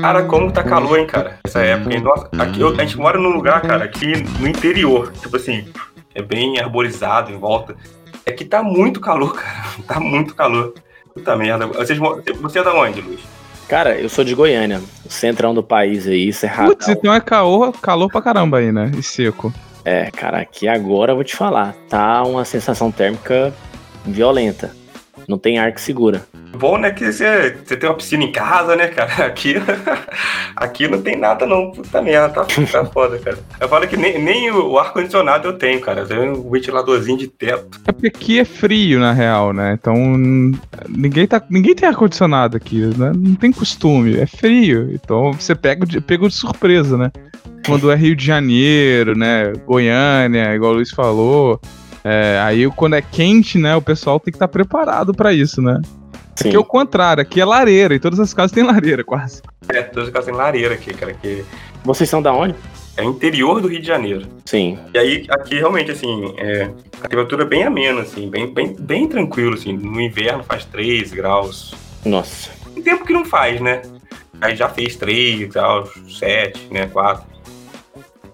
Cara, 0.00 0.24
como 0.24 0.50
tá 0.50 0.62
calor, 0.62 0.98
hein, 0.98 1.06
cara? 1.06 1.38
Essa 1.44 1.60
época, 1.60 1.94
hein? 1.94 2.00
Nossa, 2.02 2.28
aqui, 2.38 2.60
eu- 2.60 2.68
a 2.68 2.80
gente 2.84 2.96
mora 2.98 3.18
num 3.18 3.30
lugar, 3.30 3.60
cara, 3.62 3.84
aqui 3.84 4.12
no 4.38 4.48
interior. 4.48 5.12
Tipo 5.20 5.36
assim, 5.36 5.66
é 6.14 6.22
bem 6.22 6.58
arborizado 6.58 7.30
em 7.32 7.38
volta. 7.38 7.76
É 8.24 8.32
que 8.32 8.44
tá 8.44 8.62
muito 8.62 9.00
calor, 9.00 9.34
cara. 9.40 9.64
Tá 9.86 10.00
muito 10.00 10.34
calor. 10.34 10.74
Puta 11.14 11.36
merda. 11.36 11.66
Vocês, 11.66 11.98
você 12.40 12.58
é 12.58 12.62
da 12.64 12.74
onde, 12.74 13.00
Luiz? 13.00 13.20
Cara, 13.68 13.96
eu 13.98 14.08
sou 14.08 14.24
de 14.24 14.34
Goiânia, 14.34 14.80
o 15.06 15.10
centrão 15.12 15.54
do 15.54 15.62
país 15.62 16.06
aí, 16.06 16.32
Cerrado. 16.32 16.70
Putz, 16.70 16.88
então 16.88 17.14
é 17.14 17.20
calor, 17.20 17.72
calor 17.80 18.08
pra 18.10 18.20
caramba 18.20 18.58
aí, 18.58 18.72
né? 18.72 18.90
E 18.98 19.02
seco. 19.02 19.52
É, 19.84 20.10
cara, 20.10 20.38
aqui 20.40 20.66
agora 20.68 21.12
eu 21.12 21.16
vou 21.16 21.24
te 21.24 21.36
falar, 21.36 21.74
tá 21.88 22.22
uma 22.24 22.44
sensação 22.44 22.90
térmica 22.90 23.54
violenta. 24.04 24.72
Não 25.30 25.38
tem 25.38 25.60
ar 25.60 25.72
que 25.72 25.80
segura. 25.80 26.26
Bom, 26.58 26.76
né, 26.76 26.90
que 26.90 27.12
você, 27.12 27.52
tem 27.52 27.88
uma 27.88 27.94
piscina 27.94 28.24
em 28.24 28.32
casa, 28.32 28.74
né, 28.74 28.88
cara? 28.88 29.26
Aqui, 29.30 29.54
aqui 30.56 30.88
não 30.88 31.00
tem 31.00 31.16
nada, 31.16 31.46
não. 31.46 31.70
Puta 31.70 32.02
merda, 32.02 32.28
tá, 32.30 32.44
tá 32.44 32.84
foda, 32.86 33.16
cara. 33.18 33.38
Eu 33.60 33.68
falo 33.68 33.86
que 33.86 33.96
nem, 33.96 34.20
nem 34.20 34.50
o 34.50 34.76
ar-condicionado 34.76 35.46
eu 35.46 35.52
tenho, 35.52 35.80
cara. 35.80 36.00
Eu 36.00 36.08
tenho 36.08 36.32
um 36.32 36.50
ventiladorzinho 36.50 37.16
de 37.16 37.28
teto. 37.28 37.80
É 37.86 37.92
porque 37.92 38.08
aqui 38.08 38.40
é 38.40 38.44
frio, 38.44 38.98
na 38.98 39.12
real, 39.12 39.52
né? 39.52 39.78
Então 39.80 39.94
ninguém, 40.88 41.28
tá, 41.28 41.40
ninguém 41.48 41.76
tem 41.76 41.88
ar-condicionado 41.88 42.56
aqui, 42.56 42.80
né? 42.98 43.12
Não 43.14 43.36
tem 43.36 43.52
costume, 43.52 44.18
é 44.18 44.26
frio. 44.26 44.92
Então 44.92 45.32
você 45.32 45.54
pega, 45.54 45.86
pega 46.02 46.28
de 46.28 46.34
surpresa, 46.34 46.98
né? 46.98 47.12
Quando 47.64 47.90
é 47.90 47.94
Rio 47.94 48.16
de 48.16 48.26
Janeiro, 48.26 49.16
né? 49.16 49.52
Goiânia, 49.64 50.54
igual 50.54 50.72
o 50.72 50.74
Luiz 50.74 50.90
falou. 50.90 51.60
É, 52.04 52.40
aí 52.42 52.70
quando 52.70 52.94
é 52.94 53.02
quente, 53.02 53.58
né? 53.58 53.76
O 53.76 53.82
pessoal 53.82 54.18
tem 54.18 54.32
que 54.32 54.36
estar 54.36 54.48
preparado 54.48 55.12
pra 55.14 55.32
isso, 55.32 55.60
né? 55.60 55.80
Sim. 56.36 56.48
Aqui 56.48 56.56
é 56.56 56.60
o 56.60 56.64
contrário, 56.64 57.20
aqui 57.22 57.40
é 57.40 57.44
lareira, 57.44 57.94
e 57.94 58.00
todas 58.00 58.18
as 58.18 58.32
casas 58.32 58.52
têm 58.52 58.62
lareira, 58.64 59.04
quase. 59.04 59.42
É, 59.68 59.82
todas 59.82 60.08
as 60.08 60.12
casas 60.12 60.26
têm 60.26 60.34
lareira 60.34 60.74
aqui, 60.74 60.94
cara. 60.94 61.12
Que 61.14 61.44
Vocês 61.84 62.08
são 62.08 62.22
da 62.22 62.32
onde? 62.32 62.54
é 63.00 63.04
interior 63.04 63.60
do 63.60 63.68
Rio 63.68 63.80
de 63.80 63.86
Janeiro. 63.86 64.26
Sim. 64.44 64.78
E 64.92 64.98
aí, 64.98 65.26
aqui 65.30 65.56
realmente, 65.56 65.90
assim, 65.90 66.34
é, 66.36 66.70
a 66.98 67.02
temperatura 67.02 67.42
é 67.42 67.46
bem 67.46 67.64
amena, 67.64 68.02
assim, 68.02 68.28
bem, 68.28 68.52
bem, 68.52 68.76
bem 68.78 69.08
tranquilo, 69.08 69.54
assim. 69.54 69.72
No 69.72 70.00
inverno 70.00 70.44
faz 70.44 70.64
3 70.66 71.12
graus. 71.12 71.74
Nossa. 72.04 72.50
Tem 72.74 72.82
tempo 72.82 73.04
que 73.04 73.12
não 73.12 73.24
faz, 73.24 73.60
né? 73.60 73.82
Aí 74.40 74.56
já 74.56 74.68
fez 74.68 74.96
3 74.96 75.48
graus, 75.48 75.90
7, 76.18 76.68
né? 76.70 76.86
4. 76.86 77.24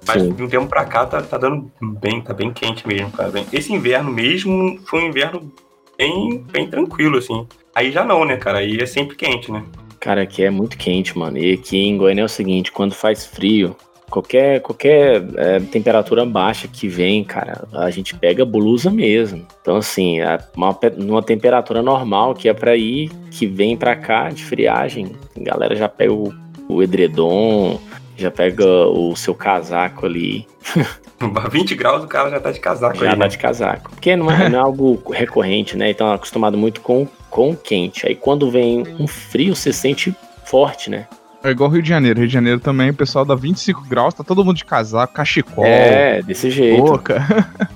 Mas 0.07 0.23
Sim. 0.23 0.33
de 0.33 0.43
um 0.43 0.49
tempo 0.49 0.67
pra 0.67 0.85
cá 0.85 1.05
tá, 1.07 1.21
tá 1.23 1.37
dando 1.37 1.71
bem, 1.81 2.21
tá 2.21 2.33
bem 2.33 2.53
quente 2.53 2.87
mesmo, 2.87 3.11
cara. 3.11 3.31
Bem- 3.31 3.47
Esse 3.53 3.73
inverno 3.73 4.11
mesmo 4.13 4.79
foi 4.87 5.03
um 5.05 5.09
inverno 5.09 5.53
bem, 5.99 6.45
bem 6.51 6.67
tranquilo, 6.69 7.19
assim. 7.19 7.47
Aí 7.75 7.91
já 7.91 8.05
não, 8.05 8.25
né, 8.25 8.37
cara? 8.37 8.59
Aí 8.59 8.77
é 8.81 8.87
sempre 8.87 9.17
quente, 9.17 9.51
né? 9.51 9.63
Cara, 10.01 10.23
aqui 10.23 10.43
é 10.45 10.51
muito 10.51 10.77
quente, 10.79 11.17
mano. 11.19 11.37
E 11.39 11.55
aqui 11.55 11.77
em 11.79 11.97
Goiânia 11.97 12.23
é 12.23 12.25
o 12.25 12.29
seguinte, 12.29 12.71
quando 12.71 12.95
faz 12.95 13.27
frio, 13.27 13.75
qualquer, 14.09 14.61
qualquer 14.61 15.25
é, 15.37 15.59
temperatura 15.59 16.25
baixa 16.25 16.69
que 16.69 16.87
vem, 16.87 17.25
cara, 17.25 17.67
a 17.73 17.91
gente 17.91 18.15
pega 18.15 18.45
blusa 18.45 18.89
mesmo. 18.91 19.45
Então, 19.61 19.77
assim, 19.77 20.21
a- 20.21 20.39
uma 20.57 20.73
pe- 20.73 20.91
numa 20.97 21.23
temperatura 21.23 21.83
normal, 21.83 22.35
que 22.35 22.49
é 22.49 22.55
pra 22.55 22.77
ir, 22.77 23.11
que 23.33 23.47
vem 23.47 23.77
pra 23.77 23.97
cá 23.97 24.29
de 24.31 24.45
friagem, 24.45 25.13
a 25.37 25.43
galera 25.43 25.75
já 25.75 25.89
pega 25.89 26.13
o, 26.13 26.33
o 26.69 26.83
edredom, 26.83 27.81
já 28.17 28.31
pega 28.31 28.65
o 28.67 29.15
seu 29.17 29.35
casaco 29.35 30.07
ali, 30.07 30.47
20 31.51 31.75
graus 31.75 32.05
o 32.05 32.07
cara 32.07 32.31
já 32.31 32.41
tá 32.41 32.51
de 32.51 32.61
casaco 32.61 32.97
já 32.97 33.05
aí, 33.05 33.11
dá 33.11 33.17
né? 33.17 33.29
de 33.29 33.39
casaco. 33.39 33.91
Porque 33.91 34.15
não 34.17 34.31
é, 34.31 34.49
não 34.49 34.59
é 34.59 34.63
algo 34.63 35.03
recorrente, 35.11 35.77
né? 35.77 35.91
Então, 35.91 36.11
é 36.11 36.15
acostumado 36.15 36.59
muito 36.59 36.81
com, 36.81 37.07
com 37.31 37.51
o 37.51 37.57
quente. 37.57 38.07
Aí, 38.07 38.15
quando 38.15 38.51
vem 38.51 38.85
um 38.99 39.07
frio, 39.07 39.55
você 39.57 39.73
sente 39.73 40.15
forte, 40.45 40.91
né? 40.91 41.07
É 41.43 41.51
igual 41.51 41.71
Rio 41.71 41.83
de 41.83 41.89
Janeiro. 41.89 42.19
Rio 42.19 42.29
de 42.29 42.35
Janeiro 42.35 42.61
também, 42.61 42.91
o 42.91 42.95
pessoal 42.95 43.25
dá 43.25 43.35
25 43.35 43.83
graus, 43.89 44.13
tá 44.15 44.25
todo 44.25 44.45
mundo 44.45 44.57
de 44.57 44.65
casaco, 44.65 45.13
cachecol, 45.15 45.65
É, 45.65 46.21
desse 46.23 46.51
jeito. 46.51 46.83
boca. 46.83 47.23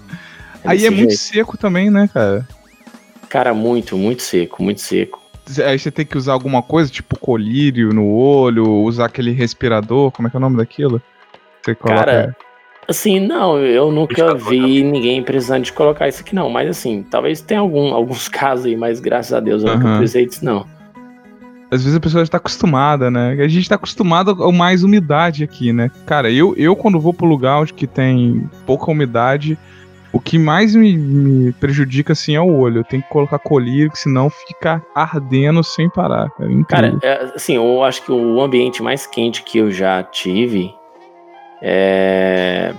Aí 0.65 0.77
desse 0.77 0.87
é 0.87 0.91
muito 0.91 1.11
jeito. 1.11 1.23
seco 1.23 1.57
também, 1.57 1.89
né, 1.91 2.09
cara? 2.13 2.47
Cara, 3.29 3.55
muito, 3.55 3.97
muito 3.97 4.23
seco, 4.23 4.63
muito 4.63 4.81
seco. 4.81 5.21
Aí 5.59 5.79
você 5.79 5.91
tem 5.91 6.05
que 6.05 6.17
usar 6.17 6.33
alguma 6.33 6.63
coisa, 6.63 6.91
tipo 6.91 7.19
colírio 7.19 7.93
no 7.93 8.07
olho, 8.09 8.67
usar 8.83 9.07
aquele 9.07 9.33
respirador, 9.33 10.11
como 10.11 10.29
é 10.29 10.31
que 10.31 10.37
é 10.37 10.39
o 10.39 10.41
nome 10.41 10.57
daquilo? 10.57 11.03
Você 11.63 11.75
coloca... 11.75 12.05
Cara, 12.05 12.37
assim, 12.89 13.21
não, 13.21 13.59
eu 13.59 13.91
nunca 13.91 14.35
vi 14.35 14.83
ninguém 14.83 15.23
precisando 15.23 15.65
de 15.65 15.73
colocar 15.73 16.09
isso 16.09 16.21
aqui, 16.21 16.35
não. 16.35 16.51
Mas 16.51 16.71
assim, 16.71 17.03
talvez 17.03 17.41
tenha 17.41 17.61
algum, 17.61 17.95
alguns 17.95 18.29
casos 18.31 18.67
aí, 18.67 18.77
mas 18.77 19.01
graças 19.01 19.33
a 19.33 19.41
Deus 19.41 19.63
eu 19.63 19.75
nunca 19.75 19.89
Aham. 19.89 19.99
precisei 19.99 20.27
disso, 20.27 20.45
não. 20.45 20.67
Às 21.71 21.85
vezes 21.85 21.97
a 21.97 22.01
pessoa 22.01 22.25
já 22.25 22.33
tá 22.33 22.39
acostumada, 22.39 23.11
né? 23.13 23.37
A 23.41 23.47
gente 23.47 23.69
tá 23.69 23.77
acostumado 23.77 24.43
a 24.43 24.51
mais 24.51 24.83
umidade 24.83 25.45
aqui, 25.45 25.73
né? 25.73 25.89
Cara, 26.05 26.29
eu, 26.29 26.53
eu 26.57 26.75
quando 26.75 26.99
vou 26.99 27.15
pro 27.15 27.27
lugar 27.27 27.61
onde 27.61 27.73
que 27.73 27.87
tem 27.87 28.51
pouca 28.67 28.91
umidade, 28.91 29.57
o 30.13 30.21
que 30.21 30.39
mais 30.39 30.75
me, 30.75 30.97
me 30.97 31.53
prejudica, 31.53 32.13
assim, 32.13 32.35
é 32.35 32.41
o 32.41 32.59
olho. 32.59 32.81
Eu 32.81 32.85
tenho 32.85 33.03
que 33.03 33.09
colocar 33.09 33.39
colírio, 33.39 33.91
senão 33.95 34.29
fica 34.29 34.83
ardendo 34.95 35.63
sem 35.63 35.89
parar, 35.89 36.31
cara. 36.31 36.65
Cara, 36.69 36.99
é, 37.03 37.33
assim, 37.35 37.55
eu 37.55 37.83
acho 37.83 38.03
que 38.03 38.13
o 38.13 38.41
ambiente 38.41 38.83
mais 38.83 39.07
quente 39.07 39.43
que 39.43 39.59
eu 39.59 39.71
já 39.71 40.03
tive 40.03 40.75
é 41.63 42.75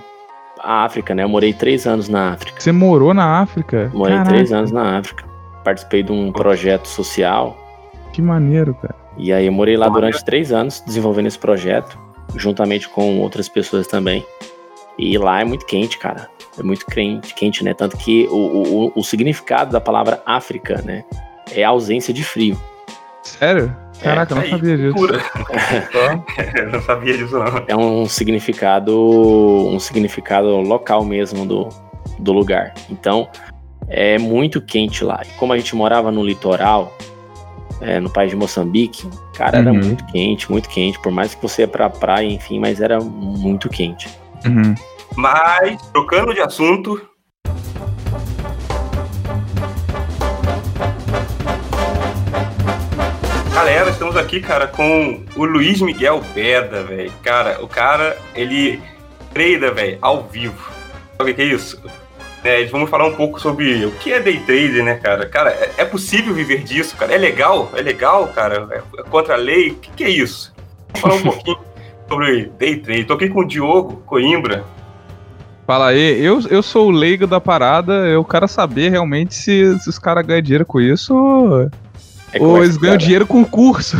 a 0.62 0.84
África, 0.84 1.14
né? 1.14 1.24
Eu 1.24 1.28
morei 1.28 1.52
três 1.52 1.86
anos 1.86 2.08
na 2.08 2.32
África. 2.32 2.60
Você 2.60 2.72
morou 2.72 3.12
na 3.12 3.40
África? 3.40 3.90
Morei 3.92 4.16
Caraca, 4.16 4.34
três 4.34 4.52
anos 4.52 4.70
na 4.70 4.98
África. 4.98 5.24
Participei 5.64 6.02
de 6.02 6.12
um 6.12 6.30
projeto 6.30 6.86
social. 6.86 7.56
Que 8.12 8.22
maneiro, 8.22 8.74
cara. 8.74 8.94
E 9.16 9.32
aí 9.32 9.46
eu 9.46 9.52
morei 9.52 9.76
lá 9.76 9.88
durante 9.88 10.24
três 10.24 10.52
anos 10.52 10.82
desenvolvendo 10.86 11.26
esse 11.26 11.38
projeto, 11.38 11.98
juntamente 12.36 12.88
com 12.88 13.18
outras 13.20 13.48
pessoas 13.48 13.86
também. 13.86 14.24
E 14.98 15.16
lá 15.18 15.40
é 15.40 15.44
muito 15.44 15.64
quente, 15.66 15.98
cara. 15.98 16.28
É 16.58 16.62
muito 16.62 16.84
quente, 16.86 17.34
quente 17.34 17.64
né? 17.64 17.72
Tanto 17.74 17.96
que 17.96 18.26
o, 18.30 18.36
o, 18.36 18.92
o 18.94 19.02
significado 19.02 19.72
da 19.72 19.80
palavra 19.80 20.22
África, 20.26 20.82
né? 20.84 21.04
É 21.50 21.64
ausência 21.64 22.12
de 22.12 22.22
frio. 22.22 22.60
Sério? 23.22 23.74
Caraca, 24.02 24.32
eu 24.32 24.36
não 24.36 24.42
Aí, 24.42 24.50
sabia 24.50 24.76
disso. 24.76 25.06
Eu 26.56 26.70
não 26.72 26.82
sabia 26.82 27.16
disso, 27.16 27.38
não. 27.38 27.64
É 27.68 27.76
um 27.76 28.06
significado, 28.06 29.68
um 29.68 29.78
significado 29.78 30.48
local 30.60 31.04
mesmo 31.04 31.46
do, 31.46 31.68
do 32.18 32.32
lugar. 32.32 32.74
Então, 32.90 33.28
é 33.88 34.18
muito 34.18 34.60
quente 34.60 35.04
lá. 35.04 35.20
E 35.24 35.28
como 35.38 35.52
a 35.52 35.56
gente 35.58 35.76
morava 35.76 36.10
no 36.10 36.24
litoral, 36.24 36.96
é, 37.80 38.00
no 38.00 38.10
país 38.10 38.30
de 38.30 38.36
Moçambique, 38.36 39.08
cara, 39.34 39.58
era 39.58 39.70
Uhum. 39.70 39.78
muito 39.78 40.04
quente, 40.06 40.50
muito 40.50 40.68
quente. 40.68 40.98
Por 41.00 41.12
mais 41.12 41.34
que 41.34 41.40
você 41.42 41.62
ia 41.62 41.68
pra 41.68 41.88
praia, 41.88 42.26
enfim, 42.26 42.58
mas 42.58 42.80
era 42.80 42.98
muito 43.00 43.68
quente. 43.68 44.08
Uhum. 44.44 44.74
Mas, 45.16 45.80
trocando 45.92 46.34
de 46.34 46.40
assunto. 46.40 47.00
Galera, 53.54 53.90
estamos 53.90 54.16
aqui, 54.16 54.40
cara, 54.40 54.66
com 54.66 55.24
o 55.36 55.44
Luiz 55.44 55.80
Miguel 55.80 56.20
Beda, 56.34 56.82
velho. 56.82 57.12
Cara, 57.22 57.62
o 57.62 57.68
cara, 57.68 58.18
ele 58.34 58.82
trada, 59.32 59.72
velho, 59.72 59.98
ao 60.00 60.24
vivo. 60.24 60.70
Sabe 61.16 61.30
o 61.30 61.34
que 61.34 61.42
é 61.42 61.44
isso? 61.44 61.80
É, 62.42 62.64
vamos 62.64 62.90
falar 62.90 63.06
um 63.06 63.14
pouco 63.14 63.40
sobre 63.40 63.84
o 63.86 63.92
que 63.92 64.12
é 64.12 64.18
day 64.18 64.40
trade, 64.40 64.82
né, 64.82 64.96
cara? 64.96 65.28
Cara, 65.28 65.50
é, 65.50 65.74
é 65.78 65.84
possível 65.84 66.34
viver 66.34 66.64
disso, 66.64 66.96
cara? 66.96 67.14
É 67.14 67.18
legal? 67.18 67.70
É 67.74 67.80
legal, 67.80 68.26
cara? 68.28 68.66
É, 68.70 69.00
é 69.00 69.02
contra 69.04 69.34
a 69.34 69.36
lei? 69.36 69.70
O 69.70 69.74
que, 69.76 69.90
que 69.92 70.04
é 70.04 70.10
isso? 70.10 70.52
Vamos 71.00 71.00
falar 71.00 71.14
um 71.14 71.22
pouquinho 71.22 71.71
sobre 72.12 72.52
day 72.58 72.76
trade. 72.76 73.04
Tô 73.04 73.14
aqui 73.14 73.30
com 73.30 73.40
o 73.40 73.44
Diogo 73.44 74.02
Coimbra. 74.04 74.64
Fala 75.66 75.88
aí, 75.88 76.22
eu, 76.22 76.40
eu 76.50 76.62
sou 76.62 76.88
o 76.88 76.90
leigo 76.90 77.26
da 77.26 77.40
parada, 77.40 77.92
eu 78.08 78.22
quero 78.22 78.46
saber 78.46 78.90
realmente 78.90 79.34
se, 79.34 79.78
se 79.78 79.88
os 79.88 79.98
caras 79.98 80.26
ganham 80.26 80.42
dinheiro 80.42 80.66
com 80.66 80.78
isso 80.78 81.14
ou, 81.14 81.70
É 82.32 82.42
ou 82.42 82.62
eles 82.62 82.76
ganham 82.76 82.98
dinheiro 82.98 83.26
com 83.26 83.42
curso. 83.44 83.96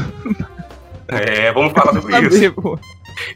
É, 1.08 1.50
vamos 1.52 1.72
falar 1.72 1.92
sobre 2.02 2.18
isso. 2.18 2.34
Saber, 2.34 2.50
pô. 2.52 2.78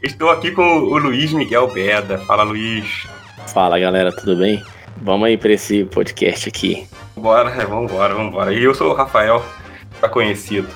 Estou 0.03 0.29
aqui 0.29 0.51
com 0.51 0.61
o 0.61 0.97
Luiz 0.97 1.33
Miguel 1.33 1.71
Beda. 1.71 2.19
Fala, 2.19 2.43
Luiz. 2.43 3.07
Fala 3.47 3.79
galera, 3.79 4.11
tudo 4.11 4.35
bem? 4.35 4.61
Vamos 5.01 5.27
aí 5.27 5.37
pra 5.37 5.53
esse 5.53 5.85
podcast 5.85 6.49
aqui. 6.49 6.87
Bora, 7.15 7.49
é, 7.49 7.65
vambora, 7.65 8.13
vambora. 8.13 8.53
E 8.53 8.63
eu 8.63 8.75
sou 8.75 8.91
o 8.91 8.93
Rafael, 8.93 9.43
tá 9.99 10.07
conhecido. 10.07 10.67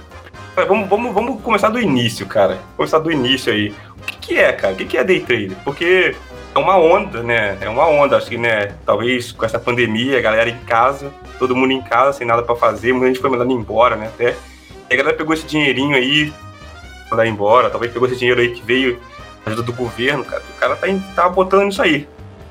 Vamos, 0.65 0.89
vamos, 0.89 1.13
vamos 1.13 1.41
começar 1.41 1.69
do 1.69 1.79
início, 1.79 2.25
cara. 2.25 2.59
Começar 2.75 2.99
do 2.99 3.11
início 3.11 3.51
aí. 3.51 3.73
O 3.97 4.03
que, 4.03 4.17
que 4.17 4.37
é, 4.37 4.51
cara? 4.51 4.73
O 4.73 4.77
que, 4.77 4.85
que 4.85 4.97
é 4.97 5.03
day 5.03 5.19
trade? 5.19 5.55
Porque 5.63 6.15
é 6.53 6.59
uma 6.59 6.77
onda, 6.77 7.23
né? 7.23 7.57
É 7.61 7.69
uma 7.69 7.87
onda, 7.87 8.17
acho 8.17 8.29
que, 8.29 8.37
né? 8.37 8.75
Talvez 8.85 9.31
com 9.31 9.45
essa 9.45 9.59
pandemia, 9.59 10.17
a 10.17 10.21
galera 10.21 10.49
em 10.49 10.57
casa, 10.59 11.11
todo 11.39 11.55
mundo 11.55 11.71
em 11.71 11.81
casa, 11.81 12.17
sem 12.17 12.27
nada 12.27 12.43
pra 12.43 12.55
fazer, 12.55 12.93
muita 12.93 13.07
gente 13.07 13.19
foi 13.19 13.29
mandando 13.29 13.53
embora, 13.53 13.95
né? 13.95 14.07
Até. 14.07 14.35
E 14.89 14.93
a 14.93 14.97
galera 14.97 15.15
pegou 15.15 15.33
esse 15.33 15.45
dinheirinho 15.45 15.95
aí, 15.95 16.33
mandar 17.09 17.25
embora, 17.25 17.69
talvez 17.69 17.91
pegou 17.91 18.07
esse 18.07 18.17
dinheiro 18.17 18.41
aí 18.41 18.53
que 18.53 18.61
veio 18.61 18.99
ajuda 19.45 19.63
do 19.63 19.73
governo, 19.73 20.23
cara. 20.25 20.43
O 20.49 20.59
cara 20.59 20.75
tá, 20.75 20.87
tá 21.15 21.29
botando 21.29 21.71
isso 21.71 21.81
aí. 21.81 22.07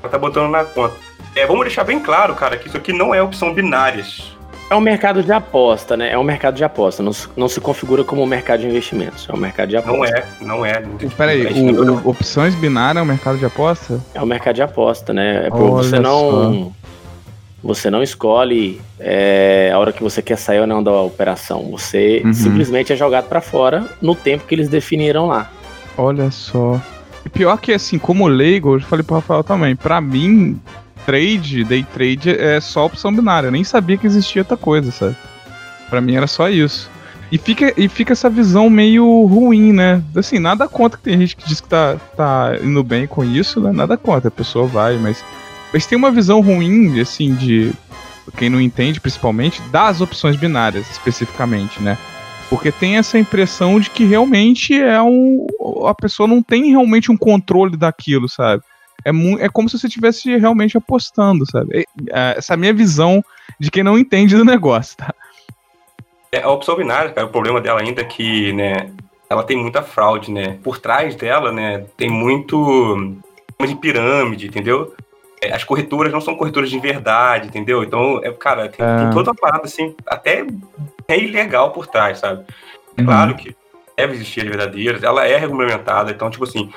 Tá 0.09 0.17
botando 0.17 0.49
na 0.49 0.65
conta. 0.65 0.95
É, 1.35 1.45
vamos 1.45 1.63
deixar 1.63 1.83
bem 1.83 1.99
claro, 1.99 2.35
cara, 2.35 2.57
que 2.57 2.67
isso 2.67 2.77
aqui 2.77 2.91
não 2.91 3.13
é 3.13 3.21
opção 3.21 3.53
binárias. 3.53 4.35
É 4.71 4.75
um 4.75 4.79
mercado 4.79 5.21
de 5.21 5.33
aposta, 5.33 5.97
né? 5.97 6.11
É 6.13 6.17
um 6.17 6.23
mercado 6.23 6.55
de 6.55 6.63
aposta. 6.63 7.03
Não, 7.03 7.11
se- 7.11 7.27
não 7.35 7.49
se 7.49 7.59
configura 7.59 8.05
como 8.05 8.23
um 8.23 8.25
mercado 8.25 8.61
de 8.61 8.67
investimentos. 8.67 9.27
É 9.29 9.33
um 9.33 9.37
mercado 9.37 9.67
de 9.67 9.75
aposta. 9.75 9.97
Não 9.99 10.05
é, 10.05 10.23
não 10.41 10.65
é. 10.65 10.81
Peraí, 11.17 11.61
não- 11.73 11.73
o, 11.83 11.95
o- 12.07 12.09
opções 12.11 12.55
binárias 12.55 13.01
é 13.01 13.03
um 13.03 13.05
mercado 13.05 13.37
de 13.37 13.43
aposta? 13.45 13.99
É 14.13 14.21
um 14.21 14.25
mercado 14.25 14.55
de 14.55 14.61
aposta, 14.61 15.11
né? 15.13 15.47
É 15.47 15.49
você 15.49 15.99
não. 15.99 16.71
Você 17.61 17.89
não 17.91 18.01
escolhe 18.01 18.79
é, 18.97 19.71
a 19.73 19.77
hora 19.77 19.91
que 19.91 20.01
você 20.01 20.21
quer 20.21 20.37
sair 20.37 20.61
ou 20.61 20.65
não 20.67 20.81
da 20.81 20.93
operação. 21.01 21.69
Você 21.71 22.21
Uhum. 22.23 22.33
simplesmente 22.33 22.93
é 22.93 22.95
jogado 22.95 23.27
pra 23.27 23.41
fora 23.41 23.85
no 24.01 24.15
tempo 24.15 24.45
que 24.47 24.55
eles 24.55 24.69
definiram 24.69 25.27
lá. 25.27 25.51
Olha 25.97 26.31
só. 26.31 26.79
E 27.25 27.29
pior 27.29 27.57
que 27.57 27.73
assim, 27.73 27.99
como 27.99 28.25
leigo, 28.25 28.77
eu 28.77 28.79
falei 28.79 29.03
pro 29.03 29.15
Rafael 29.15 29.43
também, 29.43 29.75
pra 29.75 29.99
mim, 30.01 30.59
trade, 31.05 31.63
day 31.63 31.83
trade 31.83 32.29
é 32.29 32.59
só 32.59 32.85
opção 32.85 33.13
binária. 33.13 33.47
Eu 33.47 33.51
nem 33.51 33.63
sabia 33.63 33.97
que 33.97 34.07
existia 34.07 34.41
outra 34.41 34.57
coisa, 34.57 34.91
sabe? 34.91 35.15
Pra 35.89 36.01
mim 36.01 36.15
era 36.15 36.27
só 36.27 36.49
isso. 36.49 36.89
E 37.31 37.37
fica, 37.37 37.73
e 37.77 37.87
fica 37.87 38.11
essa 38.11 38.29
visão 38.29 38.69
meio 38.69 39.25
ruim, 39.25 39.71
né? 39.71 40.03
Assim, 40.15 40.37
nada 40.37 40.67
contra 40.67 40.97
que 40.97 41.03
tem 41.05 41.17
gente 41.17 41.35
que 41.37 41.47
diz 41.47 41.61
que 41.61 41.69
tá, 41.69 41.95
tá 42.15 42.57
indo 42.61 42.83
bem 42.83 43.07
com 43.07 43.23
isso, 43.23 43.61
né? 43.61 43.71
Nada 43.71 43.95
contra, 43.95 44.27
a 44.27 44.31
pessoa 44.31 44.67
vai, 44.67 44.97
mas. 44.97 45.23
Mas 45.71 45.85
tem 45.85 45.97
uma 45.97 46.11
visão 46.11 46.41
ruim, 46.41 46.99
assim, 46.99 47.33
de. 47.33 47.71
Quem 48.37 48.49
não 48.49 48.59
entende, 48.61 48.99
principalmente, 48.99 49.61
das 49.71 50.01
opções 50.01 50.35
binárias, 50.35 50.89
especificamente, 50.91 51.81
né? 51.81 51.97
Porque 52.49 52.69
tem 52.69 52.97
essa 52.97 53.17
impressão 53.17 53.79
de 53.79 53.89
que 53.89 54.03
realmente 54.03 54.73
é 54.73 55.01
um. 55.01 55.47
A 55.87 55.95
pessoa 55.95 56.27
não 56.27 56.43
tem 56.43 56.69
realmente 56.69 57.09
um 57.09 57.17
controle 57.17 57.77
daquilo, 57.77 58.27
sabe? 58.27 58.61
É, 59.05 59.11
é 59.45 59.49
como 59.49 59.67
se 59.69 59.77
você 59.79 59.87
estivesse 59.87 60.37
realmente 60.37 60.77
apostando, 60.77 61.45
sabe? 61.49 61.85
É- 62.11 62.35
essa 62.37 62.53
é 62.53 62.55
a 62.55 62.57
minha 62.57 62.73
visão 62.73 63.23
de 63.59 63.69
quem 63.71 63.83
não 63.83 63.97
entende 63.97 64.35
do 64.35 64.45
negócio, 64.45 64.97
tá? 64.97 65.13
É, 66.31 66.41
a 66.41 66.49
opção 66.49 66.75
binária, 66.77 67.11
cara, 67.11 67.27
o 67.27 67.31
problema 67.31 67.59
dela 67.59 67.81
ainda 67.81 68.01
é 68.01 68.05
que, 68.05 68.53
né, 68.53 68.89
ela 69.29 69.43
tem 69.43 69.57
muita 69.57 69.81
fraude, 69.81 70.31
né? 70.31 70.57
Por 70.63 70.77
trás 70.77 71.15
dela, 71.15 71.51
né, 71.51 71.85
tem 71.97 72.09
muito 72.09 73.17
de 73.65 73.75
pirâmide, 73.75 74.47
entendeu? 74.47 74.95
É, 75.41 75.53
As 75.53 75.63
corretoras 75.63 76.11
não 76.11 76.21
são 76.21 76.35
corretoras 76.35 76.69
de 76.69 76.79
verdade, 76.79 77.47
entendeu? 77.47 77.83
Então, 77.83 78.19
é, 78.23 78.31
cara, 78.31 78.69
tem, 78.69 78.85
É. 78.85 78.97
tem 78.97 79.09
toda 79.09 79.31
uma 79.31 79.35
parada, 79.35 79.65
assim, 79.65 79.95
até 80.07 80.45
é 81.07 81.19
ilegal 81.19 81.71
por 81.71 81.87
trás, 81.87 82.19
sabe? 82.19 82.45
É 82.97 83.01
Uhum. 83.01 83.07
claro 83.07 83.35
que 83.35 83.55
deve 83.97 84.13
existir 84.13 84.41
as 84.41 84.47
verdadeiras, 84.47 85.03
ela 85.03 85.27
é 85.27 85.37
regulamentada, 85.37 86.11
então, 86.11 86.29
tipo 86.29 86.43
assim, 86.43 86.71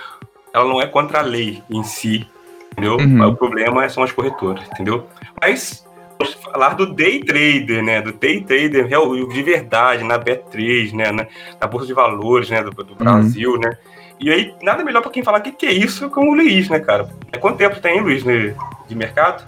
ela 0.54 0.64
não 0.64 0.80
é 0.80 0.86
contra 0.86 1.18
a 1.18 1.22
lei 1.22 1.60
em 1.68 1.82
si, 1.82 2.26
entendeu? 2.72 2.96
Uhum. 2.96 3.08
Mas 3.18 3.28
o 3.30 3.36
problema 3.36 3.88
são 3.88 4.04
as 4.04 4.12
corretoras, 4.12 4.64
entendeu? 4.72 5.06
Mas 5.40 5.84
vamos 6.18 6.34
falar 6.34 6.74
do 6.74 6.86
day 6.94 7.18
trader, 7.24 7.82
né? 7.82 8.00
Do 8.00 8.12
day 8.12 8.40
trader 8.40 8.86
real- 8.86 9.12
de 9.28 9.42
verdade, 9.42 10.04
na 10.04 10.16
B3, 10.18 10.92
né? 10.92 11.10
Na, 11.10 11.26
na 11.60 11.66
Bolsa 11.66 11.86
de 11.86 11.92
Valores, 11.92 12.48
né? 12.48 12.62
Do, 12.62 12.70
do 12.70 12.94
Brasil, 12.94 13.58
né? 13.58 13.76
E 14.20 14.30
aí, 14.30 14.54
nada 14.62 14.84
melhor 14.84 15.02
pra 15.02 15.10
quem 15.10 15.24
falar 15.24 15.40
o 15.40 15.42
que, 15.42 15.50
que 15.50 15.66
é 15.66 15.72
isso 15.72 16.08
com 16.08 16.30
o 16.30 16.34
Luiz, 16.34 16.68
né, 16.70 16.78
cara? 16.78 17.08
É 17.32 17.36
quanto 17.36 17.58
tempo 17.58 17.80
tem, 17.80 18.00
Luiz, 18.00 18.22
né, 18.22 18.54
de 18.86 18.94
mercado? 18.94 19.44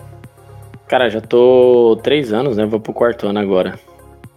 Cara, 0.89 1.09
já 1.09 1.21
tô 1.21 1.99
três 2.03 2.33
anos, 2.33 2.57
né? 2.57 2.67
Vou 2.67 2.81
pro 2.81 2.93
quarto 2.93 3.29
ano 3.29 3.39
agora. 3.39 3.79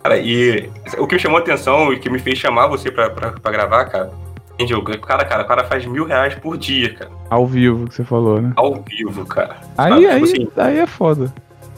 Cara, 0.03 0.17
e 0.17 0.69
o 0.99 1.07
que 1.07 1.15
me 1.15 1.19
chamou 1.19 1.39
a 1.39 1.41
atenção 1.41 1.91
e 1.91 1.99
que 1.99 2.09
me 2.09 2.19
fez 2.19 2.37
chamar 2.37 2.67
você 2.67 2.91
pra, 2.91 3.09
pra, 3.09 3.31
pra 3.31 3.51
gravar, 3.51 3.85
cara, 3.85 4.11
entendeu? 4.59 4.79
O 4.79 4.83
cara, 4.99 5.23
cara, 5.23 5.43
o 5.43 5.47
cara 5.47 5.63
faz 5.63 5.85
mil 5.85 6.05
reais 6.05 6.35
por 6.35 6.57
dia, 6.57 6.93
cara. 6.93 7.11
Ao 7.29 7.47
vivo 7.47 7.87
que 7.87 7.95
você 7.95 8.03
falou, 8.03 8.41
né? 8.41 8.51
Ao 8.57 8.75
vivo, 8.75 9.25
cara. 9.25 9.57
Aí, 9.77 10.05
aí, 10.05 10.21
Tipo 10.21 10.25
assim, 10.25 10.47
aí 10.57 10.77
é 10.79 10.85
foda. 10.85 11.33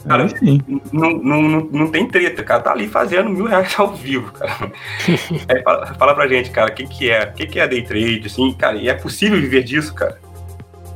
Cara, 0.06 0.24
Aí 0.24 0.36
sim. 0.36 0.60
não, 0.92 1.12
não, 1.12 1.42
não, 1.42 1.68
não 1.70 1.90
tem 1.90 2.08
treta, 2.08 2.42
cara. 2.42 2.60
Tá 2.60 2.72
ali 2.72 2.88
fazendo 2.88 3.30
mil 3.30 3.46
reais 3.46 3.72
ao 3.78 3.94
vivo, 3.94 4.32
cara. 4.32 4.72
Aí 5.48 5.62
fala, 5.62 5.86
fala 5.94 6.14
pra 6.14 6.26
gente, 6.26 6.50
cara, 6.50 6.72
o 6.72 6.74
que, 6.74 6.86
que 6.88 7.08
é? 7.08 7.22
O 7.22 7.32
que, 7.32 7.46
que 7.46 7.60
é 7.60 7.68
day 7.68 7.82
trade, 7.82 8.22
assim, 8.26 8.52
cara? 8.52 8.76
E 8.76 8.88
é 8.88 8.94
possível 8.94 9.40
viver 9.40 9.62
disso, 9.62 9.94
cara? 9.94 10.18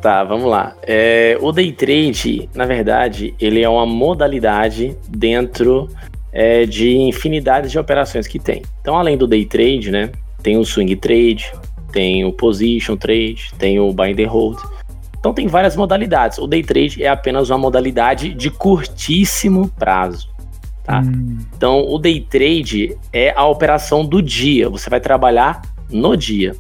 Tá, 0.02 0.24
vamos 0.24 0.50
lá. 0.50 0.74
É, 0.82 1.38
o 1.40 1.52
day 1.52 1.70
trade, 1.70 2.50
na 2.52 2.66
verdade, 2.66 3.32
ele 3.40 3.62
é 3.62 3.68
uma 3.68 3.86
modalidade 3.86 4.96
dentro 5.08 5.88
é, 6.32 6.66
de 6.66 6.96
infinidade 6.96 7.70
de 7.70 7.78
operações 7.78 8.26
que 8.26 8.40
tem. 8.40 8.62
Então, 8.80 8.96
além 8.98 9.16
do 9.16 9.26
day 9.26 9.44
trade, 9.44 9.92
né, 9.92 10.10
tem 10.42 10.56
o 10.56 10.64
swing 10.64 10.94
trade, 10.96 11.52
tem 11.96 12.26
o 12.26 12.30
position 12.30 12.94
trade, 12.94 13.54
tem 13.56 13.80
o 13.80 13.90
buy 13.90 14.12
and 14.12 14.28
hold. 14.28 14.58
Então, 15.18 15.32
tem 15.32 15.46
várias 15.46 15.74
modalidades. 15.74 16.36
O 16.36 16.46
day 16.46 16.62
trade 16.62 17.02
é 17.02 17.08
apenas 17.08 17.48
uma 17.48 17.56
modalidade 17.56 18.34
de 18.34 18.50
curtíssimo 18.50 19.68
prazo. 19.78 20.28
Tá? 20.84 21.00
Hum, 21.00 21.38
Então, 21.56 21.88
o 21.88 21.98
day 21.98 22.20
trade 22.20 22.94
é 23.14 23.32
a 23.34 23.46
operação 23.46 24.04
do 24.04 24.20
dia. 24.20 24.68
Você 24.68 24.90
vai 24.90 25.00
trabalhar 25.00 25.62
no 25.90 26.14
dia. 26.14 26.54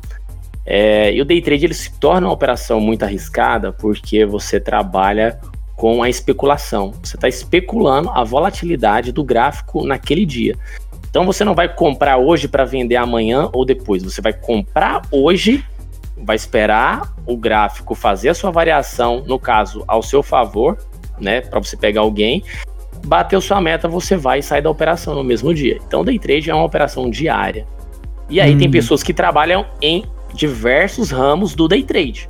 É, 0.64 1.12
e 1.12 1.20
o 1.20 1.24
day 1.26 1.42
trade 1.42 1.66
ele 1.66 1.74
se 1.74 1.92
torna 2.00 2.28
uma 2.28 2.32
operação 2.32 2.80
muito 2.80 3.02
arriscada 3.02 3.70
porque 3.72 4.24
você 4.24 4.58
trabalha 4.58 5.38
com 5.76 6.02
a 6.02 6.08
especulação. 6.08 6.94
Você 7.02 7.18
está 7.18 7.28
especulando 7.28 8.08
a 8.08 8.24
volatilidade 8.24 9.12
do 9.12 9.22
gráfico 9.22 9.84
naquele 9.84 10.24
dia. 10.24 10.56
Então 11.08 11.24
você 11.24 11.44
não 11.44 11.54
vai 11.54 11.68
comprar 11.72 12.16
hoje 12.18 12.48
para 12.48 12.64
vender 12.64 12.96
amanhã 12.96 13.48
ou 13.52 13.64
depois. 13.64 14.02
Você 14.02 14.20
vai 14.20 14.32
comprar 14.32 15.02
hoje, 15.10 15.64
vai 16.16 16.36
esperar 16.36 17.14
o 17.26 17.36
gráfico 17.36 17.94
fazer 17.94 18.28
a 18.28 18.34
sua 18.34 18.50
variação, 18.50 19.22
no 19.26 19.38
caso, 19.38 19.84
ao 19.86 20.02
seu 20.02 20.22
favor, 20.22 20.76
né? 21.18 21.40
Para 21.40 21.60
você 21.60 21.76
pegar 21.76 22.02
alguém 22.02 22.42
bateu 23.04 23.40
sua 23.40 23.60
meta, 23.60 23.88
você 23.88 24.16
vai 24.16 24.40
e 24.40 24.42
sai 24.42 24.60
da 24.60 24.70
operação 24.70 25.14
no 25.14 25.22
mesmo 25.22 25.54
dia. 25.54 25.78
Então, 25.86 26.04
day 26.04 26.18
trade 26.18 26.50
é 26.50 26.54
uma 26.54 26.64
operação 26.64 27.08
diária. 27.08 27.66
E 28.28 28.40
aí 28.40 28.54
Hum. 28.54 28.58
tem 28.58 28.70
pessoas 28.70 29.02
que 29.02 29.14
trabalham 29.14 29.64
em 29.80 30.04
diversos 30.34 31.10
ramos 31.10 31.54
do 31.54 31.68
day 31.68 31.82
trade, 31.82 32.28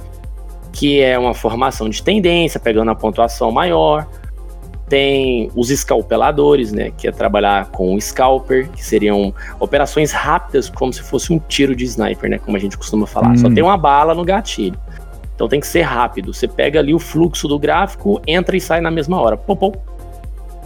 que 0.72 1.00
é 1.00 1.18
uma 1.18 1.32
formação 1.34 1.88
de 1.88 2.02
tendência, 2.02 2.60
pegando 2.60 2.90
a 2.90 2.94
pontuação 2.94 3.50
maior. 3.50 4.06
Tem 4.88 5.50
os 5.56 5.70
escalpeladores, 5.70 6.72
né, 6.72 6.92
que 6.96 7.08
é 7.08 7.12
trabalhar 7.12 7.70
com 7.70 7.94
o 7.94 8.00
scalper, 8.00 8.70
que 8.70 8.84
seriam 8.84 9.34
operações 9.58 10.12
rápidas, 10.12 10.70
como 10.70 10.92
se 10.92 11.02
fosse 11.02 11.32
um 11.32 11.38
tiro 11.40 11.74
de 11.74 11.84
sniper, 11.84 12.30
né, 12.30 12.38
como 12.38 12.56
a 12.56 12.60
gente 12.60 12.78
costuma 12.78 13.06
falar. 13.06 13.36
Só 13.36 13.48
Hum. 13.48 13.54
tem 13.54 13.64
uma 13.64 13.76
bala 13.76 14.14
no 14.14 14.24
gatilho. 14.24 14.78
Então 15.34 15.48
tem 15.48 15.60
que 15.60 15.66
ser 15.66 15.82
rápido. 15.82 16.32
Você 16.32 16.46
pega 16.48 16.78
ali 16.78 16.94
o 16.94 16.98
fluxo 16.98 17.48
do 17.48 17.58
gráfico, 17.58 18.22
entra 18.26 18.56
e 18.56 18.60
sai 18.60 18.80
na 18.80 18.90
mesma 18.90 19.20
hora. 19.20 19.36
Pô, 19.36 19.56
pô, 19.56 19.72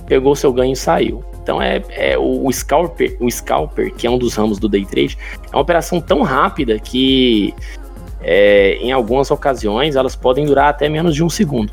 pegou 0.06 0.36
seu 0.36 0.52
ganho 0.52 0.72
e 0.72 0.76
saiu. 0.76 1.24
Então 1.42 1.60
é, 1.60 1.82
é 1.90 2.18
o, 2.18 2.46
o 2.46 2.52
scalper, 2.52 3.16
o 3.20 3.28
scalper, 3.30 3.92
que 3.94 4.06
é 4.06 4.10
um 4.10 4.18
dos 4.18 4.34
ramos 4.34 4.58
do 4.58 4.68
day 4.68 4.84
trade, 4.84 5.16
é 5.50 5.56
uma 5.56 5.62
operação 5.62 6.00
tão 6.00 6.22
rápida 6.22 6.78
que 6.78 7.54
é, 8.20 8.74
em 8.82 8.92
algumas 8.92 9.30
ocasiões 9.30 9.96
elas 9.96 10.14
podem 10.14 10.44
durar 10.44 10.68
até 10.68 10.88
menos 10.88 11.14
de 11.14 11.24
um 11.24 11.30
segundo. 11.30 11.72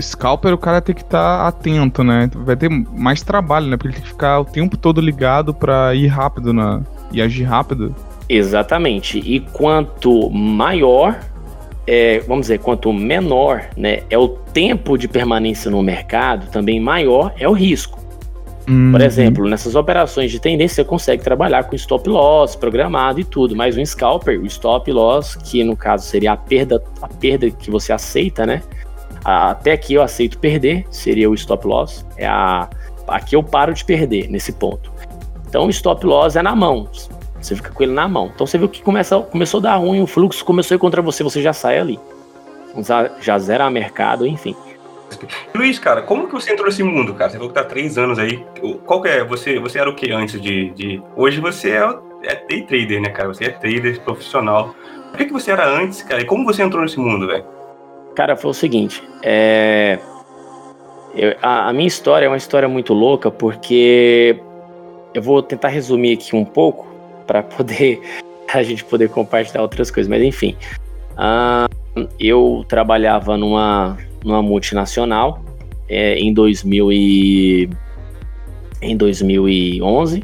Scalper, 0.00 0.52
o 0.52 0.58
cara 0.58 0.80
tem 0.80 0.94
que 0.94 1.02
estar 1.02 1.46
atento, 1.46 2.02
né? 2.02 2.30
Vai 2.34 2.56
ter 2.56 2.68
mais 2.68 3.22
trabalho, 3.22 3.66
né? 3.66 3.76
Porque 3.76 3.88
ele 3.88 3.94
tem 3.94 4.02
que 4.02 4.10
ficar 4.10 4.40
o 4.40 4.44
tempo 4.44 4.76
todo 4.76 5.00
ligado 5.00 5.54
pra 5.54 5.94
ir 5.94 6.06
rápido 6.06 6.52
na... 6.52 6.82
e 7.12 7.22
agir 7.22 7.44
rápido. 7.44 7.94
Exatamente. 8.28 9.18
E 9.18 9.40
quanto 9.40 10.30
maior, 10.30 11.20
é, 11.86 12.20
vamos 12.20 12.42
dizer, 12.42 12.58
quanto 12.58 12.92
menor 12.92 13.68
né, 13.76 14.02
é 14.08 14.18
o 14.18 14.28
tempo 14.28 14.96
de 14.96 15.06
permanência 15.06 15.70
no 15.70 15.82
mercado, 15.82 16.50
também 16.50 16.80
maior 16.80 17.32
é 17.38 17.48
o 17.48 17.52
risco. 17.52 18.02
Uhum. 18.68 18.92
Por 18.92 19.00
exemplo, 19.02 19.48
nessas 19.48 19.74
operações 19.74 20.30
de 20.30 20.40
tendência, 20.40 20.76
você 20.76 20.84
consegue 20.84 21.22
trabalhar 21.22 21.64
com 21.64 21.76
stop 21.76 22.08
loss 22.08 22.56
programado 22.56 23.20
e 23.20 23.24
tudo, 23.24 23.54
mas 23.54 23.76
um 23.76 23.84
scalper, 23.84 24.40
o 24.40 24.46
stop 24.46 24.90
loss, 24.90 25.36
que 25.36 25.62
no 25.62 25.76
caso 25.76 26.06
seria 26.06 26.32
a 26.32 26.36
perda, 26.36 26.82
a 27.02 27.08
perda 27.08 27.50
que 27.50 27.70
você 27.70 27.92
aceita, 27.92 28.46
né? 28.46 28.62
Até 29.24 29.72
aqui 29.72 29.94
eu 29.94 30.02
aceito 30.02 30.38
perder, 30.38 30.84
seria 30.90 31.30
o 31.30 31.34
stop 31.34 31.66
loss. 31.66 32.04
É 32.16 32.26
a, 32.26 32.68
aqui 33.08 33.34
eu 33.34 33.42
paro 33.42 33.72
de 33.72 33.84
perder 33.84 34.28
nesse 34.28 34.52
ponto. 34.52 34.92
Então 35.48 35.66
o 35.66 35.70
stop 35.70 36.04
loss 36.04 36.36
é 36.36 36.42
na 36.42 36.54
mão. 36.54 36.88
Você 37.40 37.56
fica 37.56 37.70
com 37.70 37.82
ele 37.82 37.92
na 37.92 38.06
mão. 38.06 38.30
Então 38.34 38.46
você 38.46 38.58
viu 38.58 38.68
que 38.68 38.82
começa, 38.82 39.18
começou 39.20 39.58
a 39.60 39.62
dar 39.62 39.76
ruim, 39.76 40.02
o 40.02 40.06
fluxo 40.06 40.44
começou 40.44 40.74
a 40.74 40.76
ir 40.76 40.78
contra 40.78 41.00
você, 41.00 41.22
você 41.22 41.40
já 41.40 41.52
sai 41.52 41.78
ali. 41.78 41.98
Já, 42.78 43.10
já 43.20 43.38
zera 43.38 43.70
mercado, 43.70 44.26
enfim. 44.26 44.54
Luiz, 45.54 45.78
cara, 45.78 46.02
como 46.02 46.26
que 46.26 46.32
você 46.32 46.52
entrou 46.52 46.66
nesse 46.66 46.82
mundo, 46.82 47.14
cara? 47.14 47.30
Você 47.30 47.36
falou 47.36 47.50
que 47.50 47.54
tá 47.54 47.60
há 47.60 47.64
três 47.64 47.96
anos 47.96 48.18
aí. 48.18 48.44
Qual 48.84 49.00
que 49.00 49.08
é? 49.08 49.24
Você, 49.24 49.58
você 49.58 49.78
era 49.78 49.88
o 49.88 49.94
que 49.94 50.10
antes 50.10 50.40
de, 50.40 50.70
de... 50.70 51.02
Hoje 51.14 51.40
você 51.40 51.70
é, 51.70 51.98
é 52.24 52.34
day 52.46 52.62
trader, 52.62 53.00
né, 53.00 53.10
cara? 53.10 53.28
Você 53.28 53.44
é 53.44 53.50
trader 53.50 54.00
profissional. 54.00 54.74
O 55.12 55.16
que, 55.16 55.26
que 55.26 55.32
você 55.32 55.52
era 55.52 55.68
antes, 55.68 56.02
cara? 56.02 56.20
E 56.20 56.24
como 56.24 56.44
você 56.44 56.62
entrou 56.62 56.82
nesse 56.82 56.98
mundo, 56.98 57.26
velho? 57.26 57.44
Cara, 58.14 58.36
foi 58.36 58.50
o 58.50 58.54
seguinte, 58.54 59.02
é... 59.22 59.98
eu- 61.14 61.34
a, 61.42 61.68
a 61.68 61.72
minha 61.72 61.88
história 61.88 62.26
é 62.26 62.28
uma 62.28 62.36
história 62.36 62.68
muito 62.68 62.94
louca 62.94 63.30
porque 63.30 64.38
eu 65.12 65.22
vou 65.22 65.42
tentar 65.42 65.68
resumir 65.68 66.12
aqui 66.14 66.34
um 66.36 66.44
pouco 66.44 66.86
para 67.26 67.42
poder 67.42 68.00
a 68.52 68.62
gente 68.62 68.84
poder 68.84 69.08
compartilhar 69.10 69.62
outras 69.62 69.90
coisas, 69.90 70.08
mas 70.08 70.22
enfim, 70.22 70.56
Ah, 71.16 71.66
eu 72.18 72.64
trabalhava 72.68 73.36
numa 73.36 73.96
numa 74.24 74.42
multinacional 74.42 75.40
é, 75.88 76.18
em 76.18 76.32
2000 76.32 76.90
e 76.92 77.68
em 78.80 78.96
2011. 78.96 80.22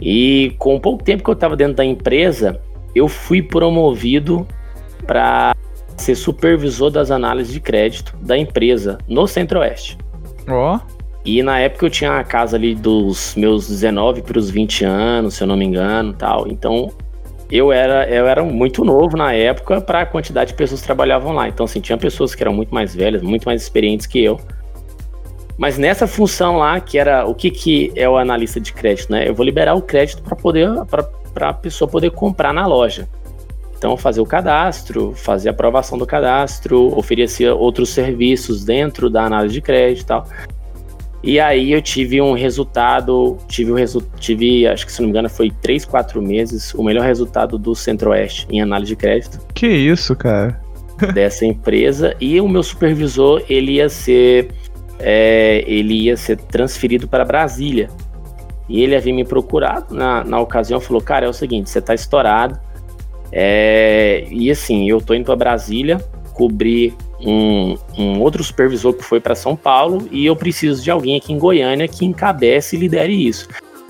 E 0.00 0.54
com 0.58 0.78
pouco 0.80 1.02
tempo 1.02 1.22
que 1.22 1.30
eu 1.30 1.34
estava 1.34 1.56
dentro 1.56 1.74
da 1.74 1.84
empresa, 1.84 2.60
eu 2.94 3.08
fui 3.08 3.42
promovido 3.42 4.46
para 5.06 5.51
ser 6.02 6.14
supervisor 6.14 6.90
das 6.90 7.10
análises 7.10 7.52
de 7.52 7.60
crédito 7.60 8.16
da 8.20 8.36
empresa 8.36 8.98
no 9.08 9.26
Centro-Oeste. 9.26 9.96
Ó. 10.48 10.78
E 11.24 11.42
na 11.42 11.60
época 11.60 11.86
eu 11.86 11.90
tinha 11.90 12.18
a 12.18 12.24
casa 12.24 12.56
ali 12.56 12.74
dos 12.74 13.34
meus 13.36 13.68
19 13.68 14.22
para 14.22 14.38
os 14.38 14.50
20 14.50 14.84
anos, 14.84 15.34
se 15.34 15.42
eu 15.42 15.46
não 15.46 15.56
me 15.56 15.64
engano, 15.64 16.12
tal. 16.12 16.48
Então 16.48 16.90
eu 17.50 17.70
era, 17.70 18.08
eu 18.08 18.26
era 18.26 18.42
muito 18.42 18.84
novo 18.84 19.16
na 19.16 19.32
época 19.32 19.80
para 19.80 20.00
a 20.00 20.06
quantidade 20.06 20.50
de 20.50 20.56
pessoas 20.56 20.80
que 20.80 20.86
trabalhavam 20.86 21.32
lá. 21.32 21.48
Então 21.48 21.64
assim, 21.64 21.80
tinha 21.80 21.96
pessoas 21.96 22.34
que 22.34 22.42
eram 22.42 22.52
muito 22.52 22.74
mais 22.74 22.94
velhas, 22.94 23.22
muito 23.22 23.44
mais 23.44 23.62
experientes 23.62 24.06
que 24.06 24.22
eu. 24.22 24.40
Mas 25.56 25.78
nessa 25.78 26.08
função 26.08 26.56
lá, 26.56 26.80
que 26.80 26.98
era 26.98 27.24
o 27.24 27.34
que, 27.34 27.50
que 27.50 27.92
é 27.94 28.08
o 28.08 28.16
analista 28.16 28.58
de 28.58 28.72
crédito, 28.72 29.12
né? 29.12 29.28
Eu 29.28 29.34
vou 29.34 29.44
liberar 29.44 29.74
o 29.74 29.82
crédito 29.82 30.22
para 30.22 30.34
poder 30.34 30.68
para 31.32 31.48
a 31.48 31.52
pessoa 31.54 31.88
poder 31.88 32.10
comprar 32.10 32.52
na 32.52 32.66
loja. 32.66 33.08
Então, 33.82 33.96
fazer 33.96 34.20
o 34.20 34.24
cadastro, 34.24 35.12
fazer 35.12 35.48
a 35.48 35.50
aprovação 35.50 35.98
do 35.98 36.06
cadastro, 36.06 36.96
oferecer 36.96 37.50
outros 37.50 37.88
serviços 37.88 38.64
dentro 38.64 39.10
da 39.10 39.24
análise 39.24 39.54
de 39.54 39.60
crédito 39.60 40.04
e 40.04 40.06
tal. 40.06 40.28
E 41.20 41.40
aí 41.40 41.72
eu 41.72 41.82
tive 41.82 42.22
um 42.22 42.32
resultado, 42.32 43.36
tive 43.48 43.72
o 43.72 43.74
resu 43.74 44.00
tive, 44.20 44.68
acho 44.68 44.86
que 44.86 44.92
se 44.92 45.00
não 45.00 45.08
me 45.08 45.10
engano, 45.10 45.28
foi 45.28 45.50
3, 45.50 45.84
4 45.84 46.22
meses, 46.22 46.72
o 46.74 46.82
melhor 46.84 47.04
resultado 47.04 47.58
do 47.58 47.74
Centro-Oeste 47.74 48.46
em 48.52 48.62
análise 48.62 48.90
de 48.90 48.94
crédito. 48.94 49.40
Que 49.52 49.66
isso, 49.66 50.14
cara? 50.14 50.60
dessa 51.12 51.44
empresa. 51.44 52.14
E 52.20 52.40
o 52.40 52.46
meu 52.46 52.62
supervisor, 52.62 53.42
ele 53.48 53.72
ia 53.72 53.88
ser. 53.88 54.52
É, 55.00 55.64
ele 55.66 56.02
ia 56.04 56.16
ser 56.16 56.36
transferido 56.36 57.08
para 57.08 57.24
Brasília. 57.24 57.90
E 58.68 58.80
ele 58.80 58.94
havia 58.94 59.12
me 59.12 59.24
procurado 59.24 59.92
na, 59.92 60.22
na 60.22 60.38
ocasião 60.38 60.78
falou: 60.78 61.02
Cara, 61.02 61.26
é 61.26 61.28
o 61.28 61.32
seguinte, 61.32 61.68
você 61.68 61.80
está 61.80 61.92
estourado 61.94 62.60
é, 63.32 64.26
e 64.30 64.50
assim, 64.50 64.88
eu 64.88 65.00
tô 65.00 65.14
indo 65.14 65.24
para 65.24 65.36
Brasília 65.36 65.98
cobrir 66.34 66.94
um, 67.20 67.76
um, 67.96 68.20
outro 68.20 68.44
supervisor 68.44 68.92
que 68.92 69.02
foi 69.02 69.20
para 69.20 69.34
São 69.34 69.56
Paulo 69.56 70.06
e 70.10 70.26
eu 70.26 70.36
preciso 70.36 70.82
de 70.82 70.90
alguém 70.90 71.16
aqui 71.16 71.32
em 71.32 71.38
Goiânia 71.38 71.88
que 71.88 72.04
encabece 72.04 72.76
e 72.76 72.78
lidere 72.78 73.12
isso. 73.12 73.48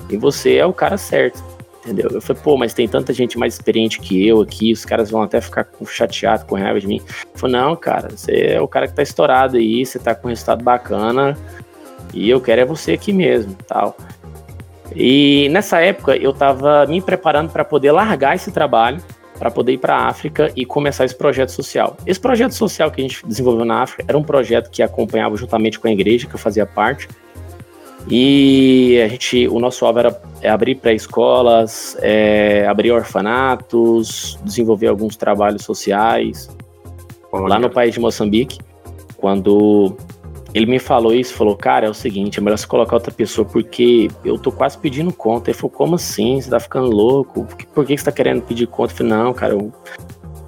E 0.09 0.17
você 0.17 0.57
é 0.57 0.67
o 0.67 0.73
cara 0.73 0.97
certo, 0.97 1.43
entendeu? 1.81 2.11
Eu 2.13 2.21
falei, 2.21 2.43
pô, 2.43 2.57
mas 2.57 2.75
tem 2.75 2.87
tanta 2.87 3.13
gente 3.13 3.39
mais 3.39 3.55
experiente 3.55 4.01
que 4.01 4.27
eu 4.27 4.41
aqui, 4.41 4.73
os 4.73 4.85
caras 4.85 5.11
vão 5.11 5.23
até 5.23 5.41
ficar 5.41 5.67
chateados 5.87 6.45
com 6.45 6.57
raiva 6.57 6.79
de 6.79 6.87
mim. 6.87 7.01
Eu 7.33 7.39
falei, 7.39 7.57
não, 7.57 7.75
cara, 7.75 8.11
você 8.11 8.33
é 8.33 8.61
o 8.61 8.69
cara 8.69 8.87
que 8.87 8.95
tá 8.95 9.03
estourado 9.03 9.57
aí, 9.57 9.85
você 9.85 9.99
tá 9.99 10.15
com 10.15 10.29
um 10.29 10.31
resultado 10.31 10.63
bacana 10.63 11.37
e 12.13 12.29
eu 12.29 12.41
quero 12.41 12.61
é 12.61 12.65
você 12.65 12.93
aqui 12.93 13.13
mesmo, 13.13 13.57
tal. 13.67 13.97
E 14.95 15.49
nessa 15.51 15.81
época 15.81 16.17
eu 16.17 16.33
tava 16.35 16.87
me 16.87 17.01
preparando 17.01 17.51
para 17.51 17.65
poder 17.65 17.93
largar 17.93 18.37
esse 18.37 18.53
trabalho 18.53 19.03
para 19.43 19.51
poder 19.51 19.73
ir 19.73 19.79
para 19.79 19.97
a 19.97 20.07
África 20.07 20.53
e 20.55 20.65
começar 20.65 21.05
esse 21.05 21.17
projeto 21.17 21.51
social. 21.51 21.97
Esse 22.07 22.21
projeto 22.21 22.53
social 22.53 22.93
que 22.93 23.01
a 23.01 23.03
gente 23.03 23.27
desenvolveu 23.27 23.65
na 23.65 23.83
África 23.83 24.05
era 24.07 24.17
um 24.17 24.23
projeto 24.23 24.71
que 24.71 24.85
acompanhava 24.85 25.37
juntamente 25.37 25.81
com 25.81 25.89
a 25.89 25.91
igreja 25.91 26.29
que 26.29 26.35
eu 26.37 26.39
fazia 26.39 26.65
parte. 26.65 27.09
E 28.09 29.03
a 29.05 29.09
gente, 29.09 29.49
o 29.49 29.59
nosso 29.59 29.85
alvo 29.85 29.99
era 29.99 30.23
é 30.41 30.49
abrir 30.49 30.77
pré-escolas, 30.77 31.97
é, 32.01 32.65
abrir 32.69 32.93
orfanatos, 32.93 34.39
desenvolver 34.45 34.87
alguns 34.87 35.17
trabalhos 35.17 35.65
sociais 35.65 36.49
lá 37.33 37.59
no 37.59 37.69
país 37.69 37.93
de 37.95 37.99
Moçambique. 37.99 38.61
Quando 39.17 39.97
ele 40.55 40.67
me 40.67 40.79
falou 40.79 41.15
isso, 41.15 41.35
falou, 41.35 41.57
cara, 41.57 41.87
é 41.87 41.91
o 41.91 41.95
seguinte, 41.95 42.39
é 42.39 42.43
melhor 42.43 42.59
você 42.59 42.67
colocar 42.67 42.97
outra 42.97 43.13
pessoa, 43.13 43.47
porque 43.47 44.11
eu 44.25 44.39
tô 44.39 44.53
quase 44.53 44.77
pedindo 44.77 45.13
conta. 45.13 45.51
Ele 45.51 45.57
falou, 45.57 45.71
como 45.71 45.95
assim? 45.95 46.41
Você 46.41 46.51
tá 46.51 46.61
ficando 46.61 46.91
louco? 46.91 47.45
Por 47.45 47.57
que, 47.57 47.67
por 47.67 47.87
que 47.87 47.97
você 47.97 48.05
tá 48.05 48.13
querendo 48.13 48.43
pedir 48.43 48.67
conta? 48.67 48.93
Eu 48.93 48.97
falei, 48.99 49.13
não, 49.13 49.33
cara, 49.33 49.55
eu 49.55 49.73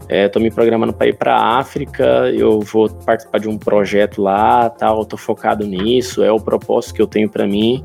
é, 0.09 0.29
tô 0.29 0.39
me 0.39 0.51
programando 0.51 0.93
para 0.93 1.07
ir 1.07 1.17
pra 1.17 1.59
África, 1.59 2.31
eu 2.31 2.61
vou 2.61 2.91
participar 2.91 3.39
de 3.39 3.49
um 3.49 3.57
projeto 3.57 4.21
lá, 4.21 4.69
tal, 4.69 5.05
tô 5.07 5.17
focado 5.17 5.67
nisso, 5.67 6.23
é 6.23 6.31
o 6.31 6.39
propósito 6.39 6.95
que 6.95 7.03
eu 7.03 7.07
tenho 7.07 7.29
para 7.29 7.47
mim. 7.47 7.83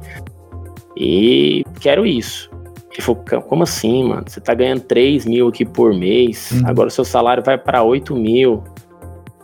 E 0.98 1.64
quero 1.80 2.06
isso. 2.06 2.50
Ele 2.92 3.02
falou, 3.02 3.24
como 3.44 3.64
assim, 3.64 4.04
mano? 4.04 4.26
Você 4.28 4.42
tá 4.42 4.54
ganhando 4.54 4.82
3 4.82 5.26
mil 5.26 5.48
aqui 5.48 5.64
por 5.64 5.94
mês, 5.94 6.52
uhum. 6.52 6.64
agora 6.66 6.90
o 6.90 6.92
seu 6.92 7.06
salário 7.06 7.42
vai 7.42 7.58
para 7.58 7.82
8 7.82 8.14
mil. 8.14 8.62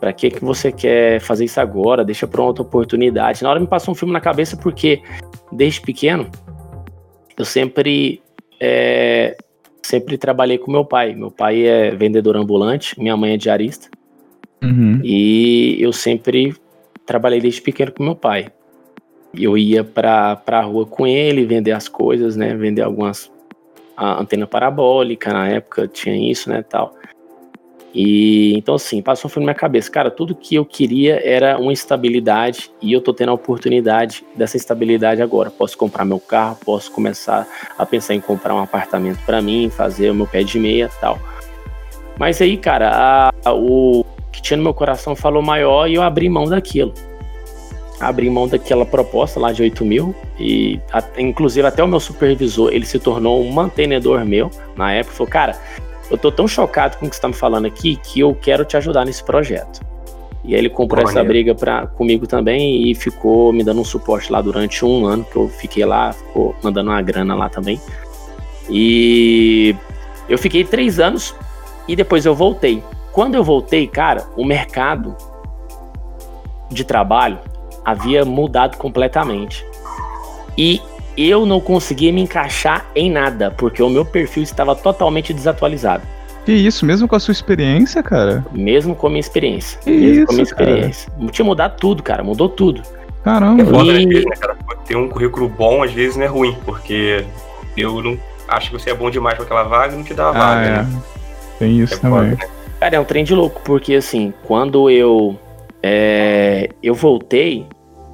Pra 0.00 0.12
que 0.12 0.30
que 0.30 0.44
você 0.44 0.70
quer 0.70 1.20
fazer 1.20 1.44
isso 1.46 1.60
agora? 1.60 2.04
Deixa 2.04 2.26
pra 2.26 2.42
outra 2.42 2.62
oportunidade. 2.62 3.42
Na 3.42 3.50
hora 3.50 3.60
me 3.60 3.66
passou 3.66 3.92
um 3.92 3.94
filme 3.94 4.12
na 4.12 4.20
cabeça 4.20 4.56
porque 4.56 5.02
desde 5.50 5.80
pequeno 5.80 6.30
eu 7.36 7.44
sempre 7.44 8.22
é, 8.60 9.36
sempre 9.82 10.18
trabalhei 10.18 10.58
com 10.58 10.70
meu 10.70 10.84
pai. 10.84 11.14
Meu 11.14 11.30
pai 11.30 11.66
é 11.66 11.90
vendedor 11.90 12.36
ambulante, 12.36 12.98
minha 13.00 13.16
mãe 13.16 13.34
é 13.34 13.36
diarista. 13.36 13.88
Uhum. 14.62 15.00
E 15.02 15.76
eu 15.80 15.92
sempre 15.92 16.54
trabalhei 17.06 17.40
desde 17.40 17.62
pequeno 17.62 17.92
com 17.92 18.02
meu 18.02 18.16
pai. 18.16 18.48
Eu 19.34 19.56
ia 19.56 19.84
pra, 19.84 20.36
pra 20.36 20.62
rua 20.62 20.86
com 20.86 21.06
ele, 21.06 21.44
vender 21.44 21.72
as 21.72 21.88
coisas, 21.88 22.36
né? 22.36 22.54
Vender 22.54 22.82
algumas 22.82 23.30
a 23.96 24.20
antena 24.20 24.46
parabólica, 24.46 25.32
na 25.32 25.48
época 25.48 25.88
tinha 25.88 26.14
isso, 26.30 26.50
né, 26.50 26.62
tal. 26.62 26.94
E 27.98 28.52
então, 28.58 28.74
assim, 28.74 29.00
passou 29.00 29.30
na 29.36 29.42
minha 29.42 29.54
cabeça, 29.54 29.90
cara, 29.90 30.10
tudo 30.10 30.34
que 30.34 30.54
eu 30.54 30.66
queria 30.66 31.18
era 31.26 31.58
uma 31.58 31.72
estabilidade 31.72 32.70
e 32.82 32.92
eu 32.92 33.00
tô 33.00 33.14
tendo 33.14 33.30
a 33.30 33.32
oportunidade 33.32 34.22
dessa 34.36 34.58
estabilidade 34.58 35.22
agora. 35.22 35.50
Posso 35.50 35.78
comprar 35.78 36.04
meu 36.04 36.20
carro, 36.20 36.58
posso 36.62 36.92
começar 36.92 37.48
a 37.78 37.86
pensar 37.86 38.14
em 38.14 38.20
comprar 38.20 38.54
um 38.54 38.58
apartamento 38.58 39.18
para 39.24 39.40
mim, 39.40 39.70
fazer 39.70 40.10
o 40.10 40.14
meu 40.14 40.26
pé 40.26 40.42
de 40.42 40.58
meia 40.58 40.90
tal. 41.00 41.18
Mas 42.18 42.42
aí, 42.42 42.58
cara, 42.58 42.90
a, 42.90 43.32
a, 43.42 43.54
o 43.54 44.04
que 44.30 44.42
tinha 44.42 44.58
no 44.58 44.62
meu 44.62 44.74
coração 44.74 45.16
falou 45.16 45.40
maior 45.40 45.88
e 45.88 45.94
eu 45.94 46.02
abri 46.02 46.28
mão 46.28 46.44
daquilo. 46.44 46.92
Abri 47.98 48.28
mão 48.28 48.46
daquela 48.46 48.84
proposta 48.84 49.40
lá 49.40 49.52
de 49.52 49.62
8 49.62 49.82
mil 49.86 50.14
e 50.38 50.78
a, 50.92 51.02
inclusive 51.16 51.66
até 51.66 51.82
o 51.82 51.88
meu 51.88 51.98
supervisor, 51.98 52.70
ele 52.74 52.84
se 52.84 52.98
tornou 52.98 53.42
um 53.42 53.50
mantenedor 53.50 54.22
meu 54.26 54.50
na 54.76 54.92
época, 54.92 55.16
falou, 55.16 55.32
cara, 55.32 55.58
eu 56.10 56.16
tô 56.16 56.30
tão 56.30 56.46
chocado 56.46 56.96
com 56.96 57.06
o 57.06 57.10
que 57.10 57.16
você 57.16 57.22
tá 57.22 57.28
me 57.28 57.34
falando 57.34 57.66
aqui 57.66 57.96
que 57.96 58.20
eu 58.20 58.34
quero 58.34 58.64
te 58.64 58.76
ajudar 58.76 59.04
nesse 59.04 59.24
projeto. 59.24 59.80
E 60.44 60.54
aí 60.54 60.60
ele 60.60 60.70
comprou 60.70 61.02
essa 61.02 61.24
briga 61.24 61.54
pra, 61.56 61.88
comigo 61.88 62.24
também 62.26 62.88
e 62.88 62.94
ficou 62.94 63.52
me 63.52 63.64
dando 63.64 63.80
um 63.80 63.84
suporte 63.84 64.30
lá 64.30 64.40
durante 64.40 64.84
um 64.84 65.04
ano, 65.04 65.24
que 65.24 65.34
eu 65.34 65.48
fiquei 65.48 65.84
lá, 65.84 66.12
ficou 66.12 66.54
mandando 66.62 66.90
uma 66.90 67.02
grana 67.02 67.34
lá 67.34 67.48
também. 67.48 67.80
E 68.70 69.74
eu 70.28 70.38
fiquei 70.38 70.62
três 70.62 71.00
anos 71.00 71.34
e 71.88 71.96
depois 71.96 72.24
eu 72.24 72.34
voltei. 72.34 72.82
Quando 73.10 73.34
eu 73.34 73.42
voltei, 73.42 73.88
cara, 73.88 74.24
o 74.36 74.44
mercado 74.44 75.16
de 76.70 76.84
trabalho 76.84 77.40
havia 77.84 78.24
mudado 78.24 78.76
completamente. 78.76 79.66
E 80.56 80.80
eu 81.16 81.46
não 81.46 81.60
conseguia 81.60 82.12
me 82.12 82.20
encaixar 82.20 82.86
em 82.94 83.10
nada, 83.10 83.50
porque 83.50 83.82
o 83.82 83.88
meu 83.88 84.04
perfil 84.04 84.42
estava 84.42 84.74
totalmente 84.74 85.32
desatualizado. 85.32 86.02
Que 86.44 86.52
isso, 86.52 86.86
mesmo 86.86 87.08
com 87.08 87.16
a 87.16 87.20
sua 87.20 87.32
experiência, 87.32 88.02
cara? 88.02 88.44
Mesmo 88.52 88.94
com 88.94 89.08
a 89.08 89.10
minha 89.10 89.20
experiência. 89.20 89.80
Que 89.80 89.90
mesmo 89.90 90.14
isso, 90.14 90.26
com 90.26 90.32
a 90.32 90.34
minha 90.34 90.44
experiência. 90.44 91.10
Cara? 91.10 91.30
Tinha 91.32 91.44
mudado 91.44 91.76
tudo, 91.76 92.02
cara, 92.02 92.22
mudou 92.22 92.48
tudo. 92.48 92.82
Caramba. 93.24 93.62
É 93.62 94.00
e... 94.00 94.06
né, 94.06 94.36
cara? 94.38 94.56
Ter 94.86 94.96
um 94.96 95.08
currículo 95.08 95.48
bom 95.48 95.82
às 95.82 95.92
vezes 95.92 96.16
não 96.16 96.24
é 96.24 96.28
ruim, 96.28 96.56
porque 96.64 97.24
eu 97.76 98.00
não 98.00 98.16
acho 98.46 98.70
que 98.70 98.78
você 98.78 98.90
é 98.90 98.94
bom 98.94 99.10
demais 99.10 99.34
para 99.34 99.44
aquela 99.44 99.64
vaga 99.64 99.94
e 99.94 99.96
não 99.96 100.04
te 100.04 100.14
dá 100.14 100.28
a 100.28 100.32
vaga, 100.32 100.60
ah, 100.60 100.64
é. 100.64 100.82
né? 100.82 101.02
Tem 101.58 101.80
isso 101.80 101.94
é 101.94 101.98
também. 101.98 102.30
Foda, 102.30 102.44
né? 102.44 102.50
Cara, 102.78 102.96
é 102.96 103.00
um 103.00 103.04
trem 103.04 103.24
de 103.24 103.34
louco, 103.34 103.60
porque 103.64 103.94
assim, 103.94 104.32
quando 104.44 104.88
eu 104.88 105.36
é, 105.82 106.68
eu 106.82 106.94
voltei, 106.94 107.66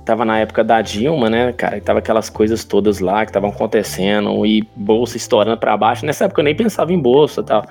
tava 0.05 0.25
na 0.25 0.39
época 0.39 0.65
da 0.65 0.81
Dilma, 0.83 1.31
né, 1.31 1.53
cara, 1.53 1.81
tava 1.81 2.01
aquelas 2.01 2.29
coisas 2.29 2.65
todas 2.65 2.99
lá 2.99 3.25
que 3.25 3.31
estavam 3.31 3.51
acontecendo 3.51 4.45
e 4.45 4.67
bolsa 4.75 5.17
estourando 5.17 5.57
para 5.57 5.77
baixo. 5.77 6.05
Nessa 6.05 6.25
época 6.25 6.41
eu 6.41 6.45
nem 6.45 6.55
pensava 6.55 6.93
em 6.93 6.99
bolsa 6.99 7.41
e 7.41 7.45
tal. 7.45 7.65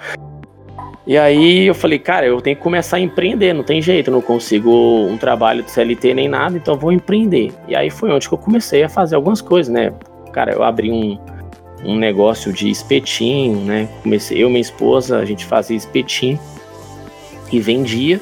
E 1.06 1.18
aí 1.18 1.66
eu 1.66 1.74
falei, 1.74 1.98
cara, 1.98 2.26
eu 2.26 2.40
tenho 2.40 2.56
que 2.56 2.62
começar 2.62 2.98
a 2.98 3.00
empreender, 3.00 3.54
não 3.54 3.64
tem 3.64 3.82
jeito, 3.82 4.10
eu 4.10 4.14
não 4.14 4.22
consigo 4.22 4.72
um 5.08 5.18
trabalho 5.18 5.64
de 5.64 5.72
CLT 5.72 6.14
nem 6.14 6.30
nada, 6.30 6.56
então 6.56 6.76
eu 6.76 6.80
vou 6.80 6.92
empreender. 6.92 7.52
E 7.68 7.76
aí 7.76 7.90
foi 7.90 8.12
onde 8.12 8.28
que 8.28 8.34
eu 8.34 8.38
comecei 8.38 8.84
a 8.84 8.90
fazer 8.90 9.16
algumas 9.16 9.42
coisas, 9.42 9.74
né? 9.74 9.92
Cara, 10.32 10.54
eu 10.54 10.64
abri 10.64 10.92
um, 10.92 11.20
um 11.84 11.98
negócio 11.98 12.54
de 12.54 12.70
espetinho, 12.70 13.60
né? 13.66 13.90
Comecei, 14.04 14.42
eu 14.42 14.48
e 14.48 14.52
minha 14.52 14.62
esposa, 14.62 15.18
a 15.18 15.26
gente 15.26 15.44
fazia 15.46 15.76
espetinho 15.76 16.40
e 17.52 17.60
vendia 17.60 18.22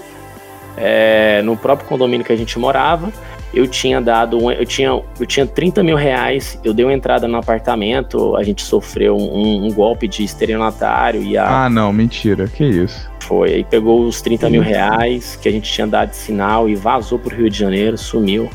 é, 0.77 1.41
no 1.43 1.57
próprio 1.57 1.87
condomínio 1.87 2.25
que 2.25 2.31
a 2.31 2.37
gente 2.37 2.57
morava 2.57 3.11
eu 3.53 3.67
tinha 3.67 3.99
dado, 3.99 4.51
eu 4.51 4.65
tinha, 4.65 4.89
eu 4.89 5.25
tinha 5.25 5.45
30 5.45 5.81
mil 5.81 5.95
reais, 5.95 6.59
eu 6.63 6.73
dei 6.73 6.85
uma 6.85 6.93
entrada 6.93 7.27
no 7.27 7.37
apartamento, 7.37 8.35
a 8.35 8.43
gente 8.43 8.61
sofreu 8.61 9.17
um, 9.17 9.65
um 9.65 9.73
golpe 9.73 10.07
de 10.07 10.23
estelionatário 10.23 11.23
e 11.23 11.35
a... 11.35 11.65
Ah, 11.65 11.69
não, 11.69 11.91
mentira, 11.91 12.47
que 12.47 12.63
isso? 12.63 13.09
Foi, 13.21 13.53
aí 13.53 13.63
pegou 13.63 14.01
os 14.01 14.21
30 14.21 14.49
mil 14.49 14.61
reais 14.61 15.35
que 15.35 15.49
a 15.49 15.51
gente 15.51 15.71
tinha 15.71 15.87
dado 15.87 16.11
de 16.11 16.15
sinal 16.15 16.69
e 16.69 16.75
vazou 16.75 17.17
pro 17.17 17.35
Rio 17.35 17.49
de 17.49 17.57
Janeiro, 17.57 17.97
sumiu. 17.97 18.49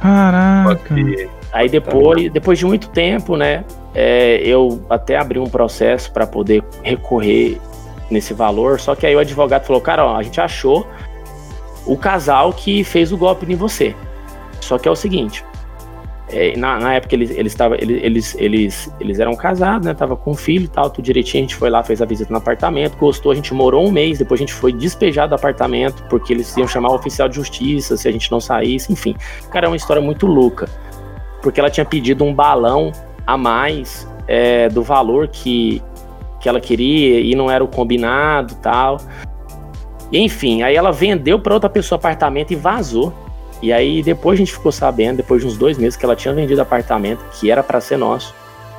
Caraca! 0.00 0.94
Aí 1.52 1.68
depois, 1.68 2.30
depois 2.30 2.58
de 2.58 2.64
muito 2.64 2.88
tempo, 2.90 3.36
né, 3.36 3.64
é, 3.94 4.40
eu 4.44 4.80
até 4.88 5.16
abri 5.16 5.40
um 5.40 5.48
processo 5.48 6.12
para 6.12 6.26
poder 6.26 6.62
recorrer 6.82 7.58
nesse 8.08 8.32
valor, 8.32 8.78
só 8.78 8.94
que 8.94 9.04
aí 9.04 9.16
o 9.16 9.18
advogado 9.18 9.64
falou, 9.64 9.80
cara, 9.82 10.04
ó, 10.04 10.16
a 10.16 10.22
gente 10.22 10.40
achou 10.40 10.86
o 11.84 11.96
casal 11.96 12.52
que 12.52 12.84
fez 12.84 13.12
o 13.12 13.16
golpe 13.16 13.50
em 13.50 13.56
você. 13.56 13.96
Só 14.60 14.78
que 14.78 14.88
é 14.88 14.90
o 14.90 14.96
seguinte, 14.96 15.44
é, 16.30 16.54
na, 16.56 16.78
na, 16.78 16.94
época 16.94 17.14
eles, 17.14 17.30
eles, 17.30 17.54
tava, 17.54 17.76
eles, 17.76 18.02
eles, 18.02 18.36
eles, 18.38 18.94
eles 19.00 19.18
eram 19.18 19.34
casados, 19.34 19.86
né? 19.86 19.94
Tava 19.94 20.14
com 20.14 20.32
um 20.32 20.34
filho 20.34 20.64
e 20.66 20.68
tal, 20.68 20.90
tudo 20.90 21.04
direitinho. 21.04 21.44
A 21.44 21.46
gente 21.46 21.56
foi 21.56 21.70
lá, 21.70 21.82
fez 21.82 22.02
a 22.02 22.04
visita 22.04 22.30
no 22.30 22.38
apartamento, 22.38 22.96
gostou. 22.98 23.32
A 23.32 23.34
gente 23.34 23.54
morou 23.54 23.86
um 23.86 23.90
mês, 23.90 24.18
depois 24.18 24.38
a 24.38 24.42
gente 24.42 24.52
foi 24.52 24.72
despejado 24.72 25.30
do 25.30 25.34
apartamento, 25.34 26.04
porque 26.10 26.32
eles 26.32 26.54
iam 26.56 26.68
chamar 26.68 26.90
o 26.90 26.94
oficial 26.94 27.28
de 27.28 27.36
justiça 27.36 27.96
se 27.96 28.06
a 28.06 28.12
gente 28.12 28.30
não 28.30 28.40
saísse, 28.40 28.92
enfim. 28.92 29.16
Cara, 29.50 29.66
é 29.66 29.68
uma 29.68 29.76
história 29.76 30.02
muito 30.02 30.26
louca. 30.26 30.68
Porque 31.40 31.60
ela 31.60 31.70
tinha 31.70 31.86
pedido 31.86 32.24
um 32.24 32.34
balão 32.34 32.92
a 33.26 33.38
mais 33.38 34.06
é, 34.26 34.68
do 34.68 34.82
valor 34.82 35.28
que, 35.28 35.82
que 36.40 36.48
ela 36.48 36.60
queria 36.60 37.20
e 37.20 37.34
não 37.34 37.50
era 37.50 37.64
o 37.64 37.68
combinado 37.68 38.54
tal. 38.56 38.98
Enfim, 40.12 40.62
aí 40.62 40.76
ela 40.76 40.92
vendeu 40.92 41.38
para 41.38 41.54
outra 41.54 41.70
pessoa 41.70 41.96
o 41.96 42.00
apartamento 42.00 42.52
e 42.52 42.56
vazou. 42.56 43.14
E 43.60 43.72
aí 43.72 44.02
depois 44.02 44.36
a 44.36 44.40
gente 44.40 44.52
ficou 44.52 44.70
sabendo, 44.70 45.18
depois 45.18 45.42
de 45.42 45.48
uns 45.48 45.56
dois 45.56 45.78
meses, 45.78 45.96
que 45.96 46.04
ela 46.04 46.14
tinha 46.14 46.32
vendido 46.32 46.60
apartamento, 46.60 47.24
que 47.32 47.50
era 47.50 47.62
para 47.62 47.80
ser 47.80 47.96
nosso, 47.96 48.34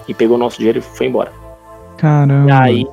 e 0.07 0.13
pegou 0.13 0.37
nosso 0.37 0.57
dinheiro 0.57 0.79
e 0.79 0.81
foi 0.81 1.07
embora. 1.07 1.31
Caramba. 1.97 2.49
E 2.49 2.51
aí 2.51 2.87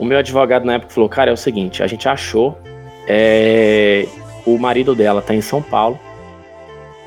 o 0.00 0.04
meu 0.04 0.18
advogado 0.18 0.64
na 0.64 0.74
época 0.74 0.94
falou, 0.94 1.10
cara, 1.10 1.30
é 1.30 1.34
o 1.34 1.36
seguinte, 1.36 1.82
a 1.82 1.86
gente 1.86 2.08
achou, 2.08 2.56
é, 3.06 4.06
o 4.46 4.56
marido 4.56 4.94
dela 4.94 5.20
tá 5.20 5.34
em 5.34 5.42
São 5.42 5.60
Paulo, 5.60 6.00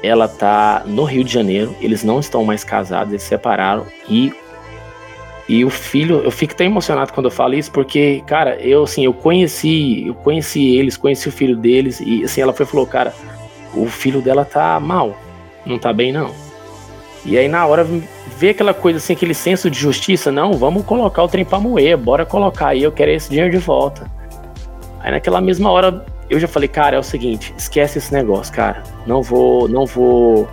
ela 0.03 0.27
tá 0.27 0.83
no 0.85 1.03
Rio 1.03 1.23
de 1.23 1.33
Janeiro, 1.33 1.75
eles 1.81 2.03
não 2.03 2.19
estão 2.19 2.43
mais 2.43 2.63
casados, 2.63 3.11
eles 3.11 3.23
se 3.23 3.29
separaram, 3.29 3.85
e 4.07 4.31
e 5.49 5.65
o 5.65 5.69
filho, 5.69 6.21
eu 6.23 6.31
fico 6.31 6.55
tão 6.55 6.65
emocionado 6.65 7.11
quando 7.11 7.25
eu 7.25 7.31
falo 7.31 7.53
isso, 7.53 7.69
porque, 7.71 8.23
cara, 8.25 8.55
eu 8.61 8.83
assim, 8.83 9.03
eu 9.03 9.13
conheci, 9.13 10.07
eu 10.07 10.13
conheci 10.13 10.75
eles, 10.75 10.95
conheci 10.95 11.27
o 11.27 11.31
filho 11.31 11.57
deles, 11.57 11.99
e 11.99 12.23
assim, 12.23 12.41
ela 12.41 12.53
foi 12.53 12.65
falou, 12.65 12.85
cara, 12.85 13.13
o 13.75 13.87
filho 13.87 14.21
dela 14.21 14.45
tá 14.45 14.79
mal, 14.79 15.15
não 15.65 15.77
tá 15.77 15.91
bem 15.91 16.11
não. 16.11 16.31
E 17.25 17.37
aí 17.37 17.47
na 17.47 17.65
hora 17.65 17.87
vê 18.37 18.49
aquela 18.49 18.73
coisa 18.73 18.97
assim, 18.97 19.13
aquele 19.13 19.33
senso 19.33 19.69
de 19.69 19.79
justiça, 19.79 20.31
não, 20.31 20.53
vamos 20.53 20.85
colocar 20.85 21.23
o 21.23 21.27
trem 21.27 21.45
pra 21.45 21.59
moer, 21.59 21.97
bora 21.97 22.25
colocar 22.25 22.69
aí, 22.69 22.83
eu 22.83 22.91
quero 22.91 23.11
esse 23.11 23.29
dinheiro 23.29 23.51
de 23.51 23.57
volta. 23.57 24.09
Aí 24.99 25.11
naquela 25.11 25.39
mesma 25.39 25.71
hora 25.71 26.05
eu 26.29 26.39
já 26.39 26.47
falei, 26.47 26.67
cara, 26.67 26.95
é 26.95 26.99
o 26.99 27.03
seguinte, 27.03 27.53
esquece 27.57 27.97
esse 27.97 28.11
negócio, 28.13 28.53
cara. 28.53 28.83
Não 29.05 29.21
vou, 29.21 29.67
não 29.67 29.85
vou, 29.85 30.47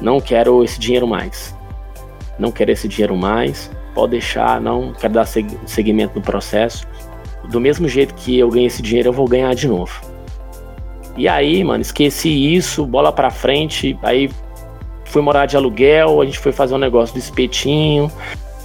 não 0.00 0.20
quero 0.20 0.64
esse 0.64 0.78
dinheiro 0.78 1.06
mais. 1.06 1.54
Não 2.38 2.50
quero 2.50 2.70
esse 2.70 2.88
dinheiro 2.88 3.16
mais. 3.16 3.70
Pode 3.94 4.12
deixar, 4.12 4.60
não 4.60 4.92
quero 4.92 5.12
dar 5.12 5.26
seguimento 5.26 6.14
no 6.16 6.22
processo. 6.22 6.86
Do 7.48 7.60
mesmo 7.60 7.88
jeito 7.88 8.14
que 8.14 8.38
eu 8.38 8.48
ganhei 8.48 8.66
esse 8.66 8.82
dinheiro, 8.82 9.08
eu 9.08 9.12
vou 9.12 9.28
ganhar 9.28 9.54
de 9.54 9.68
novo. 9.68 10.09
E 11.16 11.28
aí, 11.28 11.62
mano, 11.64 11.82
esqueci 11.82 12.54
isso, 12.54 12.86
bola 12.86 13.12
pra 13.12 13.30
frente. 13.30 13.98
Aí 14.02 14.30
fui 15.04 15.22
morar 15.22 15.46
de 15.46 15.56
aluguel, 15.56 16.20
a 16.20 16.24
gente 16.24 16.38
foi 16.38 16.52
fazer 16.52 16.74
um 16.74 16.78
negócio 16.78 17.14
do 17.14 17.18
espetinho. 17.18 18.10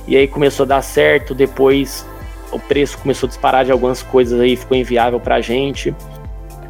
E 0.07 0.15
aí 0.15 0.27
começou 0.27 0.63
a 0.63 0.67
dar 0.67 0.81
certo. 0.81 1.33
Depois 1.33 2.05
o 2.51 2.59
preço 2.59 2.97
começou 2.97 3.27
a 3.27 3.29
disparar 3.29 3.65
de 3.65 3.71
algumas 3.71 4.01
coisas 4.01 4.39
aí, 4.39 4.55
ficou 4.55 4.77
inviável 4.77 5.19
pra 5.19 5.41
gente. 5.41 5.93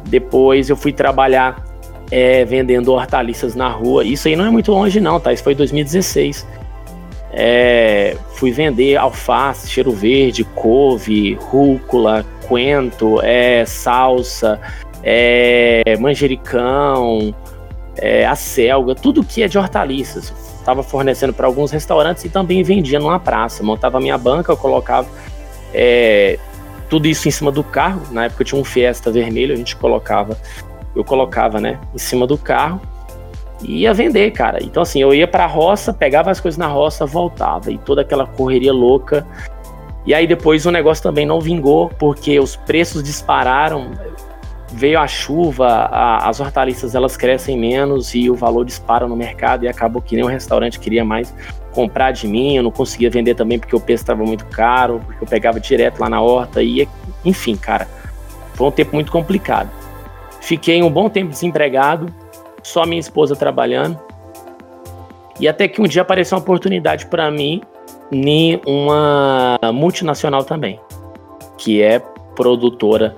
Depois 0.06 0.70
eu 0.70 0.76
fui 0.76 0.92
trabalhar 0.92 1.64
é, 2.10 2.44
vendendo 2.44 2.92
hortaliças 2.92 3.54
na 3.54 3.68
rua. 3.68 4.04
Isso 4.04 4.28
aí 4.28 4.36
não 4.36 4.46
é 4.46 4.50
muito 4.50 4.72
longe, 4.72 5.00
não, 5.00 5.20
tá? 5.20 5.32
Isso 5.32 5.42
foi 5.42 5.52
em 5.52 5.56
2016. 5.56 6.46
É, 7.32 8.16
fui 8.34 8.50
vender 8.50 8.96
alface, 8.96 9.68
cheiro 9.68 9.92
verde, 9.92 10.42
couve, 10.42 11.34
rúcula, 11.34 12.24
coentro, 12.48 13.20
é, 13.22 13.64
salsa, 13.66 14.58
é, 15.08 15.96
manjericão, 16.00 17.32
é, 17.96 18.34
selga, 18.34 18.92
tudo 18.92 19.22
que 19.22 19.40
é 19.40 19.46
de 19.46 19.56
hortaliças. 19.56 20.34
Estava 20.58 20.82
fornecendo 20.82 21.32
para 21.32 21.46
alguns 21.46 21.70
restaurantes 21.70 22.24
e 22.24 22.28
também 22.28 22.60
vendia 22.64 22.98
numa 22.98 23.20
praça. 23.20 23.62
Montava 23.62 24.00
minha 24.00 24.18
banca, 24.18 24.50
eu 24.50 24.56
colocava 24.56 25.06
é, 25.72 26.36
tudo 26.90 27.06
isso 27.06 27.28
em 27.28 27.30
cima 27.30 27.52
do 27.52 27.62
carro. 27.62 28.02
Na 28.10 28.24
época 28.24 28.42
tinha 28.42 28.60
um 28.60 28.64
Fiesta 28.64 29.08
vermelho, 29.12 29.54
a 29.54 29.56
gente 29.56 29.76
colocava, 29.76 30.36
eu 30.94 31.04
colocava, 31.04 31.60
né, 31.60 31.78
em 31.94 31.98
cima 31.98 32.26
do 32.26 32.36
carro 32.36 32.80
e 33.62 33.82
ia 33.82 33.94
vender, 33.94 34.32
cara. 34.32 34.58
Então 34.60 34.82
assim, 34.82 35.00
eu 35.00 35.14
ia 35.14 35.28
para 35.28 35.44
a 35.44 35.46
roça, 35.46 35.94
pegava 35.94 36.32
as 36.32 36.40
coisas 36.40 36.58
na 36.58 36.66
roça, 36.66 37.06
voltava 37.06 37.70
e 37.70 37.78
toda 37.78 38.00
aquela 38.00 38.26
correria 38.26 38.72
louca. 38.72 39.24
E 40.04 40.12
aí 40.12 40.26
depois 40.26 40.66
o 40.66 40.72
negócio 40.72 41.00
também 41.00 41.24
não 41.24 41.40
vingou 41.40 41.90
porque 41.90 42.40
os 42.40 42.56
preços 42.56 43.04
dispararam 43.04 43.92
veio 44.76 45.00
a 45.00 45.08
chuva, 45.08 45.66
a, 45.66 46.28
as 46.28 46.38
hortaliças 46.38 46.94
elas 46.94 47.16
crescem 47.16 47.58
menos 47.58 48.14
e 48.14 48.28
o 48.28 48.34
valor 48.34 48.64
dispara 48.64 49.08
no 49.08 49.16
mercado 49.16 49.64
e 49.64 49.68
acabou 49.68 50.02
que 50.02 50.14
nem 50.14 50.22
o 50.22 50.28
restaurante 50.28 50.78
queria 50.78 51.02
mais 51.02 51.34
comprar 51.72 52.10
de 52.10 52.28
mim, 52.28 52.56
eu 52.56 52.62
não 52.62 52.70
conseguia 52.70 53.10
vender 53.10 53.34
também 53.34 53.58
porque 53.58 53.74
o 53.74 53.80
preço 53.80 54.02
estava 54.02 54.22
muito 54.22 54.44
caro, 54.46 55.00
porque 55.04 55.24
eu 55.24 55.28
pegava 55.28 55.58
direto 55.58 55.98
lá 55.98 56.10
na 56.10 56.20
horta 56.20 56.62
e 56.62 56.86
enfim, 57.24 57.56
cara, 57.56 57.88
foi 58.54 58.66
um 58.66 58.70
tempo 58.70 58.94
muito 58.94 59.10
complicado. 59.10 59.70
Fiquei 60.42 60.82
um 60.82 60.90
bom 60.90 61.08
tempo 61.08 61.30
desempregado, 61.30 62.12
só 62.62 62.84
minha 62.84 63.00
esposa 63.00 63.34
trabalhando. 63.34 63.98
E 65.40 65.48
até 65.48 65.68
que 65.68 65.80
um 65.80 65.84
dia 65.84 66.02
apareceu 66.02 66.36
uma 66.36 66.42
oportunidade 66.42 67.06
para 67.06 67.30
mim 67.30 67.62
em 68.12 68.60
uma 68.66 69.58
multinacional 69.72 70.44
também, 70.44 70.78
que 71.58 71.82
é 71.82 71.98
produtora 72.34 73.14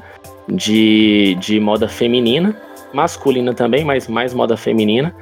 de, 0.49 1.37
de 1.41 1.61
moda 1.61 1.89
feminina, 1.89 2.57
masculina 2.93 3.53
também, 3.53 3.85
mas 3.85 4.09
mais 4.09 4.33
moda 4.33 4.57
feminina. 4.57 5.15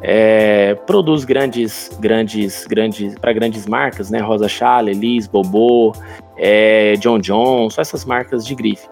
É, 0.00 0.74
produz 0.86 1.24
grandes, 1.24 1.90
grandes, 1.98 2.66
grandes 2.66 3.14
para 3.18 3.32
grandes 3.32 3.66
marcas, 3.66 4.10
né? 4.10 4.20
Rosa 4.20 4.48
Chale, 4.48 4.92
Liz, 4.92 5.26
Bobo, 5.26 5.92
é, 6.36 6.94
John 6.96 7.18
John, 7.18 7.68
só 7.70 7.80
essas 7.80 8.04
marcas 8.04 8.46
de 8.46 8.54
grife. 8.54 8.86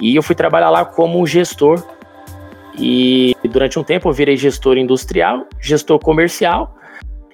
E 0.00 0.16
eu 0.16 0.22
fui 0.22 0.34
trabalhar 0.34 0.70
lá 0.70 0.84
como 0.84 1.26
gestor. 1.26 1.82
E 2.78 3.34
durante 3.48 3.78
um 3.78 3.84
tempo 3.84 4.08
eu 4.08 4.12
virei 4.12 4.36
gestor 4.36 4.76
industrial, 4.76 5.46
gestor 5.60 5.98
comercial. 5.98 6.74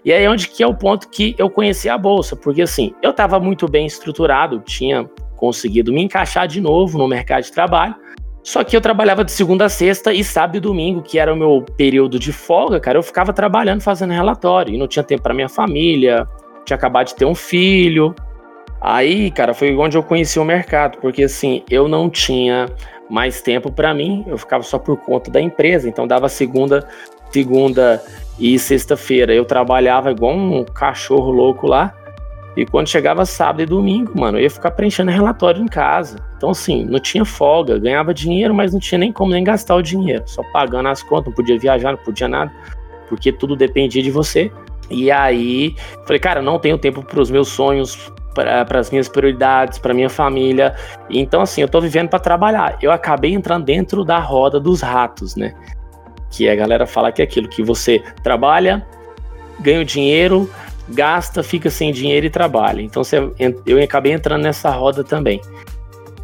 E 0.04 0.12
aí 0.12 0.24
é 0.24 0.30
onde 0.30 0.48
que 0.48 0.62
é 0.62 0.66
o 0.66 0.74
ponto 0.74 1.08
que 1.08 1.34
eu 1.38 1.48
conheci 1.48 1.88
a 1.88 1.96
bolsa, 1.96 2.34
porque 2.34 2.62
assim, 2.62 2.92
eu 3.02 3.10
estava 3.10 3.38
muito 3.38 3.68
bem 3.68 3.86
estruturado, 3.86 4.60
tinha 4.60 5.08
conseguido 5.36 5.92
me 5.92 6.02
encaixar 6.02 6.46
de 6.48 6.60
novo 6.60 6.98
no 6.98 7.06
mercado 7.06 7.44
de 7.44 7.52
trabalho. 7.52 7.94
Só 8.42 8.64
que 8.64 8.76
eu 8.76 8.80
trabalhava 8.80 9.24
de 9.24 9.30
segunda 9.30 9.66
a 9.66 9.68
sexta 9.68 10.12
e 10.12 10.24
sábado 10.24 10.56
e 10.56 10.60
domingo, 10.60 11.00
que 11.02 11.18
era 11.18 11.32
o 11.32 11.36
meu 11.36 11.64
período 11.76 12.18
de 12.18 12.32
folga, 12.32 12.80
cara, 12.80 12.98
eu 12.98 13.02
ficava 13.02 13.32
trabalhando, 13.32 13.80
fazendo 13.80 14.12
relatório. 14.12 14.74
E 14.74 14.78
não 14.78 14.88
tinha 14.88 15.04
tempo 15.04 15.22
para 15.22 15.32
minha 15.32 15.48
família, 15.48 16.26
tinha 16.64 16.76
acabado 16.76 17.06
de 17.06 17.14
ter 17.14 17.24
um 17.24 17.36
filho. 17.36 18.12
Aí, 18.80 19.30
cara, 19.30 19.54
foi 19.54 19.76
onde 19.76 19.96
eu 19.96 20.02
conheci 20.02 20.40
o 20.40 20.44
mercado, 20.44 20.98
porque 20.98 21.22
assim, 21.22 21.62
eu 21.70 21.86
não 21.86 22.10
tinha 22.10 22.66
mais 23.12 23.42
tempo 23.42 23.70
para 23.70 23.92
mim, 23.92 24.24
eu 24.26 24.38
ficava 24.38 24.62
só 24.62 24.78
por 24.78 24.96
conta 24.96 25.30
da 25.30 25.38
empresa, 25.38 25.86
então 25.86 26.06
dava 26.06 26.30
segunda, 26.30 26.88
segunda 27.30 28.02
e 28.38 28.58
sexta-feira. 28.58 29.34
Eu 29.34 29.44
trabalhava 29.44 30.10
igual 30.10 30.34
um 30.34 30.64
cachorro 30.64 31.30
louco 31.30 31.66
lá. 31.66 31.94
E 32.56 32.64
quando 32.64 32.88
chegava 32.88 33.26
sábado 33.26 33.60
e 33.60 33.66
domingo, 33.66 34.18
mano, 34.18 34.38
eu 34.38 34.44
ia 34.44 34.50
ficar 34.50 34.70
preenchendo 34.70 35.10
relatório 35.10 35.62
em 35.62 35.66
casa. 35.66 36.16
Então, 36.38 36.48
assim, 36.48 36.86
não 36.86 36.98
tinha 36.98 37.22
folga, 37.22 37.78
ganhava 37.78 38.14
dinheiro, 38.14 38.54
mas 38.54 38.72
não 38.72 38.80
tinha 38.80 38.98
nem 38.98 39.12
como 39.12 39.32
nem 39.32 39.44
gastar 39.44 39.74
o 39.74 39.82
dinheiro. 39.82 40.22
Só 40.24 40.42
pagando 40.50 40.88
as 40.88 41.02
contas, 41.02 41.26
não 41.26 41.32
podia 41.34 41.58
viajar, 41.58 41.92
não 41.92 41.98
podia 41.98 42.28
nada, 42.28 42.50
porque 43.10 43.30
tudo 43.30 43.54
dependia 43.54 44.02
de 44.02 44.10
você. 44.10 44.50
E 44.90 45.10
aí, 45.10 45.74
falei, 46.06 46.18
cara, 46.18 46.40
não 46.40 46.58
tenho 46.58 46.78
tempo 46.78 47.02
para 47.02 47.20
os 47.20 47.30
meus 47.30 47.48
sonhos, 47.48 48.10
para 48.34 48.78
as 48.78 48.90
minhas 48.90 49.08
prioridades, 49.08 49.78
para 49.78 49.94
minha 49.94 50.10
família. 50.10 50.74
Então, 51.10 51.40
assim, 51.42 51.60
eu 51.60 51.68
tô 51.68 51.80
vivendo 51.80 52.08
para 52.08 52.18
trabalhar. 52.18 52.78
Eu 52.80 52.90
acabei 52.90 53.32
entrando 53.32 53.64
dentro 53.64 54.04
da 54.04 54.18
roda 54.18 54.58
dos 54.58 54.80
ratos, 54.80 55.36
né? 55.36 55.54
Que 56.30 56.48
a 56.48 56.54
galera 56.54 56.86
fala 56.86 57.12
que 57.12 57.20
é 57.20 57.24
aquilo 57.24 57.48
que 57.48 57.62
você 57.62 58.02
trabalha, 58.22 58.86
ganha 59.60 59.80
o 59.80 59.84
dinheiro, 59.84 60.50
gasta, 60.88 61.42
fica 61.42 61.70
sem 61.70 61.92
dinheiro 61.92 62.26
e 62.26 62.30
trabalha. 62.30 62.80
Então 62.80 63.02
eu 63.66 63.82
acabei 63.82 64.12
entrando 64.12 64.42
nessa 64.42 64.70
roda 64.70 65.04
também. 65.04 65.40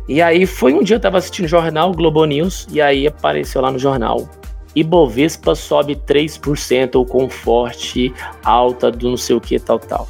E 0.09 0.23
aí 0.23 0.47
foi 0.47 0.73
um 0.73 0.83
dia 0.83 0.95
eu 0.95 0.99
estava 0.99 1.19
assistindo 1.19 1.45
o 1.45 1.49
jornal 1.49 1.93
Globo 1.93 2.25
News 2.25 2.67
e 2.71 2.81
aí 2.81 3.07
apareceu 3.07 3.61
lá 3.61 3.71
no 3.71 3.79
jornal 3.79 4.27
Ibovespa 4.75 5.55
sobe 5.55 5.97
3% 5.97 7.07
com 7.07 7.29
forte 7.29 8.15
alta 8.45 8.91
do 8.91 9.11
não 9.11 9.17
sei 9.17 9.37
o 9.37 9.41
que 9.41 9.59
tal 9.59 9.79
tal. 9.79 10.09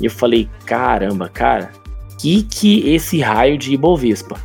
E 0.00 0.06
eu 0.06 0.10
falei, 0.10 0.48
caramba, 0.64 1.28
cara, 1.28 1.70
que 2.18 2.42
que 2.42 2.94
esse 2.94 3.20
raio 3.20 3.58
de 3.58 3.72
Ibovespa? 3.74 4.38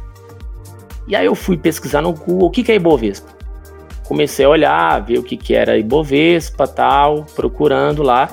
E 1.08 1.16
aí 1.16 1.26
eu 1.26 1.36
fui 1.36 1.56
pesquisar 1.56 2.02
no 2.02 2.14
Google 2.14 2.48
o 2.48 2.52
que 2.52 2.64
que 2.64 2.72
é 2.72 2.76
Ibovespa. 2.76 3.34
comecei 4.08 4.46
a 4.46 4.50
olhar, 4.50 5.00
ver 5.00 5.18
o 5.20 5.24
que, 5.24 5.38
que 5.38 5.54
era 5.56 5.78
Ibovespa 5.78 6.68
tal, 6.68 7.26
procurando 7.36 8.04
lá. 8.04 8.30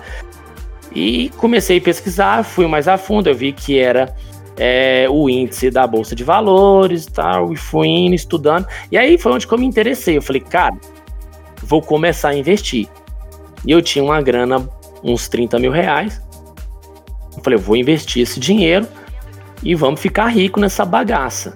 E 0.95 1.31
comecei 1.39 1.79
a 1.79 1.81
pesquisar, 1.81 2.45
fui 2.45 2.67
mais 2.67 2.87
a 2.87 2.99
fundo, 2.99 3.29
eu 3.29 3.35
vi 3.35 3.53
que 3.53 3.79
era 3.79 4.15
é, 4.59 5.07
o 5.09 5.29
índice 5.29 5.71
da 5.71 5.87
Bolsa 5.87 6.15
de 6.15 6.25
Valores 6.25 7.07
tal, 7.07 7.53
e 7.53 7.57
fui 7.57 7.89
indo, 7.89 8.15
estudando. 8.15 8.67
E 8.91 8.99
aí 8.99 9.17
foi 9.17 9.33
onde 9.33 9.47
que 9.47 9.55
eu 9.55 9.59
me 9.59 9.67
interessei. 9.67 10.17
Eu 10.17 10.23
falei, 10.23 10.41
cara, 10.41 10.77
vou 11.63 11.81
começar 11.81 12.31
a 12.31 12.37
investir. 12.37 12.89
E 13.65 13.71
eu 13.71 13.81
tinha 13.81 14.05
uma 14.05 14.21
grana, 14.21 14.69
uns 15.03 15.29
30 15.29 15.59
mil 15.59 15.71
reais. 15.71 16.21
Falei, 17.42 17.59
vou 17.59 17.76
investir 17.76 18.22
esse 18.22 18.38
dinheiro 18.38 18.87
e 19.62 19.74
vamos 19.74 20.00
ficar 20.00 20.26
rico 20.26 20.61
nessa 20.61 20.85
bagaça. 20.85 21.55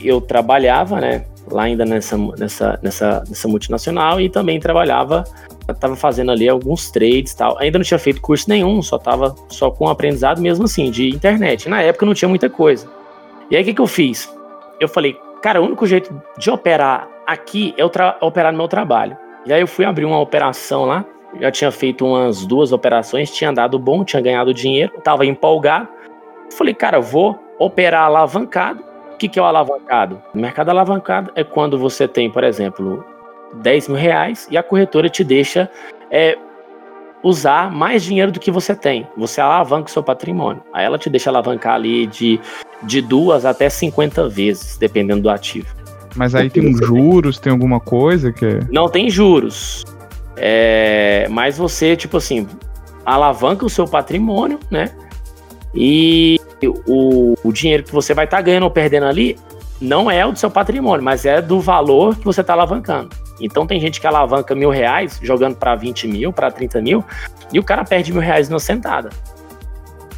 Eu 0.00 0.20
trabalhava, 0.20 1.00
né, 1.00 1.24
lá 1.50 1.64
ainda 1.64 1.84
nessa, 1.84 2.16
nessa, 2.16 2.78
nessa, 2.82 3.24
nessa 3.28 3.48
multinacional 3.48 4.20
e 4.20 4.28
também 4.28 4.60
trabalhava, 4.60 5.24
estava 5.68 5.96
fazendo 5.96 6.30
ali 6.30 6.48
alguns 6.48 6.90
trades 6.90 7.34
tal. 7.34 7.58
Ainda 7.58 7.78
não 7.78 7.84
tinha 7.84 7.98
feito 7.98 8.20
curso 8.20 8.48
nenhum, 8.48 8.82
só 8.82 8.98
tava 8.98 9.34
só 9.48 9.70
com 9.70 9.88
aprendizado 9.88 10.40
mesmo 10.40 10.64
assim, 10.64 10.90
de 10.90 11.08
internet. 11.08 11.68
Na 11.68 11.82
época 11.82 12.06
não 12.06 12.14
tinha 12.14 12.28
muita 12.28 12.50
coisa. 12.50 12.88
E 13.50 13.56
aí 13.56 13.62
o 13.62 13.64
que, 13.64 13.74
que 13.74 13.80
eu 13.80 13.86
fiz? 13.86 14.32
Eu 14.80 14.88
falei, 14.88 15.16
cara, 15.42 15.60
o 15.60 15.64
único 15.64 15.86
jeito 15.86 16.14
de 16.38 16.50
operar 16.50 17.08
aqui 17.26 17.74
é 17.76 17.84
operar 17.84 18.52
no 18.52 18.58
meu 18.58 18.68
trabalho. 18.68 19.16
E 19.46 19.52
aí 19.52 19.60
eu 19.60 19.66
fui 19.66 19.84
abrir 19.84 20.04
uma 20.04 20.18
operação 20.18 20.84
lá, 20.84 21.04
já 21.40 21.50
tinha 21.50 21.70
feito 21.70 22.06
umas 22.06 22.44
duas 22.44 22.72
operações, 22.72 23.30
tinha 23.30 23.52
dado 23.52 23.78
bom, 23.78 24.04
tinha 24.04 24.22
ganhado 24.22 24.52
dinheiro, 24.54 24.92
tava 25.02 25.24
empolgado. 25.26 25.88
Falei, 26.56 26.74
cara, 26.74 27.00
vou 27.00 27.38
operar 27.58 28.04
alavancado. 28.04 28.82
O 29.12 29.16
que, 29.16 29.28
que 29.28 29.38
é 29.38 29.42
o 29.42 29.44
alavancado? 29.44 30.22
O 30.34 30.38
mercado 30.38 30.68
alavancado 30.68 31.32
é 31.34 31.42
quando 31.42 31.78
você 31.78 32.06
tem, 32.06 32.30
por 32.30 32.44
exemplo, 32.44 33.04
10 33.54 33.88
mil 33.88 33.96
reais 33.96 34.46
e 34.50 34.56
a 34.56 34.62
corretora 34.62 35.08
te 35.08 35.24
deixa 35.24 35.70
é, 36.10 36.36
usar 37.22 37.72
mais 37.72 38.04
dinheiro 38.04 38.30
do 38.30 38.38
que 38.38 38.50
você 38.50 38.74
tem. 38.74 39.06
Você 39.16 39.40
alavanca 39.40 39.88
o 39.88 39.90
seu 39.90 40.02
patrimônio. 40.02 40.62
Aí 40.72 40.84
ela 40.84 40.98
te 40.98 41.08
deixa 41.08 41.30
alavancar 41.30 41.74
ali 41.74 42.06
de, 42.06 42.38
de 42.82 43.00
duas 43.00 43.44
até 43.44 43.68
50 43.68 44.28
vezes, 44.28 44.76
dependendo 44.76 45.22
do 45.22 45.30
ativo. 45.30 45.74
Mas 46.14 46.34
aí 46.34 46.48
tem 46.48 46.66
um 46.66 46.76
juros, 46.76 47.38
tem 47.38 47.52
alguma 47.52 47.78
coisa 47.78 48.32
que. 48.32 48.46
É 48.46 48.60
Não 48.70 48.88
tem 48.88 49.10
juros. 49.10 49.84
É, 50.36 51.26
mas 51.30 51.56
você, 51.56 51.96
tipo 51.96 52.16
assim, 52.16 52.46
alavanca 53.04 53.64
o 53.64 53.70
seu 53.70 53.86
patrimônio, 53.86 54.58
né? 54.70 54.90
E 55.74 56.40
o, 56.86 57.34
o 57.42 57.52
dinheiro 57.52 57.82
que 57.82 57.92
você 57.92 58.14
vai 58.14 58.24
estar 58.24 58.38
tá 58.38 58.42
ganhando 58.42 58.64
ou 58.64 58.70
perdendo 58.70 59.06
ali 59.06 59.38
não 59.80 60.10
é 60.10 60.24
o 60.24 60.32
do 60.32 60.38
seu 60.38 60.50
patrimônio, 60.50 61.04
mas 61.04 61.26
é 61.26 61.40
do 61.42 61.60
valor 61.60 62.16
que 62.16 62.24
você 62.24 62.40
está 62.40 62.52
alavancando. 62.54 63.10
Então 63.40 63.66
tem 63.66 63.78
gente 63.78 64.00
que 64.00 64.06
alavanca 64.06 64.54
mil 64.54 64.70
reais 64.70 65.18
jogando 65.22 65.56
para 65.56 65.74
20 65.74 66.08
mil, 66.08 66.32
para 66.32 66.50
30 66.50 66.80
mil, 66.80 67.04
e 67.52 67.58
o 67.58 67.62
cara 67.62 67.84
perde 67.84 68.12
mil 68.12 68.22
reais 68.22 68.48
na 68.48 68.58
sentada. 68.58 69.10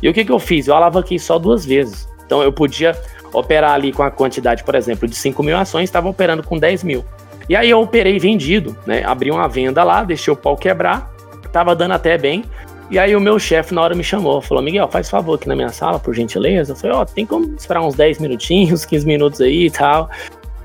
E 0.00 0.09
o 0.09 0.14
que, 0.14 0.24
que 0.24 0.31
eu 0.31 0.38
fiz? 0.38 0.68
Eu 0.68 0.76
alavanquei 0.76 1.18
só 1.18 1.38
duas 1.38 1.66
vezes. 1.66 2.09
Então 2.24 2.42
eu 2.42 2.52
podia 2.52 2.96
operar 3.33 3.72
ali 3.72 3.92
com 3.92 4.02
a 4.02 4.11
quantidade, 4.11 4.62
por 4.62 4.74
exemplo, 4.74 5.09
de 5.09 5.16
5 5.16 5.42
mil 5.42 5.57
ações, 5.57 5.85
estava 5.85 6.09
operando 6.09 6.42
com 6.42 6.57
10 6.57 6.85
mil. 6.85 7.04
E 7.48 7.56
aí 7.56 7.70
eu 7.70 7.80
operei 7.80 8.18
vendido, 8.18 8.76
né? 8.87 9.02
Abri 9.04 9.30
uma 9.30 9.48
venda 9.48 9.82
lá, 9.82 10.04
deixei 10.04 10.32
o 10.32 10.37
pau 10.37 10.56
quebrar, 10.56 11.11
tava 11.50 11.74
dando 11.74 11.92
até 11.92 12.18
bem. 12.18 12.44
E 12.90 12.98
aí 12.98 13.14
o 13.14 13.20
meu 13.20 13.38
chefe 13.38 13.74
na 13.74 13.82
hora 13.82 13.94
me 13.94 14.02
chamou, 14.02 14.40
falou, 14.40 14.62
Miguel, 14.62 14.88
faz 14.88 15.11
favor 15.11 15.34
aqui 15.34 15.46
na 15.46 15.54
minha 15.54 15.68
sala, 15.68 15.98
por 15.98 16.14
gentileza. 16.14 16.72
Eu 16.72 16.76
falei, 16.76 16.96
ó, 16.96 17.02
oh, 17.02 17.06
tem 17.06 17.26
como 17.26 17.54
esperar 17.54 17.82
uns 17.82 17.94
10 17.94 18.18
minutinhos, 18.18 18.84
15 18.87 19.06
minutos 19.06 19.40
aí 19.40 19.66
e 19.66 19.70
tal. 19.70 20.11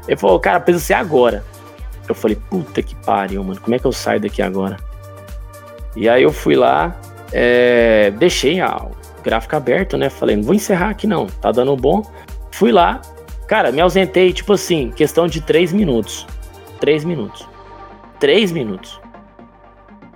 Ele 0.08 0.18
falou, 0.18 0.40
cara, 0.40 0.60
precisa 0.60 0.86
ser 0.86 0.94
agora. 0.94 1.44
Eu 2.08 2.16
falei, 2.16 2.38
puta 2.50 2.82
que 2.82 2.96
pariu, 2.96 3.44
mano, 3.44 3.60
como 3.60 3.76
é 3.76 3.80
que 3.80 3.86
eu 3.86 3.92
saio 3.92 4.20
daqui 4.20 4.42
agora? 4.42 4.78
E 5.96 6.10
aí 6.10 6.24
eu 6.24 6.34
fui 6.34 6.56
lá, 6.56 6.96
é, 7.32 8.12
deixei 8.12 8.60
a, 8.60 8.76
o 8.78 8.92
gráfico 9.24 9.56
aberto, 9.56 9.98
né? 9.98 10.10
Falei, 10.10 10.36
não 10.36 10.44
vou 10.44 10.54
encerrar 10.54 10.90
aqui 10.90 11.08
não, 11.08 11.28
tá 11.28 11.52
dando 11.52 11.76
bom. 11.76 12.04
Fui 12.52 12.72
lá, 12.72 13.02
cara, 13.48 13.72
me 13.72 13.80
ausentei, 13.80 14.34
tipo 14.34 14.54
assim, 14.54 14.92
questão 14.92 15.28
de 15.28 15.40
3 15.42 15.72
minutos. 15.72 16.28
3 16.84 17.06
minutos. 17.06 17.48
3 18.20 18.52
minutos. 18.52 19.00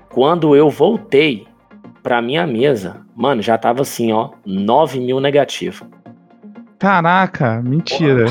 Quando 0.09 0.53
eu 0.53 0.69
voltei, 0.69 1.47
pra 2.03 2.21
minha 2.21 2.45
mesa, 2.45 3.05
mano, 3.15 3.41
já 3.41 3.57
tava 3.57 3.83
assim, 3.83 4.11
ó, 4.11 4.31
9 4.45 4.99
mil 4.99 5.21
negativo. 5.21 5.87
Caraca, 6.77 7.61
mentira. 7.61 8.25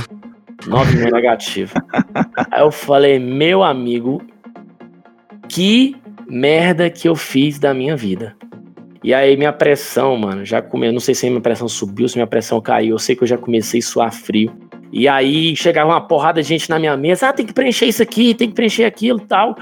9 0.66 0.96
mil 0.98 1.10
negativo. 1.10 1.72
Aí 2.52 2.60
eu 2.60 2.70
falei, 2.70 3.18
meu 3.18 3.62
amigo, 3.62 4.20
que 5.48 5.96
merda 6.28 6.90
que 6.90 7.08
eu 7.08 7.16
fiz 7.16 7.58
da 7.58 7.72
minha 7.72 7.96
vida. 7.96 8.36
E 9.02 9.14
aí 9.14 9.34
minha 9.34 9.52
pressão, 9.52 10.14
mano, 10.14 10.44
já 10.44 10.60
comeu, 10.60 10.92
não 10.92 11.00
sei 11.00 11.14
se 11.14 11.26
minha 11.30 11.40
pressão 11.40 11.68
subiu, 11.68 12.06
se 12.06 12.16
minha 12.16 12.26
pressão 12.26 12.60
caiu, 12.60 12.96
eu 12.96 12.98
sei 12.98 13.16
que 13.16 13.22
eu 13.22 13.28
já 13.28 13.38
comecei 13.38 13.80
a 13.80 13.82
suar 13.82 14.12
frio. 14.12 14.52
E 14.92 15.08
aí 15.08 15.54
chegava 15.56 15.90
uma 15.90 16.00
porrada 16.00 16.42
de 16.42 16.48
gente 16.48 16.70
na 16.70 16.78
minha 16.78 16.96
mesa, 16.96 17.28
ah, 17.28 17.32
tem 17.32 17.44
que 17.44 17.52
preencher 17.52 17.86
isso 17.86 18.02
aqui, 18.02 18.34
tem 18.34 18.48
que 18.48 18.54
preencher 18.54 18.84
aquilo, 18.84 19.20
tal. 19.20 19.56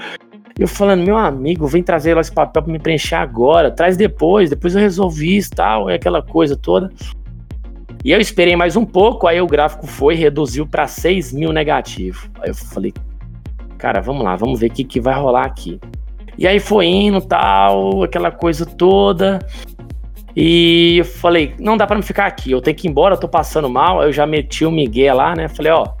Eu 0.57 0.67
falando, 0.67 1.03
meu 1.03 1.17
amigo, 1.17 1.67
vem 1.67 1.83
trazer 1.83 2.13
lá 2.13 2.21
esse 2.21 2.31
papel 2.31 2.63
pra 2.63 2.71
me 2.71 2.79
preencher 2.79 3.15
agora, 3.15 3.69
traz 3.69 3.97
depois, 3.97 4.49
depois 4.49 4.73
eu 4.73 4.81
resolvi 4.81 5.35
isso 5.35 5.51
tal, 5.51 5.89
e 5.89 5.93
aquela 5.93 6.21
coisa 6.21 6.55
toda. 6.55 6.89
E 8.05 8.11
eu 8.11 8.21
esperei 8.21 8.55
mais 8.55 8.75
um 8.75 8.85
pouco, 8.85 9.27
aí 9.27 9.41
o 9.41 9.47
gráfico 9.47 9.87
foi 9.87 10.15
reduziu 10.15 10.65
para 10.65 10.87
6 10.87 11.33
mil 11.33 11.51
negativo. 11.51 12.29
Aí 12.39 12.49
eu 12.49 12.55
falei, 12.55 12.93
cara, 13.77 13.99
vamos 13.99 14.23
lá, 14.23 14.35
vamos 14.35 14.59
ver 14.59 14.67
o 14.67 14.71
que, 14.71 14.83
que 14.83 15.01
vai 15.01 15.15
rolar 15.15 15.45
aqui. 15.45 15.79
E 16.37 16.47
aí 16.47 16.59
foi 16.59 16.85
indo 16.85 17.19
tal, 17.19 18.03
aquela 18.03 18.29
coisa 18.31 18.65
toda. 18.65 19.39
E 20.35 20.97
eu 20.97 21.05
falei, 21.05 21.55
não 21.57 21.77
dá 21.77 21.87
para 21.87 21.95
me 21.95 22.03
ficar 22.03 22.25
aqui, 22.25 22.51
eu 22.51 22.61
tenho 22.61 22.75
que 22.75 22.87
ir 22.87 22.91
embora, 22.91 23.15
eu 23.15 23.19
tô 23.19 23.27
passando 23.27 23.69
mal. 23.69 24.01
Aí 24.01 24.09
eu 24.09 24.13
já 24.13 24.27
meti 24.27 24.65
o 24.65 24.71
Miguel 24.71 25.15
lá, 25.15 25.33
né? 25.33 25.47
Falei, 25.47 25.71
ó, 25.71 25.93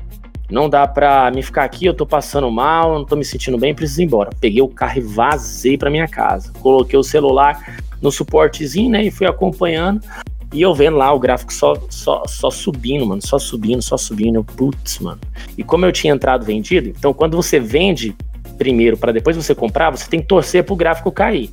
não 0.49 0.69
dá 0.69 0.85
pra 0.85 1.31
me 1.31 1.41
ficar 1.41 1.63
aqui, 1.63 1.85
eu 1.85 1.93
tô 1.93 2.05
passando 2.05 2.51
mal, 2.51 2.93
não 2.93 3.05
tô 3.05 3.15
me 3.15 3.23
sentindo 3.23 3.57
bem, 3.57 3.73
preciso 3.73 4.01
ir 4.01 4.05
embora. 4.05 4.29
Peguei 4.39 4.61
o 4.61 4.67
carro 4.67 4.97
e 4.97 5.01
vazei 5.01 5.77
pra 5.77 5.89
minha 5.89 6.07
casa. 6.07 6.51
Coloquei 6.59 6.99
o 6.99 7.03
celular 7.03 7.77
no 8.01 8.11
suportezinho, 8.11 8.89
né, 8.89 9.03
e 9.03 9.11
fui 9.11 9.25
acompanhando. 9.25 10.01
E 10.53 10.61
eu 10.61 10.73
vendo 10.73 10.97
lá 10.97 11.11
o 11.11 11.19
gráfico 11.19 11.51
só, 11.51 11.73
só, 11.89 12.23
só 12.27 12.49
subindo, 12.49 13.05
mano, 13.05 13.21
só 13.25 13.39
subindo, 13.39 13.81
só 13.81 13.97
subindo. 13.97 14.43
Putz, 14.43 14.99
mano. 14.99 15.19
E 15.57 15.63
como 15.63 15.85
eu 15.85 15.91
tinha 15.91 16.13
entrado 16.13 16.45
vendido, 16.45 16.89
então 16.89 17.13
quando 17.13 17.35
você 17.35 17.59
vende 17.59 18.15
primeiro 18.57 18.95
para 18.95 19.11
depois 19.11 19.35
você 19.35 19.53
comprar, 19.53 19.89
você 19.89 20.09
tem 20.09 20.21
que 20.21 20.27
torcer 20.27 20.63
pro 20.63 20.75
gráfico 20.75 21.11
cair. 21.11 21.49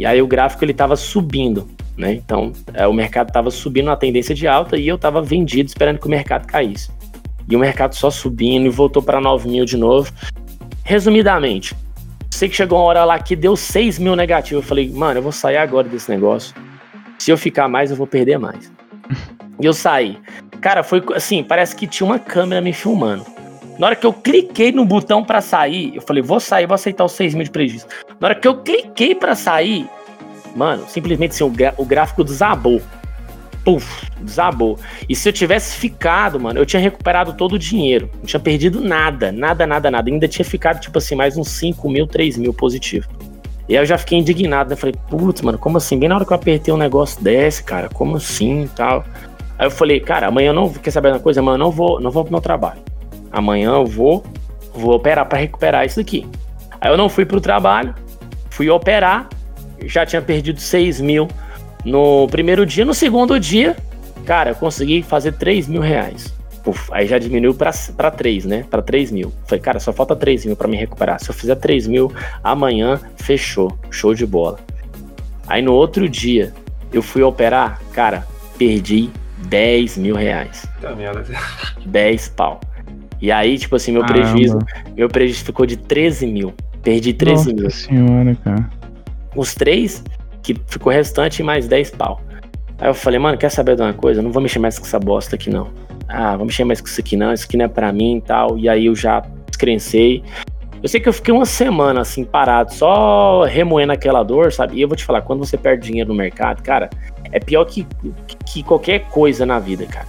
E 0.00 0.06
aí 0.06 0.22
o 0.22 0.26
gráfico 0.26 0.64
ele 0.64 0.72
tava 0.72 0.96
subindo, 0.96 1.68
né? 1.96 2.14
Então 2.14 2.52
é, 2.72 2.86
o 2.86 2.92
mercado 2.92 3.30
tava 3.30 3.50
subindo 3.50 3.86
na 3.86 3.96
tendência 3.96 4.34
de 4.34 4.48
alta 4.48 4.78
e 4.78 4.88
eu 4.88 4.96
tava 4.96 5.20
vendido 5.20 5.68
esperando 5.68 5.98
que 5.98 6.06
o 6.06 6.10
mercado 6.10 6.46
caísse 6.46 6.90
e 7.50 7.56
o 7.56 7.58
mercado 7.58 7.94
só 7.94 8.10
subindo 8.10 8.66
e 8.66 8.70
voltou 8.70 9.02
para 9.02 9.20
9 9.20 9.48
mil 9.48 9.64
de 9.64 9.76
novo. 9.76 10.10
Resumidamente, 10.84 11.74
sei 12.30 12.48
que 12.48 12.56
chegou 12.56 12.78
uma 12.78 12.84
hora 12.86 13.04
lá 13.04 13.18
que 13.18 13.34
deu 13.34 13.56
6 13.56 13.98
mil 13.98 14.16
negativo. 14.16 14.60
Eu 14.60 14.62
falei, 14.62 14.88
mano, 14.90 15.18
eu 15.18 15.22
vou 15.22 15.32
sair 15.32 15.56
agora 15.56 15.88
desse 15.88 16.08
negócio. 16.10 16.54
Se 17.18 17.30
eu 17.30 17.36
ficar 17.36 17.68
mais, 17.68 17.90
eu 17.90 17.96
vou 17.96 18.06
perder 18.06 18.38
mais. 18.38 18.72
e 19.60 19.66
eu 19.66 19.74
saí. 19.74 20.16
Cara, 20.60 20.82
foi 20.82 21.02
assim, 21.14 21.42
parece 21.42 21.76
que 21.76 21.86
tinha 21.86 22.06
uma 22.06 22.18
câmera 22.18 22.62
me 22.62 22.72
filmando. 22.72 23.26
Na 23.80 23.86
hora 23.86 23.96
que 23.96 24.04
eu 24.06 24.12
cliquei 24.12 24.70
no 24.72 24.84
botão 24.84 25.24
para 25.24 25.40
sair, 25.40 25.96
eu 25.96 26.02
falei, 26.02 26.22
vou 26.22 26.38
sair, 26.38 26.66
vou 26.66 26.74
aceitar 26.74 27.02
os 27.02 27.12
6 27.12 27.34
mil 27.34 27.44
de 27.44 27.50
prejuízo. 27.50 27.86
Na 28.20 28.28
hora 28.28 28.34
que 28.34 28.46
eu 28.46 28.58
cliquei 28.58 29.14
para 29.14 29.34
sair, 29.34 29.88
mano, 30.54 30.84
simplesmente 30.86 31.30
assim, 31.30 31.44
o, 31.78 31.84
gráfico 31.86 32.22
desabou 32.22 32.82
puf, 33.64 34.06
desabou. 34.20 34.78
E 35.08 35.16
se 35.16 35.28
eu 35.28 35.32
tivesse 35.32 35.76
ficado, 35.76 36.38
mano, 36.38 36.60
eu 36.60 36.66
tinha 36.66 36.80
recuperado 36.80 37.32
todo 37.34 37.54
o 37.54 37.58
dinheiro. 37.58 38.10
Não 38.18 38.24
tinha 38.24 38.40
perdido 38.40 38.82
nada, 38.82 39.32
nada, 39.32 39.66
nada, 39.66 39.90
nada. 39.90 40.10
Ainda 40.10 40.28
tinha 40.28 40.44
ficado, 40.44 40.78
tipo 40.80 40.98
assim, 40.98 41.14
mais 41.14 41.38
uns 41.38 41.48
5 41.48 41.88
mil, 41.88 42.06
3 42.06 42.36
mil 42.36 42.52
positivo. 42.52 43.08
E 43.66 43.76
aí 43.76 43.82
eu 43.82 43.86
já 43.86 43.96
fiquei 43.96 44.18
indignado, 44.18 44.70
né? 44.70 44.76
Falei, 44.76 44.94
putz, 45.08 45.40
mano, 45.40 45.58
como 45.58 45.78
assim? 45.78 45.98
Bem 45.98 46.08
na 46.08 46.16
hora 46.16 46.24
que 46.26 46.32
eu 46.32 46.36
apertei 46.36 46.72
um 46.72 46.78
negócio 46.78 47.22
desse, 47.22 47.62
cara, 47.62 47.88
como 47.88 48.16
assim 48.16 48.64
e 48.64 48.68
tal. 48.68 49.04
Aí 49.58 49.66
eu 49.66 49.70
falei, 49.70 50.00
cara, 50.00 50.26
amanhã 50.26 50.48
eu 50.48 50.54
não. 50.54 50.70
Quer 50.70 50.90
saber 50.90 51.08
uma 51.08 51.20
coisa? 51.20 51.40
Amanhã 51.40 51.54
eu 51.54 51.58
não 51.58 51.70
vou, 51.70 52.00
não 52.00 52.10
vou 52.10 52.24
pro 52.24 52.32
meu 52.32 52.40
trabalho. 52.40 52.89
Amanhã 53.32 53.70
eu 53.72 53.86
vou, 53.86 54.24
vou 54.74 54.94
operar 54.94 55.26
para 55.26 55.38
recuperar 55.38 55.86
isso 55.86 56.00
aqui. 56.00 56.26
Aí 56.80 56.90
eu 56.90 56.96
não 56.96 57.08
fui 57.08 57.24
pro 57.24 57.40
trabalho, 57.40 57.94
fui 58.50 58.70
operar, 58.70 59.28
já 59.84 60.04
tinha 60.04 60.22
perdido 60.22 60.60
6 60.60 61.00
mil 61.00 61.28
no 61.84 62.26
primeiro 62.28 62.66
dia, 62.66 62.84
no 62.84 62.94
segundo 62.94 63.38
dia, 63.38 63.76
cara, 64.24 64.50
eu 64.50 64.54
consegui 64.54 65.02
fazer 65.02 65.32
3 65.32 65.68
mil 65.68 65.80
reais. 65.80 66.32
Uf, 66.64 66.90
aí 66.92 67.06
já 67.06 67.18
diminuiu 67.18 67.54
para 67.54 68.10
3, 68.10 68.44
né? 68.44 68.64
Para 68.70 68.82
3 68.82 69.10
mil. 69.10 69.32
Falei, 69.46 69.62
cara, 69.62 69.80
só 69.80 69.92
falta 69.92 70.14
3 70.14 70.44
mil 70.44 70.56
para 70.56 70.68
me 70.68 70.76
recuperar. 70.76 71.18
Se 71.18 71.30
eu 71.30 71.34
fizer 71.34 71.54
3 71.54 71.86
mil, 71.86 72.12
amanhã 72.44 73.00
fechou. 73.16 73.76
Show 73.90 74.14
de 74.14 74.26
bola. 74.26 74.58
Aí 75.46 75.62
no 75.62 75.72
outro 75.72 76.08
dia, 76.08 76.52
eu 76.92 77.02
fui 77.02 77.22
operar, 77.22 77.80
cara, 77.92 78.26
perdi 78.58 79.10
10 79.38 79.96
mil 79.96 80.14
reais. 80.14 80.66
10 81.86 82.28
pau. 82.28 82.60
E 83.20 83.30
aí, 83.30 83.58
tipo 83.58 83.76
assim, 83.76 83.92
meu 83.92 84.02
Caramba. 84.02 84.22
prejuízo, 84.22 84.58
meu 84.96 85.08
prejuízo 85.08 85.44
ficou 85.44 85.66
de 85.66 85.76
13 85.76 86.26
mil. 86.26 86.54
Perdi 86.82 87.12
13 87.12 87.54
mil. 87.54 87.64
Nossa 87.64 87.76
senhora, 87.76 88.34
cara. 88.42 88.70
Os 89.36 89.54
três, 89.54 90.02
que 90.42 90.56
ficou 90.66 90.92
restante, 90.92 91.40
e 91.40 91.42
mais 91.42 91.68
10 91.68 91.90
pau. 91.90 92.20
Aí 92.78 92.88
eu 92.88 92.94
falei, 92.94 93.18
mano, 93.18 93.36
quer 93.36 93.50
saber 93.50 93.76
de 93.76 93.82
uma 93.82 93.92
coisa? 93.92 94.20
Eu 94.20 94.24
não 94.24 94.32
vou 94.32 94.42
mexer 94.42 94.58
mais 94.58 94.78
com 94.78 94.86
essa 94.86 94.98
bosta 94.98 95.36
aqui, 95.36 95.50
não. 95.50 95.68
Ah, 96.08 96.36
vou 96.36 96.46
mexer 96.46 96.64
mais 96.64 96.80
com 96.80 96.86
isso 96.86 97.00
aqui, 97.00 97.14
não. 97.14 97.32
Isso 97.32 97.44
aqui 97.44 97.56
não 97.56 97.66
é 97.66 97.68
pra 97.68 97.92
mim 97.92 98.16
e 98.16 98.20
tal. 98.22 98.58
E 98.58 98.68
aí 98.68 98.86
eu 98.86 98.96
já 98.96 99.22
descrencei. 99.46 100.24
Eu 100.82 100.88
sei 100.88 100.98
que 100.98 101.08
eu 101.08 101.12
fiquei 101.12 101.32
uma 101.32 101.44
semana 101.44 102.00
assim, 102.00 102.24
parado, 102.24 102.72
só 102.72 103.44
remoendo 103.44 103.92
aquela 103.92 104.22
dor, 104.22 104.50
sabe? 104.50 104.78
E 104.78 104.82
eu 104.82 104.88
vou 104.88 104.96
te 104.96 105.04
falar, 105.04 105.20
quando 105.20 105.40
você 105.40 105.58
perde 105.58 105.86
dinheiro 105.86 106.08
no 106.08 106.14
mercado, 106.14 106.62
cara, 106.62 106.88
é 107.30 107.38
pior 107.38 107.66
que, 107.66 107.86
que 108.46 108.62
qualquer 108.62 109.00
coisa 109.10 109.44
na 109.44 109.58
vida, 109.58 109.84
cara. 109.84 110.06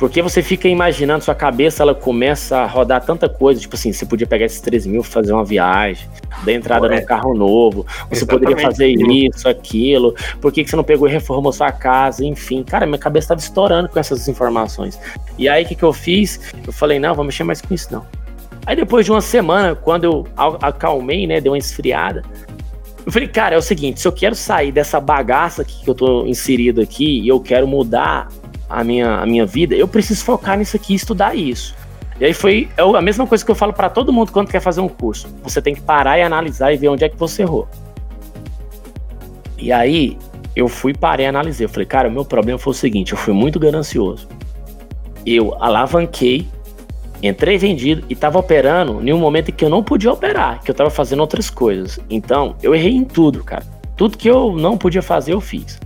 Porque 0.00 0.22
você 0.22 0.42
fica 0.42 0.66
imaginando, 0.66 1.22
sua 1.22 1.34
cabeça 1.34 1.82
ela 1.82 1.94
começa 1.94 2.56
a 2.56 2.66
rodar 2.66 3.04
tanta 3.04 3.28
coisa. 3.28 3.60
Tipo 3.60 3.76
assim, 3.76 3.92
você 3.92 4.06
podia 4.06 4.26
pegar 4.26 4.46
esses 4.46 4.58
13 4.58 4.88
mil, 4.88 5.02
fazer 5.02 5.34
uma 5.34 5.44
viagem, 5.44 6.08
dar 6.42 6.52
entrada 6.52 6.88
Correto. 6.88 7.02
num 7.02 7.06
carro 7.06 7.34
novo, 7.34 7.86
você 8.08 8.24
poderia 8.24 8.54
Exatamente. 8.54 8.98
fazer 8.98 9.12
isso, 9.12 9.46
aquilo. 9.46 10.14
Por 10.40 10.50
que, 10.50 10.64
que 10.64 10.70
você 10.70 10.76
não 10.76 10.82
pegou 10.82 11.06
e 11.06 11.10
reformou 11.10 11.52
sua 11.52 11.70
casa? 11.70 12.24
Enfim, 12.24 12.62
cara, 12.62 12.86
minha 12.86 12.98
cabeça 12.98 13.28
tava 13.28 13.40
estourando 13.40 13.90
com 13.90 14.00
essas 14.00 14.26
informações. 14.26 14.98
E 15.36 15.46
aí, 15.46 15.64
o 15.64 15.68
que, 15.68 15.74
que 15.74 15.82
eu 15.82 15.92
fiz? 15.92 16.40
Eu 16.66 16.72
falei, 16.72 16.98
não, 16.98 17.14
vou 17.14 17.22
mexer 17.22 17.44
mais 17.44 17.60
com 17.60 17.74
isso, 17.74 17.92
não. 17.92 18.06
Aí 18.64 18.74
depois 18.74 19.04
de 19.04 19.12
uma 19.12 19.20
semana, 19.20 19.74
quando 19.74 20.04
eu 20.04 20.26
acalmei, 20.62 21.26
né, 21.26 21.42
deu 21.42 21.52
uma 21.52 21.58
esfriada, 21.58 22.22
eu 23.04 23.12
falei, 23.12 23.28
cara, 23.28 23.54
é 23.54 23.58
o 23.58 23.62
seguinte, 23.62 24.00
se 24.00 24.08
eu 24.08 24.12
quero 24.12 24.34
sair 24.34 24.72
dessa 24.72 24.98
bagaça 24.98 25.62
que 25.62 25.86
eu 25.86 25.94
tô 25.94 26.24
inserido 26.26 26.80
aqui 26.80 27.20
e 27.20 27.28
eu 27.28 27.38
quero 27.38 27.68
mudar 27.68 28.28
a 28.70 28.84
minha, 28.84 29.16
a 29.16 29.26
minha 29.26 29.44
vida, 29.44 29.74
eu 29.74 29.88
preciso 29.88 30.24
focar 30.24 30.56
nisso 30.56 30.76
aqui 30.76 30.94
estudar 30.94 31.34
isso. 31.34 31.74
E 32.20 32.24
aí 32.24 32.34
foi 32.34 32.68
é 32.76 32.82
a 32.82 33.02
mesma 33.02 33.26
coisa 33.26 33.44
que 33.44 33.50
eu 33.50 33.54
falo 33.54 33.72
pra 33.72 33.88
todo 33.88 34.12
mundo 34.12 34.30
quando 34.30 34.48
quer 34.48 34.60
fazer 34.60 34.80
um 34.80 34.88
curso. 34.88 35.28
Você 35.42 35.60
tem 35.60 35.74
que 35.74 35.80
parar 35.80 36.18
e 36.18 36.22
analisar 36.22 36.72
e 36.72 36.76
ver 36.76 36.88
onde 36.88 37.04
é 37.04 37.08
que 37.08 37.16
você 37.16 37.42
errou. 37.42 37.66
E 39.58 39.72
aí 39.72 40.16
eu 40.54 40.68
fui, 40.68 40.94
parei 40.94 41.26
e 41.26 41.28
analisei. 41.28 41.64
Eu 41.64 41.68
falei, 41.68 41.86
cara, 41.86 42.08
o 42.08 42.12
meu 42.12 42.24
problema 42.24 42.58
foi 42.58 42.70
o 42.70 42.74
seguinte, 42.74 43.12
eu 43.12 43.18
fui 43.18 43.34
muito 43.34 43.58
ganancioso. 43.58 44.28
Eu 45.26 45.54
alavanquei 45.62 46.48
Entrei 47.22 47.58
vendido 47.58 48.02
e 48.08 48.14
tava 48.14 48.38
operando 48.38 49.06
em 49.06 49.12
um 49.12 49.18
momento 49.18 49.50
em 49.50 49.52
que 49.52 49.64
eu 49.64 49.68
não 49.68 49.82
podia 49.82 50.10
operar, 50.10 50.62
que 50.62 50.70
eu 50.70 50.74
tava 50.74 50.88
fazendo 50.88 51.20
outras 51.20 51.50
coisas. 51.50 52.00
Então, 52.08 52.56
eu 52.62 52.74
errei 52.74 52.92
em 52.92 53.04
tudo, 53.04 53.44
cara. 53.44 53.64
Tudo 53.94 54.16
que 54.16 54.28
eu 54.28 54.56
não 54.56 54.78
podia 54.78 55.02
fazer, 55.02 55.34
eu 55.34 55.40
fiz. 55.40 55.78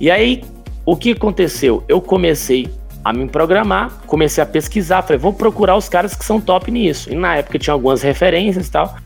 E 0.00 0.10
aí, 0.10 0.42
o 0.86 0.96
que 0.96 1.10
aconteceu? 1.10 1.82
Eu 1.88 2.00
comecei 2.00 2.70
a 3.04 3.12
me 3.12 3.28
programar, 3.28 3.90
comecei 4.06 4.42
a 4.42 4.46
pesquisar, 4.46 5.02
falei, 5.02 5.18
vou 5.18 5.32
procurar 5.32 5.76
os 5.76 5.88
caras 5.88 6.14
que 6.14 6.24
são 6.24 6.40
top 6.40 6.70
nisso. 6.70 7.12
E 7.12 7.16
na 7.16 7.36
época 7.36 7.58
tinha 7.58 7.74
algumas 7.74 8.02
referências 8.02 8.68
e 8.68 8.70
tal. 8.70 8.96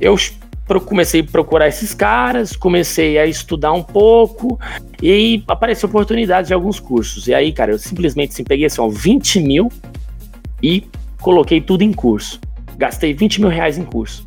Eu 0.00 0.16
comecei 0.86 1.20
a 1.20 1.24
procurar 1.24 1.68
esses 1.68 1.94
caras, 1.94 2.54
comecei 2.56 3.16
a 3.16 3.26
estudar 3.26 3.72
um 3.72 3.82
pouco, 3.82 4.58
e 5.00 5.10
aí 5.10 5.44
apareceu 5.46 5.88
oportunidade 5.88 6.48
de 6.48 6.54
alguns 6.54 6.80
cursos. 6.80 7.28
E 7.28 7.34
aí, 7.34 7.52
cara, 7.52 7.72
eu 7.72 7.78
simplesmente 7.78 8.32
assim, 8.32 8.44
peguei 8.44 8.66
assim, 8.66 8.80
ó, 8.80 8.88
20 8.88 9.40
mil 9.40 9.68
e 10.60 10.84
coloquei 11.20 11.60
tudo 11.60 11.82
em 11.82 11.92
curso. 11.92 12.40
Gastei 12.76 13.14
20 13.14 13.40
mil 13.40 13.50
reais 13.50 13.78
em 13.78 13.84
curso. 13.84 14.26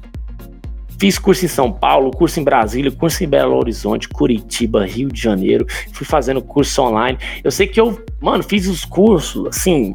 Fiz 1.00 1.20
curso 1.20 1.46
em 1.46 1.48
São 1.48 1.72
Paulo, 1.72 2.12
curso 2.12 2.40
em 2.40 2.44
Brasília, 2.44 2.92
curso 2.92 3.24
em 3.24 3.28
Belo 3.28 3.56
Horizonte, 3.56 4.08
Curitiba, 4.08 4.86
Rio 4.86 5.10
de 5.10 5.22
Janeiro. 5.22 5.66
Fui 5.92 6.06
fazendo 6.06 6.42
curso 6.42 6.82
online. 6.82 7.18
Eu 7.44 7.52
sei 7.52 7.68
que 7.68 7.80
eu, 7.80 8.02
mano, 8.22 8.44
fiz 8.44 8.68
os 8.68 8.86
cursos, 8.86 9.48
assim. 9.48 9.94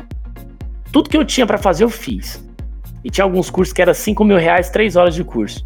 Tudo 0.93 1.09
que 1.09 1.17
eu 1.17 1.25
tinha 1.25 1.47
pra 1.47 1.59
fazer, 1.59 1.85
eu 1.85 1.91
fiz. 1.91 2.45
E 3.05 3.11
tinha 3.11 3.25
alguns 3.25 3.49
cursos 3.49 3.73
que 3.73 3.81
era 3.81 3.95
5 3.95 4.25
mil 4.25 4.37
reais, 4.37 4.71
3 4.71 4.97
horas 4.97 5.15
de 5.15 5.25
curso. 5.25 5.65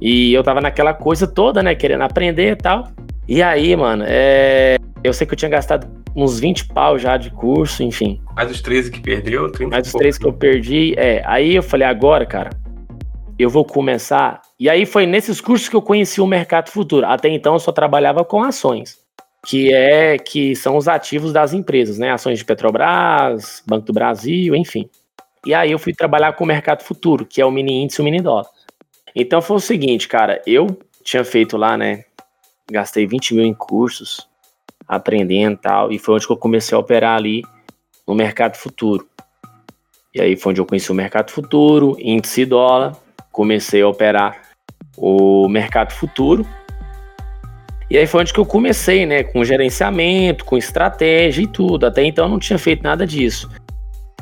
E 0.00 0.32
eu 0.32 0.42
tava 0.42 0.60
naquela 0.60 0.94
coisa 0.94 1.26
toda, 1.26 1.62
né? 1.62 1.74
Querendo 1.74 2.02
aprender 2.02 2.52
e 2.52 2.56
tal. 2.56 2.88
E 3.26 3.42
aí, 3.42 3.74
mano, 3.74 4.04
é... 4.06 4.76
eu 5.02 5.12
sei 5.12 5.26
que 5.26 5.32
eu 5.32 5.36
tinha 5.36 5.50
gastado 5.50 5.86
uns 6.14 6.38
20 6.38 6.66
pau 6.66 6.98
já 6.98 7.16
de 7.16 7.30
curso, 7.30 7.82
enfim. 7.82 8.20
Mais 8.36 8.50
os 8.50 8.60
13 8.60 8.90
que 8.90 9.00
perdeu, 9.00 9.50
30 9.50 9.70
Mais 9.70 9.86
os 9.86 9.92
pouco. 9.92 10.02
três 10.02 10.18
que 10.18 10.26
eu 10.26 10.32
perdi, 10.32 10.94
é. 10.96 11.22
Aí 11.26 11.56
eu 11.56 11.62
falei, 11.62 11.86
agora, 11.86 12.24
cara, 12.24 12.50
eu 13.38 13.50
vou 13.50 13.64
começar. 13.64 14.42
E 14.58 14.68
aí 14.68 14.86
foi 14.86 15.06
nesses 15.06 15.40
cursos 15.40 15.68
que 15.68 15.76
eu 15.76 15.82
conheci 15.82 16.20
o 16.20 16.26
mercado 16.26 16.70
futuro. 16.70 17.06
Até 17.06 17.28
então 17.28 17.54
eu 17.54 17.58
só 17.58 17.72
trabalhava 17.72 18.24
com 18.24 18.42
ações, 18.42 18.98
que 19.46 19.72
é 19.72 20.16
que 20.18 20.54
são 20.54 20.76
os 20.76 20.88
ativos 20.88 21.32
das 21.32 21.52
empresas, 21.52 21.98
né? 21.98 22.12
Ações 22.12 22.38
de 22.38 22.44
Petrobras, 22.44 23.62
Banco 23.66 23.86
do 23.86 23.92
Brasil, 23.92 24.54
enfim. 24.54 24.88
E 25.44 25.52
aí 25.52 25.72
eu 25.72 25.78
fui 25.78 25.92
trabalhar 25.92 26.32
com 26.34 26.44
o 26.44 26.46
mercado 26.46 26.82
futuro, 26.82 27.26
que 27.26 27.40
é 27.40 27.44
o 27.44 27.50
mini 27.50 27.82
índice 27.82 28.00
e 28.00 28.02
o 28.02 28.04
mini 28.04 28.20
dólar. 28.20 28.46
Então 29.14 29.42
foi 29.42 29.56
o 29.56 29.60
seguinte, 29.60 30.08
cara, 30.08 30.40
eu 30.46 30.78
tinha 31.02 31.24
feito 31.24 31.56
lá, 31.56 31.76
né? 31.76 32.04
Gastei 32.70 33.06
20 33.06 33.34
mil 33.34 33.44
em 33.44 33.52
cursos, 33.52 34.26
aprendendo 34.88 35.54
e 35.54 35.58
tal, 35.58 35.92
e 35.92 35.98
foi 35.98 36.14
onde 36.14 36.30
eu 36.30 36.36
comecei 36.36 36.74
a 36.74 36.78
operar 36.78 37.16
ali 37.16 37.42
no 38.06 38.14
mercado 38.14 38.56
futuro. 38.56 39.06
E 40.14 40.20
aí 40.20 40.36
foi 40.36 40.52
onde 40.52 40.60
eu 40.60 40.66
conheci 40.66 40.90
o 40.90 40.94
mercado 40.94 41.30
futuro, 41.30 41.96
índice 42.00 42.46
dólar, 42.46 42.96
comecei 43.34 43.82
a 43.82 43.88
operar 43.88 44.40
o 44.96 45.48
mercado 45.48 45.92
futuro. 45.92 46.46
E 47.90 47.98
aí 47.98 48.06
foi 48.06 48.22
onde 48.22 48.32
que 48.32 48.40
eu 48.40 48.46
comecei, 48.46 49.04
né, 49.04 49.24
com 49.24 49.44
gerenciamento, 49.44 50.44
com 50.44 50.56
estratégia 50.56 51.42
e 51.42 51.46
tudo. 51.46 51.84
Até 51.84 52.04
então 52.04 52.26
eu 52.26 52.30
não 52.30 52.38
tinha 52.38 52.58
feito 52.58 52.82
nada 52.82 53.06
disso. 53.06 53.50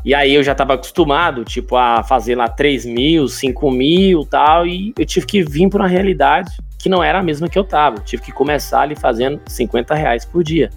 E 0.05 0.15
aí 0.15 0.35
eu 0.35 0.43
já 0.43 0.53
estava 0.53 0.75
acostumado, 0.75 1.45
tipo, 1.45 1.77
a 1.77 2.03
fazer 2.03 2.35
lá 2.35 2.49
3 2.49 2.87
mil, 2.87 3.29
5 3.29 3.71
mil 3.71 4.27
tal, 4.27 4.67
e 4.67 4.93
eu 4.99 5.07
tive 5.07 5.27
que 5.27 5.45
vir 5.45 5.69
para 5.69 5.83
uma 5.83 5.89
realidade 5.89 6.51
que 6.77 6.89
não 6.89 7.05
era 7.05 7.21
a 7.21 7.23
mesma 7.23 7.49
que 7.49 7.57
eu 7.57 7.63
tava. 7.63 7.99
Eu 7.99 8.03
tive 8.03 8.23
que 8.25 8.33
começar 8.33 8.81
ali 8.81 8.97
fazendo 8.97 9.41
50 9.47 9.95
reais 9.95 10.25
por 10.25 10.43
dia. 10.43 10.71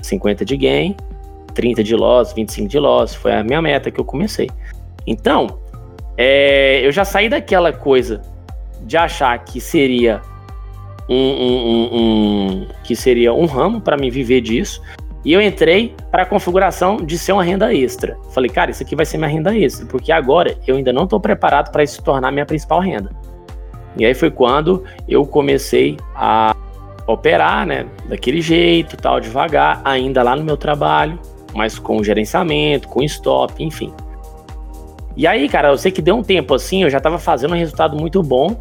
50 0.00 0.44
de 0.44 0.56
gain, 0.56 0.94
30 1.54 1.82
de 1.82 1.96
loss, 1.96 2.32
25 2.32 2.68
de 2.68 2.78
loss. 2.78 3.14
Foi 3.14 3.32
a 3.32 3.42
minha 3.42 3.60
meta 3.60 3.90
que 3.90 3.98
eu 3.98 4.04
comecei. 4.04 4.48
Então, 5.04 5.63
é, 6.16 6.80
eu 6.84 6.92
já 6.92 7.04
saí 7.04 7.28
daquela 7.28 7.72
coisa 7.72 8.20
de 8.82 8.96
achar 8.96 9.36
que 9.44 9.60
seria 9.60 10.20
um, 11.08 11.14
um- 11.16 11.66
um- 11.66 11.88
um- 11.92 12.66
que 12.82 12.94
seria 12.96 13.32
um 13.32 13.46
ramo 13.46 13.80
para 13.80 13.96
me 13.96 14.10
viver 14.10 14.40
disso. 14.40 14.80
E 15.24 15.32
eu 15.32 15.40
entrei 15.40 15.94
para 16.10 16.24
a 16.24 16.26
configuração 16.26 16.96
de 16.98 17.16
ser 17.16 17.32
uma 17.32 17.42
renda 17.42 17.72
extra. 17.74 18.16
Falei, 18.30 18.50
cara, 18.50 18.70
isso 18.70 18.82
aqui 18.82 18.94
vai 18.94 19.06
ser 19.06 19.16
minha 19.16 19.28
renda 19.30 19.56
extra, 19.56 19.86
porque 19.86 20.12
agora 20.12 20.54
eu 20.66 20.76
ainda 20.76 20.92
não 20.92 21.04
estou 21.04 21.18
preparado 21.18 21.72
para 21.72 21.82
isso 21.82 21.94
se 21.94 22.02
tornar 22.02 22.30
minha 22.30 22.44
principal 22.44 22.80
renda. 22.80 23.10
E 23.96 24.04
aí 24.04 24.12
foi 24.12 24.30
quando 24.30 24.84
eu 25.08 25.24
comecei 25.24 25.96
a 26.14 26.54
operar, 27.06 27.66
né, 27.66 27.86
daquele 28.06 28.40
jeito, 28.42 28.96
tal, 28.96 29.18
devagar, 29.20 29.80
ainda 29.84 30.22
lá 30.22 30.36
no 30.36 30.44
meu 30.44 30.56
trabalho, 30.56 31.18
mas 31.54 31.78
com 31.78 32.02
gerenciamento, 32.02 32.88
com 32.88 33.02
stop, 33.02 33.62
enfim. 33.62 33.92
E 35.16 35.26
aí, 35.26 35.48
cara, 35.48 35.68
eu 35.68 35.78
sei 35.78 35.92
que 35.92 36.02
deu 36.02 36.16
um 36.16 36.22
tempo 36.22 36.54
assim, 36.54 36.82
eu 36.82 36.90
já 36.90 36.98
tava 37.00 37.18
fazendo 37.18 37.52
um 37.54 37.56
resultado 37.56 37.96
muito 37.96 38.22
bom 38.22 38.56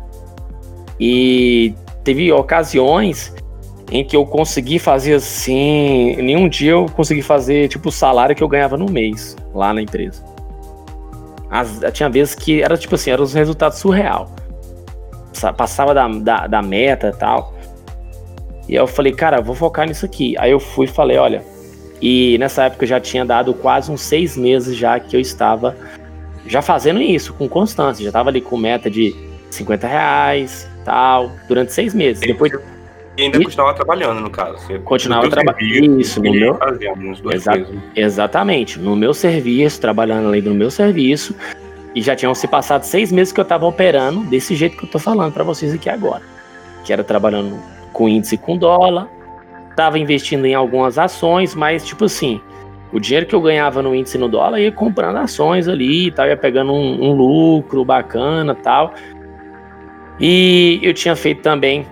e 1.00 1.74
teve 2.04 2.32
ocasiões 2.32 3.34
em 3.92 4.04
que 4.04 4.16
eu 4.16 4.26
consegui 4.26 4.80
fazer 4.80 5.16
assim, 5.16 6.16
nenhum 6.18 6.48
dia 6.48 6.72
eu 6.72 6.86
consegui 6.96 7.22
fazer 7.22 7.68
tipo 7.68 7.89
o 7.89 7.92
salário 7.92 8.36
que 8.36 8.44
eu 8.44 8.48
ganhava 8.48 8.78
no 8.78 8.89
mês 8.92 9.36
lá 9.54 9.74
na 9.74 9.82
empresa. 9.82 10.24
As- 11.50 11.82
tinha 11.92 12.10
vezes 12.10 12.34
que 12.36 12.62
era 12.62 12.78
tipo 12.78 12.96
assim, 12.96 13.12
eram 13.12 13.24
os 13.24 13.34
resultados 13.34 13.78
surreal. 13.80 14.30
Sa- 15.34 15.54
Passava 15.54 15.94
da, 15.94 16.08
da, 16.08 16.48
da 16.48 16.62
meta 16.62 17.10
e 17.10 17.18
tal. 17.18 17.54
E 18.68 18.74
aí 18.78 18.82
eu 18.84 18.88
falei, 18.88 19.12
cara, 19.12 19.42
vou 19.42 19.54
focar 19.56 19.88
nisso 19.88 20.06
aqui. 20.06 20.36
Aí 20.39 20.52
eu 20.52 20.60
fui 20.60 20.86
e 20.86 20.89
falei, 20.89 21.18
olha. 21.18 21.44
E 22.02 22.38
nessa 22.39 22.63
época 22.66 22.84
eu 22.86 22.89
já 22.89 23.00
tinha 23.00 23.24
dado 23.24 23.54
quase 23.54 23.92
uns 23.92 24.02
seis 24.02 24.36
meses 24.36 24.76
já 24.76 25.00
que 25.00 25.16
eu 25.16 25.20
estava 25.20 25.76
já 26.47 26.62
fazendo 26.62 27.01
isso 27.01 27.34
com 27.34 27.47
constância. 27.47 28.03
Já 28.03 28.10
estava 28.10 28.29
ali 28.29 28.41
com 28.41 28.58
meta 28.58 28.89
de 28.89 29.15
50 29.49 29.88
reais, 29.88 30.67
tal, 30.86 31.32
durante 31.47 31.71
seis 31.73 31.93
meses. 31.93 32.21
Depois 32.21 32.51
E 33.15 33.21
ainda 33.21 33.38
E- 33.38 33.43
continuava 33.43 33.75
trabalhando, 33.75 34.19
no 34.21 34.29
caso. 34.32 34.58
Você- 34.58 34.79
Continuava 34.79 35.25
no 35.25 35.29
teu 35.29 35.43
traba- 35.43 35.60
serviço, 35.60 35.99
Isso, 35.99 36.23
no 36.23 36.32
meu- 36.32 36.56
coisas. 37.21 37.67
Exatamente, 37.95 38.79
no 38.79 38.95
meu 38.95 39.13
serviço, 39.13 39.79
trabalhando 39.79 40.29
ali 40.29 40.41
no 40.41 40.56
meu 40.56 40.71
serviço, 40.71 41.36
e 41.93 42.01
já 42.01 42.15
tinham 42.15 42.34
se 42.34 42.47
passado 42.47 42.82
seis 42.86 43.12
meses 43.12 43.32
que 43.32 43.39
eu 43.39 43.45
tava 43.45 43.67
operando 43.67 44.21
desse 44.21 44.56
jeito 44.56 44.75
que 44.77 44.86
eu 44.86 44.89
tô 44.89 44.97
falando 44.97 45.32
para 45.32 45.43
vocês 45.43 45.71
aqui 45.71 45.89
agora. 45.91 46.23
Que 46.84 46.91
era 46.91 47.03
trabalhando 47.03 47.56
com 47.91 48.10
índice 48.10 48.36
com 48.36 48.58
dólar, 48.58 49.08
tava 49.75 49.99
investindo 49.99 50.45
em 50.47 50.56
algumas 50.56 50.97
ações, 50.97 51.53
mas 51.53 51.86
tipo 51.86 52.06
assim, 52.06 52.41
o 52.93 52.99
dinheiro 52.99 53.25
que 53.25 53.34
eu 53.34 53.41
ganhava 53.41 53.82
no 53.82 53.95
índice 53.95 54.17
no 54.17 54.29
dólar 54.29 54.60
ia 54.60 54.71
comprando 54.71 55.17
ações 55.17 55.67
ali 55.67 56.08
e 56.08 56.12
tal, 56.12 56.27
ia 56.27 56.38
pegando 56.38 56.71
um, 56.71 57.03
um 57.03 57.12
lucro 57.12 57.84
bacana 57.84 58.53
tal. 58.53 58.93
E 60.19 60.79
eu 60.84 60.93
tinha 60.93 61.15
feito 61.15 61.41
também 61.41 61.86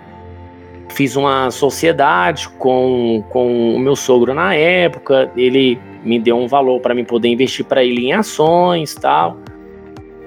fiz 0.92 1.16
uma 1.16 1.50
sociedade 1.50 2.48
com, 2.50 3.24
com 3.30 3.74
o 3.74 3.78
meu 3.78 3.96
sogro 3.96 4.32
na 4.32 4.54
época. 4.54 5.30
Ele 5.36 5.78
me 6.04 6.18
deu 6.18 6.36
um 6.38 6.46
valor 6.46 6.80
para 6.80 6.94
mim 6.94 7.04
poder 7.04 7.28
investir 7.28 7.64
para 7.64 7.82
ele 7.82 8.06
em 8.06 8.12
ações 8.12 8.94
tal. 8.94 9.38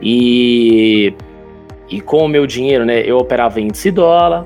E, 0.02 1.14
e 1.90 2.02
com 2.02 2.26
o 2.26 2.28
meu 2.28 2.46
dinheiro, 2.46 2.86
né, 2.86 3.02
eu 3.02 3.18
operava 3.18 3.62
índice 3.62 3.92
dólar, 3.92 4.46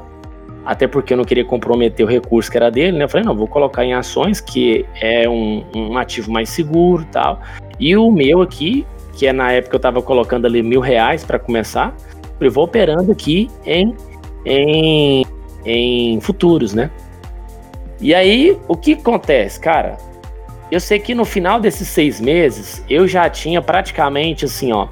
até 0.66 0.88
porque 0.88 1.14
eu 1.14 1.18
não 1.18 1.24
queria 1.24 1.46
comprometer 1.46 2.06
o 2.06 2.10
recurso 2.10 2.52
que 2.52 2.58
era 2.58 2.70
dele, 2.70 2.98
né? 2.98 3.06
Eu 3.06 3.10
falei, 3.10 3.26
não, 3.26 3.36
vou 3.36 3.48
colocar 3.48 3.84
em 3.84 3.94
ações, 3.94 4.40
que 4.42 4.86
é 5.02 5.28
um, 5.28 5.64
um 5.76 5.98
ativo 5.98 6.32
mais 6.32 6.50
seguro 6.50 7.06
tal. 7.12 7.42
E 7.80 7.96
o 7.96 8.12
meu 8.12 8.42
aqui, 8.42 8.86
que 9.14 9.26
é 9.26 9.34
na 9.34 9.52
época 9.52 9.76
eu 9.76 9.80
estava 9.80 10.02
colocando 10.02 10.46
ali 10.46 10.62
mil 10.62 10.82
reais 10.82 11.24
para 11.24 11.40
começar, 11.40 11.96
eu 12.40 12.52
vou 12.52 12.66
operando 12.66 13.12
aqui 13.12 13.50
em, 13.66 13.96
em, 14.46 15.26
em 15.66 16.22
futuros, 16.22 16.74
né? 16.74 16.90
E 18.02 18.14
aí, 18.14 18.58
o 18.68 18.78
que 18.78 18.94
acontece, 18.94 19.60
cara? 19.60 19.98
Eu 20.72 20.80
sei 20.80 21.00
que 21.00 21.14
no 21.14 21.26
final 21.26 21.60
desses 21.60 21.88
seis 21.88 22.22
meses, 22.22 22.84
eu 22.90 23.08
já 23.08 23.30
tinha 23.30 23.62
praticamente 23.62 24.46
assim, 24.46 24.72
ó, 24.72 24.88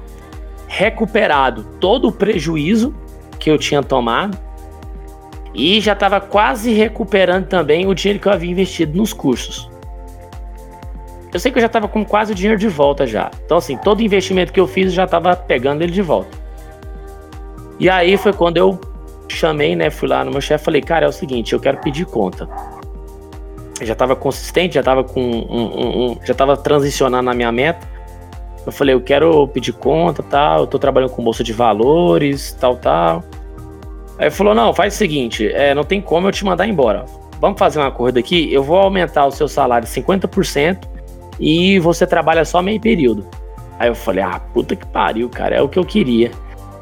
recuperado 0.66 1.64
todo 1.80 2.08
o 2.08 2.12
prejuízo 2.12 2.94
que 3.38 3.50
eu 3.50 3.56
tinha 3.56 3.82
tomado 3.82 4.36
e 5.58 5.80
já 5.80 5.92
estava 5.92 6.20
quase 6.20 6.72
recuperando 6.72 7.48
também 7.48 7.84
o 7.84 7.92
dinheiro 7.92 8.20
que 8.20 8.28
eu 8.28 8.32
havia 8.32 8.48
investido 8.48 8.96
nos 8.96 9.12
cursos. 9.12 9.68
Eu 11.34 11.40
sei 11.40 11.50
que 11.50 11.58
eu 11.58 11.60
já 11.60 11.66
estava 11.66 11.88
com 11.88 12.04
quase 12.04 12.30
o 12.30 12.34
dinheiro 12.34 12.56
de 12.56 12.68
volta 12.68 13.04
já. 13.04 13.28
Então, 13.44 13.56
assim, 13.56 13.76
todo 13.76 14.00
investimento 14.00 14.52
que 14.52 14.60
eu 14.60 14.68
fiz 14.68 14.86
eu 14.86 14.92
já 14.92 15.04
estava 15.04 15.34
pegando 15.34 15.82
ele 15.82 15.90
de 15.90 16.00
volta. 16.00 16.30
E 17.80 17.90
aí 17.90 18.16
foi 18.16 18.32
quando 18.32 18.56
eu 18.56 18.80
chamei, 19.28 19.74
né? 19.74 19.90
Fui 19.90 20.08
lá 20.08 20.24
no 20.24 20.30
meu 20.30 20.40
chefe 20.40 20.64
falei, 20.64 20.80
cara, 20.80 21.06
é 21.06 21.08
o 21.08 21.12
seguinte, 21.12 21.52
eu 21.52 21.60
quero 21.60 21.78
pedir 21.78 22.06
conta. 22.06 22.48
Eu 23.80 23.86
já 23.86 23.94
estava 23.94 24.14
consistente, 24.14 24.74
já 24.74 24.80
estava 24.80 25.02
com 25.02 25.20
um, 25.20 25.44
um, 25.50 26.10
um, 26.12 26.18
já 26.24 26.32
estava 26.32 26.56
transicionando 26.56 27.24
na 27.24 27.34
minha 27.34 27.50
meta. 27.50 27.84
Eu 28.64 28.70
falei, 28.70 28.94
eu 28.94 29.00
quero 29.00 29.48
pedir 29.48 29.72
conta, 29.72 30.22
tal, 30.22 30.60
eu 30.60 30.66
tô 30.68 30.78
trabalhando 30.78 31.10
com 31.10 31.22
bolsa 31.22 31.42
de 31.42 31.52
valores, 31.52 32.52
tal, 32.60 32.76
tal. 32.76 33.24
Aí 34.18 34.30
falou, 34.30 34.54
não, 34.54 34.74
faz 34.74 34.94
o 34.94 34.96
seguinte, 34.96 35.46
é, 35.46 35.72
não 35.74 35.84
tem 35.84 36.00
como 36.00 36.26
eu 36.26 36.32
te 36.32 36.44
mandar 36.44 36.66
embora. 36.66 37.04
Vamos 37.40 37.58
fazer 37.58 37.78
uma 37.78 37.90
corrida 37.90 38.18
aqui, 38.18 38.52
eu 38.52 38.64
vou 38.64 38.76
aumentar 38.76 39.24
o 39.26 39.30
seu 39.30 39.46
salário 39.46 39.86
50% 39.86 40.88
e 41.38 41.78
você 41.78 42.04
trabalha 42.04 42.44
só 42.44 42.60
meio 42.60 42.80
período. 42.80 43.24
Aí 43.78 43.88
eu 43.88 43.94
falei, 43.94 44.24
ah, 44.24 44.40
puta 44.52 44.74
que 44.74 44.84
pariu, 44.86 45.28
cara, 45.28 45.54
é 45.54 45.62
o 45.62 45.68
que 45.68 45.78
eu 45.78 45.84
queria. 45.84 46.32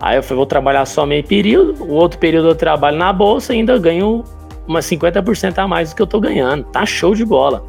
Aí 0.01 0.17
eu 0.17 0.23
falei, 0.23 0.37
vou 0.37 0.47
trabalhar 0.47 0.87
só 0.87 1.05
meio 1.05 1.23
período, 1.23 1.85
o 1.85 1.93
outro 1.93 2.19
período 2.19 2.49
eu 2.49 2.55
trabalho 2.55 2.97
na 2.97 3.13
bolsa 3.13 3.53
e 3.53 3.59
ainda 3.59 3.79
ganho 3.79 4.25
umas 4.67 4.87
50% 4.87 5.59
a 5.59 5.69
mais 5.69 5.91
do 5.91 5.97
que 5.97 6.03
eu 6.03 6.07
tô 6.07 6.19
ganhando. 6.19 6.65
Tá 6.65 6.87
show 6.87 7.15
de 7.15 7.25
bola. 7.25 7.63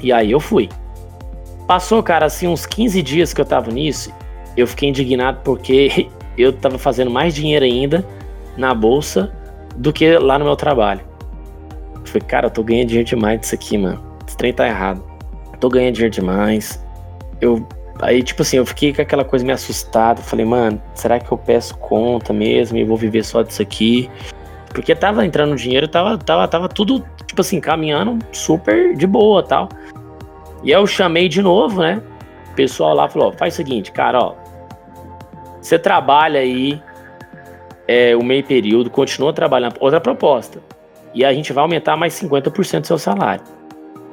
E 0.00 0.10
aí 0.10 0.30
eu 0.30 0.40
fui. 0.40 0.70
Passou, 1.66 2.02
cara, 2.02 2.24
assim, 2.24 2.46
uns 2.46 2.64
15 2.64 3.02
dias 3.02 3.34
que 3.34 3.40
eu 3.40 3.44
tava 3.44 3.70
nisso, 3.70 4.10
eu 4.56 4.66
fiquei 4.66 4.88
indignado 4.88 5.40
porque 5.44 6.08
eu 6.38 6.54
tava 6.54 6.78
fazendo 6.78 7.10
mais 7.10 7.34
dinheiro 7.34 7.66
ainda 7.66 8.02
na 8.56 8.74
bolsa 8.74 9.32
do 9.76 9.92
que 9.92 10.16
lá 10.18 10.38
no 10.38 10.44
meu 10.44 10.56
trabalho. 10.56 11.00
Eu 11.94 12.06
falei, 12.06 12.22
cara, 12.26 12.46
eu 12.46 12.50
tô 12.50 12.62
ganhando 12.62 12.88
dinheiro 12.88 13.08
demais 13.08 13.40
disso 13.40 13.54
aqui, 13.54 13.76
mano. 13.76 14.02
Esse 14.26 14.36
trem 14.36 14.52
tá 14.52 14.66
errado. 14.66 15.04
Eu 15.52 15.58
tô 15.58 15.68
ganhando 15.68 15.94
dinheiro 15.94 16.14
demais. 16.14 16.84
Eu 17.40 17.66
Aí, 18.00 18.22
tipo 18.22 18.42
assim, 18.42 18.58
eu 18.58 18.66
fiquei 18.66 18.92
com 18.92 19.00
aquela 19.00 19.24
coisa 19.24 19.44
meio 19.44 19.54
assustada. 19.54 20.20
Falei, 20.20 20.44
mano, 20.44 20.80
será 20.94 21.18
que 21.18 21.30
eu 21.32 21.38
peço 21.38 21.76
conta 21.78 22.32
mesmo 22.32 22.76
e 22.76 22.84
vou 22.84 22.96
viver 22.96 23.24
só 23.24 23.42
disso 23.42 23.62
aqui? 23.62 24.10
Porque 24.68 24.94
tava 24.94 25.24
entrando 25.24 25.56
dinheiro, 25.56 25.88
tava, 25.88 26.18
tava, 26.18 26.46
tava 26.46 26.68
tudo, 26.68 27.02
tipo 27.26 27.40
assim, 27.40 27.60
caminhando 27.60 28.18
super 28.32 28.94
de 28.94 29.06
boa 29.06 29.42
tal. 29.42 29.68
E 30.62 30.74
aí 30.74 30.80
eu 30.80 30.86
chamei 30.86 31.28
de 31.28 31.40
novo, 31.40 31.80
né? 31.80 32.02
O 32.52 32.54
pessoal 32.54 32.94
lá 32.94 33.08
falou: 33.08 33.32
faz 33.32 33.54
o 33.54 33.56
seguinte, 33.56 33.90
cara, 33.92 34.18
ó. 34.18 34.34
Você 35.60 35.78
trabalha 35.78 36.40
aí 36.40 36.80
é, 37.86 38.16
o 38.16 38.22
meio 38.22 38.44
período, 38.44 38.90
continua 38.90 39.32
trabalhando. 39.32 39.76
Outra 39.80 40.00
proposta. 40.00 40.60
E 41.14 41.24
a 41.24 41.32
gente 41.32 41.52
vai 41.52 41.62
aumentar 41.62 41.96
mais 41.96 42.14
50% 42.14 42.80
do 42.80 42.86
seu 42.86 42.98
salário. 42.98 43.44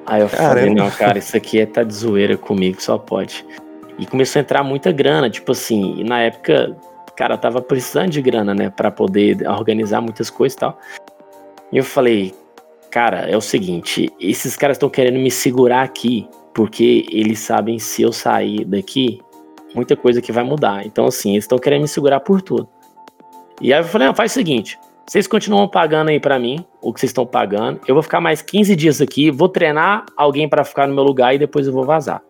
Aí 0.06 0.22
eu 0.22 0.30
Caramba. 0.30 0.50
falei, 0.50 0.74
não, 0.74 0.90
cara, 0.92 1.18
isso 1.18 1.36
aqui 1.36 1.60
é 1.60 1.66
tá 1.66 1.84
de 1.84 1.94
zoeira 1.94 2.38
comigo, 2.38 2.82
só 2.82 2.98
pode. 2.98 3.46
E 3.98 4.06
começou 4.06 4.40
a 4.40 4.42
entrar 4.42 4.64
muita 4.64 4.92
grana, 4.92 5.30
tipo 5.30 5.52
assim, 5.52 5.96
e 6.00 6.04
na 6.04 6.22
época, 6.22 6.76
cara, 7.16 7.38
tava 7.38 7.62
precisando 7.62 8.10
de 8.10 8.22
grana, 8.22 8.54
né, 8.54 8.70
para 8.70 8.92
poder 8.92 9.48
organizar 9.48 10.02
muitas 10.02 10.30
coisas 10.30 10.56
e 10.56 10.60
tal. 10.60 10.78
E 11.72 11.78
eu 11.78 11.84
falei, 11.84 12.34
cara, 12.92 13.30
é 13.30 13.38
o 13.38 13.42
seguinte, 13.42 14.12
esses 14.20 14.58
caras 14.58 14.76
estão 14.76 14.90
querendo 14.90 15.20
me 15.20 15.32
segurar 15.32 15.84
aqui, 15.84 16.28
porque 16.54 17.06
eles 17.12 17.40
sabem 17.40 17.80
se 17.80 18.02
eu 18.02 18.12
sair 18.12 18.66
daqui, 18.66 19.22
muita 19.74 19.96
coisa 19.96 20.22
que 20.22 20.32
vai 20.32 20.44
mudar. 20.44 20.86
Então, 20.86 21.06
assim, 21.06 21.32
eles 21.32 21.46
estão 21.46 21.58
querendo 21.58 21.84
me 21.84 21.88
segurar 21.88 22.20
por 22.20 22.42
tudo. 22.42 22.68
E 23.62 23.74
aí 23.74 23.80
eu 23.80 23.86
falei, 23.86 24.08
ah, 24.08 24.13
faz 24.13 24.32
o 24.32 24.34
seguinte, 24.34 24.78
vocês 25.06 25.28
continuam 25.28 25.68
pagando 25.68 26.10
aí 26.10 26.20
para 26.20 26.39
mim 26.39 26.66
o 26.82 26.94
que 26.94 27.00
vocês 27.00 27.10
estão 27.10 27.26
pagando. 27.26 27.80
Eu 27.88 27.94
vou 27.94 28.02
ficar 28.02 28.22
mais 28.22 28.42
15 28.42 28.76
dias 28.76 29.02
aqui, 29.02 29.30
vou 29.30 29.50
treinar 29.50 30.06
alguém 30.16 30.48
para 30.48 30.63
ficar 30.63 30.88
no 30.88 30.96
meu 30.96 31.04
lugar 31.04 31.36
e 31.36 31.38
depois 31.38 31.68
eu 31.68 31.74
vou 31.74 31.84
vazar. 31.84 32.22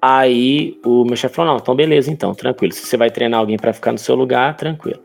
Aí 0.00 0.78
o 0.84 1.02
meu 1.04 1.16
chefe 1.16 1.34
falou: 1.34 1.52
não, 1.52 1.58
então 1.58 1.74
beleza, 1.74 2.10
então, 2.10 2.34
tranquilo. 2.34 2.74
Se 2.74 2.84
você 2.84 2.96
vai 2.96 3.10
treinar 3.10 3.40
alguém 3.40 3.56
para 3.56 3.72
ficar 3.72 3.90
no 3.90 3.98
seu 3.98 4.14
lugar, 4.14 4.54
tranquilo. 4.54 5.00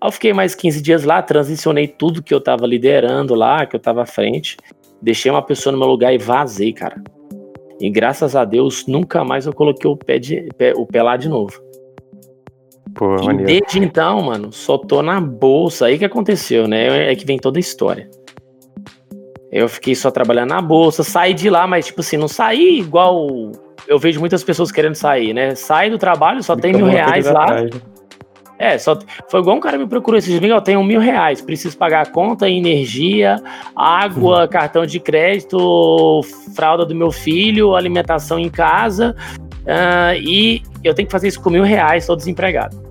Aí 0.00 0.08
eu 0.08 0.12
fiquei 0.12 0.32
mais 0.32 0.54
15 0.54 0.80
dias 0.80 1.02
lá, 1.02 1.20
transicionei 1.20 1.88
tudo 1.88 2.22
que 2.22 2.32
eu 2.32 2.40
tava 2.40 2.64
liderando 2.66 3.34
lá, 3.34 3.66
que 3.66 3.74
eu 3.74 3.80
tava 3.80 4.02
à 4.02 4.06
frente, 4.06 4.56
deixei 5.02 5.30
uma 5.30 5.42
pessoa 5.42 5.72
no 5.72 5.78
meu 5.78 5.88
lugar 5.88 6.14
e 6.14 6.18
vazei, 6.18 6.72
cara. 6.72 7.02
E 7.80 7.90
graças 7.90 8.36
a 8.36 8.44
Deus, 8.44 8.86
nunca 8.86 9.24
mais 9.24 9.46
eu 9.46 9.52
coloquei 9.52 9.90
o 9.90 9.96
pé, 9.96 10.20
de, 10.20 10.48
o 10.76 10.86
pé 10.86 11.02
lá 11.02 11.16
de 11.16 11.28
novo. 11.28 11.63
Pô, 12.94 13.16
e 13.16 13.26
maneiro. 13.26 13.46
desde 13.46 13.78
então, 13.78 14.22
mano, 14.22 14.52
só 14.52 14.78
tô 14.78 15.02
na 15.02 15.20
bolsa. 15.20 15.86
Aí 15.86 15.98
que 15.98 16.04
aconteceu, 16.04 16.68
né? 16.68 17.10
É 17.10 17.16
que 17.16 17.26
vem 17.26 17.38
toda 17.38 17.58
a 17.58 17.60
história. 17.60 18.08
Eu 19.50 19.68
fiquei 19.68 19.94
só 19.94 20.10
trabalhando 20.10 20.50
na 20.50 20.60
bolsa, 20.60 21.04
saí 21.04 21.32
de 21.32 21.48
lá, 21.48 21.66
mas 21.66 21.86
tipo 21.86 22.00
assim, 22.00 22.16
não 22.16 22.26
saí 22.26 22.80
igual 22.80 23.52
eu 23.86 23.98
vejo 23.98 24.18
muitas 24.18 24.42
pessoas 24.42 24.72
querendo 24.72 24.94
sair, 24.94 25.32
né? 25.32 25.54
Sai 25.54 25.90
do 25.90 25.98
trabalho, 25.98 26.42
só 26.42 26.56
tem 26.56 26.72
mil 26.72 26.86
reais 26.86 27.26
lá. 27.26 27.44
Atrás. 27.44 27.70
É, 28.58 28.78
só 28.78 28.96
foi 29.28 29.40
igual 29.40 29.56
um 29.56 29.60
cara 29.60 29.76
me 29.76 29.86
procurou 29.86 30.16
esses 30.16 30.38
dias, 30.38 30.50
eu 30.50 30.60
tenho 30.60 30.82
mil 30.84 31.00
reais, 31.00 31.40
preciso 31.40 31.76
pagar 31.76 32.06
a 32.06 32.10
conta, 32.10 32.48
energia, 32.48 33.36
água, 33.74 34.42
uhum. 34.42 34.48
cartão 34.48 34.86
de 34.86 35.00
crédito, 35.00 36.20
fralda 36.54 36.86
do 36.86 36.94
meu 36.94 37.10
filho, 37.10 37.74
alimentação 37.74 38.38
em 38.38 38.48
casa, 38.48 39.14
uh, 39.62 40.16
e 40.16 40.62
eu 40.84 40.94
tenho 40.94 41.06
que 41.06 41.12
fazer 41.12 41.28
isso 41.28 41.42
com 41.42 41.50
mil 41.50 41.64
reais, 41.64 42.06
tô 42.06 42.14
desempregado. 42.14 42.83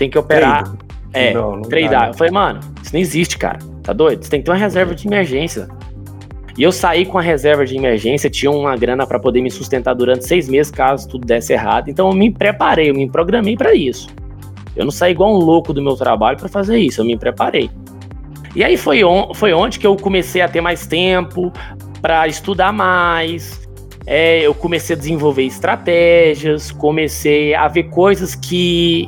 Tem 0.00 0.08
que 0.08 0.18
operar. 0.18 0.62
Trade. 0.62 0.78
É, 1.12 1.34
não, 1.34 1.56
não 1.56 1.62
tradar. 1.62 2.04
Né? 2.04 2.08
Eu 2.08 2.14
falei, 2.14 2.32
mano, 2.32 2.60
isso 2.82 2.90
não 2.94 3.00
existe, 3.00 3.36
cara. 3.36 3.58
Tá 3.82 3.92
doido? 3.92 4.24
Você 4.24 4.30
tem 4.30 4.40
que 4.40 4.46
ter 4.46 4.50
uma 4.50 4.56
reserva 4.56 4.94
de 4.94 5.06
emergência. 5.06 5.68
E 6.56 6.62
eu 6.62 6.72
saí 6.72 7.04
com 7.04 7.18
a 7.18 7.20
reserva 7.20 7.66
de 7.66 7.76
emergência, 7.76 8.30
tinha 8.30 8.50
uma 8.50 8.74
grana 8.76 9.06
para 9.06 9.18
poder 9.18 9.42
me 9.42 9.50
sustentar 9.50 9.92
durante 9.94 10.26
seis 10.26 10.48
meses 10.48 10.72
caso 10.72 11.06
tudo 11.06 11.26
desse 11.26 11.52
errado. 11.52 11.90
Então 11.90 12.08
eu 12.08 12.14
me 12.14 12.30
preparei, 12.30 12.88
eu 12.88 12.94
me 12.94 13.10
programei 13.10 13.58
para 13.58 13.74
isso. 13.74 14.08
Eu 14.74 14.86
não 14.86 14.90
saí 14.90 15.12
igual 15.12 15.34
um 15.34 15.38
louco 15.38 15.74
do 15.74 15.82
meu 15.82 15.96
trabalho 15.96 16.38
para 16.38 16.48
fazer 16.48 16.78
isso, 16.78 17.02
eu 17.02 17.04
me 17.04 17.18
preparei. 17.18 17.70
E 18.56 18.64
aí 18.64 18.78
foi, 18.78 19.04
on, 19.04 19.34
foi 19.34 19.52
onde 19.52 19.78
que 19.78 19.86
eu 19.86 19.96
comecei 19.96 20.40
a 20.40 20.48
ter 20.48 20.62
mais 20.62 20.86
tempo 20.86 21.52
para 22.00 22.26
estudar 22.26 22.72
mais. 22.72 23.68
É, 24.06 24.40
eu 24.40 24.54
comecei 24.54 24.96
a 24.96 24.98
desenvolver 24.98 25.42
estratégias, 25.42 26.70
comecei 26.72 27.54
a 27.54 27.68
ver 27.68 27.84
coisas 27.84 28.34
que 28.34 29.06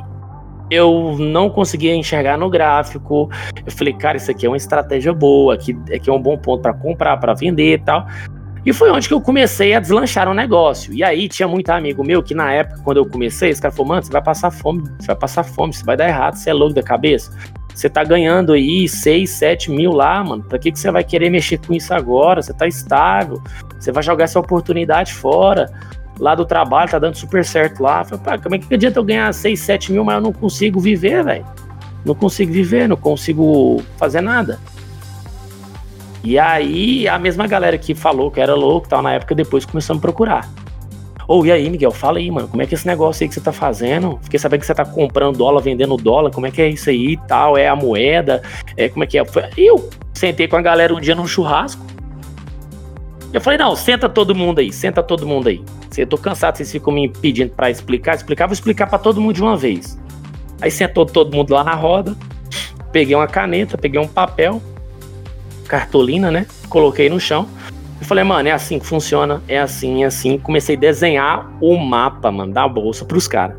eu 0.72 1.16
não 1.18 1.50
conseguia 1.50 1.94
enxergar 1.94 2.38
no 2.38 2.48
gráfico. 2.48 3.28
Eu 3.64 3.70
falei, 3.70 3.92
cara, 3.92 4.16
isso 4.16 4.30
aqui 4.30 4.46
é 4.46 4.48
uma 4.48 4.56
estratégia 4.56 5.12
boa, 5.12 5.54
aqui, 5.54 5.76
aqui 5.94 6.08
é 6.08 6.12
um 6.12 6.20
bom 6.20 6.38
ponto 6.38 6.62
para 6.62 6.72
comprar, 6.72 7.18
para 7.18 7.34
vender 7.34 7.74
e 7.74 7.78
tal. 7.78 8.06
E 8.64 8.72
foi 8.72 8.90
onde 8.90 9.06
que 9.06 9.12
eu 9.12 9.20
comecei 9.20 9.74
a 9.74 9.80
deslanchar 9.80 10.28
um 10.28 10.34
negócio. 10.34 10.94
E 10.94 11.04
aí 11.04 11.28
tinha 11.28 11.46
muito 11.46 11.68
amigo 11.68 12.02
meu 12.02 12.22
que 12.22 12.34
na 12.34 12.50
época, 12.52 12.80
quando 12.84 12.96
eu 12.96 13.06
comecei, 13.06 13.50
esse 13.50 13.60
cara 13.60 13.74
falou, 13.74 13.88
mano, 13.88 14.02
você 14.02 14.12
vai 14.12 14.22
passar 14.22 14.50
fome, 14.50 14.82
você 14.98 15.08
vai 15.08 15.16
passar 15.16 15.42
fome, 15.42 15.74
você 15.74 15.84
vai 15.84 15.96
dar 15.96 16.08
errado, 16.08 16.36
você 16.36 16.50
é 16.50 16.54
louco 16.54 16.74
da 16.74 16.82
cabeça. 16.82 17.36
Você 17.74 17.90
tá 17.90 18.04
ganhando 18.04 18.52
aí 18.52 18.88
6, 18.88 19.28
7 19.28 19.70
mil 19.70 19.92
lá, 19.92 20.22
mano. 20.22 20.42
Pra 20.44 20.58
que, 20.58 20.70
que 20.70 20.78
você 20.78 20.90
vai 20.90 21.02
querer 21.04 21.28
mexer 21.28 21.58
com 21.58 21.74
isso 21.74 21.92
agora? 21.92 22.40
Você 22.40 22.54
tá 22.54 22.66
estável, 22.66 23.42
você 23.78 23.90
vai 23.90 24.02
jogar 24.02 24.24
essa 24.24 24.38
oportunidade 24.38 25.12
fora 25.12 25.70
lá 26.18 26.34
do 26.34 26.44
trabalho, 26.44 26.90
tá 26.90 26.98
dando 26.98 27.16
super 27.16 27.44
certo 27.44 27.82
lá. 27.82 28.04
Falei, 28.04 28.24
pá, 28.24 28.38
como 28.38 28.54
é 28.54 28.58
que 28.58 28.74
adianta 28.74 28.98
eu 28.98 29.04
ganhar 29.04 29.32
6, 29.32 29.58
7 29.58 29.92
mil, 29.92 30.04
mas 30.04 30.16
eu 30.16 30.20
não 30.20 30.32
consigo 30.32 30.80
viver, 30.80 31.24
velho? 31.24 31.46
Não 32.04 32.14
consigo 32.14 32.52
viver, 32.52 32.88
não 32.88 32.96
consigo 32.96 33.82
fazer 33.96 34.20
nada. 34.20 34.58
E 36.24 36.38
aí, 36.38 37.08
a 37.08 37.18
mesma 37.18 37.46
galera 37.46 37.76
que 37.76 37.94
falou 37.94 38.30
que 38.30 38.40
era 38.40 38.54
louco 38.54 38.88
tal, 38.88 39.02
na 39.02 39.12
época, 39.12 39.34
depois 39.34 39.64
começou 39.64 39.94
a 39.94 39.96
me 39.96 40.00
procurar. 40.00 40.48
Ô, 41.26 41.38
oh, 41.38 41.46
e 41.46 41.52
aí, 41.52 41.70
Miguel, 41.70 41.90
fala 41.90 42.18
aí, 42.18 42.30
mano, 42.30 42.48
como 42.48 42.62
é 42.62 42.66
que 42.66 42.74
é 42.74 42.76
esse 42.76 42.86
negócio 42.86 43.22
aí 43.22 43.28
que 43.28 43.34
você 43.34 43.40
tá 43.40 43.52
fazendo? 43.52 44.18
Fiquei 44.22 44.38
sabendo 44.38 44.60
que 44.60 44.66
você 44.66 44.74
tá 44.74 44.84
comprando 44.84 45.38
dólar, 45.38 45.60
vendendo 45.60 45.96
dólar, 45.96 46.30
como 46.30 46.46
é 46.46 46.50
que 46.50 46.60
é 46.60 46.68
isso 46.68 46.90
aí 46.90 47.12
e 47.12 47.16
tal? 47.16 47.56
É 47.56 47.68
a 47.68 47.76
moeda? 47.76 48.42
É, 48.76 48.88
como 48.88 49.04
é 49.04 49.06
que 49.06 49.18
é? 49.18 49.24
Eu 49.56 49.88
sentei 50.12 50.48
com 50.48 50.56
a 50.56 50.62
galera 50.62 50.94
um 50.94 51.00
dia 51.00 51.14
num 51.14 51.26
churrasco. 51.26 51.84
Eu 53.32 53.40
falei, 53.40 53.58
não, 53.58 53.74
senta 53.74 54.08
todo 54.08 54.34
mundo 54.34 54.58
aí, 54.58 54.70
senta 54.70 55.02
todo 55.02 55.26
mundo 55.26 55.48
aí. 55.48 55.64
Eu 55.96 56.06
tô 56.06 56.18
cansado, 56.18 56.56
vocês 56.56 56.70
ficam 56.70 56.92
me 56.92 57.08
pedindo 57.08 57.50
para 57.50 57.70
explicar, 57.70 58.14
explicar, 58.14 58.46
vou 58.46 58.52
explicar 58.52 58.86
para 58.86 58.98
todo 58.98 59.20
mundo 59.20 59.34
de 59.34 59.42
uma 59.42 59.56
vez. 59.56 59.98
Aí 60.60 60.70
sentou 60.70 61.06
todo 61.06 61.34
mundo 61.34 61.54
lá 61.54 61.64
na 61.64 61.74
roda, 61.74 62.14
peguei 62.92 63.16
uma 63.16 63.26
caneta, 63.26 63.78
peguei 63.78 63.98
um 63.98 64.06
papel, 64.06 64.60
cartolina, 65.66 66.30
né? 66.30 66.46
Coloquei 66.68 67.08
no 67.08 67.18
chão. 67.18 67.48
Eu 67.98 68.06
falei, 68.06 68.22
mano, 68.22 68.48
é 68.48 68.52
assim 68.52 68.78
que 68.78 68.86
funciona, 68.86 69.42
é 69.48 69.58
assim, 69.58 70.02
é 70.02 70.06
assim. 70.06 70.36
Comecei 70.36 70.76
a 70.76 70.78
desenhar 70.78 71.50
o 71.60 71.76
mapa, 71.76 72.30
mano, 72.30 72.52
da 72.52 72.68
bolsa 72.68 73.04
pros 73.04 73.26
caras. 73.26 73.56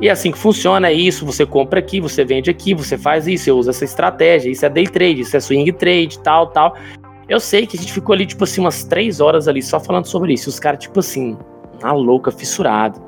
E 0.00 0.08
é 0.08 0.12
assim 0.12 0.30
que 0.30 0.38
funciona, 0.38 0.88
é 0.88 0.92
isso, 0.92 1.26
você 1.26 1.44
compra 1.44 1.78
aqui, 1.78 2.00
você 2.00 2.24
vende 2.24 2.50
aqui, 2.50 2.74
você 2.74 2.98
faz 2.98 3.26
isso, 3.26 3.44
você 3.44 3.52
usa 3.52 3.70
essa 3.70 3.84
estratégia, 3.84 4.50
isso 4.50 4.64
é 4.66 4.68
day 4.68 4.86
trade, 4.86 5.20
isso 5.20 5.36
é 5.36 5.40
swing 5.40 5.72
trade, 5.72 6.18
tal, 6.20 6.48
tal. 6.48 6.76
Eu 7.32 7.40
sei 7.40 7.66
que 7.66 7.78
a 7.78 7.80
gente 7.80 7.94
ficou 7.94 8.12
ali, 8.12 8.26
tipo 8.26 8.44
assim, 8.44 8.60
umas 8.60 8.84
três 8.84 9.18
horas 9.18 9.48
ali 9.48 9.62
só 9.62 9.80
falando 9.80 10.04
sobre 10.04 10.34
isso. 10.34 10.50
Os 10.50 10.60
caras, 10.60 10.80
tipo 10.80 11.00
assim, 11.00 11.38
na 11.80 11.90
louca, 11.90 12.30
fissurado. 12.30 13.00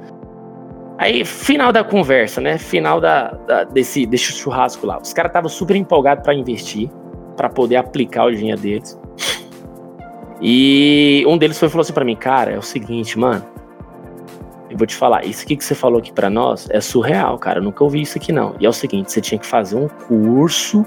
Aí, 0.96 1.26
final 1.26 1.70
da 1.70 1.84
conversa, 1.84 2.40
né? 2.40 2.56
Final 2.56 3.02
da, 3.02 3.32
da 3.46 3.64
desse, 3.64 4.06
desse 4.06 4.32
churrasco 4.32 4.86
lá. 4.86 4.98
Os 4.98 5.12
caras 5.12 5.28
estavam 5.28 5.50
super 5.50 5.76
empolgados 5.76 6.24
para 6.24 6.32
investir, 6.32 6.88
para 7.36 7.50
poder 7.50 7.76
aplicar 7.76 8.24
o 8.24 8.34
dinheiro 8.34 8.58
deles. 8.58 8.98
E 10.40 11.22
um 11.28 11.36
deles 11.36 11.58
foi 11.58 11.68
falou 11.68 11.82
assim 11.82 11.92
para 11.92 12.04
mim, 12.04 12.16
cara, 12.16 12.50
é 12.52 12.58
o 12.58 12.62
seguinte, 12.62 13.18
mano. 13.18 13.44
Eu 14.70 14.78
vou 14.78 14.86
te 14.86 14.96
falar, 14.96 15.26
isso 15.26 15.44
aqui 15.44 15.54
que 15.54 15.64
você 15.64 15.74
falou 15.74 15.98
aqui 15.98 16.12
para 16.14 16.30
nós 16.30 16.66
é 16.70 16.80
surreal, 16.80 17.38
cara. 17.38 17.58
Eu 17.58 17.62
nunca 17.62 17.84
ouvi 17.84 18.00
isso 18.00 18.16
aqui 18.16 18.32
não. 18.32 18.56
E 18.58 18.64
é 18.64 18.68
o 18.70 18.72
seguinte, 18.72 19.12
você 19.12 19.20
tinha 19.20 19.38
que 19.38 19.46
fazer 19.46 19.76
um 19.76 19.86
curso 19.86 20.86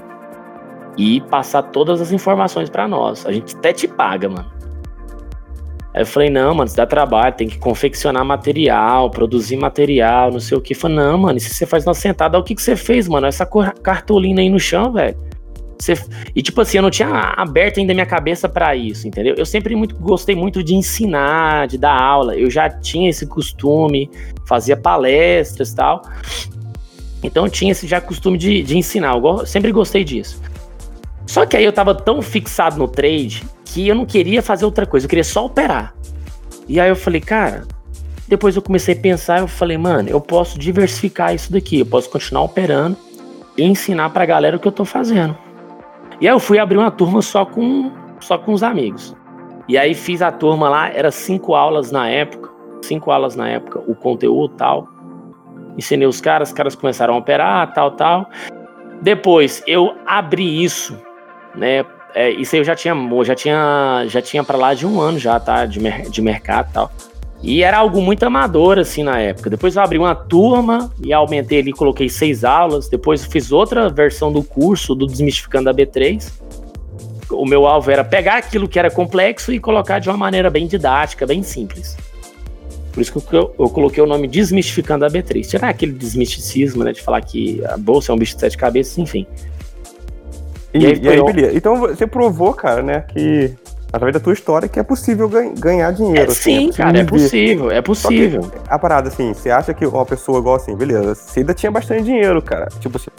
e 0.98 1.20
passar 1.20 1.62
todas 1.62 2.00
as 2.00 2.10
informações 2.10 2.68
para 2.68 2.88
nós. 2.88 3.24
A 3.24 3.32
gente 3.32 3.56
até 3.56 3.72
te 3.72 3.86
paga, 3.86 4.28
mano. 4.28 4.50
Aí 5.94 6.02
eu 6.02 6.06
falei, 6.06 6.28
não, 6.28 6.54
mano, 6.54 6.66
isso 6.66 6.76
dá 6.76 6.84
trabalho, 6.84 7.34
tem 7.34 7.48
que 7.48 7.56
confeccionar 7.56 8.24
material, 8.24 9.08
produzir 9.08 9.56
material, 9.56 10.32
não 10.32 10.40
sei 10.40 10.58
o 10.58 10.60
que. 10.60 10.74
Falei, 10.74 10.96
não, 10.96 11.16
mano, 11.16 11.40
se 11.40 11.48
você 11.48 11.64
faz 11.64 11.86
uma 11.86 11.94
sentada, 11.94 12.36
o 12.36 12.42
que, 12.42 12.54
que 12.54 12.60
você 12.60 12.76
fez, 12.76 13.08
mano? 13.08 13.26
Essa 13.26 13.48
cartolina 13.80 14.40
aí 14.40 14.50
no 14.50 14.58
chão, 14.58 14.92
velho. 14.92 15.16
Você... 15.78 15.94
E 16.34 16.42
tipo 16.42 16.60
assim, 16.60 16.78
eu 16.78 16.82
não 16.82 16.90
tinha 16.90 17.08
aberto 17.08 17.78
ainda 17.78 17.94
minha 17.94 18.04
cabeça 18.04 18.48
para 18.48 18.74
isso, 18.74 19.06
entendeu? 19.06 19.36
Eu 19.38 19.46
sempre 19.46 19.76
muito, 19.76 19.94
gostei 19.96 20.34
muito 20.34 20.62
de 20.62 20.74
ensinar, 20.74 21.68
de 21.68 21.78
dar 21.78 21.96
aula. 21.96 22.36
Eu 22.36 22.50
já 22.50 22.68
tinha 22.68 23.08
esse 23.08 23.24
costume, 23.26 24.10
fazia 24.44 24.76
palestras 24.76 25.70
e 25.70 25.76
tal. 25.76 26.02
Então 27.22 27.44
eu 27.44 27.50
tinha 27.50 27.70
esse 27.70 27.86
já 27.86 28.00
costume 28.00 28.36
de, 28.36 28.62
de 28.62 28.76
ensinar. 28.76 29.16
Eu 29.16 29.46
sempre 29.46 29.70
gostei 29.70 30.02
disso. 30.02 30.40
Só 31.28 31.44
que 31.44 31.58
aí 31.58 31.64
eu 31.64 31.72
tava 31.74 31.94
tão 31.94 32.22
fixado 32.22 32.78
no 32.78 32.88
trade 32.88 33.44
que 33.66 33.86
eu 33.86 33.94
não 33.94 34.06
queria 34.06 34.40
fazer 34.40 34.64
outra 34.64 34.86
coisa, 34.86 35.04
eu 35.04 35.10
queria 35.10 35.22
só 35.22 35.44
operar. 35.44 35.94
E 36.66 36.80
aí 36.80 36.88
eu 36.88 36.96
falei, 36.96 37.20
cara, 37.20 37.66
depois 38.26 38.56
eu 38.56 38.62
comecei 38.62 38.94
a 38.94 38.98
pensar, 38.98 39.40
eu 39.40 39.46
falei, 39.46 39.76
mano, 39.76 40.08
eu 40.08 40.22
posso 40.22 40.58
diversificar 40.58 41.34
isso 41.34 41.52
daqui, 41.52 41.80
eu 41.80 41.86
posso 41.86 42.08
continuar 42.08 42.44
operando 42.44 42.96
e 43.58 43.62
ensinar 43.62 44.08
pra 44.08 44.24
galera 44.24 44.56
o 44.56 44.58
que 44.58 44.66
eu 44.66 44.72
tô 44.72 44.86
fazendo. 44.86 45.36
E 46.18 46.26
aí 46.26 46.32
eu 46.32 46.40
fui 46.40 46.58
abrir 46.58 46.78
uma 46.78 46.90
turma 46.90 47.20
só 47.20 47.44
com 47.44 47.92
só 48.20 48.38
com 48.38 48.54
os 48.54 48.62
amigos. 48.62 49.14
E 49.68 49.76
aí 49.76 49.92
fiz 49.92 50.22
a 50.22 50.32
turma 50.32 50.70
lá, 50.70 50.88
era 50.88 51.10
cinco 51.10 51.54
aulas 51.54 51.92
na 51.92 52.08
época, 52.08 52.48
cinco 52.80 53.10
aulas 53.10 53.36
na 53.36 53.50
época, 53.50 53.82
o 53.86 53.94
conteúdo 53.94 54.54
tal. 54.56 54.88
Ensinei 55.76 56.08
os 56.08 56.22
caras, 56.22 56.48
os 56.48 56.54
caras 56.54 56.74
começaram 56.74 57.12
a 57.12 57.18
operar, 57.18 57.70
tal, 57.74 57.90
tal. 57.90 58.30
Depois 59.02 59.62
eu 59.66 59.94
abri 60.06 60.64
isso 60.64 60.98
né? 61.54 61.84
É, 62.14 62.30
isso 62.30 62.54
aí 62.54 62.60
eu 62.60 62.64
já 62.64 62.74
tinha, 62.74 62.94
já 63.24 63.34
tinha, 63.34 64.04
já 64.08 64.22
tinha 64.22 64.42
para 64.42 64.56
lá 64.56 64.74
de 64.74 64.86
um 64.86 65.00
ano 65.00 65.18
já, 65.18 65.38
tá? 65.38 65.66
De, 65.66 65.78
de 66.10 66.22
mercado 66.22 66.70
e 66.70 66.72
tal. 66.72 66.92
E 67.40 67.62
era 67.62 67.78
algo 67.78 68.00
muito 68.02 68.24
amador, 68.24 68.78
assim, 68.78 69.02
na 69.02 69.20
época. 69.20 69.48
Depois 69.48 69.76
eu 69.76 69.82
abri 69.82 69.98
uma 69.98 70.14
turma 70.14 70.90
e 71.00 71.12
aumentei 71.12 71.60
ali, 71.60 71.72
coloquei 71.72 72.08
seis 72.08 72.42
aulas. 72.42 72.88
Depois 72.88 73.24
fiz 73.24 73.52
outra 73.52 73.88
versão 73.88 74.32
do 74.32 74.42
curso, 74.42 74.94
do 74.94 75.06
Desmistificando 75.06 75.70
a 75.70 75.74
B3. 75.74 76.32
O 77.30 77.46
meu 77.46 77.66
alvo 77.66 77.90
era 77.90 78.02
pegar 78.02 78.38
aquilo 78.38 78.66
que 78.66 78.78
era 78.78 78.90
complexo 78.90 79.52
e 79.52 79.60
colocar 79.60 79.98
de 79.98 80.08
uma 80.08 80.16
maneira 80.16 80.50
bem 80.50 80.66
didática, 80.66 81.26
bem 81.26 81.42
simples. 81.42 81.96
Por 82.92 83.02
isso 83.02 83.20
que 83.20 83.36
eu, 83.36 83.54
eu 83.56 83.68
coloquei 83.68 84.02
o 84.02 84.06
nome 84.06 84.26
Desmistificando 84.26 85.04
a 85.04 85.08
B3. 85.08 85.48
Tirar 85.48 85.68
aquele 85.68 85.92
desmisticismo, 85.92 86.82
né, 86.82 86.92
de 86.92 87.00
falar 87.00 87.20
que 87.20 87.64
a 87.66 87.76
bolsa 87.76 88.10
é 88.10 88.14
um 88.14 88.18
bicho 88.18 88.34
de 88.34 88.40
sete 88.40 88.56
cabeças, 88.56 88.98
enfim. 88.98 89.24
E, 90.72 90.78
e, 90.78 90.86
aí, 90.86 91.00
e 91.02 91.08
aí, 91.08 91.22
beleza. 91.22 91.56
Então 91.56 91.76
você 91.76 92.06
provou, 92.06 92.52
cara, 92.52 92.82
né, 92.82 93.00
que 93.00 93.54
através 93.92 94.14
da 94.14 94.20
tua 94.20 94.32
história 94.32 94.68
que 94.68 94.78
é 94.78 94.82
possível 94.82 95.28
ganhar 95.58 95.90
dinheiro. 95.92 96.30
É, 96.30 96.32
assim, 96.32 96.66
sim, 96.66 96.70
é 96.70 96.72
cara, 96.72 96.98
é 96.98 97.04
possível, 97.04 97.70
é 97.70 97.82
possível. 97.82 98.52
a 98.68 98.78
parada, 98.78 99.08
assim, 99.08 99.32
você 99.32 99.50
acha 99.50 99.72
que 99.72 99.86
uma 99.86 100.04
pessoa 100.04 100.38
igual 100.38 100.56
assim, 100.56 100.76
beleza, 100.76 101.14
você 101.14 101.40
ainda 101.40 101.54
tinha 101.54 101.72
bastante 101.72 102.04
dinheiro, 102.04 102.40
cara. 102.42 102.68
Tipo, 102.80 102.98
você, 102.98 103.10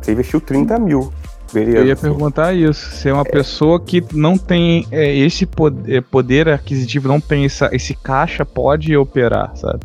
você 0.00 0.12
investiu 0.12 0.40
30 0.40 0.78
mil. 0.78 1.12
Beleza, 1.52 1.78
Eu 1.78 1.86
ia 1.86 1.94
assim. 1.94 2.02
perguntar 2.02 2.52
isso. 2.52 2.90
Se 2.90 3.08
é 3.08 3.12
uma 3.12 3.22
é. 3.22 3.30
pessoa 3.30 3.80
que 3.80 4.04
não 4.12 4.36
tem 4.36 4.86
é, 4.90 5.16
esse 5.16 5.46
poder, 5.46 5.96
é, 5.96 6.00
poder, 6.02 6.48
aquisitivo, 6.48 7.08
não 7.08 7.20
tem 7.20 7.46
essa, 7.46 7.70
esse 7.72 7.94
caixa, 7.94 8.44
pode 8.44 8.94
operar, 8.94 9.56
sabe? 9.56 9.80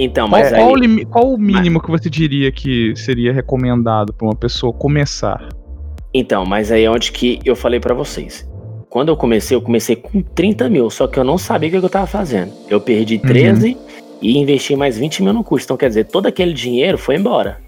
Então, 0.00 0.28
mas 0.28 0.50
qual, 0.50 0.74
aí... 0.76 1.04
qual, 1.04 1.22
qual 1.22 1.34
o 1.34 1.38
mínimo 1.38 1.78
mas... 1.78 1.84
que 1.84 1.90
você 1.90 2.10
diria 2.10 2.50
que 2.50 2.94
seria 2.96 3.32
recomendado 3.32 4.12
para 4.12 4.26
uma 4.26 4.34
pessoa 4.34 4.72
começar? 4.72 5.48
Então, 6.12 6.44
mas 6.44 6.72
aí 6.72 6.84
é 6.84 6.90
onde 6.90 7.12
que 7.12 7.40
eu 7.44 7.54
falei 7.54 7.80
para 7.80 7.94
vocês. 7.94 8.48
Quando 8.88 9.10
eu 9.10 9.16
comecei, 9.16 9.56
eu 9.56 9.60
comecei 9.60 9.96
com 9.96 10.22
30 10.22 10.68
mil, 10.70 10.88
só 10.88 11.06
que 11.06 11.18
eu 11.18 11.24
não 11.24 11.36
sabia 11.36 11.68
o 11.68 11.72
que 11.72 11.78
eu 11.78 11.90
tava 11.90 12.06
fazendo. 12.06 12.52
Eu 12.70 12.80
perdi 12.80 13.18
13 13.18 13.68
uhum. 13.68 13.76
e 14.22 14.38
investi 14.38 14.74
mais 14.74 14.96
20 14.96 15.22
mil 15.22 15.32
no 15.32 15.44
curso. 15.44 15.66
Então, 15.66 15.76
quer 15.76 15.88
dizer, 15.88 16.04
todo 16.04 16.26
aquele 16.26 16.54
dinheiro 16.54 16.96
foi 16.96 17.16
embora. 17.16 17.60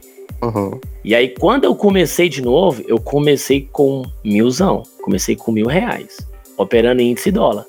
Uhum. 0.43 0.81
E 1.05 1.15
aí, 1.15 1.29
quando 1.29 1.65
eu 1.65 1.75
comecei 1.75 2.29
de 2.29 2.41
novo, 2.41 2.83
eu 2.89 2.99
comecei 2.99 3.69
com 3.71 4.03
milzão. 4.25 4.83
Comecei 5.03 5.37
com 5.37 5.53
mil 5.53 5.67
reais, 5.67 6.19
operando 6.57 7.03
em 7.03 7.11
índice 7.11 7.31
dólar. 7.31 7.67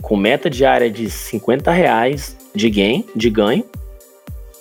Com 0.00 0.16
meta 0.16 0.48
diária 0.48 0.88
de 0.88 1.10
50 1.10 1.72
reais 1.72 2.36
de 2.54 2.70
gain, 2.70 3.04
de 3.14 3.28
ganho, 3.28 3.64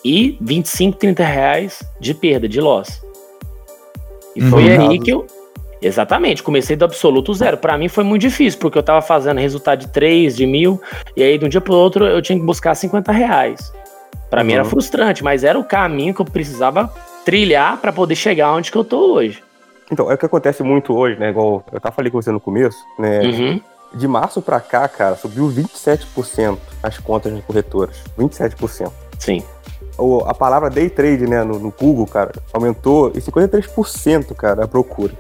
e 0.04 0.38
25, 0.42 0.98
30 0.98 1.24
reais 1.24 1.84
de 2.00 2.14
perda, 2.14 2.48
de 2.48 2.60
loss. 2.60 3.02
E 4.36 4.44
uhum. 4.44 4.50
foi 4.50 4.70
aí 4.76 5.00
que 5.00 5.12
eu, 5.12 5.26
Exatamente, 5.82 6.42
comecei 6.42 6.76
do 6.76 6.86
absoluto 6.86 7.34
zero. 7.34 7.58
Para 7.58 7.78
mim 7.78 7.88
foi 7.88 8.04
muito 8.04 8.22
difícil, 8.22 8.60
porque 8.60 8.78
eu 8.78 8.84
tava 8.84 9.02
fazendo 9.02 9.40
resultado 9.40 9.80
de 9.80 9.88
3, 9.90 10.36
de 10.36 10.46
mil, 10.46 10.82
e 11.16 11.24
aí 11.24 11.38
de 11.38 11.46
um 11.46 11.50
dia 11.50 11.62
pro 11.62 11.74
outro 11.74 12.06
eu 12.06 12.22
tinha 12.22 12.38
que 12.38 12.46
buscar 12.46 12.74
50 12.76 13.12
reais. 13.12 13.72
Pra 14.30 14.42
uhum. 14.42 14.48
mim 14.48 14.54
era 14.54 14.64
uhum. 14.64 14.70
frustrante, 14.70 15.24
mas 15.24 15.44
era 15.44 15.58
o 15.60 15.64
caminho 15.64 16.14
que 16.14 16.22
eu 16.22 16.26
precisava 16.26 16.92
trilhar 17.24 17.78
para 17.78 17.92
poder 17.92 18.16
chegar 18.16 18.54
onde 18.54 18.72
que 18.72 18.78
eu 18.78 18.84
tô 18.84 19.14
hoje. 19.14 19.44
Então, 19.92 20.10
é 20.10 20.16
o 20.16 20.18
que 20.18 20.26
acontece 20.26 20.64
muito 20.64 20.96
hoje, 20.96 21.20
né? 21.20 21.30
Igual 21.30 21.64
eu 21.72 21.80
tava 21.80 21.96
falando 21.96 22.12
com 22.12 22.22
você 22.22 22.32
no 22.32 22.40
começo, 22.40 22.78
né? 22.98 23.22
Uhum. 23.22 23.62
De 23.94 24.08
março 24.08 24.42
para 24.42 24.60
cá, 24.60 24.88
cara, 24.88 25.16
subiu 25.16 25.48
27% 25.48 26.58
as 26.82 26.98
contas 26.98 27.32
nas 27.32 27.44
corretoras. 27.44 28.04
27%. 28.18 28.92
Sim. 29.20 29.44
O, 29.98 30.20
a 30.26 30.34
palavra 30.34 30.70
day 30.70 30.90
trade, 30.90 31.28
né, 31.28 31.44
no, 31.44 31.60
no 31.60 31.72
Google, 31.72 32.06
cara, 32.06 32.32
aumentou 32.52 33.10
em 33.10 33.20
53%, 33.20 34.36
cara, 34.36 34.66
a 34.66 34.68
procura. 34.68 35.14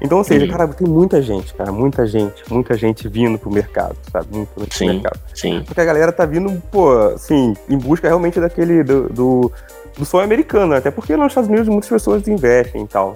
Então, 0.00 0.18
ou 0.18 0.24
seja, 0.24 0.44
uhum. 0.44 0.50
cara, 0.50 0.68
tem 0.68 0.86
muita 0.86 1.20
gente, 1.20 1.52
cara, 1.54 1.72
muita 1.72 2.06
gente, 2.06 2.42
muita 2.48 2.76
gente 2.76 3.08
vindo 3.08 3.36
pro 3.36 3.50
mercado, 3.50 3.96
sabe? 4.12 4.28
Muito, 4.30 4.50
muito 4.56 4.74
sim, 4.74 4.84
pro 4.84 4.94
mercado. 4.94 5.20
Sim. 5.34 5.62
Porque 5.66 5.80
a 5.80 5.84
galera 5.84 6.12
tá 6.12 6.24
vindo, 6.24 6.62
pô, 6.70 6.92
assim, 7.14 7.54
em 7.68 7.76
busca 7.76 8.06
realmente 8.06 8.40
daquele, 8.40 8.84
do, 8.84 9.08
do, 9.08 9.52
do 9.96 10.04
sonho 10.04 10.24
americano, 10.24 10.74
até 10.74 10.90
porque 10.90 11.16
nos 11.16 11.28
Estados 11.28 11.48
Unidos 11.48 11.68
muitas 11.68 11.90
pessoas 11.90 12.28
investem 12.28 12.84
e 12.84 12.86
tal. 12.86 13.14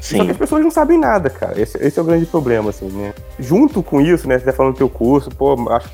Sim. 0.00 0.18
Só 0.18 0.24
que 0.24 0.30
as 0.30 0.36
pessoas 0.36 0.62
não 0.62 0.70
sabem 0.70 0.98
nada, 0.98 1.28
cara. 1.28 1.60
Esse, 1.60 1.76
esse 1.78 1.98
é 1.98 2.02
o 2.02 2.04
grande 2.04 2.26
problema, 2.26 2.70
assim, 2.70 2.88
né? 2.88 3.12
Junto 3.38 3.82
com 3.82 4.00
isso, 4.00 4.28
né, 4.28 4.38
você 4.38 4.44
tá 4.44 4.52
falando 4.52 4.74
do 4.74 4.78
teu 4.78 4.88
curso, 4.88 5.28
pô, 5.30 5.54
acho, 5.70 5.90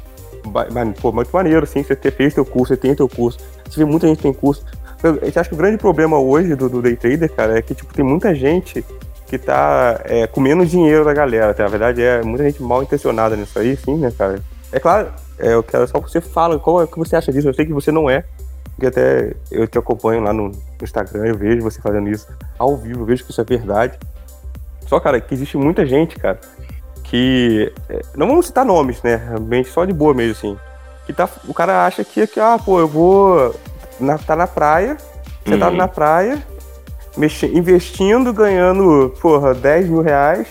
pô, 1.00 1.12
muito 1.12 1.30
maneiro, 1.30 1.64
assim, 1.64 1.82
você 1.82 1.96
ter 1.96 2.12
feito 2.12 2.34
teu 2.34 2.44
curso, 2.44 2.74
você 2.74 2.76
tem 2.76 2.94
teu 2.94 3.08
curso. 3.08 3.38
Você 3.68 3.78
vê 3.78 3.84
muita 3.86 4.06
gente 4.06 4.20
tem 4.20 4.32
curso. 4.32 4.64
Eu, 5.02 5.16
eu 5.16 5.32
acho 5.34 5.48
que 5.48 5.54
o 5.54 5.58
grande 5.58 5.78
problema 5.78 6.18
hoje 6.18 6.54
do, 6.54 6.68
do 6.68 6.82
day 6.82 6.96
trader, 6.96 7.32
cara, 7.32 7.58
é 7.58 7.62
que, 7.62 7.74
tipo, 7.74 7.94
tem 7.94 8.04
muita 8.04 8.34
gente 8.34 8.84
que 9.28 9.38
tá 9.38 10.00
é, 10.04 10.26
comendo 10.26 10.64
dinheiro 10.64 11.04
da 11.04 11.12
galera. 11.12 11.52
Tá? 11.54 11.64
Na 11.64 11.68
verdade, 11.68 12.02
é 12.02 12.22
muita 12.22 12.44
gente 12.44 12.62
mal 12.62 12.82
intencionada 12.82 13.36
nisso 13.36 13.58
aí, 13.58 13.76
sim, 13.76 13.96
né, 13.96 14.10
cara? 14.16 14.40
É 14.72 14.80
claro, 14.80 15.08
é, 15.38 15.52
eu 15.54 15.62
quero 15.62 15.86
só 15.86 16.00
que 16.00 16.10
você 16.10 16.20
fala 16.20 16.58
qual 16.58 16.80
é 16.80 16.84
o 16.84 16.88
que 16.88 16.98
você 16.98 17.14
acha 17.16 17.32
disso. 17.32 17.48
Eu 17.48 17.54
sei 17.54 17.66
que 17.66 17.72
você 17.72 17.92
não 17.92 18.08
é, 18.08 18.24
porque 18.74 18.86
até 18.86 19.34
eu 19.50 19.66
te 19.66 19.78
acompanho 19.78 20.22
lá 20.22 20.32
no 20.32 20.50
Instagram, 20.82 21.26
eu 21.26 21.36
vejo 21.36 21.62
você 21.62 21.80
fazendo 21.80 22.08
isso 22.08 22.26
ao 22.58 22.76
vivo, 22.76 23.02
eu 23.02 23.06
vejo 23.06 23.24
que 23.24 23.30
isso 23.30 23.40
é 23.40 23.44
verdade. 23.44 23.98
Só, 24.86 24.98
cara, 24.98 25.20
que 25.20 25.34
existe 25.34 25.56
muita 25.56 25.84
gente, 25.84 26.16
cara, 26.16 26.40
que. 27.04 27.72
É, 27.88 28.00
não 28.16 28.26
vamos 28.26 28.46
citar 28.46 28.64
nomes, 28.64 29.02
né? 29.02 29.20
Bem 29.42 29.62
só 29.64 29.84
de 29.84 29.92
boa 29.92 30.14
mesmo, 30.14 30.32
assim. 30.32 30.56
que 31.06 31.12
tá, 31.12 31.28
o 31.46 31.52
cara 31.52 31.84
acha 31.86 32.02
que, 32.02 32.26
que 32.26 32.40
ah, 32.40 32.58
pô, 32.62 32.78
eu 32.80 32.88
vou. 32.88 33.54
Na, 34.00 34.16
tá 34.16 34.36
na 34.36 34.46
praia, 34.46 34.96
sentado 35.46 35.72
Uhum. 35.72 35.78
na 35.78 35.88
praia, 35.88 36.42
investindo, 37.52 38.32
ganhando, 38.32 39.12
porra, 39.20 39.54
10 39.54 39.88
mil 39.88 40.02
reais. 40.02 40.48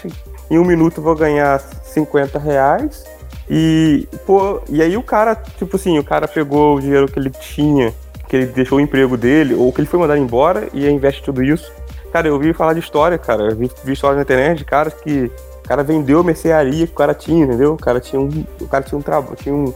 Em 0.49 0.57
um 0.57 0.65
minuto 0.65 1.01
vou 1.01 1.15
ganhar 1.15 1.59
50 1.59 2.39
reais. 2.39 3.05
E, 3.49 4.07
pô, 4.25 4.61
e 4.69 4.81
aí 4.81 4.97
o 4.97 5.03
cara, 5.03 5.35
tipo 5.35 5.75
assim, 5.77 5.97
o 5.97 6.03
cara 6.03 6.27
pegou 6.27 6.75
o 6.75 6.81
dinheiro 6.81 7.07
que 7.07 7.17
ele 7.17 7.29
tinha, 7.29 7.93
que 8.27 8.35
ele 8.35 8.45
deixou 8.47 8.77
o 8.77 8.81
emprego 8.81 9.15
dele, 9.15 9.55
ou 9.55 9.71
que 9.71 9.79
ele 9.79 9.87
foi 9.87 9.99
mandado 9.99 10.19
embora 10.19 10.67
e 10.73 10.87
investe 10.89 11.23
tudo 11.23 11.41
isso. 11.41 11.71
Cara, 12.11 12.27
eu 12.27 12.33
ouvi 12.33 12.53
falar 12.53 12.73
de 12.73 12.79
história, 12.79 13.17
cara. 13.17 13.43
Eu 13.43 13.55
vi, 13.55 13.71
vi 13.83 13.93
história 13.93 14.15
na 14.15 14.23
internet 14.23 14.59
de 14.59 14.65
caras 14.65 14.93
que. 14.93 15.31
O 15.63 15.67
cara 15.67 15.83
vendeu 15.83 16.21
a 16.21 16.23
mercearia 16.23 16.87
que 16.87 16.93
o 16.93 16.95
cara 16.95 17.13
tinha, 17.13 17.43
entendeu? 17.43 17.73
O 17.73 17.77
cara 17.77 17.99
tinha 17.99 18.21
um. 18.21 18.45
O 18.61 18.67
cara 18.67 18.83
tinha 18.85 18.97
um 18.97 19.01
trabalho, 19.01 19.35
tinha 19.35 19.53
um, 19.53 19.73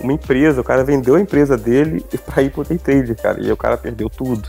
uma 0.00 0.12
empresa, 0.12 0.60
o 0.60 0.64
cara 0.64 0.82
vendeu 0.82 1.16
a 1.16 1.20
empresa 1.20 1.56
dele 1.56 2.04
pra 2.24 2.42
ir 2.42 2.50
pro 2.50 2.64
day 2.64 2.78
trade, 2.78 3.14
cara. 3.14 3.40
E 3.40 3.46
aí 3.46 3.52
o 3.52 3.56
cara 3.56 3.76
perdeu 3.76 4.08
tudo. 4.08 4.48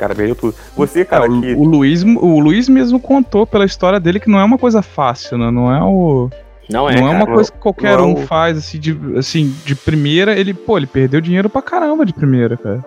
O 0.00 0.02
cara 0.02 0.14
perdeu 0.14 0.34
tudo. 0.34 0.54
Você, 0.74 1.04
cara, 1.04 1.26
É, 1.26 1.28
o, 1.28 1.40
que. 1.42 1.52
o 1.52 1.64
Luiz, 1.64 2.02
o 2.02 2.40
Luiz 2.40 2.70
mesmo 2.70 2.98
contou 2.98 3.46
pela 3.46 3.66
história 3.66 4.00
dele 4.00 4.18
que 4.18 4.30
não 4.30 4.40
é 4.40 4.44
uma 4.44 4.56
coisa 4.56 4.80
fácil, 4.80 5.36
né? 5.36 5.50
Não 5.50 5.70
é 5.70 5.82
o. 5.82 6.30
Não 6.70 6.88
é, 6.88 6.94
não 6.98 7.08
é 7.08 7.12
cara. 7.12 7.24
uma 7.24 7.26
coisa 7.26 7.52
que 7.52 7.58
qualquer 7.58 7.98
não 7.98 8.04
é 8.04 8.06
um 8.06 8.16
faz, 8.26 8.56
assim 8.56 8.78
de, 8.78 8.98
assim, 9.18 9.54
de 9.66 9.74
primeira, 9.74 10.38
ele, 10.38 10.54
pô, 10.54 10.78
ele 10.78 10.86
perdeu 10.86 11.20
dinheiro 11.20 11.50
pra 11.50 11.60
caramba 11.60 12.06
de 12.06 12.14
primeira, 12.14 12.56
cara. 12.56 12.82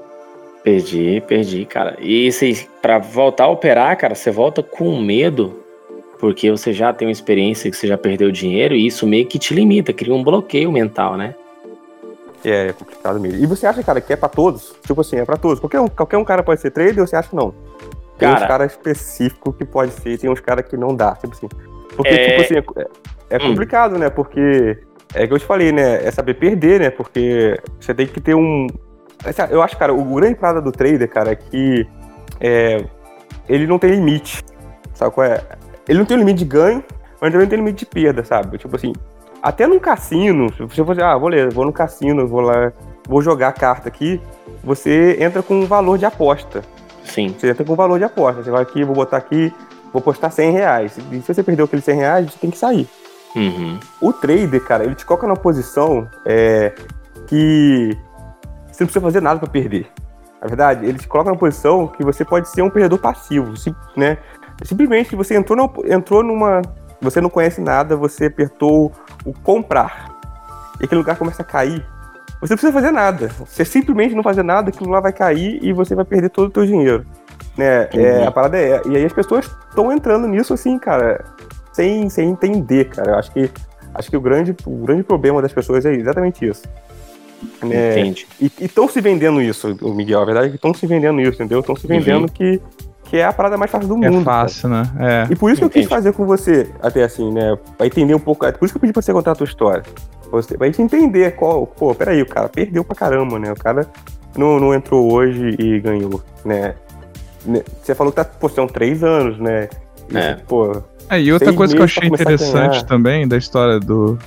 Perdi, 0.64 1.22
perdi, 1.28 1.66
cara. 1.66 1.97
E 2.01 2.32
se, 2.32 2.68
pra 2.82 2.97
voltar 2.97 3.43
a 3.43 3.49
operar, 3.49 3.95
cara, 3.95 4.16
você 4.16 4.32
volta 4.32 4.64
com 4.64 4.99
medo, 4.99 5.59
porque 6.18 6.49
você 6.49 6.74
já 6.74 6.91
tem 6.93 7.07
uma 7.07 7.11
experiência 7.11 7.70
que 7.70 7.78
você 7.78 7.86
já 7.86 7.97
perdeu 7.97 8.32
dinheiro, 8.32 8.74
e 8.74 8.88
isso 8.88 9.05
meio 9.05 9.28
que 9.28 9.38
te 9.38 9.53
limita, 9.53 9.93
cria 9.93 10.16
um 10.16 10.24
bloqueio 10.24 10.72
mental, 10.72 11.16
né? 11.16 11.36
É, 12.44 12.68
é 12.68 12.74
complicado 12.74 13.20
mesmo. 13.20 13.41
E 13.41 13.46
você 13.46 13.66
acha, 13.66 13.82
cara, 13.84 14.02
que 14.02 14.12
é 14.12 14.16
pra 14.16 14.30
todos? 14.30 14.76
Tipo 14.86 15.02
assim, 15.02 15.18
é 15.18 15.26
pra 15.26 15.38
todos. 15.38 15.60
Qualquer 15.60 15.80
um, 15.80 15.88
qualquer 15.88 16.18
um 16.18 16.26
cara 16.26 16.44
pode 16.44 16.60
ser 16.62 16.72
trader 16.72 17.00
ou 17.00 17.08
você 17.08 17.16
acha 17.16 17.30
que 17.30 17.36
não? 17.36 17.54
Tem 18.18 18.28
uns 18.30 18.36
Cara- 18.36 18.48
caras 18.48 18.72
específicos 18.74 19.56
que 19.56 19.66
pode 19.66 19.91
ser, 19.94 20.18
tem 20.18 20.30
uns 20.30 20.39
caras 20.39 20.66
que 20.68 20.78
não 20.78 20.96
dá, 20.96 21.16
tipo 21.16 21.34
assim. 21.34 21.48
Porque, 21.96 22.10
É- 22.14 22.30
tipo 22.30 22.41
assim, 22.41 22.88
é, 23.30 23.36
é 23.36 23.38
Hum. 23.38 23.50
complicado, 23.50 23.98
né? 23.98 24.10
Porque 24.10 24.78
é 25.16 25.26
que 25.28 25.34
eu 25.34 25.39
te 25.39 25.46
falei, 25.46 25.72
né? 25.72 26.06
É 26.06 26.12
saber 26.12 26.36
perder, 26.36 26.80
né? 26.80 26.89
Porque 26.89 27.60
você 27.80 27.94
tem 27.94 28.08
que 28.08 28.20
ter 28.22 28.36
um. 28.36 28.68
Eu 29.50 29.62
acho, 29.62 29.78
cara, 29.78 29.94
o 29.94 30.04
grande 30.16 30.36
parada 30.36 30.62
do 30.62 30.72
trader, 30.72 31.10
cara, 31.10 31.32
é 31.32 31.36
que 31.36 31.88
é, 32.41 32.84
ele 33.48 33.66
não 33.66 33.80
tem 33.80 33.91
limite. 33.91 34.44
Sabe 34.94 35.12
qual 35.14 35.26
é? 35.26 35.41
Ele 35.88 36.00
não 36.00 36.06
tem 36.06 36.18
limite 36.18 36.39
de 36.39 36.46
ganho, 36.46 36.84
mas 37.22 37.32
também 37.32 37.46
não 37.46 37.50
tem 37.50 37.60
limite 37.60 37.80
de 37.80 37.86
perda, 37.86 38.24
sabe? 38.24 38.58
Tipo 38.58 38.76
assim, 38.76 38.94
até 39.44 39.68
num 39.68 39.78
cassino, 39.80 40.52
se 40.54 40.60
você 40.60 40.84
for 40.84 40.96
dizer, 40.96 41.04
ah, 41.04 41.18
vou 41.18 41.28
ler, 41.30 41.52
vou 41.54 41.66
no 41.66 41.74
cassino, 41.74 42.26
vou 42.28 42.39
lá, 42.39 42.72
vou 43.08 43.22
jogar 43.22 43.50
a 43.50 43.52
carta 43.52 43.89
aqui, 43.89 44.20
você 44.64 45.18
entra 45.20 45.44
com 45.44 45.54
um 45.56 45.66
valor 45.66 45.98
de 45.98 46.06
aposta. 46.06 46.62
Sim. 47.04 47.36
Você 47.38 47.50
entra 47.50 47.66
com 47.66 47.74
um 47.74 47.76
valor 47.76 48.00
de 48.00 48.06
aposta. 48.06 48.41
Você 48.41 48.50
vai 48.50 48.62
aqui, 48.64 48.84
vou 48.84 48.96
botar 48.96 49.18
aqui, 49.18 49.54
vou 49.91 50.02
postar 50.02 50.30
100 50.30 50.52
reais. 50.52 50.98
E 51.12 51.22
se 51.22 51.34
você 51.34 51.44
perdeu 51.44 51.66
aqueles 51.66 51.84
100 51.84 51.96
reais, 51.96 52.32
você 52.32 52.39
tem 52.39 52.50
que 52.50 52.58
sair. 52.58 52.88
Uhum. 53.36 53.78
O 54.00 54.14
trader, 54.14 54.64
cara, 54.64 54.86
ele 54.86 54.96
te 54.96 55.06
coloca 55.06 55.28
numa 55.28 55.36
posição 55.36 56.08
é, 56.26 56.72
que 57.28 57.89
você 58.72 58.84
não 58.84 58.88
precisa 58.88 59.02
fazer 59.02 59.22
nada 59.22 59.39
pra 59.39 59.50
perder. 59.50 59.88
Na 60.41 60.48
verdade, 60.48 60.86
ele 60.86 60.98
te 60.98 61.08
coloca 61.08 61.30
numa 61.30 61.39
posição 61.39 61.88
que 61.88 62.04
você 62.04 62.24
pode 62.24 62.48
ser 62.50 62.62
um 62.62 62.70
perdedor 62.70 63.00
passivo, 63.00 63.56
sim- 63.58 63.76
né? 63.98 64.18
Simplesmente 64.64 65.16
você 65.16 65.36
entrou, 65.36 65.58
numa, 65.58 65.72
entrou 65.94 66.24
numa. 66.24 66.62
Você 67.04 67.22
não 67.22 67.30
conhece 67.30 67.62
nada, 67.62 67.95
você 67.95 68.26
apertou 68.26 68.91
o 69.26 69.34
comprar. 69.34 70.12
E 70.82 70.86
aquele 70.86 70.99
lugar 70.99 71.18
começa 71.18 71.41
a 71.41 71.45
cair. 71.45 71.86
Você 72.41 72.54
não 72.54 72.58
precisa 72.58 72.74
fazer 72.74 72.91
nada. 72.91 73.28
Você 73.45 73.64
simplesmente 73.64 74.16
não 74.16 74.24
fazer 74.24 74.43
nada, 74.43 74.70
aquilo 74.70 74.89
lá 74.89 74.99
vai 74.99 75.14
cair 75.14 75.60
e 75.62 75.72
você 75.72 75.93
vai 75.93 76.06
perder 76.06 76.30
todo 76.30 76.49
o 76.49 76.54
seu 76.54 76.66
dinheiro. 76.66 77.06
Né? 77.58 77.88
É, 77.93 78.20
Uhum. 78.20 78.28
a 78.28 78.32
parada 78.32 78.58
é. 78.58 78.82
E 78.88 78.97
aí 78.97 79.06
as 79.06 79.14
pessoas 79.14 79.45
estão 79.70 79.91
entrando 79.91 80.28
nisso 80.28 80.54
assim, 80.54 80.80
cara, 80.80 81.24
sem, 81.72 82.10
sem 82.10 82.30
entender, 82.30 82.86
cara. 82.89 83.12
Eu 83.12 83.16
acho 83.20 83.32
que 83.32 83.51
Acho 83.95 84.10
que 84.10 84.18
o 84.18 84.22
grande, 84.22 84.56
o 84.66 84.78
grande 84.86 85.04
problema 85.04 85.39
das 85.39 85.54
pessoas 85.54 85.86
é 85.86 85.93
exatamente 85.93 86.43
isso. 86.43 86.64
É, 87.70 87.99
Entende? 87.99 88.28
e 88.41 88.51
estão 88.62 88.88
se 88.88 88.99
vendendo 88.99 89.39
isso, 89.39 89.78
o 89.82 89.93
Miguel. 89.93 90.20
A 90.22 90.26
verdade 90.26 90.47
é 90.47 90.49
que 90.49 90.56
estão 90.56 90.74
se 90.74 90.88
vendendo 90.88 91.22
isso, 91.22 91.34
entendeu? 91.34 91.60
Estão 91.60 91.76
se 91.76 91.86
vendendo 91.86 92.32
que, 92.32 92.60
que 93.14 93.18
é 93.20 93.26
a 93.26 93.32
parada 93.32 93.55
mais 93.57 93.70
fácil 93.70 93.88
do 93.88 94.03
É 94.03 94.09
mundo. 94.09 94.26
cara. 94.26 94.41
fácil, 94.41 94.70
né? 94.70 94.84
É. 94.99 95.28
E 95.32 95.36
por 95.36 95.51
isso 95.51 95.59
que 95.61 95.66
eu 95.66 95.70
quis 95.70 95.86
fazer 95.86 96.14
com 96.14 96.26
você, 96.26 96.72
até 96.82 97.03
assim, 97.03 97.32
né? 97.32 97.55
Pra 97.78 97.86
entender 97.86 98.16
um 98.16 98.20
pouco. 98.20 98.43
Por 98.53 98.66
isso 98.66 98.74
que 98.74 98.78
eu 98.78 98.82
pedi 98.82 98.91
pra 98.91 99.03
você 99.03 99.14
contar 99.14 99.34
a 99.34 99.36
tua 99.36 99.43
história. 99.45 99.84
Você, 100.32 100.57
pra 100.57 100.66
gente 100.66 100.82
entender 100.82 101.36
qual. 101.36 101.68
Pô, 101.68 101.93
peraí, 101.93 102.24
o 102.24 102.26
cara 102.26 102.49
perdeu 102.49 102.84
pra 102.84 102.95
caramba, 102.95 103.38
né? 103.38 103.51
O 103.51 103.55
cara 103.55 103.86
não, 104.36 104.59
não 104.59 104.74
entrou 104.74 105.14
hoje 105.14 105.55
e 105.59 105.80
ganhou, 105.80 106.24
né? 106.43 106.74
Né, 107.45 107.61
Você 107.84 107.93
falou 107.93 108.11
que 108.11 108.16
tá, 108.16 108.26
pô, 108.26 108.49
são 108.49 108.66
três 108.66 109.03
anos, 109.03 109.38
né? 109.38 109.70
E, 110.09 110.18
É. 110.18 110.34
Pô, 110.47 110.82
É, 111.07 111.22
e 111.22 111.32
outra 111.32 111.53
coisa 111.53 111.72
que 111.76 111.80
eu 111.84 111.86
pra 111.86 111.95
achei 111.99 112.09
interessante 112.09 112.84
também 112.84 113.28
da 113.28 113.38
história 113.38 113.80
do 113.80 114.18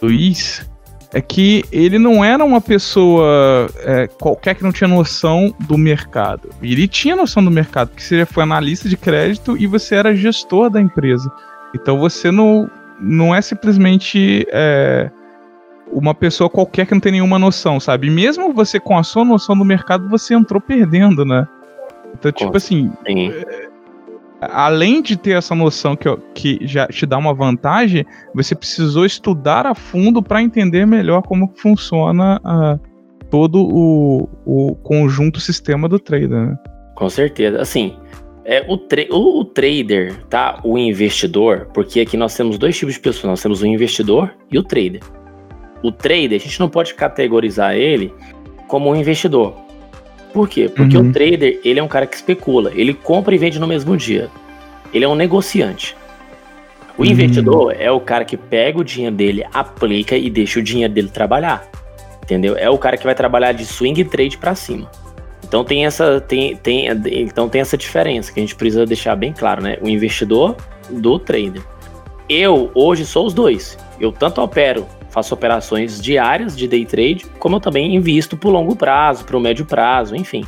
Luiz 0.00 0.64
é 1.12 1.20
que 1.20 1.64
ele 1.72 1.98
não 1.98 2.22
era 2.22 2.44
uma 2.44 2.60
pessoa 2.60 3.68
é, 3.78 4.06
qualquer 4.06 4.54
que 4.54 4.62
não 4.62 4.72
tinha 4.72 4.88
noção 4.88 5.54
do 5.60 5.78
mercado. 5.78 6.50
Ele 6.62 6.86
tinha 6.86 7.16
noção 7.16 7.42
do 7.42 7.50
mercado, 7.50 7.88
porque 7.88 8.02
você 8.02 8.26
foi 8.26 8.42
analista 8.42 8.88
de 8.88 8.96
crédito 8.96 9.56
e 9.56 9.66
você 9.66 9.94
era 9.94 10.14
gestor 10.14 10.68
da 10.68 10.80
empresa. 10.80 11.32
Então 11.74 11.98
você 11.98 12.30
não, 12.30 12.70
não 13.00 13.34
é 13.34 13.40
simplesmente 13.40 14.46
é, 14.50 15.10
uma 15.90 16.14
pessoa 16.14 16.50
qualquer 16.50 16.86
que 16.86 16.92
não 16.92 17.00
tem 17.00 17.12
nenhuma 17.12 17.38
noção, 17.38 17.80
sabe? 17.80 18.08
E 18.08 18.10
mesmo 18.10 18.52
você 18.52 18.78
com 18.78 18.98
a 18.98 19.02
sua 19.02 19.24
noção 19.24 19.56
do 19.56 19.64
mercado, 19.64 20.08
você 20.08 20.34
entrou 20.34 20.60
perdendo, 20.60 21.24
né? 21.24 21.46
Então, 22.14 22.32
tipo 22.32 22.56
assim, 22.56 22.90
Sim. 23.06 23.32
Além 24.40 25.02
de 25.02 25.16
ter 25.16 25.36
essa 25.36 25.54
noção 25.54 25.96
que, 25.96 26.08
que 26.34 26.58
já 26.66 26.86
te 26.86 27.04
dá 27.04 27.18
uma 27.18 27.34
vantagem, 27.34 28.04
você 28.34 28.54
precisou 28.54 29.04
estudar 29.04 29.66
a 29.66 29.74
fundo 29.74 30.22
para 30.22 30.42
entender 30.42 30.86
melhor 30.86 31.22
como 31.22 31.52
funciona 31.56 32.40
ah, 32.44 32.78
todo 33.30 33.62
o, 33.62 34.28
o 34.46 34.74
conjunto 34.76 35.40
sistema 35.40 35.88
do 35.88 35.98
trader. 35.98 36.28
Né? 36.28 36.56
Com 36.94 37.08
certeza. 37.08 37.60
Assim, 37.60 37.96
é, 38.44 38.64
o, 38.68 38.76
tra- 38.78 39.06
o, 39.10 39.40
o 39.40 39.44
trader, 39.44 40.24
tá? 40.26 40.60
O 40.64 40.78
investidor, 40.78 41.68
porque 41.74 42.00
aqui 42.00 42.16
nós 42.16 42.34
temos 42.34 42.58
dois 42.58 42.76
tipos 42.78 42.94
de 42.94 43.00
pessoas. 43.00 43.24
Nós 43.24 43.42
temos 43.42 43.62
o 43.62 43.66
investidor 43.66 44.34
e 44.50 44.58
o 44.58 44.62
trader. 44.62 45.02
O 45.82 45.92
trader, 45.92 46.34
a 46.34 46.42
gente 46.42 46.58
não 46.58 46.68
pode 46.68 46.94
categorizar 46.94 47.74
ele 47.74 48.12
como 48.66 48.90
um 48.90 48.96
investidor. 48.96 49.54
Por 50.32 50.48
quê? 50.48 50.68
Porque 50.68 50.96
Uhum. 50.96 51.08
o 51.08 51.12
trader, 51.12 51.60
ele 51.64 51.80
é 51.80 51.82
um 51.82 51.88
cara 51.88 52.06
que 52.06 52.14
especula. 52.16 52.70
Ele 52.74 52.92
compra 52.94 53.34
e 53.34 53.38
vende 53.38 53.58
no 53.58 53.66
mesmo 53.66 53.96
dia. 53.96 54.28
Ele 54.92 55.04
é 55.04 55.08
um 55.08 55.14
negociante. 55.14 55.96
O 56.96 57.02
Hum. 57.02 57.06
investidor 57.06 57.74
é 57.78 57.90
o 57.90 58.00
cara 58.00 58.24
que 58.24 58.36
pega 58.36 58.78
o 58.78 58.84
dinheiro 58.84 59.14
dele, 59.14 59.44
aplica 59.54 60.16
e 60.16 60.28
deixa 60.28 60.58
o 60.58 60.62
dinheiro 60.62 60.92
dele 60.92 61.08
trabalhar. 61.08 61.66
Entendeu? 62.22 62.56
É 62.56 62.68
o 62.68 62.76
cara 62.76 62.96
que 62.96 63.04
vai 63.04 63.14
trabalhar 63.14 63.52
de 63.52 63.64
swing 63.64 64.04
trade 64.04 64.36
pra 64.36 64.54
cima. 64.54 64.90
Então 65.46 65.64
tem 65.64 65.86
essa 65.86 66.20
tem, 66.20 66.54
tem, 66.56 66.88
então 67.06 67.48
tem 67.48 67.60
essa 67.62 67.76
diferença 67.76 68.30
que 68.30 68.38
a 68.38 68.42
gente 68.42 68.54
precisa 68.54 68.84
deixar 68.84 69.16
bem 69.16 69.32
claro, 69.32 69.62
né? 69.62 69.78
O 69.80 69.88
investidor 69.88 70.56
do 70.90 71.18
trader. 71.18 71.62
Eu 72.28 72.70
hoje 72.74 73.06
sou 73.06 73.24
os 73.26 73.32
dois. 73.32 73.78
Eu 73.98 74.12
tanto 74.12 74.42
opero, 74.42 74.86
faço 75.10 75.34
operações 75.34 76.00
diárias 76.00 76.56
de 76.56 76.68
day 76.68 76.84
trade, 76.84 77.26
como 77.38 77.56
eu 77.56 77.60
também 77.60 77.94
invisto 77.94 78.36
pro 78.36 78.50
longo 78.50 78.76
prazo, 78.76 79.24
pro 79.24 79.40
médio 79.40 79.64
prazo, 79.64 80.14
enfim. 80.14 80.44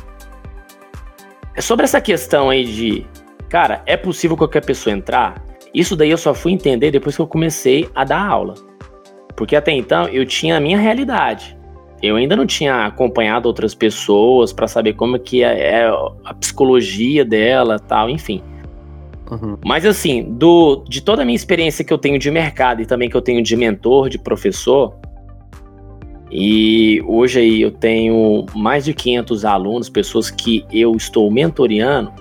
É 1.55 1.61
Sobre 1.61 1.83
essa 1.85 1.99
questão 1.99 2.49
aí 2.49 2.63
de, 2.63 3.05
cara, 3.49 3.81
é 3.85 3.97
possível 3.97 4.37
qualquer 4.37 4.63
pessoa 4.65 4.95
entrar? 4.95 5.43
Isso 5.73 5.95
daí 5.95 6.09
eu 6.09 6.17
só 6.17 6.33
fui 6.33 6.51
entender 6.51 6.91
depois 6.91 7.15
que 7.15 7.21
eu 7.21 7.27
comecei 7.27 7.89
a 7.95 8.03
dar 8.03 8.25
aula. 8.25 8.55
Porque 9.35 9.55
até 9.55 9.71
então 9.71 10.07
eu 10.07 10.25
tinha 10.25 10.57
a 10.57 10.59
minha 10.59 10.77
realidade. 10.77 11.57
Eu 12.01 12.15
ainda 12.15 12.35
não 12.35 12.45
tinha 12.45 12.85
acompanhado 12.85 13.47
outras 13.47 13.75
pessoas 13.75 14.51
para 14.51 14.67
saber 14.67 14.93
como 14.93 15.19
que 15.19 15.43
é, 15.43 15.83
é 15.83 15.89
a 16.25 16.33
psicologia 16.33 17.23
dela, 17.23 17.77
tal, 17.77 18.09
enfim. 18.09 18.41
Uhum. 19.31 19.57
Mas 19.65 19.85
assim, 19.85 20.23
do, 20.23 20.83
de 20.87 21.01
toda 21.01 21.23
a 21.23 21.25
minha 21.25 21.35
experiência 21.35 21.83
que 21.83 21.91
eu 21.91 21.97
tenho 21.97 22.19
de 22.19 22.29
mercado 22.29 22.81
e 22.81 22.85
também 22.85 23.09
que 23.09 23.15
eu 23.15 23.21
tenho 23.21 23.41
de 23.41 23.55
mentor, 23.55 24.09
de 24.09 24.19
professor, 24.19 24.93
e 26.31 27.03
hoje 27.05 27.39
aí 27.39 27.61
eu 27.61 27.71
tenho 27.71 28.45
mais 28.55 28.85
de 28.85 28.93
500 28.93 29.43
alunos, 29.43 29.89
pessoas 29.89 30.31
que 30.31 30.65
eu 30.71 30.95
estou 30.95 31.29
mentoreando. 31.29 32.11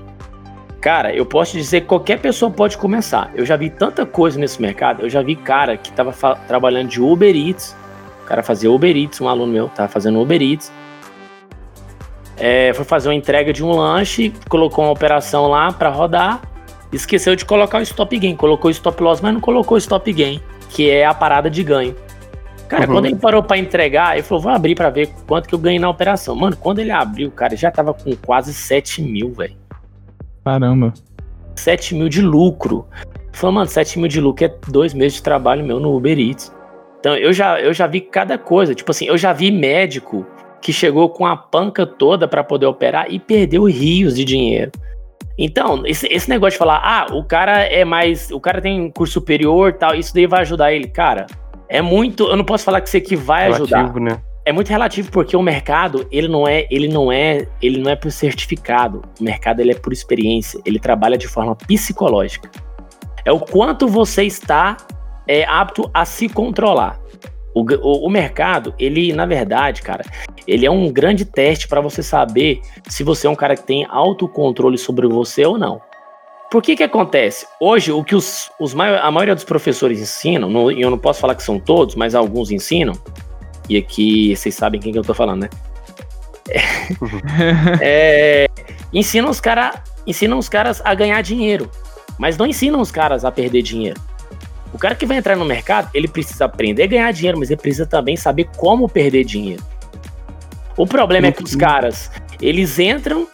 Cara, 0.81 1.15
eu 1.15 1.25
posso 1.25 1.53
te 1.53 1.59
dizer 1.59 1.83
que 1.83 1.87
qualquer 1.87 2.19
pessoa 2.19 2.51
pode 2.51 2.77
começar. 2.77 3.31
Eu 3.35 3.47
já 3.47 3.55
vi 3.55 3.71
tanta 3.71 4.05
coisa 4.05 4.41
nesse 4.41 4.61
mercado. 4.61 5.03
Eu 5.03 5.11
já 5.11 5.23
vi 5.23 5.37
cara 5.37 5.77
que 5.77 5.91
estava 5.91 6.13
trabalhando 6.49 6.89
de 6.89 7.01
Uber 7.01 7.37
Eats. 7.37 7.77
O 8.25 8.27
cara 8.27 8.43
fazia 8.43 8.71
Uber 8.71 8.97
Eats, 8.97 9.21
um 9.21 9.29
aluno 9.29 9.53
meu 9.53 9.67
estava 9.67 9.89
fazendo 9.89 10.21
Uber 10.21 10.43
Eats. 10.43 10.73
É, 12.37 12.73
foi 12.73 12.87
fazer 12.87 13.11
uma 13.11 13.15
entrega 13.15 13.53
de 13.53 13.63
um 13.63 13.71
lanche, 13.71 14.33
colocou 14.49 14.85
uma 14.85 14.93
operação 14.93 15.47
lá 15.49 15.71
para 15.71 15.91
rodar, 15.91 16.41
esqueceu 16.93 17.35
de 17.37 17.45
colocar 17.45 17.79
o 17.79 17.83
stop 17.83 18.19
gain. 18.19 18.37
Colocou 18.37 18.69
o 18.69 18.73
stop 18.73 19.03
loss, 19.03 19.21
mas 19.21 19.33
não 19.35 19.41
colocou 19.41 19.75
o 19.77 19.79
stop 19.79 20.13
gain, 20.13 20.41
que 20.69 20.89
é 20.91 21.05
a 21.05 21.15
parada 21.15 21.49
de 21.51 21.63
ganho. 21.63 21.95
Cara, 22.69 22.87
Uhum. 22.87 22.95
quando 22.95 23.07
ele 23.07 23.17
parou 23.17 23.43
pra 23.43 23.59
entregar, 23.59 24.15
ele 24.15 24.23
falou, 24.23 24.43
vou 24.45 24.53
abrir 24.53 24.75
pra 24.77 24.91
ver 24.91 25.09
quanto 25.27 25.49
que 25.49 25.55
eu 25.55 25.59
ganhei 25.59 25.79
na 25.81 25.91
operação. 25.91 26.37
Mano, 26.37 26.57
quando 26.57 26.79
ele 26.79 26.93
abriu, 26.93 27.31
cara, 27.31 27.57
já 27.57 27.71
tava 27.71 27.93
com 27.93 28.15
quase 28.15 28.55
7 28.55 29.03
mil, 29.03 29.33
velho. 29.33 29.57
Caramba. 30.45 30.93
7 31.57 31.95
mil 31.95 32.09
de 32.09 32.23
lucro. 32.23 32.87
Falou, 33.33 33.55
mano, 33.55 33.69
7 33.69 33.99
mil 33.99 34.09
de 34.09 34.21
lucro 34.21 34.45
é 34.45 34.55
dois 34.69 34.95
meses 34.95 35.15
de 35.15 35.23
trabalho 35.23 35.65
meu 35.65 35.81
no 35.81 35.95
Uber 35.97 36.19
Eats. 36.19 36.53
Então 37.01 37.17
eu 37.17 37.33
já, 37.33 37.61
eu 37.61 37.73
já 37.73 37.87
vi 37.87 38.01
cada 38.01 38.39
coisa. 38.39 38.75
Tipo 38.75 38.91
assim, 38.91 39.07
eu 39.07 39.19
já 39.19 39.33
vi 39.33 39.51
médico 39.51 40.27
que 40.61 40.73
chegou 40.73 41.09
com 41.09 41.27
a 41.27 41.37
panca 41.37 41.87
toda 41.87 42.29
pra 42.29 42.45
poder 42.45 42.67
operar 42.67 43.07
e 43.11 43.19
perdeu 43.19 43.65
rios 43.65 44.15
de 44.15 44.25
dinheiro. 44.25 44.71
Então, 45.43 45.83
esse, 45.87 46.07
esse 46.09 46.29
negócio 46.29 46.53
de 46.53 46.59
falar, 46.59 46.83
ah, 46.85 47.07
o 47.15 47.25
cara 47.25 47.63
é 47.63 47.83
mais. 47.83 48.31
O 48.31 48.39
cara 48.39 48.61
tem 48.61 48.91
curso 48.91 49.15
superior 49.15 49.73
tal, 49.73 49.95
isso 49.95 50.13
daí 50.15 50.27
vai 50.27 50.43
ajudar 50.43 50.71
ele. 50.71 50.87
Cara, 50.87 51.27
é 51.67 51.81
muito. 51.81 52.25
Eu 52.25 52.37
não 52.37 52.45
posso 52.45 52.63
falar 52.63 52.83
que 52.83 52.89
isso 52.89 52.99
aqui 52.99 53.17
vai 53.17 53.47
ajudar 53.47 53.79
Relativo, 53.79 54.01
né? 54.01 54.21
é 54.45 54.53
muito 54.53 54.69
relativo 54.69 55.11
porque 55.11 55.37
o 55.37 55.43
mercado 55.43 56.07
ele 56.11 56.27
não 56.27 56.49
é 56.49 56.67
ele 56.71 56.89
não 56.89 57.13
é 57.13 57.47
ele 57.61 57.79
não 57.79 57.91
é 57.91 57.95
por 57.95 58.11
certificado 58.11 59.03
o 59.21 59.23
mercado 59.23 59.61
ele 59.61 59.73
é 59.73 59.75
por 59.75 59.93
experiência 59.93 60.59
ele 60.65 60.79
trabalha 60.79 61.19
de 61.19 61.29
forma 61.29 61.55
psicológica 61.55 62.51
é 63.25 63.31
o 63.31 63.39
quanto 63.39 63.87
você 63.87 64.25
está 64.25 64.79
é, 65.29 65.45
apto 65.45 65.91
a 65.93 66.07
se 66.07 66.27
controlar 66.27 66.99
o, 67.55 67.61
o, 67.63 68.07
o 68.07 68.11
mercado 68.11 68.75
ele 68.79 69.13
na 69.13 69.27
verdade 69.27 69.83
cara 69.83 70.05
ele 70.47 70.65
é 70.67 70.71
um 70.71 70.91
grande 70.93 71.25
teste 71.25 71.67
para 71.69 71.81
você 71.81 72.03
saber 72.03 72.61
se 72.89 73.03
você 73.03 73.27
é 73.27 73.31
um 73.31 73.35
cara 73.35 73.57
que 73.57 73.65
tem 73.65 73.87
autocontrole 73.91 74.79
sobre 74.79 75.07
você 75.07 75.45
ou 75.45 75.59
não 75.59 75.81
por 76.51 76.61
que 76.65 76.75
que 76.75 76.83
acontece? 76.83 77.47
Hoje, 77.61 77.93
o 77.93 78.03
que 78.03 78.17
os, 78.17 78.51
os 78.59 78.75
a 78.75 79.09
maioria 79.13 79.37
dos 79.37 79.45
professores 79.45 80.01
ensinam, 80.01 80.51
não- 80.51 80.69
e 80.69 80.81
eu 80.81 80.91
não 80.91 80.99
posso 80.99 81.21
falar 81.21 81.37
que 81.37 81.45
são 81.45 81.61
todos, 81.61 81.95
mas 81.95 82.13
alguns 82.13 82.51
ensinam, 82.51 82.93
e 83.69 83.77
aqui 83.77 84.35
vocês 84.35 84.57
sabem 84.57 84.81
quem 84.81 84.93
que 84.93 84.99
eu 84.99 85.05
tô 85.05 85.15
falando, 85.15 85.43
né? 85.43 85.49
É, 87.81 88.47
ensinam 88.93 89.31
os 89.31 89.41
cara, 89.41 89.83
ensinam 90.05 90.39
os 90.39 90.49
caras 90.49 90.83
a 90.85 90.93
ganhar 90.93 91.23
dinheiro, 91.23 91.71
mas 92.19 92.37
não 92.37 92.47
ensinam 92.47 92.81
os 92.81 92.91
caras 92.91 93.25
a 93.25 93.31
perder 93.31 93.63
dinheiro. 93.63 94.01
O 94.73 94.79
cara 94.79 94.95
que 94.95 95.07
vai 95.07 95.17
entrar 95.17 95.37
no 95.37 95.45
mercado, 95.45 95.91
ele 95.93 96.09
precisa 96.09 96.45
aprender 96.45 96.85
a 96.85 96.87
ganhar 96.87 97.13
dinheiro, 97.13 97.39
mas 97.39 97.51
ele 97.51 97.61
precisa 97.61 97.87
também 97.87 98.17
saber 98.17 98.49
como 98.57 98.89
perder 98.89 99.25
dinheiro. 99.25 99.63
O 100.77 100.87
problema 100.87 101.27
é 101.27 101.33
que 101.33 101.43
os 101.43 101.57
caras, 101.57 102.11
eles 102.41 102.79
entram, 102.79 103.27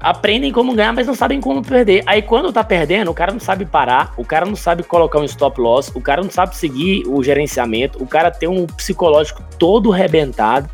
aprendem 0.00 0.52
como 0.52 0.74
ganhar, 0.74 0.92
mas 0.92 1.06
não 1.06 1.14
sabem 1.14 1.40
como 1.40 1.62
perder. 1.62 2.02
Aí 2.06 2.22
quando 2.22 2.52
tá 2.52 2.62
perdendo, 2.62 3.10
o 3.10 3.14
cara 3.14 3.32
não 3.32 3.40
sabe 3.40 3.64
parar, 3.64 4.12
o 4.16 4.24
cara 4.24 4.46
não 4.46 4.54
sabe 4.54 4.82
colocar 4.82 5.18
um 5.18 5.24
stop 5.24 5.60
loss, 5.60 5.90
o 5.94 6.00
cara 6.00 6.22
não 6.22 6.30
sabe 6.30 6.56
seguir 6.56 7.04
o 7.06 7.22
gerenciamento, 7.22 8.02
o 8.02 8.06
cara 8.06 8.30
tem 8.30 8.48
um 8.48 8.66
psicológico 8.66 9.42
todo 9.58 9.90
rebentado, 9.90 10.68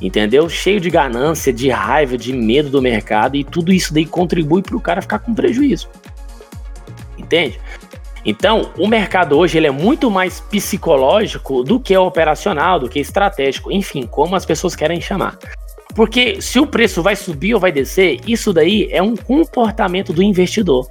entendeu? 0.00 0.48
Cheio 0.48 0.80
de 0.80 0.90
ganância, 0.90 1.52
de 1.52 1.70
raiva, 1.70 2.18
de 2.18 2.32
medo 2.32 2.68
do 2.68 2.82
mercado 2.82 3.36
e 3.36 3.44
tudo 3.44 3.72
isso 3.72 3.94
daí 3.94 4.04
contribui 4.04 4.62
pro 4.62 4.80
cara 4.80 5.00
ficar 5.00 5.20
com 5.20 5.34
prejuízo. 5.34 5.88
Entende? 7.16 7.58
Então, 8.24 8.70
o 8.78 8.88
mercado 8.88 9.36
hoje 9.36 9.58
ele 9.58 9.66
é 9.66 9.70
muito 9.70 10.10
mais 10.10 10.40
psicológico 10.40 11.62
do 11.62 11.78
que 11.78 11.96
operacional, 11.96 12.80
do 12.80 12.88
que 12.88 12.98
estratégico, 12.98 13.70
enfim, 13.70 14.06
como 14.06 14.34
as 14.34 14.46
pessoas 14.46 14.74
querem 14.74 15.00
chamar. 15.00 15.38
Porque 15.94 16.40
se 16.40 16.58
o 16.58 16.66
preço 16.66 17.02
vai 17.02 17.14
subir 17.14 17.54
ou 17.54 17.60
vai 17.60 17.70
descer, 17.70 18.20
isso 18.26 18.52
daí 18.52 18.88
é 18.90 19.02
um 19.02 19.14
comportamento 19.14 20.12
do 20.12 20.22
investidor. 20.22 20.88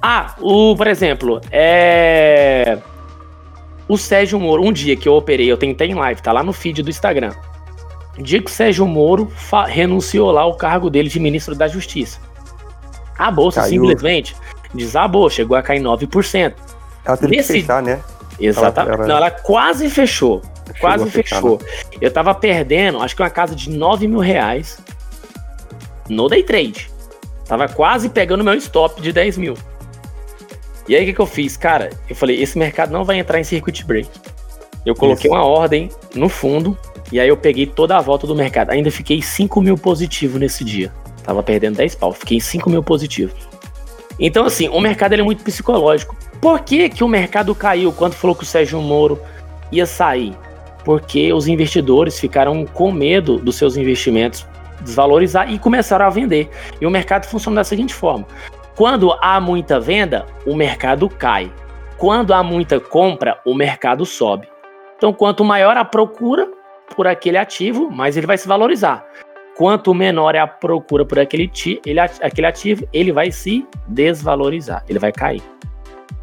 Ah, 0.00 0.34
o, 0.40 0.74
por 0.76 0.86
exemplo, 0.86 1.40
é. 1.50 2.78
O 3.88 3.98
Sérgio 3.98 4.38
Moro, 4.40 4.64
um 4.64 4.72
dia 4.72 4.96
que 4.96 5.08
eu 5.08 5.14
operei, 5.14 5.50
eu 5.50 5.56
tentei 5.56 5.88
em 5.88 5.94
live, 5.94 6.22
tá 6.22 6.32
lá 6.32 6.42
no 6.42 6.52
feed 6.52 6.82
do 6.82 6.88
Instagram. 6.88 7.32
O 8.18 8.22
dia 8.22 8.40
que 8.40 8.50
o 8.50 8.54
Sérgio 8.54 8.86
Moro 8.86 9.30
renunciou 9.66 10.30
lá 10.30 10.42
ao 10.42 10.56
cargo 10.56 10.88
dele 10.88 11.08
de 11.08 11.20
ministro 11.20 11.54
da 11.54 11.68
Justiça. 11.68 12.20
A 13.18 13.30
bolsa 13.30 13.62
Caiu. 13.62 13.82
simplesmente 13.82 14.34
desabou, 14.74 15.28
chegou 15.30 15.56
a 15.56 15.62
cair 15.62 15.80
9%. 15.80 16.54
Ela 17.04 17.16
teve 17.16 17.36
Nesse- 17.36 17.52
que 17.54 17.60
fechar, 17.60 17.82
né? 17.82 18.00
Exatamente. 18.38 18.94
Ela- 18.94 19.06
Não, 19.06 19.16
ela 19.16 19.30
quase 19.30 19.88
fechou. 19.90 20.40
Quase 20.80 21.04
a 21.04 21.06
fechar, 21.06 21.36
fechou. 21.36 21.60
Eu 22.00 22.10
tava 22.10 22.34
perdendo, 22.34 23.00
acho 23.02 23.14
que 23.14 23.22
uma 23.22 23.30
casa 23.30 23.54
de 23.54 23.70
9 23.70 24.06
mil 24.08 24.20
reais 24.20 24.78
no 26.08 26.28
day 26.28 26.42
trade. 26.42 26.90
Tava 27.46 27.68
quase 27.68 28.08
pegando 28.08 28.42
meu 28.42 28.54
stop 28.54 29.00
de 29.02 29.12
10 29.12 29.36
mil. 29.36 29.54
E 30.88 30.96
aí 30.96 31.02
o 31.02 31.06
que, 31.06 31.12
que 31.12 31.20
eu 31.20 31.26
fiz? 31.26 31.56
Cara, 31.56 31.90
eu 32.08 32.16
falei, 32.16 32.40
esse 32.42 32.58
mercado 32.58 32.90
não 32.92 33.04
vai 33.04 33.18
entrar 33.18 33.38
em 33.38 33.44
circuit 33.44 33.84
break. 33.84 34.08
Eu 34.84 34.94
coloquei 34.94 35.30
Isso. 35.30 35.36
uma 35.38 35.44
ordem 35.44 35.90
no 36.14 36.28
fundo 36.28 36.76
e 37.12 37.20
aí 37.20 37.28
eu 37.28 37.36
peguei 37.36 37.66
toda 37.66 37.96
a 37.96 38.00
volta 38.00 38.26
do 38.26 38.34
mercado. 38.34 38.70
Ainda 38.70 38.90
fiquei 38.90 39.20
5 39.22 39.60
mil 39.60 39.76
positivo 39.76 40.38
nesse 40.38 40.64
dia. 40.64 40.92
Tava 41.22 41.42
perdendo 41.42 41.76
10 41.76 41.94
pau, 41.94 42.12
fiquei 42.12 42.40
5 42.40 42.68
mil 42.68 42.82
positivo. 42.82 43.32
Então, 44.18 44.44
assim, 44.44 44.68
o 44.68 44.80
mercado 44.80 45.14
é 45.14 45.22
muito 45.22 45.42
psicológico. 45.42 46.16
Por 46.40 46.60
que, 46.60 46.88
que 46.88 47.04
o 47.04 47.08
mercado 47.08 47.54
caiu 47.54 47.92
quando 47.92 48.14
falou 48.14 48.34
que 48.36 48.42
o 48.42 48.46
Sérgio 48.46 48.80
Moro 48.80 49.20
ia 49.70 49.86
sair? 49.86 50.36
Porque 50.84 51.32
os 51.32 51.46
investidores 51.46 52.18
ficaram 52.18 52.66
com 52.66 52.90
medo 52.90 53.38
dos 53.38 53.56
seus 53.56 53.76
investimentos 53.76 54.46
desvalorizar 54.82 55.50
e 55.50 55.58
começaram 55.58 56.06
a 56.06 56.10
vender. 56.10 56.50
E 56.80 56.86
o 56.86 56.90
mercado 56.90 57.26
funciona 57.26 57.56
da 57.56 57.64
seguinte 57.64 57.94
forma: 57.94 58.26
quando 58.76 59.12
há 59.20 59.40
muita 59.40 59.80
venda, 59.80 60.26
o 60.46 60.54
mercado 60.54 61.08
cai. 61.08 61.50
Quando 61.96 62.34
há 62.34 62.42
muita 62.42 62.80
compra, 62.80 63.38
o 63.44 63.54
mercado 63.54 64.04
sobe. 64.04 64.48
Então, 64.96 65.12
quanto 65.12 65.44
maior 65.44 65.76
a 65.76 65.84
procura 65.84 66.48
por 66.96 67.06
aquele 67.06 67.38
ativo, 67.38 67.90
mais 67.90 68.16
ele 68.16 68.26
vai 68.26 68.36
se 68.36 68.48
valorizar. 68.48 69.06
Quanto 69.56 69.94
menor 69.94 70.34
é 70.34 70.38
a 70.38 70.46
procura 70.46 71.04
por 71.04 71.18
aquele, 71.18 71.46
ti- 71.46 71.80
ele, 71.84 72.00
aquele 72.00 72.46
ativo, 72.46 72.88
ele 72.92 73.12
vai 73.12 73.30
se 73.30 73.66
desvalorizar, 73.86 74.82
ele 74.88 74.98
vai 74.98 75.12
cair. 75.12 75.42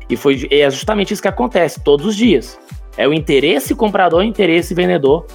E 0.10 0.16
foi, 0.18 0.48
é 0.50 0.70
justamente 0.70 1.14
isso 1.14 1.22
que 1.22 1.28
acontece 1.28 1.80
todos 1.84 2.06
os 2.06 2.16
dias. 2.16 2.60
É 2.98 3.08
o 3.08 3.14
interesse 3.14 3.76
comprador 3.76 4.24
e 4.24 4.26
o 4.26 4.30
interesse 4.30 4.74
vendedor 4.74 5.26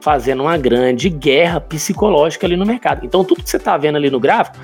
fazendo 0.00 0.42
uma 0.42 0.56
grande 0.56 1.08
guerra 1.08 1.60
psicológica 1.60 2.46
ali 2.46 2.56
no 2.56 2.64
mercado. 2.64 3.04
Então, 3.04 3.24
tudo 3.24 3.42
que 3.42 3.50
você 3.50 3.56
está 3.56 3.76
vendo 3.76 3.96
ali 3.96 4.10
no 4.10 4.20
gráfico 4.20 4.58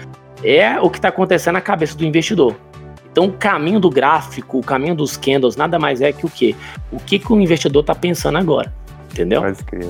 é 0.45 0.79
o 0.81 0.89
que 0.89 0.99
está 0.99 1.09
acontecendo 1.09 1.55
na 1.55 1.61
cabeça 1.61 1.97
do 1.97 2.05
investidor. 2.05 2.55
Então, 3.11 3.25
o 3.25 3.33
caminho 3.33 3.81
do 3.81 3.91
gráfico, 3.91 4.59
o 4.59 4.63
caminho 4.63 4.95
dos 4.95 5.17
candles, 5.17 5.57
nada 5.57 5.79
mais 5.79 6.01
é 6.01 6.13
que 6.13 6.25
o 6.25 6.31
quê? 6.31 6.55
O 6.93 6.99
que, 6.99 7.19
que 7.19 7.33
o 7.33 7.41
investidor 7.41 7.81
está 7.81 7.95
pensando 7.95 8.39
agora. 8.39 8.73
Entendeu? 9.13 9.43
Pode 9.43 9.65
crer. 9.65 9.89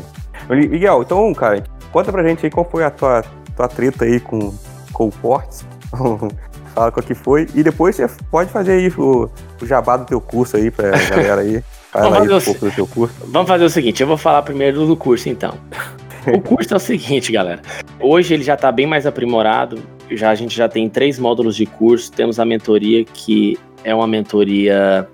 Miguel, 0.48 1.02
então, 1.02 1.32
cara, 1.34 1.62
conta 1.92 2.10
pra 2.10 2.26
gente 2.26 2.44
aí 2.44 2.50
qual 2.50 2.68
foi 2.68 2.84
a 2.84 2.90
tua, 2.90 3.22
tua 3.54 3.68
treta 3.68 4.04
aí 4.04 4.20
com, 4.20 4.52
com 4.92 5.08
o 5.08 5.10
Fortes. 5.10 5.64
Fala 6.74 6.92
qual 6.92 7.04
que 7.04 7.14
foi. 7.14 7.46
E 7.54 7.62
depois 7.62 7.96
você 7.96 8.08
pode 8.30 8.50
fazer 8.50 8.72
aí 8.72 8.88
o, 8.96 9.28
o 9.60 9.66
jabá 9.66 9.96
do 9.96 10.04
teu 10.04 10.20
curso 10.20 10.56
aí 10.56 10.70
pra 10.70 10.90
galera 10.90 11.40
aí. 11.40 11.62
Fala 11.90 12.22
aí 12.22 12.28
um 12.28 12.40
pouco 12.40 12.66
do 12.66 12.70
teu 12.70 12.86
curso. 12.86 13.14
Vamos 13.26 13.48
fazer 13.48 13.64
o 13.64 13.70
seguinte, 13.70 14.00
eu 14.00 14.06
vou 14.06 14.16
falar 14.16 14.42
primeiro 14.42 14.86
do 14.86 14.96
curso 14.96 15.28
então. 15.28 15.58
O 16.32 16.40
curso 16.40 16.72
é 16.72 16.76
o 16.76 16.80
seguinte, 16.80 17.32
galera. 17.32 17.60
Hoje 17.98 18.34
ele 18.34 18.44
já 18.44 18.54
está 18.54 18.70
bem 18.70 18.86
mais 18.86 19.06
aprimorado. 19.06 19.82
Já 20.10 20.30
a 20.30 20.34
gente 20.34 20.56
já 20.56 20.68
tem 20.68 20.88
três 20.88 21.18
módulos 21.18 21.56
de 21.56 21.66
curso. 21.66 22.12
Temos 22.12 22.38
a 22.38 22.44
mentoria 22.44 23.04
que 23.04 23.58
é 23.82 23.94
uma 23.94 24.06
mentoria 24.06 25.08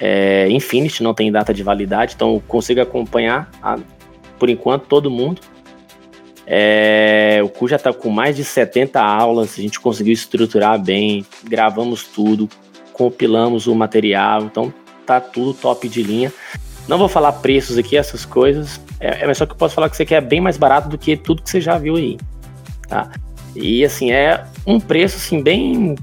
é, 0.00 0.48
Infinity, 0.50 1.02
não 1.02 1.14
tem 1.14 1.30
data 1.30 1.52
de 1.52 1.62
validade, 1.62 2.14
então 2.14 2.42
consigo 2.46 2.80
acompanhar 2.80 3.50
a- 3.62 3.78
por 4.38 4.48
enquanto 4.50 4.84
todo 4.86 5.10
mundo. 5.10 5.40
É, 6.46 7.40
o 7.42 7.48
curso 7.48 7.70
já 7.70 7.76
está 7.76 7.92
com 7.92 8.10
mais 8.10 8.36
de 8.36 8.44
70 8.44 9.00
aulas, 9.00 9.56
a 9.58 9.62
gente 9.62 9.78
conseguiu 9.80 10.12
estruturar 10.12 10.78
bem, 10.82 11.24
gravamos 11.44 12.04
tudo, 12.04 12.48
compilamos 12.92 13.66
o 13.66 13.74
material, 13.74 14.42
então 14.44 14.72
tá 15.06 15.20
tudo 15.20 15.54
top 15.54 15.88
de 15.88 16.02
linha. 16.02 16.32
Não 16.88 16.98
vou 16.98 17.08
falar 17.08 17.32
preços 17.34 17.78
aqui, 17.78 17.96
essas 17.96 18.24
coisas. 18.24 18.80
É, 18.98 19.24
é 19.24 19.34
só 19.34 19.46
que 19.46 19.52
eu 19.52 19.56
posso 19.56 19.74
falar 19.74 19.88
que 19.88 19.94
isso 19.94 20.02
aqui 20.02 20.14
é 20.14 20.20
bem 20.20 20.40
mais 20.40 20.56
barato 20.56 20.88
do 20.88 20.98
que 20.98 21.16
tudo 21.16 21.42
que 21.42 21.48
você 21.50 21.60
já 21.60 21.78
viu 21.78 21.96
aí. 21.96 22.18
Tá? 22.88 23.10
E 23.54 23.84
assim, 23.84 24.10
é 24.10 24.44
um 24.66 24.80
preço 24.80 25.16
assim, 25.16 25.42
bem, 25.42 25.94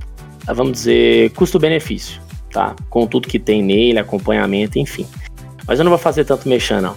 vamos 0.45 0.73
dizer, 0.73 1.31
custo-benefício, 1.31 2.21
tá? 2.51 2.75
Com 2.89 3.05
tudo 3.07 3.27
que 3.27 3.39
tem 3.39 3.61
nele, 3.63 3.99
acompanhamento, 3.99 4.77
enfim. 4.79 5.05
Mas 5.67 5.79
eu 5.79 5.83
não 5.85 5.89
vou 5.91 5.99
fazer 5.99 6.23
tanto 6.25 6.47
mexer, 6.49 6.81
não. 6.81 6.95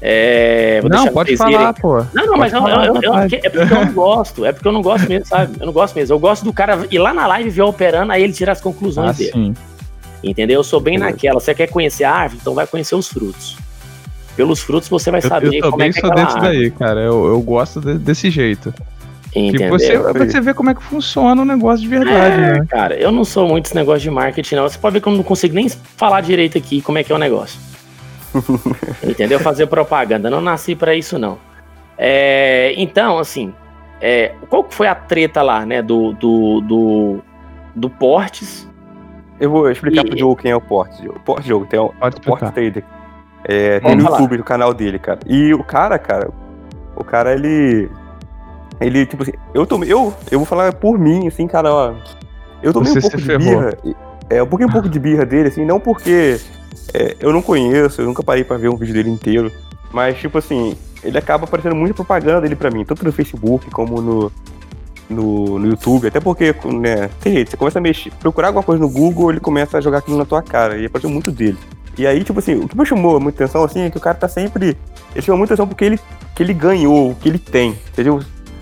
É, 0.00 0.80
vou 0.82 0.90
Não, 0.90 1.08
pode 1.08 1.36
falar, 1.36 1.50
irem. 1.70 1.74
pô. 1.80 2.04
Não, 2.14 2.26
não, 2.26 2.36
mas 2.36 2.52
eu, 2.52 2.60
falar, 2.60 2.86
eu- 2.86 2.94
eu- 2.96 3.02
eu- 3.02 3.14
é 3.14 3.28
porque 3.48 3.58
eu 3.58 3.66
não 3.86 3.92
gosto. 3.92 4.44
É 4.44 4.52
porque 4.52 4.68
eu 4.68 4.72
não 4.72 4.82
gosto 4.82 5.08
mesmo, 5.08 5.26
sabe? 5.26 5.56
Eu 5.58 5.66
não 5.66 5.72
gosto 5.72 5.94
mesmo. 5.94 6.14
Eu 6.14 6.18
gosto 6.18 6.44
do 6.44 6.52
cara 6.52 6.86
ir 6.90 6.98
lá 6.98 7.14
na 7.14 7.26
live 7.26 7.48
ver 7.50 7.62
operando, 7.62 8.12
aí 8.12 8.22
ele 8.22 8.32
tira 8.32 8.52
as 8.52 8.60
conclusões 8.60 9.10
Ah, 9.10 9.12
dele. 9.12 9.32
sim. 9.32 9.54
Entendeu? 10.22 10.60
Eu 10.60 10.64
sou 10.64 10.80
bem 10.80 10.94
Beleza. 10.98 11.12
naquela. 11.12 11.40
Você 11.40 11.54
quer 11.54 11.68
conhecer 11.68 12.04
a 12.04 12.12
árvore? 12.12 12.38
Então 12.40 12.54
vai 12.54 12.66
conhecer 12.66 12.94
os 12.94 13.08
frutos. 13.08 13.56
Pelos 14.36 14.60
frutos 14.60 14.88
você 14.88 15.10
vai 15.10 15.20
Eu, 15.22 15.28
saber 15.28 15.46
eu 15.56 15.60
como 15.62 15.72
também 15.72 15.88
é 15.88 15.92
que 15.92 15.98
é 16.06 16.40
daí, 16.40 16.70
cara. 16.70 17.00
Eu, 17.00 17.26
eu 17.26 17.40
gosto 17.40 17.80
de- 17.80 17.94
desse 17.98 18.30
jeito. 18.30 18.72
Que 19.36 19.48
Entendeu? 19.48 19.68
você, 19.68 19.98
você 19.98 20.40
vê 20.40 20.54
como 20.54 20.70
é 20.70 20.74
que 20.74 20.82
funciona 20.82 21.42
o 21.42 21.44
negócio 21.44 21.80
de 21.82 21.88
verdade, 21.88 22.34
É, 22.40 22.52
né? 22.60 22.66
cara, 22.70 22.94
eu 22.96 23.12
não 23.12 23.22
sou 23.22 23.46
muito 23.46 23.66
esse 23.66 23.74
negócio 23.74 24.00
de 24.00 24.10
marketing, 24.10 24.54
não. 24.54 24.62
Você 24.68 24.78
pode 24.78 24.94
ver 24.94 25.00
que 25.02 25.08
eu 25.08 25.12
não 25.12 25.22
consigo 25.22 25.54
nem 25.54 25.68
falar 25.68 26.22
direito 26.22 26.56
aqui 26.56 26.80
como 26.80 26.96
é 26.96 27.04
que 27.04 27.12
é 27.12 27.14
o 27.14 27.18
negócio. 27.18 27.60
Entendeu? 29.06 29.38
Fazer 29.40 29.66
propaganda. 29.66 30.30
Não 30.30 30.40
nasci 30.40 30.74
para 30.74 30.94
isso, 30.94 31.18
não. 31.18 31.38
É, 31.98 32.72
então, 32.76 33.18
assim, 33.18 33.52
é, 34.00 34.32
qual 34.48 34.64
que 34.64 34.74
foi 34.74 34.86
a 34.86 34.94
treta 34.94 35.42
lá, 35.42 35.64
né? 35.66 35.82
Do, 35.82 36.12
do, 36.12 36.60
do, 36.62 37.18
do 37.74 37.90
Portes. 37.90 38.66
Eu 39.38 39.50
vou 39.50 39.70
explicar 39.70 40.02
E- 40.02 40.06
pro 40.08 40.16
Diogo 40.16 40.36
quem 40.36 40.50
é 40.50 40.56
o 40.56 40.60
Porte. 40.60 41.06
O 41.08 41.20
Porte, 41.20 41.44
Diogo, 41.44 41.66
tem 41.66 41.78
o 41.78 41.88
Pode 41.90 42.20
Porte 42.22 42.44
explicar. 42.44 42.52
Trader. 42.52 42.84
É, 43.44 43.80
tem 43.80 43.90
Vamos 43.90 43.96
no 43.98 44.04
falar. 44.04 44.18
YouTube, 44.22 44.38
no 44.38 44.44
canal 44.44 44.72
dele, 44.74 44.98
cara. 44.98 45.20
E 45.26 45.52
o 45.54 45.62
cara, 45.62 45.98
cara, 45.98 46.30
o 46.96 47.04
cara, 47.04 47.32
ele. 47.34 47.88
Ele, 48.80 49.06
tipo 49.06 49.22
assim, 49.22 49.32
eu 49.54 49.66
tomei. 49.66 49.92
Eu, 49.92 50.12
eu 50.30 50.38
vou 50.38 50.46
falar 50.46 50.72
por 50.74 50.98
mim, 50.98 51.26
assim, 51.26 51.46
cara, 51.46 51.72
ó. 51.72 51.94
Eu 52.62 52.72
tomei 52.72 52.92
Você 52.92 52.98
um 52.98 53.02
pouco 53.02 53.16
de 53.16 53.24
ferrou. 53.24 53.40
birra. 53.40 53.78
É, 54.28 54.40
eu 54.40 54.44
um 54.44 54.68
pouco 54.68 54.88
de 54.88 54.98
birra 54.98 55.24
dele, 55.24 55.48
assim, 55.48 55.64
não 55.64 55.78
porque 55.78 56.40
é, 56.92 57.16
eu 57.20 57.32
não 57.32 57.40
conheço, 57.40 58.00
eu 58.00 58.06
nunca 58.06 58.22
parei 58.22 58.42
pra 58.42 58.56
ver 58.56 58.68
um 58.68 58.76
vídeo 58.76 58.94
dele 58.94 59.10
inteiro. 59.10 59.52
Mas, 59.92 60.18
tipo 60.18 60.36
assim, 60.38 60.76
ele 61.02 61.16
acaba 61.16 61.44
aparecendo 61.44 61.76
muita 61.76 61.94
propaganda 61.94 62.40
dele 62.40 62.56
pra 62.56 62.70
mim, 62.70 62.84
tanto 62.84 63.04
no 63.04 63.12
Facebook 63.12 63.70
como 63.70 64.00
no, 64.00 64.32
no, 65.08 65.58
no 65.58 65.66
YouTube, 65.68 66.08
até 66.08 66.18
porque, 66.18 66.54
né, 66.64 67.08
tem 67.20 67.34
jeito, 67.34 67.50
você 67.50 67.56
começa 67.56 67.78
a 67.78 67.82
mexer, 67.82 68.10
procurar 68.18 68.48
alguma 68.48 68.64
coisa 68.64 68.82
no 68.82 68.90
Google, 68.90 69.30
ele 69.30 69.40
começa 69.40 69.78
a 69.78 69.80
jogar 69.80 69.98
aquilo 69.98 70.18
na 70.18 70.24
tua 70.24 70.42
cara, 70.42 70.76
e 70.76 70.86
apareceu 70.86 71.08
muito 71.08 71.30
dele. 71.30 71.58
E 71.96 72.06
aí, 72.06 72.24
tipo 72.24 72.38
assim, 72.38 72.56
o 72.56 72.68
que 72.68 72.76
me 72.76 72.84
chamou 72.84 73.18
muita 73.20 73.44
atenção, 73.44 73.62
assim, 73.62 73.82
é 73.82 73.90
que 73.90 73.96
o 73.96 74.00
cara 74.00 74.16
tá 74.16 74.28
sempre, 74.28 74.76
ele 75.14 75.22
chama 75.24 75.38
muita 75.38 75.54
atenção 75.54 75.68
porque 75.68 75.84
ele, 75.84 76.00
que 76.34 76.42
ele 76.42 76.52
ganhou, 76.52 77.12
o 77.12 77.14
que 77.14 77.28
ele 77.28 77.38
tem, 77.38 77.78
entendeu? 77.92 78.20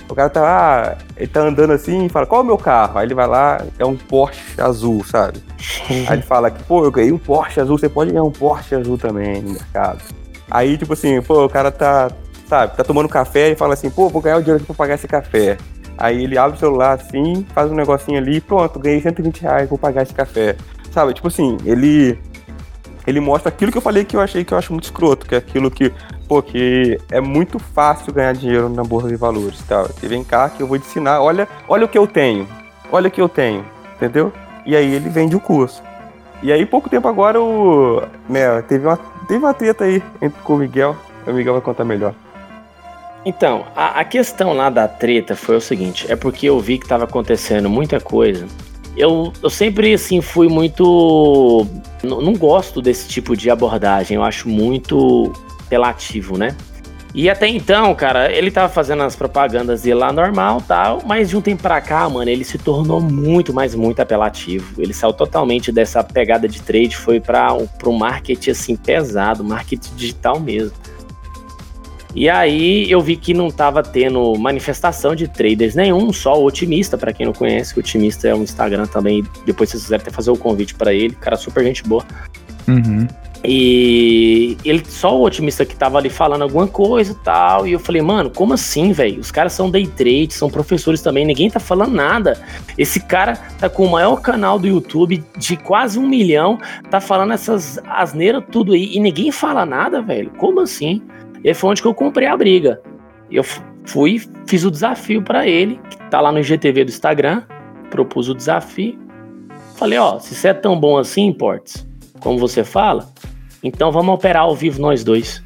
O 0.08 0.14
cara 0.14 0.28
tá 0.28 0.42
lá, 0.42 0.98
ele 1.16 1.26
tá 1.26 1.40
andando 1.40 1.72
assim 1.72 2.06
e 2.06 2.08
fala, 2.08 2.26
qual 2.26 2.42
é 2.42 2.44
o 2.44 2.46
meu 2.46 2.58
carro? 2.58 2.98
Aí 2.98 3.06
ele 3.06 3.14
vai 3.14 3.26
lá, 3.26 3.64
é 3.78 3.86
um 3.86 3.96
Porsche 3.96 4.60
azul, 4.60 5.02
sabe? 5.04 5.42
Aí 6.08 6.16
ele 6.16 6.22
fala 6.22 6.50
que, 6.50 6.62
pô, 6.64 6.84
eu 6.84 6.90
ganhei 6.90 7.10
um 7.10 7.18
Porsche 7.18 7.60
azul, 7.60 7.78
você 7.78 7.88
pode 7.88 8.10
ganhar 8.10 8.22
um 8.22 8.30
Porsche 8.30 8.74
azul 8.74 8.98
também 8.98 9.42
no 9.42 9.52
mercado. 9.52 10.02
Aí, 10.50 10.76
tipo 10.76 10.92
assim, 10.92 11.20
pô, 11.22 11.46
o 11.46 11.48
cara 11.48 11.70
tá, 11.70 12.10
sabe, 12.46 12.76
tá 12.76 12.84
tomando 12.84 13.08
café 13.08 13.50
e 13.50 13.56
fala 13.56 13.74
assim, 13.74 13.88
pô, 13.88 14.08
vou 14.08 14.20
ganhar 14.20 14.36
o 14.36 14.40
dinheiro 14.40 14.58
aqui 14.58 14.66
pra 14.66 14.74
pagar 14.74 14.94
esse 14.94 15.08
café. 15.08 15.56
Aí 15.96 16.24
ele 16.24 16.36
abre 16.36 16.56
o 16.56 16.60
celular 16.60 16.92
assim, 16.92 17.46
faz 17.54 17.70
um 17.70 17.74
negocinho 17.74 18.18
ali, 18.18 18.40
pronto, 18.40 18.78
ganhei 18.78 19.00
120 19.00 19.40
reais, 19.40 19.68
vou 19.68 19.78
pagar 19.78 20.02
esse 20.02 20.14
café. 20.14 20.56
Sabe, 20.90 21.14
tipo 21.14 21.28
assim, 21.28 21.56
ele. 21.64 22.18
Ele 23.06 23.20
mostra 23.20 23.50
aquilo 23.50 23.70
que 23.70 23.76
eu 23.76 23.82
falei 23.82 24.02
que 24.02 24.16
eu 24.16 24.20
achei 24.20 24.44
que 24.44 24.54
eu 24.54 24.56
acho 24.56 24.72
muito 24.72 24.84
escroto, 24.84 25.26
que 25.26 25.34
é 25.34 25.38
aquilo 25.38 25.70
que, 25.70 25.92
pô, 26.28 26.42
que 26.42 26.98
é 27.10 27.20
muito 27.20 27.58
fácil 27.58 28.12
ganhar 28.12 28.32
dinheiro 28.32 28.68
na 28.68 28.82
Bolsa 28.82 29.08
de 29.08 29.16
Valores 29.16 29.62
tal. 29.68 29.86
Você 29.86 30.06
vem 30.08 30.24
cá 30.24 30.48
que 30.48 30.62
eu 30.62 30.66
vou 30.66 30.78
te 30.78 30.86
ensinar, 30.86 31.20
olha, 31.20 31.48
olha 31.68 31.84
o 31.84 31.88
que 31.88 31.98
eu 31.98 32.06
tenho, 32.06 32.46
olha 32.90 33.08
o 33.08 33.10
que 33.10 33.20
eu 33.20 33.28
tenho, 33.28 33.64
entendeu? 33.96 34.32
E 34.66 34.74
aí 34.74 34.94
ele 34.94 35.08
vende 35.08 35.36
o 35.36 35.40
curso. 35.40 35.82
E 36.42 36.52
aí, 36.52 36.66
pouco 36.66 36.90
tempo 36.90 37.08
agora, 37.08 37.40
o. 37.40 38.02
Né, 38.28 38.60
teve 38.62 38.86
uma, 38.86 38.98
teve 39.26 39.38
uma 39.38 39.54
treta 39.54 39.84
aí 39.84 40.02
entre, 40.20 40.40
com 40.42 40.54
o 40.54 40.58
Miguel. 40.58 40.94
O 41.26 41.32
Miguel 41.32 41.54
vai 41.54 41.62
contar 41.62 41.84
melhor. 41.84 42.14
Então, 43.24 43.64
a, 43.74 44.00
a 44.00 44.04
questão 44.04 44.52
lá 44.52 44.68
da 44.68 44.86
treta 44.86 45.34
foi 45.34 45.56
o 45.56 45.60
seguinte: 45.60 46.10
é 46.10 46.14
porque 46.14 46.46
eu 46.46 46.60
vi 46.60 46.78
que 46.78 46.86
tava 46.86 47.04
acontecendo 47.04 47.70
muita 47.70 47.98
coisa. 47.98 48.46
Eu, 48.96 49.32
eu 49.42 49.48
sempre, 49.48 49.94
assim, 49.94 50.20
fui 50.20 50.48
muito. 50.48 51.66
Não 52.02 52.34
gosto 52.34 52.82
desse 52.82 53.08
tipo 53.08 53.34
de 53.34 53.50
abordagem, 53.50 54.16
eu 54.16 54.22
acho 54.22 54.48
muito 54.48 55.32
apelativo, 55.64 56.36
né? 56.36 56.56
E 57.14 57.30
até 57.30 57.46
então, 57.46 57.94
cara, 57.94 58.32
ele 58.32 58.50
tava 58.50 58.68
fazendo 58.68 59.04
as 59.04 59.14
propagandas 59.14 59.82
dele 59.82 59.94
lá 59.94 60.12
normal 60.12 60.60
tal, 60.66 61.00
mas 61.06 61.28
de 61.28 61.36
um 61.36 61.40
tempo 61.40 61.62
pra 61.62 61.80
cá, 61.80 62.08
mano, 62.08 62.28
ele 62.28 62.42
se 62.42 62.58
tornou 62.58 63.00
muito, 63.00 63.54
mas 63.54 63.72
muito 63.72 64.02
apelativo. 64.02 64.82
Ele 64.82 64.92
saiu 64.92 65.12
totalmente 65.12 65.70
dessa 65.70 66.02
pegada 66.02 66.48
de 66.48 66.60
trade, 66.60 66.96
foi 66.96 67.20
para 67.20 67.52
o 67.84 67.92
marketing, 67.92 68.50
assim, 68.50 68.74
pesado, 68.74 69.44
marketing 69.44 69.94
digital 69.94 70.40
mesmo. 70.40 70.76
E 72.16 72.28
aí 72.28 72.90
eu 72.90 73.00
vi 73.00 73.16
que 73.16 73.32
não 73.32 73.48
tava 73.48 73.80
tendo 73.80 74.34
manifestação 74.36 75.14
de 75.14 75.28
traders 75.28 75.76
nenhum, 75.76 76.12
só 76.12 76.40
o 76.40 76.44
Otimista, 76.44 76.98
pra 76.98 77.12
quem 77.12 77.26
não 77.26 77.32
conhece, 77.32 77.76
o 77.76 77.80
Otimista 77.80 78.26
é 78.26 78.34
um 78.34 78.42
Instagram 78.42 78.86
também, 78.86 79.24
depois 79.46 79.70
vocês 79.70 79.84
quiserem 79.84 80.02
até 80.02 80.10
fazer 80.10 80.32
o 80.32 80.36
convite 80.36 80.74
pra 80.74 80.92
ele, 80.92 81.14
cara 81.14 81.36
super 81.36 81.62
gente 81.62 81.84
boa. 81.84 82.04
Uhum. 82.66 83.06
E 83.46 84.56
ele 84.64 84.82
só 84.86 85.14
o 85.14 85.22
otimista 85.22 85.66
que 85.66 85.76
tava 85.76 85.98
ali 85.98 86.08
falando 86.08 86.42
alguma 86.42 86.66
coisa 86.66 87.12
e 87.12 87.14
tal. 87.16 87.66
E 87.66 87.72
eu 87.72 87.78
falei, 87.78 88.00
mano, 88.00 88.30
como 88.30 88.54
assim, 88.54 88.90
velho? 88.92 89.20
Os 89.20 89.30
caras 89.30 89.52
são 89.52 89.70
day 89.70 89.86
trade, 89.86 90.32
são 90.32 90.48
professores 90.48 91.02
também, 91.02 91.26
ninguém 91.26 91.50
tá 91.50 91.60
falando 91.60 91.92
nada. 91.92 92.40
Esse 92.78 93.00
cara 93.00 93.36
tá 93.58 93.68
com 93.68 93.84
o 93.84 93.90
maior 93.90 94.22
canal 94.22 94.58
do 94.58 94.66
YouTube 94.66 95.22
de 95.36 95.56
quase 95.58 95.98
um 95.98 96.08
milhão, 96.08 96.58
tá 96.90 97.00
falando 97.00 97.34
essas 97.34 97.78
asneiras 97.86 98.42
tudo 98.50 98.72
aí, 98.72 98.96
e 98.96 98.98
ninguém 98.98 99.30
fala 99.30 99.66
nada, 99.66 100.00
velho. 100.00 100.30
Como 100.38 100.60
assim? 100.60 101.02
E 101.42 101.48
aí 101.48 101.54
foi 101.54 101.70
onde 101.70 101.82
que 101.82 101.88
eu 101.88 101.94
comprei 101.94 102.26
a 102.26 102.36
briga. 102.36 102.80
Eu 103.30 103.44
fui, 103.84 104.22
fiz 104.46 104.64
o 104.64 104.70
desafio 104.70 105.20
pra 105.20 105.46
ele, 105.46 105.78
que 105.90 105.98
tá 106.08 106.18
lá 106.18 106.32
no 106.32 106.38
IGTV 106.38 106.84
do 106.84 106.90
Instagram, 106.90 107.42
propus 107.90 108.30
o 108.30 108.34
desafio. 108.34 108.98
Falei, 109.76 109.98
ó, 109.98 110.18
se 110.18 110.34
você 110.34 110.48
é 110.48 110.54
tão 110.54 110.80
bom 110.80 110.96
assim, 110.96 111.30
Portes, 111.30 111.86
como 112.20 112.38
você 112.38 112.64
fala, 112.64 113.12
então 113.64 113.90
vamos 113.90 114.14
operar 114.14 114.42
ao 114.44 114.54
vivo 114.54 114.80
nós 114.80 115.02
dois. 115.02 115.42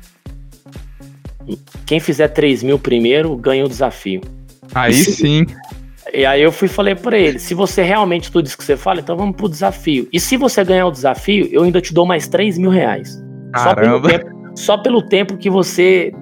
Quem 1.86 1.98
fizer 2.00 2.28
3 2.28 2.62
mil 2.62 2.78
primeiro 2.78 3.34
ganha 3.36 3.64
o 3.64 3.68
desafio. 3.68 4.20
Aí 4.74 4.92
Isso- 4.92 5.12
sim. 5.12 5.46
E 6.12 6.24
aí 6.24 6.42
eu 6.42 6.50
fui 6.52 6.66
e 6.66 6.70
falei 6.70 6.94
pra 6.94 7.18
ele: 7.18 7.38
se 7.38 7.54
você 7.54 7.82
realmente 7.82 8.30
tudo 8.30 8.46
isso 8.46 8.56
que 8.58 8.64
você 8.64 8.76
fala, 8.76 9.00
então 9.00 9.16
vamos 9.16 9.36
pro 9.36 9.48
desafio. 9.48 10.08
E 10.12 10.18
se 10.20 10.36
você 10.36 10.62
ganhar 10.64 10.86
o 10.86 10.90
desafio, 10.90 11.48
eu 11.50 11.62
ainda 11.62 11.80
te 11.80 11.92
dou 11.94 12.04
mais 12.06 12.28
3 12.28 12.58
mil 12.58 12.70
reais. 12.70 13.22
Só 13.56 13.74
pelo, 13.74 14.00
Caramba. 14.02 14.08
tempo, 14.08 14.52
só 14.54 14.76
pelo 14.78 15.02
tempo 15.02 15.36
que 15.38 15.48
você 15.48 16.12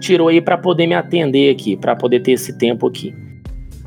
tirou 0.00 0.28
aí 0.28 0.40
pra 0.40 0.58
poder 0.58 0.86
me 0.86 0.94
atender 0.94 1.50
aqui, 1.54 1.76
pra 1.76 1.96
poder 1.96 2.20
ter 2.20 2.32
esse 2.32 2.56
tempo 2.58 2.86
aqui. 2.86 3.14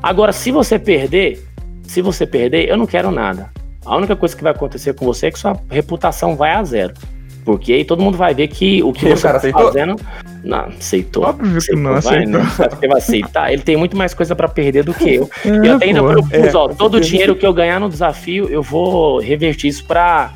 Agora, 0.02 0.32
se 0.32 0.50
você 0.50 0.78
perder, 0.78 1.44
se 1.82 2.00
você 2.02 2.26
perder, 2.26 2.68
eu 2.68 2.76
não 2.76 2.86
quero 2.86 3.10
nada. 3.10 3.50
A 3.84 3.96
única 3.96 4.14
coisa 4.16 4.36
que 4.36 4.42
vai 4.42 4.52
acontecer 4.52 4.94
com 4.94 5.04
você 5.04 5.26
é 5.26 5.30
que 5.30 5.38
sua 5.38 5.58
reputação 5.70 6.34
vai 6.36 6.52
a 6.52 6.62
zero. 6.64 6.94
Porque 7.48 7.72
aí 7.72 7.82
todo 7.82 8.02
mundo 8.02 8.18
vai 8.18 8.34
ver 8.34 8.46
que 8.48 8.82
o 8.82 8.92
que 8.92 9.06
E 9.06 9.12
o 9.14 9.16
você 9.16 9.22
cara 9.22 9.32
tá 9.32 9.38
aceitou? 9.38 9.62
fazendo. 9.68 9.96
Não, 10.44 10.58
aceitou. 10.66 11.24
Óbvio 11.24 11.58
que 11.62 11.74
não 11.74 11.90
vai, 11.92 11.98
aceitou. 11.98 12.32
né? 12.32 12.44
Você 12.44 12.62
acha 12.62 12.76
que 12.76 12.88
vai 12.88 12.98
aceitar? 12.98 13.50
Ele 13.54 13.62
tem 13.62 13.74
muito 13.74 13.96
mais 13.96 14.12
coisa 14.12 14.36
pra 14.36 14.48
perder 14.48 14.84
do 14.84 14.92
que 14.92 15.14
eu. 15.14 15.30
E 15.46 15.48
É, 15.48 15.70
eu 15.70 15.76
até 15.76 15.86
ainda 15.86 16.02
propus, 16.02 16.30
É, 16.34 16.54
ó, 16.54 16.68
todo 16.68 16.98
o 16.98 17.00
dinheiro 17.00 17.34
que 17.34 17.46
eu 17.46 17.54
ganhar 17.54 17.80
no 17.80 17.88
desafio, 17.88 18.50
eu 18.50 18.62
vou 18.62 19.18
revertir 19.18 19.70
isso 19.70 19.82
pra, 19.86 20.34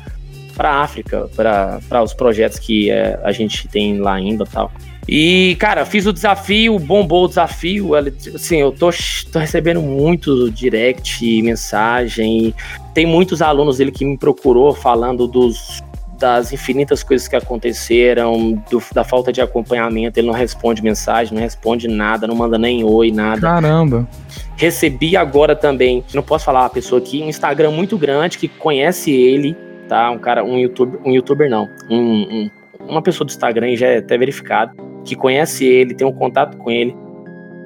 pra 0.55 0.77
África, 0.81 1.29
pra, 1.35 1.79
pra 1.87 2.01
os 2.01 2.15
projetos 2.15 2.57
que 2.57 2.89
é, 2.89 3.19
a 3.23 3.31
gente 3.31 3.67
tem 3.67 3.99
lá 3.99 4.13
ainda 4.15 4.43
e 4.43 4.47
tal. 4.51 4.71
E, 5.07 5.55
cara, 5.59 5.85
fiz 5.85 6.07
o 6.07 6.13
desafio, 6.13 6.79
bombou 6.79 7.25
o 7.25 7.27
desafio. 7.27 7.91
Assim, 7.93 8.57
eu 8.57 8.71
tô, 8.71 8.89
tô 9.31 9.37
recebendo 9.37 9.83
muito 9.83 10.49
direct, 10.49 11.41
mensagem. 11.43 12.55
Tem 12.91 13.05
muitos 13.05 13.39
alunos 13.39 13.77
dele 13.77 13.91
que 13.91 14.03
me 14.03 14.17
procurou 14.17 14.73
falando 14.73 15.27
dos 15.27 15.79
das 16.23 16.53
infinitas 16.53 17.03
coisas 17.03 17.27
que 17.27 17.35
aconteceram, 17.35 18.53
do- 18.71 18.81
da 18.93 19.03
falta 19.03 19.29
de 19.33 19.41
acompanhamento, 19.41 20.17
ele 20.17 20.27
não 20.27 20.33
responde 20.33 20.81
mensagem, 20.81 21.33
não 21.33 21.41
responde 21.41 21.85
nada, 21.89 22.25
não 22.25 22.33
manda 22.33 22.57
nem 22.57 22.81
oi, 22.81 23.11
nada. 23.11 23.41
Caramba. 23.41 24.07
Recebi 24.55 25.17
agora 25.17 25.53
também, 25.53 26.01
não 26.13 26.23
posso 26.23 26.45
falar 26.45 26.65
a 26.65 26.69
pessoa 26.69 27.01
aqui, 27.01 27.21
um 27.21 27.27
Instagram 27.27 27.71
muito 27.71 27.97
grande 27.97 28.37
que 28.37 28.47
conhece 28.47 29.11
ele, 29.11 29.53
tá? 29.89 30.09
Um 30.11 30.17
cara, 30.17 30.45
um 30.45 30.57
youtuber, 30.57 30.97
um 31.05 31.11
youtuber 31.11 31.49
não, 31.49 31.67
um, 31.89 31.99
um- 31.99 32.49
uma 32.87 33.01
pessoa 33.01 33.25
do 33.25 33.29
Instagram 33.31 33.75
já 33.75 33.87
é 33.87 33.97
até 33.97 34.17
verificado, 34.17 34.71
que 35.03 35.17
conhece 35.17 35.65
ele, 35.65 35.93
tem 35.93 36.07
um 36.07 36.13
contato 36.13 36.55
com 36.55 36.71
ele, 36.71 36.95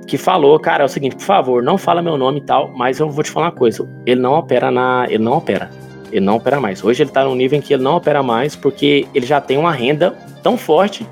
que 0.07 0.17
falou, 0.17 0.59
cara, 0.59 0.81
é 0.83 0.85
o 0.85 0.89
seguinte, 0.89 1.15
por 1.15 1.25
favor, 1.25 1.61
não 1.61 1.77
fala 1.77 2.01
meu 2.01 2.17
nome 2.17 2.39
e 2.39 2.43
tal, 2.43 2.71
mas 2.75 2.99
eu 2.99 3.07
vou 3.07 3.23
te 3.23 3.29
falar 3.29 3.47
uma 3.47 3.51
coisa, 3.51 3.87
ele 4.03 4.19
não 4.19 4.33
opera 4.33 4.71
na, 4.71 5.05
ele 5.07 5.23
não 5.23 5.33
opera. 5.33 5.69
Ele 6.11 6.25
não 6.25 6.35
opera 6.35 6.59
mais. 6.59 6.83
Hoje 6.83 7.03
ele 7.03 7.09
tá 7.09 7.23
num 7.23 7.35
nível 7.35 7.57
em 7.57 7.61
que 7.61 7.73
ele 7.73 7.83
não 7.83 7.95
opera 7.95 8.23
mais 8.23 8.55
porque 8.55 9.07
ele 9.13 9.25
já 9.25 9.41
tem 9.41 9.57
uma 9.57 9.71
renda 9.71 10.11
tão 10.41 10.57
forte 10.57 11.05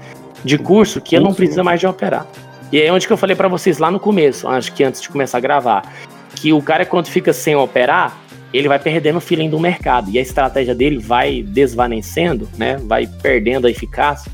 de 0.44 0.58
curso 0.58 1.02
que 1.02 1.16
ele 1.16 1.26
não 1.26 1.34
precisa 1.34 1.64
mais 1.64 1.80
de 1.80 1.88
operar. 1.88 2.26
E 2.72 2.82
é 2.82 2.92
onde 2.92 3.08
que 3.08 3.14
eu 3.14 3.18
falei 3.18 3.36
pra 3.36 3.48
vocês 3.48 3.78
lá 3.78 3.92
no 3.92 4.00
começo, 4.00 4.48
acho 4.48 4.74
que 4.74 4.84
antes 4.84 5.02
de 5.02 5.10
começar 5.10 5.38
a 5.38 5.42
gravar, 5.42 5.94
que 6.36 6.52
o 6.52 6.62
cara 6.62 6.86
quando 6.86 7.08
fica 7.08 7.32
sem 7.32 7.56
operar, 7.56 8.18
ele 8.54 8.68
vai 8.68 8.80
perdendo 8.80 9.18
o 9.18 9.22
feeling 9.22 9.50
do 9.50 9.60
mercado 9.60 10.10
e 10.10 10.18
a 10.18 10.22
estratégia 10.22 10.74
dele 10.74 10.98
vai 10.98 11.44
desvanecendo, 11.44 12.48
né? 12.58 12.78
Vai 12.78 13.08
perdendo 13.08 13.68
a 13.68 13.72
eficácia. 13.72 14.32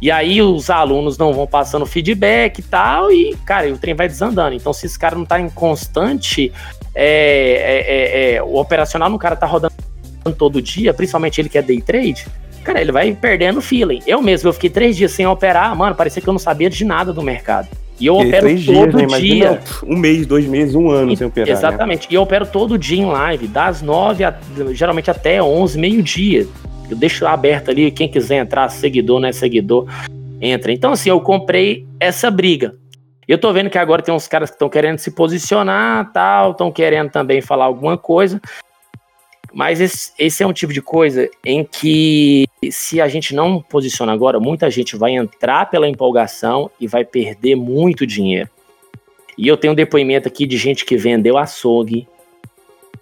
E 0.00 0.10
aí 0.10 0.42
os 0.42 0.68
alunos 0.68 1.16
não 1.16 1.32
vão 1.32 1.46
passando 1.46 1.86
feedback 1.86 2.58
e 2.58 2.62
tal, 2.62 3.10
e, 3.10 3.34
cara, 3.46 3.72
o 3.72 3.78
trem 3.78 3.94
vai 3.94 4.06
desandando. 4.06 4.54
Então, 4.54 4.72
se 4.72 4.86
esse 4.86 4.98
cara 4.98 5.16
não 5.16 5.24
tá 5.24 5.40
em 5.40 5.48
constante, 5.48 6.52
é, 6.94 7.04
é, 7.04 8.32
é, 8.32 8.34
é, 8.34 8.42
o 8.42 8.56
operacional 8.56 9.08
no 9.08 9.18
cara 9.18 9.36
tá 9.36 9.46
rodando 9.46 9.74
todo 10.32 10.60
dia, 10.62 10.92
principalmente 10.94 11.40
ele 11.40 11.48
que 11.48 11.58
é 11.58 11.62
day 11.62 11.80
trade, 11.80 12.26
cara, 12.64 12.80
ele 12.80 12.92
vai 12.92 13.12
perdendo 13.12 13.60
feeling. 13.60 14.00
Eu 14.06 14.20
mesmo, 14.20 14.48
eu 14.48 14.52
fiquei 14.52 14.70
três 14.70 14.96
dias 14.96 15.12
sem 15.12 15.26
operar, 15.26 15.74
mano, 15.76 15.94
parecia 15.94 16.20
que 16.22 16.28
eu 16.28 16.32
não 16.32 16.38
sabia 16.38 16.68
de 16.68 16.84
nada 16.84 17.12
do 17.12 17.22
mercado. 17.22 17.68
E 17.98 18.06
eu 18.06 18.16
E 18.20 18.28
opero 18.28 18.46
todo 18.46 18.56
dias, 18.56 18.94
né? 18.94 19.02
Imagina 19.04 19.50
dia. 19.50 19.60
um 19.86 19.96
mês, 19.96 20.26
dois 20.26 20.46
meses, 20.46 20.74
um 20.74 20.90
ano 20.90 21.16
sem 21.16 21.26
operar. 21.26 21.48
né? 21.48 21.52
Exatamente. 21.54 22.08
E 22.10 22.14
eu 22.14 22.22
opero 22.22 22.44
todo 22.44 22.76
dia 22.76 22.98
em 22.98 23.06
live, 23.06 23.46
das 23.46 23.80
nove 23.80 24.22
a, 24.22 24.34
geralmente 24.72 25.10
até 25.10 25.42
onze, 25.42 25.78
meio-dia. 25.78 26.46
Eu 26.90 26.96
deixo 26.96 27.26
aberto 27.26 27.70
ali, 27.70 27.90
quem 27.90 28.08
quiser 28.08 28.36
entrar, 28.36 28.68
seguidor, 28.68 29.18
não 29.18 29.28
é 29.28 29.32
seguidor, 29.32 29.86
entra. 30.40 30.72
Então, 30.72 30.92
assim, 30.92 31.08
eu 31.08 31.20
comprei 31.20 31.86
essa 31.98 32.30
briga. 32.30 32.74
Eu 33.26 33.38
tô 33.38 33.52
vendo 33.52 33.68
que 33.68 33.78
agora 33.78 34.02
tem 34.02 34.14
uns 34.14 34.28
caras 34.28 34.50
que 34.50 34.54
estão 34.54 34.68
querendo 34.68 34.98
se 34.98 35.10
posicionar, 35.10 36.12
tal, 36.12 36.52
estão 36.52 36.70
querendo 36.70 37.10
também 37.10 37.40
falar 37.40 37.64
alguma 37.64 37.98
coisa. 37.98 38.40
Mas 39.56 39.80
esse, 39.80 40.12
esse, 40.18 40.42
é 40.42 40.46
um 40.46 40.52
tipo 40.52 40.70
de 40.70 40.82
coisa 40.82 41.30
em 41.42 41.64
que, 41.64 42.46
se 42.70 43.00
a 43.00 43.08
gente 43.08 43.34
não 43.34 43.62
posiciona 43.62 44.12
agora, 44.12 44.38
muita 44.38 44.70
gente 44.70 44.98
vai 44.98 45.12
entrar 45.12 45.70
pela 45.70 45.88
empolgação 45.88 46.70
e 46.78 46.86
vai 46.86 47.06
perder 47.06 47.56
muito 47.56 48.06
dinheiro. 48.06 48.50
E 49.38 49.48
eu 49.48 49.56
tenho 49.56 49.72
um 49.72 49.74
depoimento 49.74 50.28
aqui 50.28 50.46
de 50.46 50.58
gente 50.58 50.84
que 50.84 50.94
vendeu 50.98 51.38
açougue. 51.38 52.06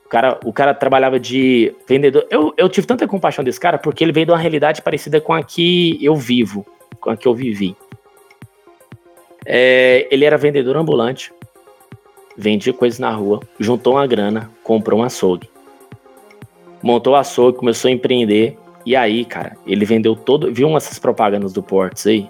O 0.06 0.08
cara, 0.08 0.38
o 0.44 0.52
cara 0.52 0.72
trabalhava 0.72 1.18
de 1.18 1.74
vendedor. 1.88 2.24
Eu, 2.30 2.54
eu 2.56 2.68
tive 2.68 2.86
tanta 2.86 3.08
compaixão 3.08 3.42
desse 3.42 3.58
cara 3.58 3.76
porque 3.76 4.04
ele 4.04 4.12
veio 4.12 4.26
de 4.26 4.30
uma 4.30 4.38
realidade 4.38 4.80
parecida 4.80 5.20
com 5.20 5.32
a 5.32 5.42
que 5.42 5.98
eu 6.00 6.14
vivo, 6.14 6.64
com 7.00 7.10
a 7.10 7.16
que 7.16 7.26
eu 7.26 7.34
vivi. 7.34 7.76
É, 9.44 10.06
ele 10.08 10.24
era 10.24 10.38
vendedor 10.38 10.76
ambulante, 10.76 11.32
vendia 12.36 12.72
coisas 12.72 13.00
na 13.00 13.10
rua, 13.10 13.40
juntou 13.58 13.94
uma 13.94 14.06
grana, 14.06 14.52
comprou 14.62 15.00
um 15.00 15.02
açougue. 15.02 15.52
Montou 16.84 17.16
açougue, 17.16 17.56
começou 17.56 17.88
a 17.88 17.92
empreender. 17.92 18.58
E 18.84 18.94
aí, 18.94 19.24
cara, 19.24 19.56
ele 19.66 19.86
vendeu 19.86 20.14
todo. 20.14 20.52
Viu 20.52 20.76
essas 20.76 20.98
propagandas 20.98 21.54
do 21.54 21.62
Ports 21.62 22.06
aí? 22.06 22.28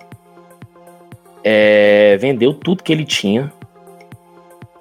É, 1.42 2.16
vendeu 2.20 2.54
tudo 2.54 2.84
que 2.84 2.92
ele 2.92 3.04
tinha 3.04 3.52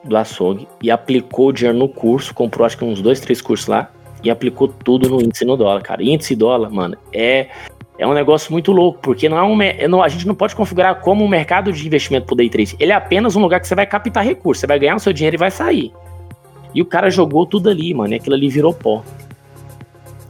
do 0.04 0.16
açougue 0.16 0.68
e 0.80 0.92
aplicou 0.92 1.48
o 1.48 1.52
dinheiro 1.52 1.76
no 1.76 1.90
curso, 1.90 2.36
comprou 2.36 2.68
acho 2.68 2.78
que 2.78 2.86
uns 2.86 3.02
dois, 3.02 3.20
três 3.20 3.42
cursos 3.42 3.66
lá 3.68 3.90
e 4.24 4.30
aplicou 4.30 4.68
tudo 4.68 5.10
no 5.10 5.20
índice 5.20 5.44
no 5.44 5.58
dólar, 5.58 5.82
cara. 5.82 6.04
índice 6.04 6.36
dólar, 6.36 6.70
mano, 6.70 6.96
é 7.12 7.48
é 7.98 8.08
um 8.08 8.14
negócio 8.14 8.52
muito 8.52 8.72
louco, 8.72 9.00
porque 9.02 9.28
não 9.28 9.38
é 9.38 9.44
um, 9.44 9.62
é, 9.62 9.88
não, 9.88 10.04
a 10.04 10.08
gente 10.08 10.28
não 10.28 10.36
pode 10.36 10.56
configurar 10.56 11.00
como 11.02 11.24
um 11.24 11.28
mercado 11.28 11.72
de 11.72 11.86
investimento 11.86 12.26
pro 12.28 12.36
day 12.36 12.50
trade. 12.50 12.76
Ele 12.80 12.92
é 12.92 12.96
apenas 12.96 13.36
um 13.36 13.42
lugar 13.42 13.60
que 13.60 13.68
você 13.68 13.76
vai 13.76 13.86
captar 13.86 14.24
recursos, 14.24 14.62
você 14.62 14.68
vai 14.68 14.78
ganhar 14.78 14.96
o 14.96 15.00
seu 15.00 15.14
dinheiro 15.14 15.36
e 15.36 15.38
vai 15.38 15.52
sair. 15.52 15.92
E 16.74 16.82
o 16.82 16.86
cara 16.86 17.10
jogou 17.10 17.46
tudo 17.46 17.70
ali, 17.70 17.94
mano, 17.94 18.14
e 18.14 18.18
aquilo 18.18 18.36
ali 18.36 18.50
virou 18.50 18.74
pó. 18.74 19.04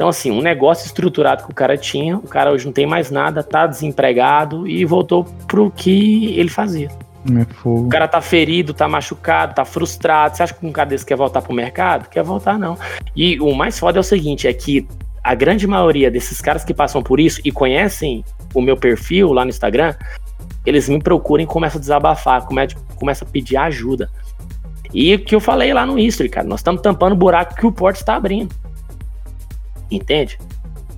Então, 0.04 0.10
assim, 0.10 0.32
um 0.32 0.42
negócio 0.42 0.86
estruturado 0.86 1.46
que 1.46 1.52
o 1.52 1.56
cara 1.56 1.78
tinha, 1.78 2.18
o 2.18 2.28
cara 2.28 2.52
hoje 2.52 2.66
não 2.66 2.74
tem 2.74 2.86
mais 2.86 3.10
nada, 3.10 3.42
tá 3.42 3.66
desempregado 3.66 4.68
e 4.68 4.84
voltou 4.84 5.24
pro 5.48 5.72
que 5.72 6.38
ele 6.38 6.50
fazia. 6.50 6.90
É 6.90 7.48
o 7.64 7.88
cara 7.88 8.06
tá 8.06 8.20
ferido, 8.20 8.74
tá 8.74 8.86
machucado, 8.86 9.56
tá 9.56 9.64
frustrado. 9.64 10.36
Você 10.36 10.44
acha 10.44 10.54
que 10.54 10.66
um 10.66 10.74
cara 10.74 10.90
desse 10.90 11.06
quer 11.06 11.16
voltar 11.16 11.42
pro 11.42 11.54
mercado? 11.54 12.10
Quer 12.10 12.22
voltar, 12.22 12.60
não. 12.60 12.78
E 13.16 13.40
o 13.40 13.54
mais 13.56 13.80
foda 13.80 13.98
é 13.98 14.02
o 14.02 14.04
seguinte: 14.04 14.46
é 14.46 14.52
que 14.52 14.86
a 15.24 15.34
grande 15.34 15.66
maioria 15.66 16.12
desses 16.12 16.42
caras 16.42 16.66
que 16.66 16.74
passam 16.74 17.02
por 17.02 17.18
isso 17.18 17.40
e 17.46 17.50
conhecem 17.50 18.26
o 18.54 18.62
meu 18.62 18.76
perfil 18.76 19.32
lá 19.32 19.46
no 19.46 19.52
Instagram, 19.52 19.96
eles 20.66 20.90
me 20.90 21.02
procuram 21.02 21.46
e 21.46 21.48
começam 21.48 21.78
a 21.78 21.82
desabafar, 21.82 22.46
começam, 22.46 22.78
começam 22.98 23.26
a 23.26 23.32
pedir 23.32 23.56
ajuda. 23.56 24.12
E 24.94 25.16
o 25.16 25.24
que 25.24 25.34
eu 25.34 25.40
falei 25.40 25.74
lá 25.74 25.86
no 25.86 25.98
History, 25.98 26.28
cara, 26.28 26.46
nós 26.46 26.60
estamos 26.60 26.82
tampando 26.82 27.14
o 27.14 27.16
buraco 27.16 27.56
que 27.56 27.66
o 27.66 27.72
Porto 27.72 27.96
está 27.96 28.16
abrindo. 28.16 28.54
Entende? 29.96 30.38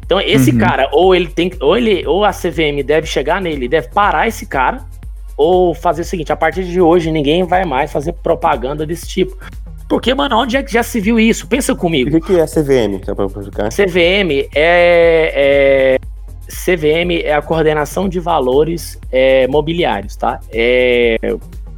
Então 0.05 0.21
esse 0.21 0.51
uhum. 0.51 0.59
cara, 0.59 0.89
ou 0.91 1.15
ele 1.15 1.27
tem, 1.27 1.51
ou 1.59 1.75
ele, 1.75 2.05
ou 2.05 2.23
a 2.23 2.31
CVM 2.31 2.83
deve 2.85 3.07
chegar 3.07 3.41
nele, 3.41 3.67
deve 3.67 3.89
parar 3.89 4.27
esse 4.27 4.45
cara 4.45 4.85
ou 5.35 5.73
fazer 5.73 6.03
o 6.03 6.05
seguinte: 6.05 6.31
a 6.31 6.35
partir 6.35 6.63
de 6.63 6.79
hoje 6.79 7.11
ninguém 7.11 7.43
vai 7.43 7.65
mais 7.65 7.91
fazer 7.91 8.13
propaganda 8.13 8.85
desse 8.85 9.07
tipo. 9.07 9.37
Porque, 9.87 10.13
mano, 10.15 10.37
onde 10.37 10.57
é 10.57 10.63
que 10.63 10.71
já 10.71 10.81
se 10.81 10.99
viu 10.99 11.19
isso? 11.19 11.47
Pensa 11.47 11.75
comigo. 11.75 12.17
O 12.17 12.21
que 12.21 12.35
é 12.35 12.41
a 12.41 12.47
CVM? 12.47 13.01
CVM 13.69 14.49
é, 14.55 15.99
é, 15.99 15.99
CVM 16.47 17.21
é 17.23 17.33
a 17.33 17.41
coordenação 17.41 18.09
de 18.09 18.19
valores 18.19 18.99
é, 19.11 19.47
mobiliários, 19.47 20.15
tá? 20.15 20.39
É, 20.51 21.17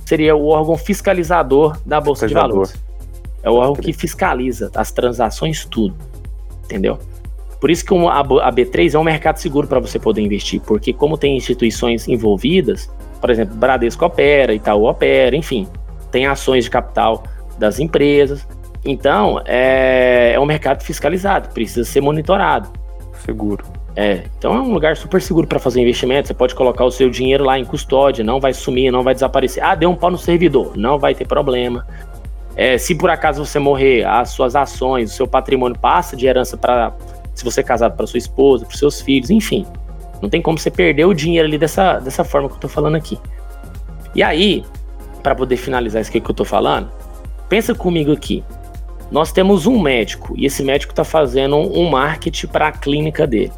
seria 0.05 0.35
o 0.37 0.47
órgão 0.47 0.77
fiscalizador 0.77 1.77
da 1.85 1.99
Bolsa 1.99 2.27
de 2.27 2.33
Valores. 2.33 2.75
É 3.43 3.49
o 3.49 3.55
órgão 3.55 3.75
que 3.75 3.91
fiscaliza 3.91 4.71
as 4.73 4.91
transações, 4.91 5.65
tudo. 5.65 5.95
Entendeu? 6.67 6.99
Por 7.59 7.71
isso 7.71 7.83
que 7.83 7.93
a 7.93 8.51
B3 8.51 8.93
é 8.93 8.99
um 8.99 9.03
mercado 9.03 9.37
seguro 9.37 9.67
para 9.67 9.79
você 9.79 9.97
poder 9.97 10.21
investir, 10.21 10.61
porque 10.61 10.93
como 10.93 11.17
tem 11.17 11.35
instituições 11.35 12.07
envolvidas, 12.07 12.91
por 13.19 13.31
exemplo, 13.31 13.55
Bradesco 13.55 14.05
opera, 14.05 14.53
Itaú 14.53 14.83
opera, 14.83 15.35
enfim, 15.35 15.67
tem 16.11 16.27
ações 16.27 16.65
de 16.65 16.69
capital 16.69 17.23
das 17.57 17.79
empresas. 17.79 18.47
Então, 18.85 19.41
é, 19.45 20.33
é 20.35 20.39
um 20.39 20.45
mercado 20.45 20.83
fiscalizado, 20.83 21.49
precisa 21.49 21.83
ser 21.83 22.01
monitorado. 22.01 22.69
Seguro. 23.25 23.65
É, 23.95 24.25
então 24.37 24.53
é 24.53 24.61
um 24.61 24.71
lugar 24.71 24.95
super 24.95 25.19
seguro 25.19 25.47
para 25.47 25.57
fazer 25.57 25.81
investimento. 25.81 26.27
Você 26.27 26.33
pode 26.35 26.53
colocar 26.53 26.85
o 26.85 26.91
seu 26.91 27.09
dinheiro 27.09 27.43
lá 27.43 27.57
em 27.57 27.65
custódia, 27.65 28.23
não 28.23 28.39
vai 28.39 28.53
sumir, 28.53 28.91
não 28.91 29.01
vai 29.01 29.15
desaparecer. 29.15 29.63
Ah, 29.63 29.73
deu 29.73 29.89
um 29.89 29.95
pau 29.95 30.11
no 30.11 30.19
servidor, 30.19 30.77
não 30.77 30.99
vai 30.99 31.15
ter 31.15 31.25
problema. 31.25 31.87
É, 32.57 32.75
se 32.75 32.95
por 32.95 33.11
acaso 33.11 33.45
você 33.45 33.59
morrer, 33.59 34.03
as 34.03 34.29
suas 34.29 34.55
ações, 34.55 35.11
o 35.11 35.13
seu 35.13 35.27
patrimônio 35.27 35.77
passa 35.79 36.17
de 36.17 36.25
herança 36.25 36.57
para, 36.57 36.91
se 37.35 37.45
você 37.45 37.61
é 37.61 37.63
casado, 37.63 37.95
para 37.95 38.07
sua 38.07 38.17
esposa, 38.17 38.65
para 38.65 38.75
seus 38.75 38.99
filhos, 38.99 39.29
enfim. 39.29 39.63
Não 40.19 40.27
tem 40.27 40.41
como 40.41 40.57
você 40.57 40.71
perder 40.71 41.05
o 41.05 41.13
dinheiro 41.13 41.47
ali 41.47 41.59
dessa, 41.59 41.99
dessa 41.99 42.23
forma 42.23 42.49
que 42.49 42.55
eu 42.55 42.59
tô 42.59 42.67
falando 42.67 42.95
aqui. 42.95 43.19
E 44.15 44.23
aí, 44.23 44.65
para 45.21 45.35
poder 45.35 45.55
finalizar 45.55 46.01
isso 46.01 46.11
que 46.11 46.17
eu 46.17 46.33
tô 46.33 46.43
falando, 46.43 46.89
pensa 47.47 47.75
comigo 47.75 48.11
aqui. 48.11 48.43
Nós 49.11 49.31
temos 49.31 49.67
um 49.67 49.79
médico 49.79 50.33
e 50.35 50.47
esse 50.47 50.63
médico 50.63 50.91
está 50.91 51.03
fazendo 51.03 51.55
um 51.55 51.87
marketing 51.91 52.47
para 52.47 52.69
a 52.69 52.71
clínica 52.71 53.27
dele. 53.27 53.51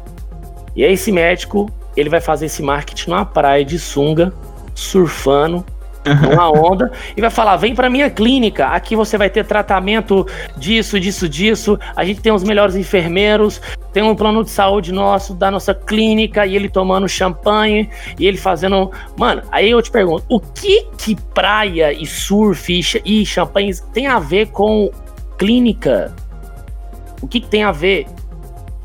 E 0.76 0.84
aí 0.84 0.92
esse 0.92 1.10
médico, 1.10 1.70
ele 1.96 2.10
vai 2.10 2.20
fazer 2.20 2.46
esse 2.46 2.62
marketing 2.62 3.10
numa 3.10 3.24
praia 3.24 3.64
de 3.64 3.78
sunga, 3.78 4.30
surfando, 4.74 5.64
uma 6.04 6.50
onda 6.50 6.90
e 7.16 7.20
vai 7.20 7.30
falar: 7.30 7.56
vem 7.56 7.74
para 7.74 7.90
minha 7.90 8.08
clínica, 8.10 8.68
aqui 8.68 8.96
você 8.96 9.18
vai 9.18 9.28
ter 9.28 9.44
tratamento 9.44 10.26
disso, 10.56 10.98
disso, 10.98 11.28
disso. 11.28 11.78
A 11.94 12.04
gente 12.04 12.20
tem 12.20 12.32
os 12.32 12.42
melhores 12.42 12.76
enfermeiros, 12.76 13.60
tem 13.92 14.02
um 14.02 14.14
plano 14.14 14.42
de 14.42 14.50
saúde 14.50 14.92
nosso, 14.92 15.34
da 15.34 15.50
nossa 15.50 15.74
clínica, 15.74 16.46
e 16.46 16.56
ele 16.56 16.68
tomando 16.68 17.08
champanhe, 17.08 17.88
e 18.18 18.26
ele 18.26 18.36
fazendo. 18.36 18.90
Mano, 19.16 19.42
aí 19.50 19.70
eu 19.70 19.82
te 19.82 19.90
pergunto: 19.90 20.24
o 20.28 20.40
que 20.40 20.86
que 20.96 21.16
praia 21.34 21.92
e 21.92 22.06
surf 22.06 22.72
e, 23.04 23.26
champanhe 23.26 23.72
tem 23.92 24.06
a 24.06 24.18
ver 24.18 24.46
com 24.48 24.90
clínica? 25.38 26.14
O 27.22 27.28
que, 27.28 27.40
que 27.40 27.48
tem 27.48 27.62
a 27.62 27.72
ver? 27.72 28.06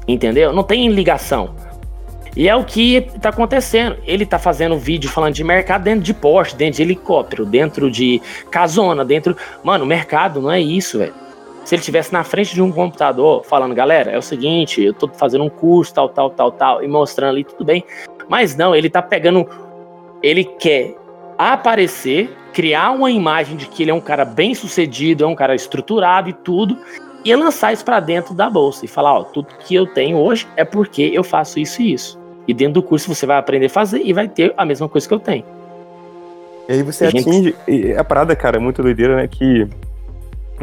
Entendeu? 0.07 0.51
Não 0.51 0.63
tem 0.63 0.89
ligação. 0.89 1.55
E 2.35 2.49
é 2.49 2.55
o 2.55 2.65
que 2.65 3.01
tá 3.21 3.29
acontecendo. 3.29 3.97
Ele 4.05 4.25
tá 4.25 4.37
fazendo 4.37 4.77
vídeo 4.77 5.09
falando 5.09 5.33
de 5.33 5.43
mercado 5.43 5.83
dentro 5.83 6.01
de 6.01 6.13
Porsche, 6.13 6.55
dentro 6.55 6.77
de 6.77 6.81
helicóptero, 6.81 7.45
dentro 7.45 7.89
de 7.89 8.21
casona, 8.51 9.05
dentro. 9.05 9.37
Mano, 9.63 9.85
mercado 9.85 10.41
não 10.41 10.51
é 10.51 10.59
isso, 10.59 10.99
velho. 10.99 11.13
Se 11.63 11.73
ele 11.73 11.79
estivesse 11.79 12.13
na 12.13 12.23
frente 12.23 12.53
de 12.53 12.61
um 12.61 12.71
computador 12.71 13.43
falando, 13.43 13.73
galera, 13.73 14.11
é 14.11 14.17
o 14.17 14.21
seguinte, 14.21 14.83
eu 14.83 14.93
tô 14.93 15.07
fazendo 15.07 15.43
um 15.43 15.49
curso, 15.49 15.93
tal, 15.93 16.09
tal, 16.09 16.29
tal, 16.29 16.51
tal, 16.51 16.83
e 16.83 16.87
mostrando 16.87 17.31
ali, 17.31 17.43
tudo 17.43 17.63
bem. 17.63 17.83
Mas 18.29 18.55
não, 18.55 18.75
ele 18.75 18.89
tá 18.89 19.01
pegando. 19.01 19.47
Ele 20.21 20.43
quer 20.43 20.95
aparecer, 21.37 22.29
criar 22.53 22.91
uma 22.91 23.09
imagem 23.09 23.55
de 23.55 23.67
que 23.67 23.83
ele 23.83 23.91
é 23.91 23.93
um 23.93 24.01
cara 24.01 24.25
bem 24.25 24.53
sucedido, 24.53 25.23
é 25.23 25.27
um 25.27 25.35
cara 25.35 25.55
estruturado 25.55 26.29
e 26.29 26.33
tudo, 26.33 26.77
e 27.23 27.35
lançar 27.35 27.73
isso 27.73 27.83
para 27.83 27.99
dentro 27.99 28.33
da 28.33 28.49
bolsa 28.49 28.85
e 28.85 28.87
falar, 28.87 29.19
ó, 29.19 29.23
tudo 29.23 29.47
que 29.59 29.73
eu 29.73 29.87
tenho 29.87 30.17
hoje 30.17 30.47
é 30.55 30.63
porque 30.63 31.11
eu 31.13 31.23
faço 31.23 31.59
isso 31.59 31.81
e 31.81 31.93
isso. 31.93 32.24
E 32.47 32.53
dentro 32.53 32.75
do 32.75 32.83
curso 32.83 33.13
você 33.13 33.25
vai 33.25 33.37
aprender 33.37 33.65
a 33.67 33.69
fazer 33.69 34.01
e 34.03 34.13
vai 34.13 34.27
ter 34.27 34.53
a 34.55 34.65
mesma 34.65 34.87
coisa 34.87 35.07
que 35.07 35.13
eu 35.13 35.19
tenho. 35.19 35.43
E 36.67 36.73
aí 36.73 36.83
você 36.83 37.09
gente... 37.09 37.27
atinge. 37.27 37.55
E 37.67 37.93
a 37.93 38.03
parada, 38.03 38.35
cara, 38.35 38.57
é 38.57 38.59
muito 38.59 38.81
doideira, 38.81 39.15
né? 39.17 39.27
Que, 39.27 39.67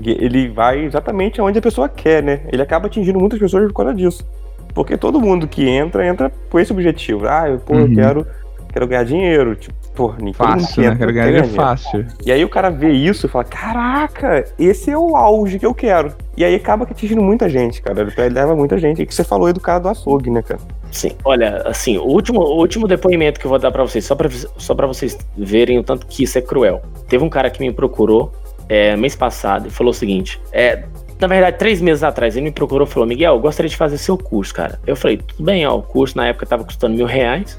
ele 0.04 0.48
vai 0.48 0.84
exatamente 0.84 1.40
aonde 1.40 1.58
a 1.58 1.62
pessoa 1.62 1.88
quer, 1.88 2.22
né? 2.22 2.40
Ele 2.50 2.62
acaba 2.62 2.86
atingindo 2.86 3.18
muitas 3.18 3.38
pessoas 3.38 3.66
por 3.66 3.74
causa 3.74 3.94
disso. 3.94 4.26
Porque 4.74 4.96
todo 4.96 5.20
mundo 5.20 5.46
que 5.46 5.68
entra, 5.68 6.06
entra 6.06 6.32
com 6.50 6.58
esse 6.58 6.72
objetivo. 6.72 7.28
Ah, 7.28 7.48
eu, 7.48 7.58
pô, 7.58 7.74
uhum. 7.74 7.80
eu 7.80 7.94
quero, 7.94 8.26
quero 8.72 8.86
ganhar 8.86 9.04
dinheiro. 9.04 9.54
Tipo, 9.54 9.74
pô, 9.94 10.12
ninguém 10.12 10.32
fácil, 10.32 10.82
né? 10.82 10.96
Quero 10.96 11.12
ganhar 11.12 11.26
dinheiro 11.26 11.48
fácil. 11.48 12.06
E 12.24 12.32
aí 12.32 12.42
o 12.42 12.48
cara 12.48 12.70
vê 12.70 12.90
isso 12.90 13.26
e 13.26 13.28
fala: 13.28 13.44
caraca, 13.44 14.44
esse 14.58 14.90
é 14.90 14.96
o 14.96 15.14
auge 15.14 15.58
que 15.58 15.66
eu 15.66 15.74
quero. 15.74 16.14
E 16.36 16.44
aí 16.44 16.54
acaba 16.54 16.86
que 16.86 16.92
atingindo 16.92 17.22
muita 17.22 17.48
gente, 17.48 17.82
cara. 17.82 18.00
Ele 18.02 18.28
leva 18.30 18.56
muita 18.56 18.78
gente. 18.78 19.02
E 19.02 19.06
que 19.06 19.14
você 19.14 19.24
falou 19.24 19.46
aí 19.46 19.52
do 19.52 19.60
cara 19.60 19.78
do 19.78 19.88
açougue, 19.88 20.30
né, 20.30 20.40
cara? 20.40 20.60
Sim, 20.92 21.12
olha, 21.24 21.62
assim, 21.64 21.96
o 21.96 22.04
último, 22.04 22.40
o 22.40 22.58
último 22.58 22.86
depoimento 22.86 23.40
que 23.40 23.46
eu 23.46 23.48
vou 23.48 23.58
dar 23.58 23.70
para 23.70 23.82
vocês, 23.82 24.04
só 24.04 24.14
para 24.14 24.28
só 24.28 24.74
pra 24.74 24.86
vocês 24.86 25.16
verem 25.34 25.78
o 25.78 25.82
tanto 25.82 26.06
que 26.06 26.22
isso 26.22 26.36
é 26.36 26.42
cruel. 26.42 26.82
Teve 27.08 27.24
um 27.24 27.30
cara 27.30 27.48
que 27.48 27.60
me 27.60 27.72
procurou 27.72 28.30
é, 28.68 28.94
mês 28.94 29.16
passado 29.16 29.68
e 29.68 29.70
falou 29.70 29.90
o 29.90 29.94
seguinte: 29.94 30.38
é, 30.52 30.84
na 31.18 31.26
verdade, 31.26 31.56
três 31.56 31.80
meses 31.80 32.02
atrás, 32.02 32.36
ele 32.36 32.44
me 32.44 32.52
procurou 32.52 32.86
e 32.86 32.90
falou: 32.90 33.08
Miguel, 33.08 33.34
eu 33.34 33.40
gostaria 33.40 33.70
de 33.70 33.76
fazer 33.76 33.96
seu 33.96 34.18
curso, 34.18 34.52
cara. 34.52 34.78
Eu 34.86 34.94
falei: 34.94 35.16
tudo 35.16 35.42
bem, 35.42 35.66
ó, 35.66 35.78
o 35.78 35.82
curso 35.82 36.14
na 36.14 36.26
época 36.26 36.44
tava 36.44 36.62
custando 36.62 36.94
mil 36.94 37.06
reais, 37.06 37.58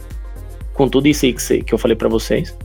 com 0.75 0.87
tudo 0.87 1.07
isso 1.07 1.25
aí 1.25 1.33
que, 1.33 1.63
que 1.63 1.73
eu 1.73 1.77
falei 1.79 1.97
para 1.97 2.07
vocês. 2.07 2.55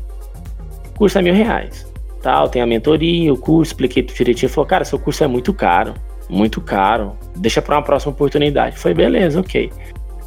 O 0.91 0.99
curso 0.99 1.19
é 1.19 1.23
mil 1.23 1.35
reais, 1.35 1.91
tal, 2.21 2.47
tem 2.51 2.61
a 2.61 2.67
mentoria, 2.67 3.33
o 3.33 3.39
curso, 3.39 3.71
expliquei 3.71 4.03
tudo 4.03 4.19
direitinho. 4.19 4.49
Ele 4.49 4.53
falou: 4.53 4.67
cara, 4.67 4.85
seu 4.85 4.99
curso 4.99 5.25
é 5.25 5.27
muito 5.27 5.55
caro, 5.55 5.95
muito 6.29 6.61
caro, 6.61 7.17
deixa 7.37 7.63
para 7.63 7.77
uma 7.77 7.83
próxima 7.83 8.13
oportunidade. 8.13 8.77
Falei: 8.77 8.95
beleza, 8.95 9.41
ok. 9.41 9.71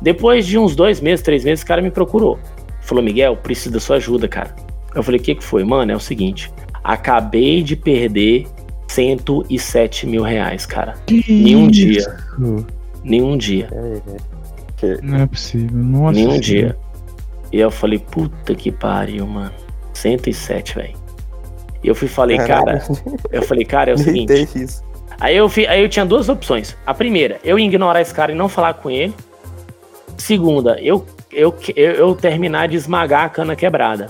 Depois 0.02 0.46
de 0.48 0.58
uns 0.58 0.76
dois 0.76 1.00
meses, 1.00 1.24
três 1.24 1.44
meses, 1.44 1.64
o 1.64 1.68
cara 1.68 1.82
me 1.82 1.92
procurou. 1.92 2.40
Falou, 2.82 3.04
Miguel, 3.04 3.38
preciso 3.38 3.72
da 3.72 3.80
sua 3.80 3.98
ajuda, 3.98 4.28
cara. 4.28 4.56
Eu 4.96 5.04
falei, 5.04 5.20
o 5.20 5.24
que, 5.24 5.36
que 5.36 5.44
foi? 5.44 5.64
Mano, 5.64 5.92
é 5.92 5.96
o 5.96 6.00
seguinte. 6.00 6.52
Acabei 6.84 7.62
de 7.62 7.76
perder 7.76 8.48
107 8.88 10.08
mil 10.08 10.24
reais, 10.24 10.66
cara. 10.66 10.96
Que 11.06 11.24
Nenhum 11.32 11.70
isso? 11.70 11.72
dia. 11.72 12.18
Nenhum 13.04 13.38
dia. 13.38 13.70
Não 15.04 15.20
é 15.20 15.26
possível. 15.28 15.70
Nossa. 15.78 16.14
Nenhum 16.14 16.30
senhora. 16.32 16.42
dia. 16.42 16.78
E 17.52 17.60
eu 17.60 17.70
falei, 17.72 18.00
puta 18.00 18.56
que 18.56 18.72
pariu, 18.72 19.28
mano. 19.28 19.52
107, 19.94 20.76
velho. 20.76 20.94
E 21.84 21.88
eu 21.88 21.96
fui 21.96 22.08
falei, 22.08 22.38
cara, 22.38 22.84
eu 23.32 23.42
falei, 23.44 23.66
cara, 23.66 23.92
é 23.92 23.94
o 23.94 23.98
seguinte. 24.00 24.34
Aí 25.20 25.36
eu, 25.36 25.48
fi- 25.50 25.68
aí 25.68 25.82
eu 25.84 25.90
tinha 25.90 26.06
duas 26.06 26.30
opções. 26.30 26.76
A 26.86 26.94
primeira, 26.94 27.40
eu 27.44 27.60
ia 27.60 27.66
ignorar 27.66 28.02
esse 28.02 28.14
cara 28.14 28.32
e 28.32 28.36
não 28.36 28.50
falar 28.50 28.74
com 28.76 28.90
ele. 28.90 29.14
Segunda, 30.22 30.80
eu, 30.80 31.04
eu, 31.32 31.52
eu, 31.76 31.92
eu 31.94 32.16
terminar 32.16 32.68
de 32.68 32.78
esmagar 32.78 33.26
a 33.26 33.30
cana 33.30 33.56
quebrada. 33.56 34.08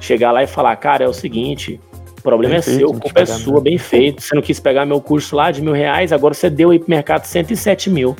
Chegar 0.00 0.32
lá 0.32 0.42
e 0.42 0.46
falar, 0.46 0.74
cara, 0.76 1.04
é 1.04 1.06
o 1.08 1.12
seguinte, 1.12 1.78
o 2.18 2.22
problema 2.22 2.52
Bem 2.52 2.58
é 2.58 2.62
feito, 2.62 2.78
seu, 2.78 2.88
a 2.88 2.98
culpa 2.98 3.20
é 3.20 3.26
sua, 3.26 3.52
nada." 3.52 3.64
bem 3.64 3.76
feito. 3.76 4.22
Você 4.22 4.34
não 4.34 4.40
quis 4.40 4.58
pegar 4.58 4.86
meu 4.86 4.98
curso 4.98 5.36
lá 5.36 5.50
de 5.50 5.60
mil 5.60 5.74
reais, 5.74 6.10
agora 6.10 6.32
você 6.32 6.48
deu 6.48 6.70
aí 6.70 6.78
pro 6.78 6.88
mercado 6.88 7.26
107 7.26 7.90
mil. 7.90 8.16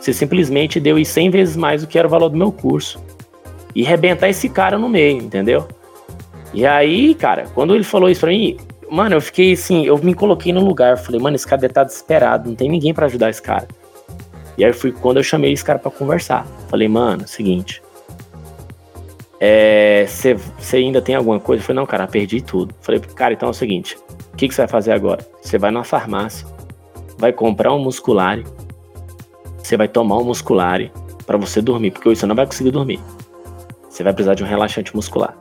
Você 0.00 0.12
simplesmente 0.12 0.78
deu 0.78 0.94
aí 0.94 1.04
100 1.04 1.30
vezes 1.30 1.56
mais 1.56 1.82
do 1.82 1.88
que 1.88 1.98
era 1.98 2.06
o 2.06 2.10
valor 2.10 2.28
do 2.28 2.36
meu 2.36 2.52
curso. 2.52 3.02
E 3.74 3.82
rebentar 3.82 4.30
esse 4.30 4.48
cara 4.48 4.78
no 4.78 4.88
meio, 4.88 5.18
entendeu? 5.18 5.66
E 6.54 6.64
aí, 6.64 7.16
cara, 7.16 7.46
quando 7.52 7.74
ele 7.74 7.82
falou 7.82 8.08
isso 8.08 8.20
pra 8.20 8.30
mim, 8.30 8.56
mano, 8.88 9.16
eu 9.16 9.20
fiquei 9.20 9.54
assim, 9.54 9.86
eu 9.86 9.98
me 9.98 10.14
coloquei 10.14 10.52
no 10.52 10.64
lugar, 10.64 10.96
falei, 10.98 11.20
mano, 11.20 11.34
esse 11.34 11.48
cara 11.48 11.62
deve 11.62 11.72
estar 11.72 11.82
desesperado, 11.82 12.48
não 12.48 12.54
tem 12.54 12.70
ninguém 12.70 12.94
pra 12.94 13.06
ajudar 13.06 13.28
esse 13.28 13.42
cara. 13.42 13.66
E 14.56 14.64
aí 14.64 14.72
foi 14.72 14.92
quando 14.92 15.16
eu 15.16 15.22
chamei 15.22 15.52
esse 15.52 15.64
cara 15.64 15.78
pra 15.78 15.90
conversar. 15.90 16.46
Falei, 16.68 16.88
mano, 16.88 17.26
seguinte. 17.26 17.82
É, 19.40 20.06
Você 20.06 20.76
ainda 20.76 21.02
tem 21.02 21.14
alguma 21.14 21.40
coisa? 21.40 21.62
Eu 21.62 21.66
falei, 21.66 21.80
não, 21.80 21.86
cara, 21.86 22.06
perdi 22.06 22.40
tudo. 22.40 22.74
Falei, 22.80 23.00
cara, 23.00 23.34
então 23.34 23.48
é 23.48 23.50
o 23.50 23.54
seguinte: 23.54 23.98
o 24.32 24.36
que 24.36 24.48
você 24.48 24.62
vai 24.62 24.68
fazer 24.68 24.92
agora? 24.92 25.26
Você 25.40 25.58
vai 25.58 25.70
na 25.70 25.82
farmácia, 25.82 26.46
vai 27.18 27.32
comprar 27.32 27.72
um 27.72 27.78
musculare, 27.78 28.44
você 29.58 29.76
vai 29.76 29.88
tomar 29.88 30.18
um 30.18 30.24
musculare 30.24 30.92
pra 31.26 31.36
você 31.36 31.60
dormir, 31.60 31.90
porque 31.90 32.08
você 32.08 32.26
não 32.26 32.34
vai 32.34 32.46
conseguir 32.46 32.70
dormir. 32.70 33.00
Você 33.88 34.02
vai 34.02 34.12
precisar 34.12 34.34
de 34.34 34.42
um 34.42 34.46
relaxante 34.46 34.94
muscular. 34.94 35.36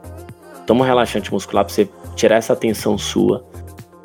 Toma 0.66 0.84
um 0.84 0.88
relaxante 0.88 1.32
muscular 1.32 1.66
pra 1.66 1.74
você 1.74 1.89
tirar 2.16 2.38
essa 2.38 2.55
tensão 2.55 2.97
sua 2.97 3.45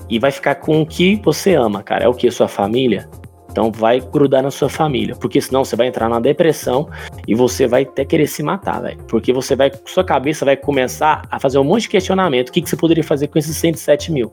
e 0.08 0.18
vai 0.18 0.30
ficar 0.30 0.54
com 0.56 0.82
o 0.82 0.86
que 0.86 1.16
você 1.16 1.54
ama, 1.54 1.82
cara. 1.82 2.04
É 2.04 2.08
o 2.08 2.14
que? 2.14 2.30
Sua 2.30 2.48
família? 2.48 3.08
Então 3.56 3.72
vai 3.72 4.00
grudar 4.00 4.42
na 4.42 4.50
sua 4.50 4.68
família, 4.68 5.16
porque 5.16 5.40
senão 5.40 5.64
você 5.64 5.74
vai 5.74 5.86
entrar 5.86 6.10
na 6.10 6.20
depressão 6.20 6.90
e 7.26 7.34
você 7.34 7.66
vai 7.66 7.84
até 7.84 8.04
querer 8.04 8.26
se 8.26 8.42
matar, 8.42 8.82
velho. 8.82 8.98
Porque 9.08 9.32
você 9.32 9.56
vai, 9.56 9.72
sua 9.86 10.04
cabeça 10.04 10.44
vai 10.44 10.58
começar 10.58 11.22
a 11.30 11.40
fazer 11.40 11.56
um 11.56 11.64
monte 11.64 11.82
de 11.82 11.88
questionamento. 11.88 12.50
O 12.50 12.52
que, 12.52 12.60
que 12.60 12.68
você 12.68 12.76
poderia 12.76 13.02
fazer 13.02 13.28
com 13.28 13.38
esses 13.38 13.56
107 13.56 14.12
mil? 14.12 14.30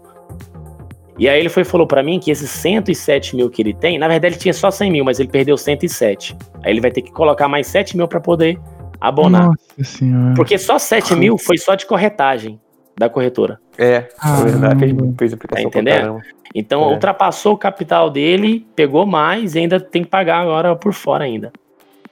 E 1.18 1.30
aí 1.30 1.40
ele 1.40 1.48
foi 1.48 1.64
falou 1.64 1.88
pra 1.88 2.04
mim 2.04 2.20
que 2.20 2.32
esses 2.32 2.50
107 2.50 3.38
mil 3.38 3.50
que 3.50 3.62
ele 3.62 3.74
tem, 3.74 3.98
na 3.98 4.10
verdade 4.10 4.34
ele 4.34 4.42
tinha 4.42 4.54
só 4.54 4.70
100 4.70 4.92
mil, 4.92 5.06
mas 5.06 5.22
ele 5.22 5.30
perdeu 5.30 5.56
107. 5.58 6.36
Aí 6.62 6.74
ele 6.74 6.82
vai 6.82 6.92
ter 6.92 7.02
que 7.02 7.12
colocar 7.14 7.48
mais 7.48 7.68
7 7.68 7.96
mil 7.96 8.10
pra 8.10 8.20
poder 8.20 8.60
abonar. 9.00 9.48
Nossa 9.48 9.84
senhora. 9.86 10.34
Porque 10.36 10.58
só 10.58 10.78
7 10.78 11.16
mil 11.16 11.38
foi 11.38 11.58
só 11.58 11.76
de 11.76 11.86
corretagem 11.86 12.60
da 12.98 13.10
corretora. 13.10 13.60
É, 13.78 14.08
Ah, 14.20 14.40
é 14.40 14.44
verdade 14.44 14.76
que 14.78 14.84
a 14.84 14.88
gente 14.88 14.98
Caramba. 14.98 15.16
fez 15.18 15.34
aplicação 15.34 15.70
Tá 15.70 15.80
entendendo? 15.80 16.22
Então 16.54 16.84
É. 16.84 16.88
ultrapassou 16.94 17.54
o 17.54 17.58
capital 17.58 18.10
dele, 18.10 18.66
pegou 18.76 19.06
mais 19.06 19.56
e 19.56 19.60
ainda 19.60 19.80
tem 19.80 20.04
que 20.04 20.10
pagar 20.10 20.38
agora 20.40 20.76
por 20.76 20.94
fora 20.94 21.24
ainda. 21.24 21.52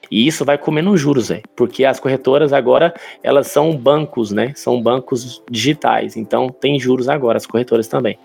E 0.10 0.28
isso 0.28 0.44
vai 0.44 0.58
comendo 0.58 0.96
juros, 0.98 1.30
velho. 1.30 1.44
Porque 1.56 1.86
as 1.86 2.00
corretoras 2.00 2.52
agora, 2.52 2.94
elas 3.24 3.48
são 3.48 3.76
bancos, 3.78 4.32
né? 4.32 4.52
São 4.56 4.82
bancos 4.82 5.42
digitais. 5.50 6.18
Então 6.18 6.50
tem 6.50 6.78
juros 6.80 7.08
agora, 7.08 7.38
as 7.38 7.46
corretoras 7.46 7.88
também. 7.88 8.18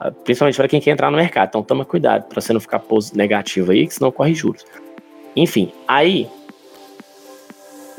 Ah, 0.00 0.10
Principalmente 0.10 0.56
para 0.56 0.68
quem 0.68 0.80
quer 0.80 0.92
entrar 0.92 1.10
no 1.10 1.16
mercado. 1.18 1.48
Então 1.48 1.62
toma 1.62 1.84
cuidado 1.84 2.24
para 2.28 2.40
você 2.40 2.52
não 2.52 2.60
ficar 2.60 2.80
negativo 3.14 3.72
aí, 3.72 3.86
que 3.86 3.92
senão 3.94 4.10
corre 4.10 4.32
juros. 4.34 4.64
Enfim, 5.36 5.72
aí 5.86 6.28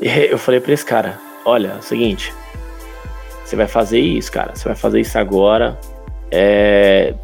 eu 0.00 0.38
falei 0.38 0.60
para 0.60 0.72
esse 0.72 0.84
cara: 0.84 1.18
olha, 1.44 1.68
é 1.68 1.78
o 1.78 1.82
seguinte, 1.82 2.32
você 3.46 3.54
vai 3.56 3.66
fazer 3.68 4.00
isso, 4.00 4.30
cara. 4.32 4.52
Você 4.54 4.64
vai 4.64 4.76
fazer 4.76 5.00
isso 5.00 5.16
agora. 5.18 5.78
É, 6.30 7.14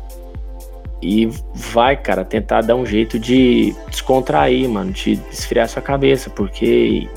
e 1.02 1.28
vai, 1.52 1.96
cara, 1.96 2.24
tentar 2.24 2.60
dar 2.60 2.76
um 2.76 2.86
jeito 2.86 3.18
de 3.18 3.74
descontrair, 3.90 4.68
mano, 4.68 4.92
de 4.92 5.18
esfriar 5.32 5.68
sua 5.68 5.82
cabeça, 5.82 6.30
porque, 6.30 7.08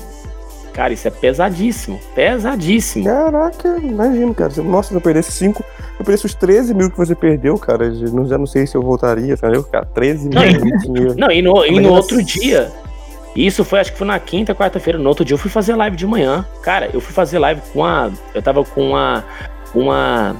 cara, 0.72 0.92
isso 0.92 1.06
é 1.06 1.10
pesadíssimo, 1.12 2.00
pesadíssimo. 2.12 3.04
Caraca, 3.04 3.78
imagino, 3.80 4.34
cara. 4.34 4.52
Nossa, 4.64 4.88
se 4.88 4.94
eu 4.94 5.00
perdesse 5.00 5.30
5, 5.30 5.62
se 5.62 6.00
eu 6.00 6.04
perdesse 6.04 6.26
os 6.26 6.34
13 6.34 6.74
mil 6.74 6.90
que 6.90 6.96
você 6.98 7.14
perdeu, 7.14 7.56
cara, 7.56 7.94
já 7.94 8.06
não, 8.08 8.26
já 8.26 8.36
não 8.36 8.46
sei 8.46 8.66
se 8.66 8.76
eu 8.76 8.82
voltaria, 8.82 9.34
entendeu? 9.34 9.62
Cara, 9.62 9.86
13 9.86 10.30
mil 10.30 11.14
Não, 11.14 11.30
e 11.30 11.40
no, 11.40 11.64
e 11.64 11.78
no 11.78 11.92
outro 11.92 12.16
se- 12.16 12.68
isso 13.44 13.64
foi, 13.64 13.80
acho 13.80 13.92
que 13.92 13.98
foi 13.98 14.06
na 14.06 14.18
quinta, 14.18 14.54
quarta-feira, 14.54 14.98
no 14.98 15.08
outro 15.08 15.24
dia 15.24 15.34
eu 15.34 15.38
fui 15.38 15.50
fazer 15.50 15.74
live 15.74 15.96
de 15.96 16.06
manhã. 16.06 16.46
Cara, 16.62 16.88
eu 16.92 17.00
fui 17.00 17.12
fazer 17.12 17.38
live 17.38 17.60
com 17.72 17.84
a. 17.84 18.10
Eu 18.34 18.40
tava 18.40 18.64
com 18.64 18.90
uma. 18.90 19.24
Uma. 19.74 20.36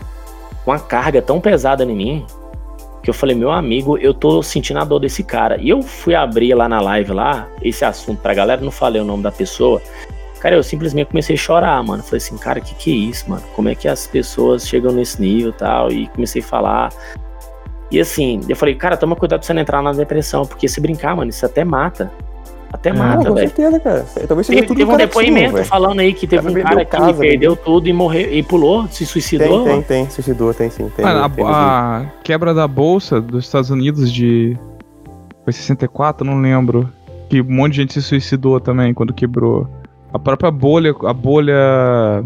Uma 0.64 0.78
carga 0.78 1.20
tão 1.20 1.40
pesada 1.40 1.84
em 1.84 1.94
mim. 1.94 2.26
Que 3.03 3.11
eu 3.11 3.14
falei, 3.14 3.36
meu 3.36 3.53
amigo, 3.53 3.99
eu 3.99 4.14
tô 4.14 4.42
sentindo 4.42 4.80
a 4.80 4.84
dor 4.84 4.99
desse 4.99 5.22
cara. 5.22 5.59
E 5.61 5.68
eu 5.68 5.82
fui 5.82 6.14
abrir 6.14 6.55
lá 6.55 6.68
na 6.68 6.80
live 6.80 7.12
lá, 7.12 7.47
esse 7.62 7.84
assunto 7.84 8.20
pra 8.20 8.34
galera, 8.34 8.61
não 8.61 8.72
falei 8.72 9.01
o 9.01 9.05
nome 9.05 9.22
da 9.22 9.30
pessoa. 9.30 9.80
Cara, 10.40 10.57
eu 10.57 10.62
simplesmente 10.62 11.09
comecei 11.09 11.36
a 11.36 11.38
chorar, 11.38 11.82
mano. 11.82 12.03
Falei 12.03 12.18
assim, 12.18 12.36
cara, 12.36 12.61
que 12.61 12.74
que 12.74 12.90
é 12.90 12.94
isso, 13.11 13.30
mano? 13.30 13.42
Como 13.55 13.68
é 13.68 13.74
que 13.74 13.86
as 13.86 14.07
pessoas 14.07 14.66
chegam 14.66 14.92
nesse 14.92 15.20
nível 15.20 15.51
e 15.51 15.55
tal? 15.55 15.92
E 15.92 16.09
comecei 16.09 16.42
a 16.42 16.44
falar. 16.44 16.92
E 17.90 18.01
assim, 18.01 18.40
eu 18.49 18.57
falei, 18.57 18.74
cara, 18.74 18.97
toma 18.97 19.14
cuidado 19.14 19.40
pra 19.40 19.47
você 19.47 19.53
não 19.53 19.62
entrar 19.62 19.82
na 19.82 19.92
depressão, 19.92 20.44
porque 20.44 20.66
se 20.66 20.80
brincar, 20.80 21.14
mano, 21.14 21.30
isso 21.30 21.47
até 21.47 21.64
mata. 21.64 22.11
Até. 22.77 22.93
Não, 22.93 22.99
mata, 22.99 23.29
com 23.29 23.35
velho. 23.35 23.49
certeza, 23.49 23.81
cara. 23.81 24.07
Talvez 24.29 24.47
seja 24.47 24.59
Teve, 24.61 24.66
tudo 24.68 24.77
teve 24.79 24.91
um 24.93 24.97
depoimento 24.97 25.55
velho. 25.55 25.64
falando 25.66 26.01
aí 26.01 26.12
que 26.12 26.27
teve 26.27 26.49
um 26.49 26.55
cara 26.62 26.85
que 26.85 26.91
casa, 26.91 27.14
perdeu 27.14 27.57
tudo 27.57 27.89
e 27.89 27.93
morreu 27.93 28.33
e 28.33 28.43
pulou, 28.43 28.87
se 28.89 29.07
suicidou. 29.07 29.64
Tem, 29.64 29.72
tem, 29.74 29.83
tem. 29.83 30.11
Suicidou, 30.11 30.53
tem 30.55 30.68
sim. 30.70 30.89
Tem, 30.95 31.05
Mano, 31.05 31.29
tem, 31.31 31.45
a, 31.45 31.49
a 31.49 32.07
quebra 32.22 32.53
da 32.53 32.68
bolsa 32.68 33.20
dos 33.20 33.45
Estados 33.45 33.70
Unidos 33.70 34.12
de. 34.12 34.57
Foi 35.45 35.53
64, 35.53 36.24
não 36.27 36.41
lembro. 36.41 36.89
Que 37.31 37.41
um 37.41 37.45
monte 37.53 37.72
de 37.72 37.77
gente 37.81 37.93
se 37.95 38.03
suicidou 38.03 38.61
também 38.61 38.93
quando 38.95 39.12
quebrou. 39.12 39.68
A 40.12 40.18
própria 40.18 40.51
bolha, 40.51 40.95
a 41.05 41.12
bolha 41.12 42.24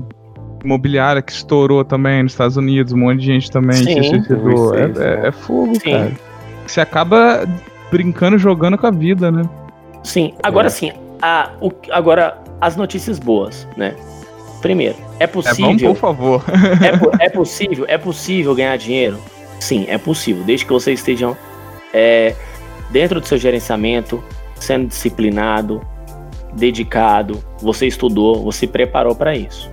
imobiliária 0.65 1.23
que 1.23 1.33
estourou 1.33 1.85
também 1.85 2.23
nos 2.23 2.33
Estados 2.33 2.57
Unidos, 2.57 2.93
um 2.93 2.99
monte 2.99 3.21
de 3.21 3.27
gente 3.27 3.51
também 3.51 3.77
Sim. 3.77 4.03
se 4.03 4.09
suicidou. 4.11 4.75
Eu 4.75 4.85
É, 4.85 4.91
isso, 4.91 5.03
é- 5.03 5.27
é 5.29 5.33
fogo, 5.33 5.75
Sim. 5.77 5.91
cara. 5.93 6.13
Você 6.67 6.81
acaba 6.81 7.47
brincando, 7.91 8.37
jogando 8.39 8.77
com 8.79 8.87
a 8.87 8.91
vida, 8.91 9.31
né? 9.33 9.43
Sim, 10.03 10.35
agora 10.43 10.67
É. 10.69 10.71
sim, 10.71 10.93
a, 11.21 11.51
o, 11.61 11.71
agora 11.91 12.39
as 12.61 12.77
notícias 12.77 13.19
boas, 13.19 13.67
né? 13.77 13.95
Primeiro, 14.63 14.97
é 15.19 15.25
É, 15.25 15.27
vamos, 15.27 15.47
possível, 15.51 15.95
por 15.95 16.01
favor. 16.01 16.45
é, 17.21 17.25
é 17.27 17.29
possível, 17.29 17.85
é 17.89 17.99
possível 17.99 18.55
ganhar 18.55 18.77
dinheiro? 18.77 19.19
Sim, 19.59 19.87
é 19.89 19.99
possível, 19.99 20.43
desde 20.45 20.65
que 20.67 20.73
vocês 20.73 21.01
estejam 21.01 21.37
é, 21.93 22.35
dentro 22.91 23.21
do 23.21 23.27
seu 23.27 23.37
gerenciamento, 23.39 24.23
sendo 24.57 24.87
disciplinado, 24.89 25.81
dedicado, 26.55 27.43
você 27.61 27.87
estudou, 27.87 28.43
você 28.43 28.67
preparou 28.67 29.15
para 29.15 29.35
isso. 29.37 29.71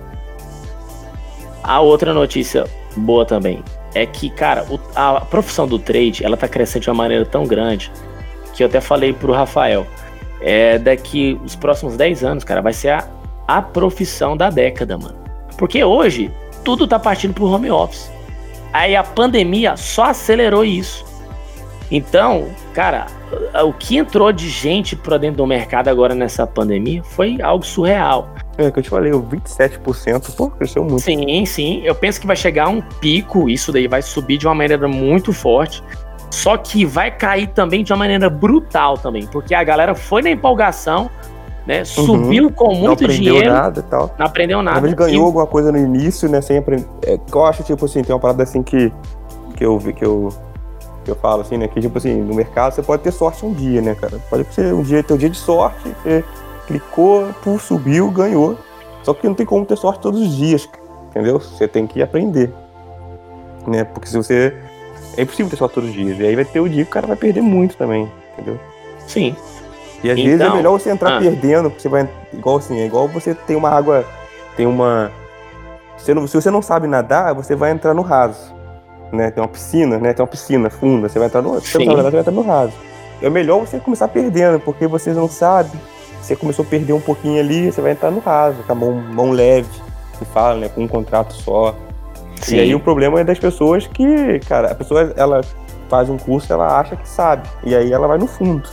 A 1.62 1.80
outra 1.80 2.14
notícia 2.14 2.64
boa 2.96 3.24
também 3.26 3.62
é 3.94 4.06
que, 4.06 4.30
cara, 4.30 4.64
o- 4.70 4.78
a 4.94 5.20
profissão 5.20 5.66
do 5.66 5.78
trade, 5.78 6.24
ela 6.24 6.36
tá 6.36 6.46
crescendo 6.48 6.82
de 6.84 6.90
uma 6.90 6.96
maneira 6.96 7.24
tão 7.26 7.44
grande 7.44 7.90
que 8.54 8.62
eu 8.62 8.66
até 8.68 8.80
falei 8.80 9.12
pro 9.12 9.32
Rafael, 9.32 9.86
é 10.40 10.78
daqui 10.78 11.40
os 11.44 11.56
próximos 11.56 11.96
10 11.96 12.24
anos, 12.24 12.44
cara, 12.44 12.60
vai 12.60 12.72
ser 12.72 12.90
a, 12.90 13.08
a 13.46 13.62
profissão 13.62 14.36
da 14.36 14.50
década, 14.50 14.96
mano. 14.96 15.16
Porque 15.56 15.82
hoje 15.82 16.30
tudo 16.64 16.86
tá 16.86 16.98
partindo 16.98 17.34
pro 17.34 17.46
home 17.46 17.70
office. 17.70 18.10
Aí 18.72 18.94
a 18.94 19.02
pandemia 19.02 19.76
só 19.76 20.04
acelerou 20.04 20.64
isso. 20.64 21.04
Então, 21.90 22.48
cara, 22.74 23.06
o 23.64 23.72
que 23.72 23.96
entrou 23.96 24.30
de 24.30 24.48
gente 24.48 24.94
pra 24.94 25.16
dentro 25.16 25.38
do 25.38 25.46
mercado 25.46 25.88
agora 25.88 26.14
nessa 26.14 26.46
pandemia 26.46 27.02
foi 27.02 27.40
algo 27.40 27.64
surreal. 27.64 28.28
É, 28.58 28.70
que 28.70 28.78
eu 28.78 28.82
te 28.82 28.90
falei, 28.90 29.12
o 29.12 29.22
27%, 29.22 30.34
pô, 30.34 30.50
cresceu 30.50 30.84
muito. 30.84 31.00
Sim, 31.00 31.46
sim. 31.46 31.80
Eu 31.84 31.94
penso 31.94 32.20
que 32.20 32.26
vai 32.26 32.36
chegar 32.36 32.66
a 32.66 32.68
um 32.68 32.82
pico, 32.82 33.48
isso 33.48 33.72
daí 33.72 33.88
vai 33.88 34.02
subir 34.02 34.36
de 34.36 34.46
uma 34.46 34.54
maneira 34.54 34.86
muito 34.86 35.32
forte. 35.32 35.82
Só 36.30 36.56
que 36.56 36.84
vai 36.84 37.10
cair 37.10 37.48
também 37.48 37.82
de 37.82 37.92
uma 37.92 37.98
maneira 37.98 38.28
brutal 38.28 38.96
também, 38.98 39.26
porque 39.26 39.54
a 39.54 39.64
galera 39.64 39.94
foi 39.94 40.22
na 40.22 40.30
empolgação, 40.30 41.10
né? 41.66 41.84
Subiu 41.84 42.50
com 42.50 42.68
não 42.68 42.74
muito 42.74 43.04
aprendeu 43.04 43.34
dinheiro, 43.34 43.52
nada 43.52 43.80
e 43.80 43.82
tal. 43.82 44.14
não 44.18 44.26
aprendeu 44.26 44.58
Na 44.58 44.72
nada. 44.72 44.80
verdade, 44.86 45.10
ganhou 45.10 45.24
E- 45.24 45.26
alguma 45.26 45.46
coisa 45.46 45.72
no 45.72 45.78
início, 45.78 46.28
né? 46.28 46.40
Sem 46.40 46.58
aprender. 46.58 46.86
É, 47.06 47.18
eu 47.32 47.44
acho, 47.46 47.62
tipo 47.62 47.84
assim, 47.84 48.02
tem 48.02 48.14
uma 48.14 48.20
parada 48.20 48.42
assim 48.42 48.62
que, 48.62 48.92
que 49.56 49.64
eu 49.64 49.78
vi, 49.78 49.92
que 49.92 50.04
eu. 50.04 50.28
que 51.04 51.10
eu 51.10 51.16
falo 51.16 51.40
assim, 51.42 51.56
né? 51.56 51.66
Que 51.68 51.80
tipo 51.80 51.96
assim, 51.98 52.20
no 52.20 52.34
mercado 52.34 52.74
você 52.74 52.82
pode 52.82 53.02
ter 53.02 53.12
sorte 53.12 53.44
um 53.44 53.52
dia, 53.52 53.80
né, 53.80 53.94
cara? 53.94 54.18
Pode 54.30 54.44
ser 54.54 54.72
um 54.74 54.82
dia, 54.82 55.02
ter 55.02 55.14
um 55.14 55.16
dia 55.18 55.30
de 55.30 55.36
sorte, 55.38 55.88
você 56.02 56.22
clicou, 56.66 57.28
tu 57.42 57.58
subiu, 57.58 58.10
ganhou. 58.10 58.56
Só 59.02 59.14
que 59.14 59.26
não 59.26 59.34
tem 59.34 59.46
como 59.46 59.64
ter 59.64 59.76
sorte 59.76 60.00
todos 60.00 60.20
os 60.20 60.36
dias, 60.36 60.68
entendeu? 61.10 61.38
Você 61.40 61.66
tem 61.66 61.86
que 61.86 62.02
aprender. 62.02 62.52
Né? 63.66 63.84
Porque 63.84 64.06
se 64.08 64.16
você. 64.16 64.54
É 65.18 65.22
impossível 65.22 65.50
ter 65.50 65.56
sorte 65.56 65.74
todos 65.74 65.90
os 65.90 65.96
dias. 65.96 66.16
E 66.20 66.24
aí 66.24 66.36
vai 66.36 66.44
ter 66.44 66.60
o 66.60 66.68
dia 66.68 66.84
que 66.84 66.90
o 66.90 66.92
cara 66.92 67.08
vai 67.08 67.16
perder 67.16 67.40
muito 67.40 67.76
também, 67.76 68.08
entendeu? 68.32 68.56
Sim. 69.04 69.34
E 70.04 70.08
às 70.08 70.16
Então, 70.16 70.30
vezes 70.30 70.40
é 70.40 70.50
melhor 70.50 70.78
você 70.78 70.90
entrar 70.90 71.16
ah. 71.16 71.20
perdendo, 71.20 71.70
porque 71.70 71.82
você 71.82 71.88
vai. 71.88 72.08
Igual 72.32 72.58
assim, 72.58 72.78
é 72.78 72.86
igual 72.86 73.08
você 73.08 73.34
tem 73.34 73.56
uma 73.56 73.68
água. 73.68 74.04
Tem 74.56 74.64
uma. 74.64 75.10
Você 75.96 76.14
não, 76.14 76.24
se 76.24 76.40
você 76.40 76.52
não 76.52 76.62
sabe 76.62 76.86
nadar, 76.86 77.34
você 77.34 77.56
vai 77.56 77.72
entrar 77.72 77.94
no 77.94 78.02
raso. 78.02 78.54
Né? 79.12 79.32
Tem 79.32 79.42
uma 79.42 79.48
piscina, 79.48 79.98
né? 79.98 80.12
Tem 80.12 80.22
uma 80.22 80.28
piscina 80.28 80.70
funda, 80.70 81.08
você 81.08 81.18
vai 81.18 81.26
entrar 81.26 81.42
no. 81.42 81.60
Se 81.60 81.72
você 81.72 81.78
não 81.78 81.84
sabe 81.86 81.96
nadar, 81.96 82.10
você 82.10 82.10
vai 82.12 82.20
entrar 82.20 82.32
no 82.32 82.42
raso. 82.42 82.72
É 83.20 83.28
melhor 83.28 83.58
você 83.58 83.80
começar 83.80 84.06
perdendo, 84.06 84.60
porque 84.60 84.86
você 84.86 85.12
não 85.12 85.28
sabe. 85.28 85.76
Você 86.22 86.36
começou 86.36 86.64
a 86.64 86.68
perder 86.68 86.92
um 86.92 87.00
pouquinho 87.00 87.40
ali, 87.40 87.72
você 87.72 87.80
vai 87.80 87.90
entrar 87.90 88.12
no 88.12 88.20
raso, 88.20 88.62
com 88.62 88.70
a 88.70 88.74
mão, 88.74 88.92
mão 88.92 89.30
leve, 89.32 89.68
que 90.16 90.24
fala, 90.26 90.60
né? 90.60 90.68
Com 90.68 90.84
um 90.84 90.88
contrato 90.88 91.32
só. 91.32 91.74
Sim. 92.40 92.56
E 92.56 92.60
aí 92.60 92.74
o 92.74 92.80
problema 92.80 93.20
é 93.20 93.24
das 93.24 93.38
pessoas 93.38 93.86
que, 93.86 94.40
cara, 94.48 94.72
a 94.72 94.74
pessoa 94.74 95.12
ela 95.16 95.40
faz 95.88 96.08
um 96.08 96.16
curso, 96.16 96.52
ela 96.52 96.78
acha 96.78 96.96
que 96.96 97.08
sabe. 97.08 97.48
E 97.64 97.74
aí 97.74 97.92
ela 97.92 98.06
vai 98.06 98.18
no 98.18 98.26
fundo. 98.26 98.68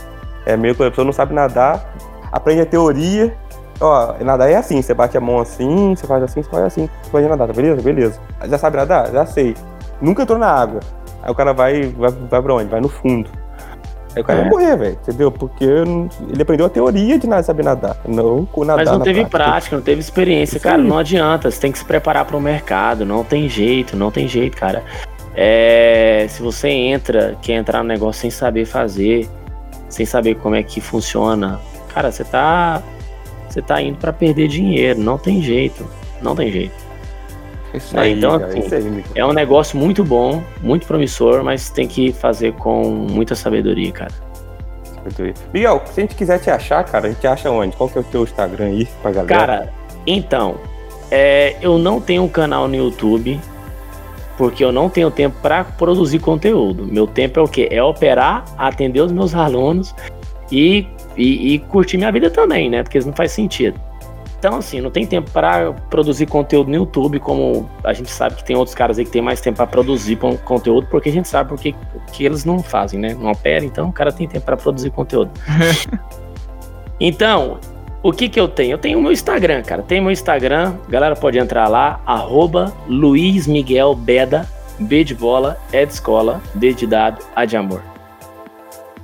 É 0.46 0.56
meio 0.56 0.76
que 0.76 0.84
a 0.84 0.90
pessoa 0.90 1.06
não 1.06 1.14
sabe 1.14 1.34
nadar, 1.34 1.94
aprende 2.32 2.62
a 2.62 2.66
teoria. 2.66 3.36
Ó, 3.80 4.14
nadar 4.22 4.50
é 4.50 4.56
assim, 4.56 4.82
você 4.82 4.94
bate 4.94 5.18
a 5.18 5.22
mão 5.22 5.40
assim, 5.40 5.96
você 5.96 6.08
faz 6.08 6.24
assim, 6.24 6.42
você 6.42 6.50
faz 6.50 6.64
assim, 6.64 6.90
você 7.02 7.10
pode 7.10 7.28
nadar, 7.28 7.48
tá 7.48 7.54
beleza? 7.54 7.82
Beleza. 7.82 8.20
Já 8.48 8.58
sabe 8.58 8.78
nadar? 8.78 9.12
Já 9.12 9.26
sei. 9.26 9.56
Nunca 10.02 10.24
entrou 10.24 10.38
na 10.38 10.48
água. 10.48 10.80
Aí 11.22 11.32
o 11.32 11.36
cara 11.36 11.54
vai, 11.54 11.84
vai, 11.84 12.12
vai 12.12 12.42
pra 12.42 12.54
onde? 12.54 12.70
Vai 12.70 12.80
no 12.80 12.90
fundo. 12.90 13.30
Aí 14.16 14.22
o 14.22 14.26
cara 14.26 14.40
É. 14.40 14.42
vai 14.44 14.50
morrer, 14.52 14.78
velho, 14.78 14.98
entendeu? 15.02 15.32
Porque 15.32 15.64
ele 15.66 16.42
aprendeu 16.42 16.66
a 16.66 16.70
teoria 16.70 17.20
de 17.20 17.28
saber 17.44 17.64
nadar, 17.64 17.98
não 18.08 18.46
com 18.46 18.64
nadar 18.64 18.86
Mas 18.86 18.94
não 18.94 19.02
teve 19.02 19.26
prática. 19.26 19.52
prática, 19.52 19.76
não 19.76 19.84
teve 19.84 20.00
experiência, 20.00 20.58
Isso 20.58 20.64
cara. 20.64 20.82
aí. 20.82 20.88
Não 20.88 20.98
adianta. 20.98 21.52
Você 21.52 21.60
tem 21.60 21.72
que 21.72 21.80
se 21.80 21.86
preparar 21.86 22.26
para 22.26 22.38
o 22.38 22.42
mercado. 22.42 23.06
Não 23.06 23.24
tem 23.24 23.50
jeito, 23.50 23.98
não 23.98 24.10
tem 24.12 24.28
jeito, 24.28 24.56
cara. 24.56 24.84
É, 25.36 26.26
se 26.30 26.42
você 26.42 26.70
entra, 26.70 27.36
quer 27.42 27.54
entrar 27.54 27.80
no 27.84 27.90
negócio 27.90 28.22
sem 28.22 28.32
saber 28.32 28.64
fazer, 28.66 29.28
sem 29.90 30.06
saber 30.06 30.36
como 30.36 30.56
é 30.56 30.64
que 30.64 30.80
funciona, 30.80 31.60
cara, 31.94 32.10
você 32.10 32.24
tá, 32.24 32.82
você 33.50 33.62
tá 33.62 33.82
indo 33.82 33.98
para 33.98 34.14
perder 34.14 34.48
dinheiro. 34.48 35.00
Não 35.00 35.18
tem 35.18 35.42
jeito, 35.42 35.86
não 36.22 36.36
tem 36.36 36.50
jeito. 36.52 36.85
Isso 37.74 37.98
É, 37.98 38.02
aí, 38.02 38.14
então, 38.14 38.40
cara, 38.40 38.52
assim, 38.52 38.60
isso 38.60 38.76
aí, 38.76 38.84
Miguel. 38.84 39.12
É 39.16 39.26
um 39.26 39.34
negócio 39.34 39.78
muito 39.78 40.04
bom, 40.04 40.44
muito 40.62 40.88
promissor, 40.88 41.44
mas 41.44 41.70
tem 41.70 41.88
que 41.88 42.12
fazer 42.14 42.54
com 42.54 42.84
muita 42.90 43.36
sabedoria, 43.36 43.92
cara. 43.92 44.12
Miguel, 45.54 45.84
se 45.86 46.00
a 46.00 46.04
gente 46.04 46.16
quiser 46.16 46.40
te 46.40 46.50
achar, 46.50 46.84
cara, 46.84 47.08
a 47.08 47.12
gente 47.12 47.26
acha 47.28 47.50
onde? 47.52 47.76
Qual 47.76 47.88
que 47.88 47.98
é 47.98 48.02
o 48.02 48.04
teu 48.04 48.24
Instagram 48.24 48.66
aí 48.66 48.88
pra 49.02 49.12
galera? 49.12 49.28
Cara, 49.28 49.74
então, 50.08 50.56
é, 51.12 51.56
eu 51.62 51.78
não 51.78 52.02
tenho 52.02 52.24
um 52.24 52.28
canal 52.28 52.68
no 52.68 52.76
YouTube 52.76 53.40
porque 54.38 54.64
eu 54.64 54.72
não 54.72 54.90
tenho 54.90 55.10
tempo 55.10 55.38
para 55.42 55.64
produzir 55.64 56.20
conteúdo. 56.20 56.86
Meu 56.86 57.08
tempo 57.08 57.40
é 57.40 57.44
o 57.44 57.48
quê? 57.48 57.68
É 57.72 57.82
operar, 57.82 58.44
atender 58.58 59.02
os 59.02 59.12
meus 59.12 59.34
alunos 59.36 59.96
e, 60.52 60.86
e, 61.16 61.54
e 61.54 61.60
curtir 61.60 61.98
minha 61.98 62.12
vida 62.12 62.30
também, 62.30 62.70
né? 62.70 62.84
Porque 62.84 62.98
isso 62.98 63.08
não 63.08 63.16
faz 63.16 63.32
sentido. 63.32 63.80
Então, 64.46 64.60
assim, 64.60 64.80
não 64.80 64.92
tem 64.92 65.08
tempo 65.08 65.32
para 65.32 65.74
produzir 65.90 66.28
conteúdo 66.28 66.70
no 66.70 66.76
YouTube, 66.76 67.20
como 67.20 67.68
a 67.84 67.94
gente 67.94 68.12
sabe 68.12 68.36
que 68.36 68.46
tem 68.46 68.56
outros 68.56 68.76
caras 68.76 69.00
aí 69.00 69.04
que 69.04 69.10
tem 69.10 69.20
mais 69.20 69.42
tempo 69.42 69.58
para 69.58 69.66
produzir 69.66 70.18
con- 70.18 70.38
conteúdo, 70.38 70.86
porque 70.86 71.10
a 71.10 71.12
gente 71.12 71.28
sabe 71.28 71.50
porque 71.50 71.74
que 72.14 72.24
eles 72.24 72.46
não 72.46 72.62
fazem, 72.62 73.00
né? 73.00 73.18
Não 73.20 73.32
operam, 73.32 73.66
então 73.66 73.90
o 73.90 73.92
cara 73.92 74.12
tem 74.12 74.28
tempo 74.28 74.46
para 74.46 74.56
produzir 74.56 74.92
conteúdo. 74.92 75.32
então, 77.02 77.58
o 78.04 78.14
que 78.14 78.30
que 78.30 78.40
eu 78.40 78.48
tenho? 78.48 78.74
Eu 78.74 78.78
tenho 78.78 79.00
o 79.00 79.02
meu 79.02 79.12
Instagram, 79.12 79.64
cara. 79.64 79.82
Tem 79.82 80.00
meu 80.00 80.12
Instagram, 80.12 80.76
galera 80.88 81.16
pode 81.16 81.40
entrar 81.40 81.68
lá, 81.68 82.00
arroba 82.06 82.72
Luiz 82.88 83.48
Miguel 83.48 83.96
Beda, 83.96 84.48
B 84.78 85.04
de 85.04 85.16
bola, 85.16 85.58
E 85.74 85.84
de 85.84 85.92
escola, 85.92 86.40
D 86.54 86.72
de 86.72 86.86
dado, 86.86 87.18
A 87.36 87.46
de 87.46 87.58
amor. 87.58 87.82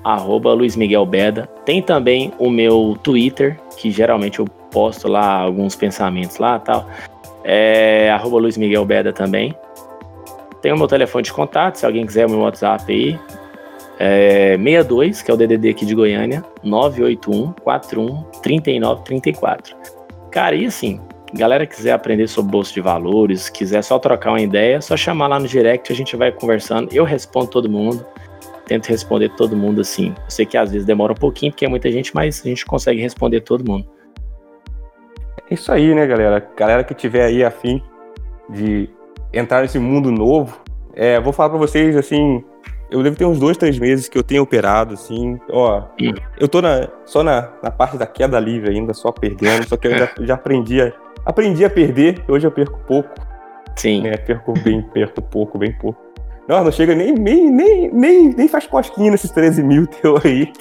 Arroba 0.04 0.54
Luiz 0.54 0.76
Miguel 0.76 1.04
Beda. 1.08 1.48
Tem 1.66 1.82
também 1.82 2.32
o 2.38 2.48
meu 2.48 2.96
Twitter, 3.02 3.60
que 3.76 3.90
geralmente 3.90 4.38
eu 4.38 4.46
posto 4.72 5.08
lá 5.08 5.40
alguns 5.40 5.76
pensamentos 5.76 6.38
lá 6.38 6.58
tal. 6.60 6.88
É 7.44 8.12
arroba 8.12 8.38
Luiz 8.38 8.58
Miguel 8.58 8.86
Beda 8.86 9.12
também. 9.12 9.56
Tem 10.62 10.72
o 10.72 10.78
meu 10.78 10.88
telefone 10.88 11.24
de 11.24 11.34
contato, 11.34 11.76
se 11.76 11.86
alguém 11.86 12.06
quiser 12.06 12.28
o 12.28 12.30
meu 12.30 12.40
WhatsApp 12.40 12.92
aí. 12.92 13.20
É 14.00 14.58
62, 14.58 15.22
que 15.22 15.30
é 15.30 15.34
o 15.34 15.38
DDD 15.38 15.70
aqui 15.70 15.86
de 15.86 15.94
Goiânia, 15.94 16.44
981 16.64 17.52
41 17.64 18.24
39 18.42 19.04
34. 19.04 19.76
Cara, 20.32 20.56
e 20.56 20.66
assim, 20.66 21.00
galera 21.34 21.66
quiser 21.66 21.92
aprender 21.92 22.28
sobre 22.28 22.52
bolsa 22.52 22.74
de 22.74 22.82
valores, 22.82 23.50
quiser 23.50 23.84
só 23.84 24.00
trocar 24.00 24.32
uma 24.32 24.42
ideia, 24.42 24.78
é 24.78 24.82
só 24.82 24.98
chamar 24.98 25.28
lá 25.28 25.40
no 25.40 25.48
direct, 25.48 25.92
a 25.92 25.96
gente 25.96 26.16
vai 26.16 26.32
conversando. 26.32 26.92
Eu 26.92 27.04
respondo 27.04 27.48
todo 27.48 27.70
mundo, 27.70 28.06
tento 28.66 28.88
responder 28.88 29.30
todo 29.30 29.56
mundo 29.56 29.82
assim. 29.82 30.16
Eu 30.18 30.30
sei 30.30 30.46
que 30.46 30.58
às 30.58 30.72
vezes 30.72 30.86
demora 30.86 31.14
um 31.14 31.16
pouquinho, 31.16 31.52
porque 31.52 31.66
é 31.66 31.68
muita 31.68 31.92
gente, 31.92 32.14
mas 32.14 32.42
a 32.46 32.50
gente 32.50 32.66
consegue 32.66 33.02
responder 33.02 33.42
todo 33.42 33.70
mundo. 33.70 33.86
É 35.50 35.54
isso 35.54 35.72
aí, 35.72 35.94
né, 35.94 36.06
galera? 36.06 36.46
Galera 36.56 36.84
que 36.84 36.94
tiver 36.94 37.26
aí 37.26 37.44
afim 37.44 37.82
de 38.50 38.90
entrar 39.34 39.62
nesse 39.62 39.80
mundo 39.80 40.12
novo, 40.12 40.60
é, 40.94 41.20
vou 41.20 41.32
falar 41.32 41.50
pra 41.50 41.58
vocês, 41.58 41.96
assim, 41.96 42.44
eu 42.90 43.02
devo 43.02 43.16
ter 43.16 43.26
uns 43.26 43.40
dois, 43.40 43.56
três 43.56 43.80
meses 43.80 44.10
que 44.10 44.18
eu 44.18 44.24
tenho 44.24 44.44
operado, 44.44 44.94
assim, 44.94 45.40
ó, 45.50 45.84
eu 46.38 46.48
tô 46.48 46.62
na, 46.62 46.88
só 47.06 47.24
na, 47.24 47.50
na 47.64 47.72
parte 47.72 47.98
da 47.98 48.06
queda 48.06 48.40
livre 48.40 48.70
ainda, 48.70 48.94
só 48.94 49.12
perdendo, 49.12 49.68
só 49.68 49.78
que 49.78 49.88
eu 49.88 49.98
já, 49.98 50.10
já 50.20 50.34
aprendi 50.34 50.82
a, 50.82 50.92
aprendi 51.26 51.64
a 51.64 51.70
perder, 51.70 52.22
hoje 52.28 52.46
eu 52.46 52.52
perco 52.52 52.78
pouco, 52.86 53.10
Sim. 53.78 54.02
né, 54.02 54.18
perco 54.18 54.54
bem, 54.54 54.82
perco 54.82 55.22
pouco, 55.22 55.58
bem 55.58 55.72
pouco. 55.72 56.00
Não, 56.48 56.64
não 56.64 56.72
chega 56.72 56.94
nem, 56.94 57.14
nem, 57.14 57.50
nem, 57.50 57.90
nem, 57.94 58.30
nem 58.30 58.48
faz 58.48 58.68
cosquinha 58.68 59.12
nesses 59.12 59.32
13 59.32 59.64
mil 59.64 59.88
teu 59.88 60.20
aí. 60.22 60.52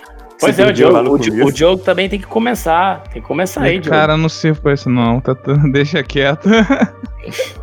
Pois 0.41 0.59
é, 0.59 0.67
o 0.67 0.73
Diogo, 0.73 0.99
o, 0.99 1.47
o 1.47 1.53
Diogo 1.53 1.83
também 1.83 2.09
tem 2.09 2.19
que 2.19 2.27
começar. 2.27 3.03
Tem 3.13 3.21
que 3.21 3.29
começar 3.29 3.63
aí, 3.63 3.79
Diogo. 3.79 3.91
Cara, 3.97 4.17
não 4.17 4.29
sirvo 4.29 4.63
pra 4.63 4.73
isso 4.73 4.89
não, 4.89 5.21
tá, 5.21 5.35
tá- 5.35 5.53
deixa 5.73 6.03
quieto. 6.03 6.49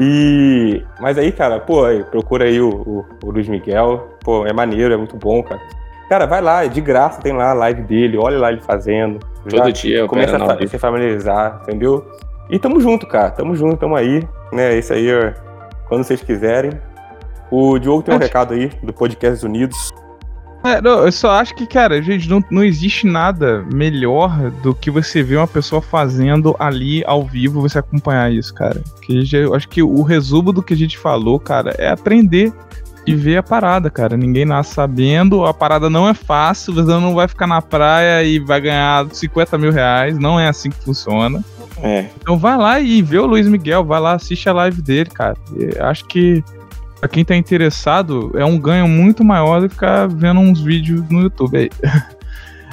E. 0.00 0.82
Mas 1.00 1.16
aí, 1.18 1.30
cara, 1.30 1.60
pô, 1.60 1.84
aí, 1.84 2.02
procura 2.04 2.44
aí 2.46 2.60
o, 2.60 2.68
o, 2.68 3.04
o 3.24 3.30
Luiz 3.30 3.48
Miguel. 3.48 4.08
Pô, 4.24 4.44
é 4.46 4.52
maneiro, 4.52 4.92
é 4.92 4.96
muito 4.96 5.16
bom, 5.16 5.42
cara. 5.42 5.60
Cara, 6.08 6.26
vai 6.26 6.40
lá, 6.40 6.64
é 6.64 6.68
de 6.68 6.80
graça, 6.80 7.20
tem 7.20 7.32
lá 7.32 7.50
a 7.50 7.54
live 7.54 7.82
dele, 7.82 8.16
olha 8.16 8.38
lá 8.38 8.50
ele 8.52 8.60
fazendo. 8.60 9.18
Todo 9.44 9.56
Já 9.56 9.70
dia 9.70 10.06
começa 10.06 10.32
quero 10.38 10.50
a 10.50 10.54
não 10.56 10.66
se 10.66 10.78
familiarizar, 10.78 11.60
entendeu? 11.62 12.04
E 12.50 12.58
tamo 12.58 12.80
junto, 12.80 13.06
cara. 13.06 13.30
Tamo 13.30 13.56
junto, 13.56 13.76
tamo 13.76 13.96
aí. 13.96 14.22
Né? 14.52 14.78
Isso 14.78 14.92
aí, 14.92 15.06
ó, 15.12 15.32
quando 15.88 16.04
vocês 16.04 16.20
quiserem. 16.22 16.72
O 17.50 17.78
Diogo 17.78 18.02
tem 18.02 18.12
um 18.12 18.16
Acho- 18.18 18.26
recado 18.26 18.54
aí 18.54 18.68
do 18.82 18.92
Podcast 18.92 19.44
Unidos. 19.46 19.92
É, 20.66 20.80
não, 20.80 21.04
eu 21.04 21.12
só 21.12 21.30
acho 21.32 21.54
que, 21.54 21.66
cara, 21.66 22.02
gente, 22.02 22.28
não, 22.28 22.42
não 22.50 22.64
existe 22.64 23.06
nada 23.06 23.64
melhor 23.72 24.50
do 24.62 24.74
que 24.74 24.90
você 24.90 25.22
ver 25.22 25.36
uma 25.36 25.46
pessoa 25.46 25.80
fazendo 25.80 26.56
ali 26.58 27.04
ao 27.06 27.24
vivo, 27.24 27.60
você 27.60 27.78
acompanhar 27.78 28.32
isso, 28.32 28.52
cara. 28.52 28.82
Que 29.02 29.22
eu 29.32 29.54
acho 29.54 29.68
que 29.68 29.82
o 29.82 30.02
resumo 30.02 30.52
do 30.52 30.62
que 30.62 30.74
a 30.74 30.76
gente 30.76 30.98
falou, 30.98 31.38
cara, 31.38 31.74
é 31.78 31.88
aprender 31.88 32.52
e 33.06 33.14
ver 33.14 33.36
a 33.36 33.42
parada, 33.42 33.88
cara. 33.88 34.16
Ninguém 34.16 34.44
nasce 34.44 34.74
sabendo, 34.74 35.46
a 35.46 35.54
parada 35.54 35.88
não 35.88 36.08
é 36.08 36.14
fácil, 36.14 36.74
você 36.74 36.90
não 36.90 37.14
vai 37.14 37.28
ficar 37.28 37.46
na 37.46 37.62
praia 37.62 38.24
e 38.24 38.40
vai 38.40 38.60
ganhar 38.60 39.06
50 39.12 39.56
mil 39.56 39.70
reais, 39.70 40.18
não 40.18 40.38
é 40.38 40.48
assim 40.48 40.70
que 40.70 40.82
funciona. 40.82 41.44
É. 41.82 42.06
Então 42.20 42.36
vai 42.36 42.56
lá 42.56 42.80
e 42.80 43.00
vê 43.02 43.18
o 43.18 43.26
Luiz 43.26 43.46
Miguel, 43.46 43.84
vai 43.84 44.00
lá, 44.00 44.14
assiste 44.14 44.48
a 44.48 44.52
live 44.52 44.82
dele, 44.82 45.10
cara. 45.10 45.36
E 45.54 45.78
acho 45.78 46.04
que 46.06 46.42
pra 47.00 47.08
quem 47.08 47.24
tá 47.24 47.36
interessado, 47.36 48.32
é 48.34 48.44
um 48.44 48.58
ganho 48.58 48.88
muito 48.88 49.24
maior 49.24 49.60
do 49.60 49.68
que 49.68 49.74
ficar 49.74 50.06
vendo 50.08 50.40
uns 50.40 50.60
vídeos 50.60 51.02
no 51.08 51.22
YouTube 51.22 51.56
aí. 51.58 51.70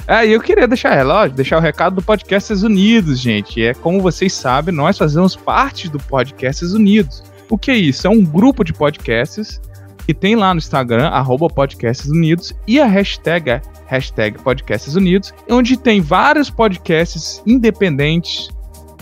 Ah, 0.06 0.24
e 0.26 0.32
eu 0.32 0.40
queria 0.40 0.66
deixar, 0.66 0.94
é 0.96 1.02
lógico, 1.02 1.36
deixar 1.36 1.58
o 1.58 1.60
recado 1.60 1.96
do 1.96 2.02
Podcasts 2.02 2.62
Unidos, 2.62 3.20
gente. 3.20 3.62
É 3.62 3.74
como 3.74 4.00
vocês 4.00 4.32
sabem, 4.32 4.74
nós 4.74 4.98
fazemos 4.98 5.36
parte 5.36 5.88
do 5.88 5.98
Podcasts 5.98 6.72
Unidos. 6.72 7.22
O 7.48 7.58
que 7.58 7.70
é 7.70 7.76
isso? 7.76 8.06
É 8.06 8.10
um 8.10 8.24
grupo 8.24 8.64
de 8.64 8.72
podcasts 8.72 9.60
que 10.06 10.12
tem 10.12 10.36
lá 10.36 10.52
no 10.52 10.58
Instagram, 10.58 11.08
arroba 11.08 11.48
Podcasts 11.48 12.10
Unidos, 12.10 12.52
e 12.66 12.78
a 12.78 12.86
hashtag 12.86 13.50
é 13.50 13.62
hashtag 13.86 14.38
Podcasts 14.42 14.94
Unidos, 14.94 15.32
onde 15.48 15.76
tem 15.76 16.00
vários 16.00 16.50
podcasts 16.50 17.42
independentes 17.46 18.50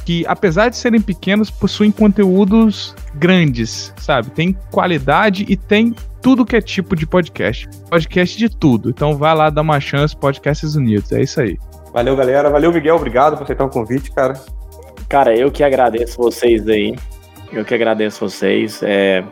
que, 0.05 0.25
apesar 0.27 0.69
de 0.69 0.77
serem 0.77 1.01
pequenos, 1.01 1.51
possuem 1.51 1.91
conteúdos 1.91 2.95
grandes, 3.15 3.93
sabe? 3.99 4.31
Tem 4.31 4.57
qualidade 4.71 5.47
e 5.49 5.57
tem 5.57 5.95
tudo 6.21 6.45
que 6.45 6.57
é 6.57 6.61
tipo 6.61 6.95
de 6.95 7.07
podcast. 7.07 7.69
Podcast 7.91 8.39
de 8.39 8.49
tudo. 8.49 8.91
Então 8.91 9.17
vai 9.17 9.35
lá 9.35 9.51
dar 9.51 9.63
uma 9.63 9.81
chance, 9.81 10.17
Podcasts 10.17 10.75
Unidos. 10.75 11.13
É 11.13 11.23
isso 11.23 11.41
aí. 11.41 11.59
Valeu, 11.93 12.17
galera. 12.17 12.49
Valeu, 12.49 12.73
Miguel. 12.73 12.97
Obrigado 12.97 13.37
por 13.37 13.45
aceitar 13.45 13.65
o 13.65 13.69
convite, 13.69 14.11
cara. 14.13 14.35
Cara, 15.09 15.37
eu 15.37 15.51
que 15.51 15.63
agradeço 15.63 16.17
vocês 16.17 16.67
aí. 16.69 16.97
Eu 17.53 17.65
que 17.65 17.75
agradeço 17.75 18.21
vocês. 18.21 18.83
É, 18.83 19.23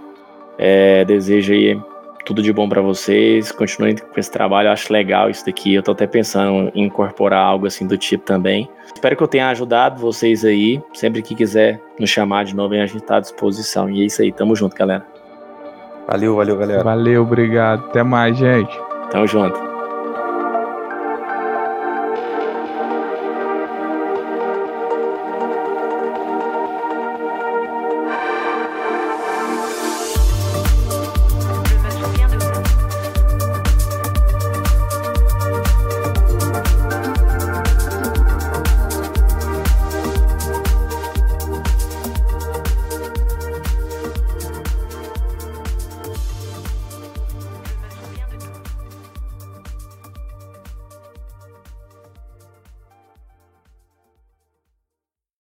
é, 0.58 1.04
desejo 1.04 1.52
aí 1.52 1.80
tudo 2.30 2.42
de 2.44 2.52
bom 2.52 2.68
para 2.68 2.80
vocês. 2.80 3.50
Continuem 3.50 3.96
com 3.96 4.20
esse 4.20 4.30
trabalho, 4.30 4.68
eu 4.68 4.72
acho 4.72 4.92
legal 4.92 5.28
isso 5.28 5.44
daqui. 5.44 5.74
Eu 5.74 5.82
tô 5.82 5.90
até 5.90 6.06
pensando 6.06 6.70
em 6.76 6.84
incorporar 6.84 7.44
algo 7.44 7.66
assim 7.66 7.88
do 7.88 7.98
tipo 7.98 8.24
também. 8.24 8.70
Espero 8.86 9.16
que 9.16 9.22
eu 9.22 9.26
tenha 9.26 9.48
ajudado 9.48 10.00
vocês 10.00 10.44
aí. 10.44 10.80
Sempre 10.92 11.22
que 11.22 11.34
quiser 11.34 11.80
nos 11.98 12.08
chamar 12.08 12.44
de 12.44 12.54
novo, 12.54 12.74
a 12.74 12.86
gente 12.86 13.00
tá 13.00 13.16
à 13.16 13.20
disposição. 13.20 13.90
E 13.90 14.02
é 14.02 14.06
isso 14.06 14.22
aí, 14.22 14.30
tamo 14.30 14.54
junto, 14.54 14.76
galera. 14.76 15.04
Valeu, 16.06 16.36
valeu, 16.36 16.56
galera. 16.56 16.84
Valeu, 16.84 17.22
obrigado. 17.22 17.86
Até 17.86 18.04
mais, 18.04 18.38
gente. 18.38 18.78
Tamo 19.10 19.26
junto. 19.26 19.69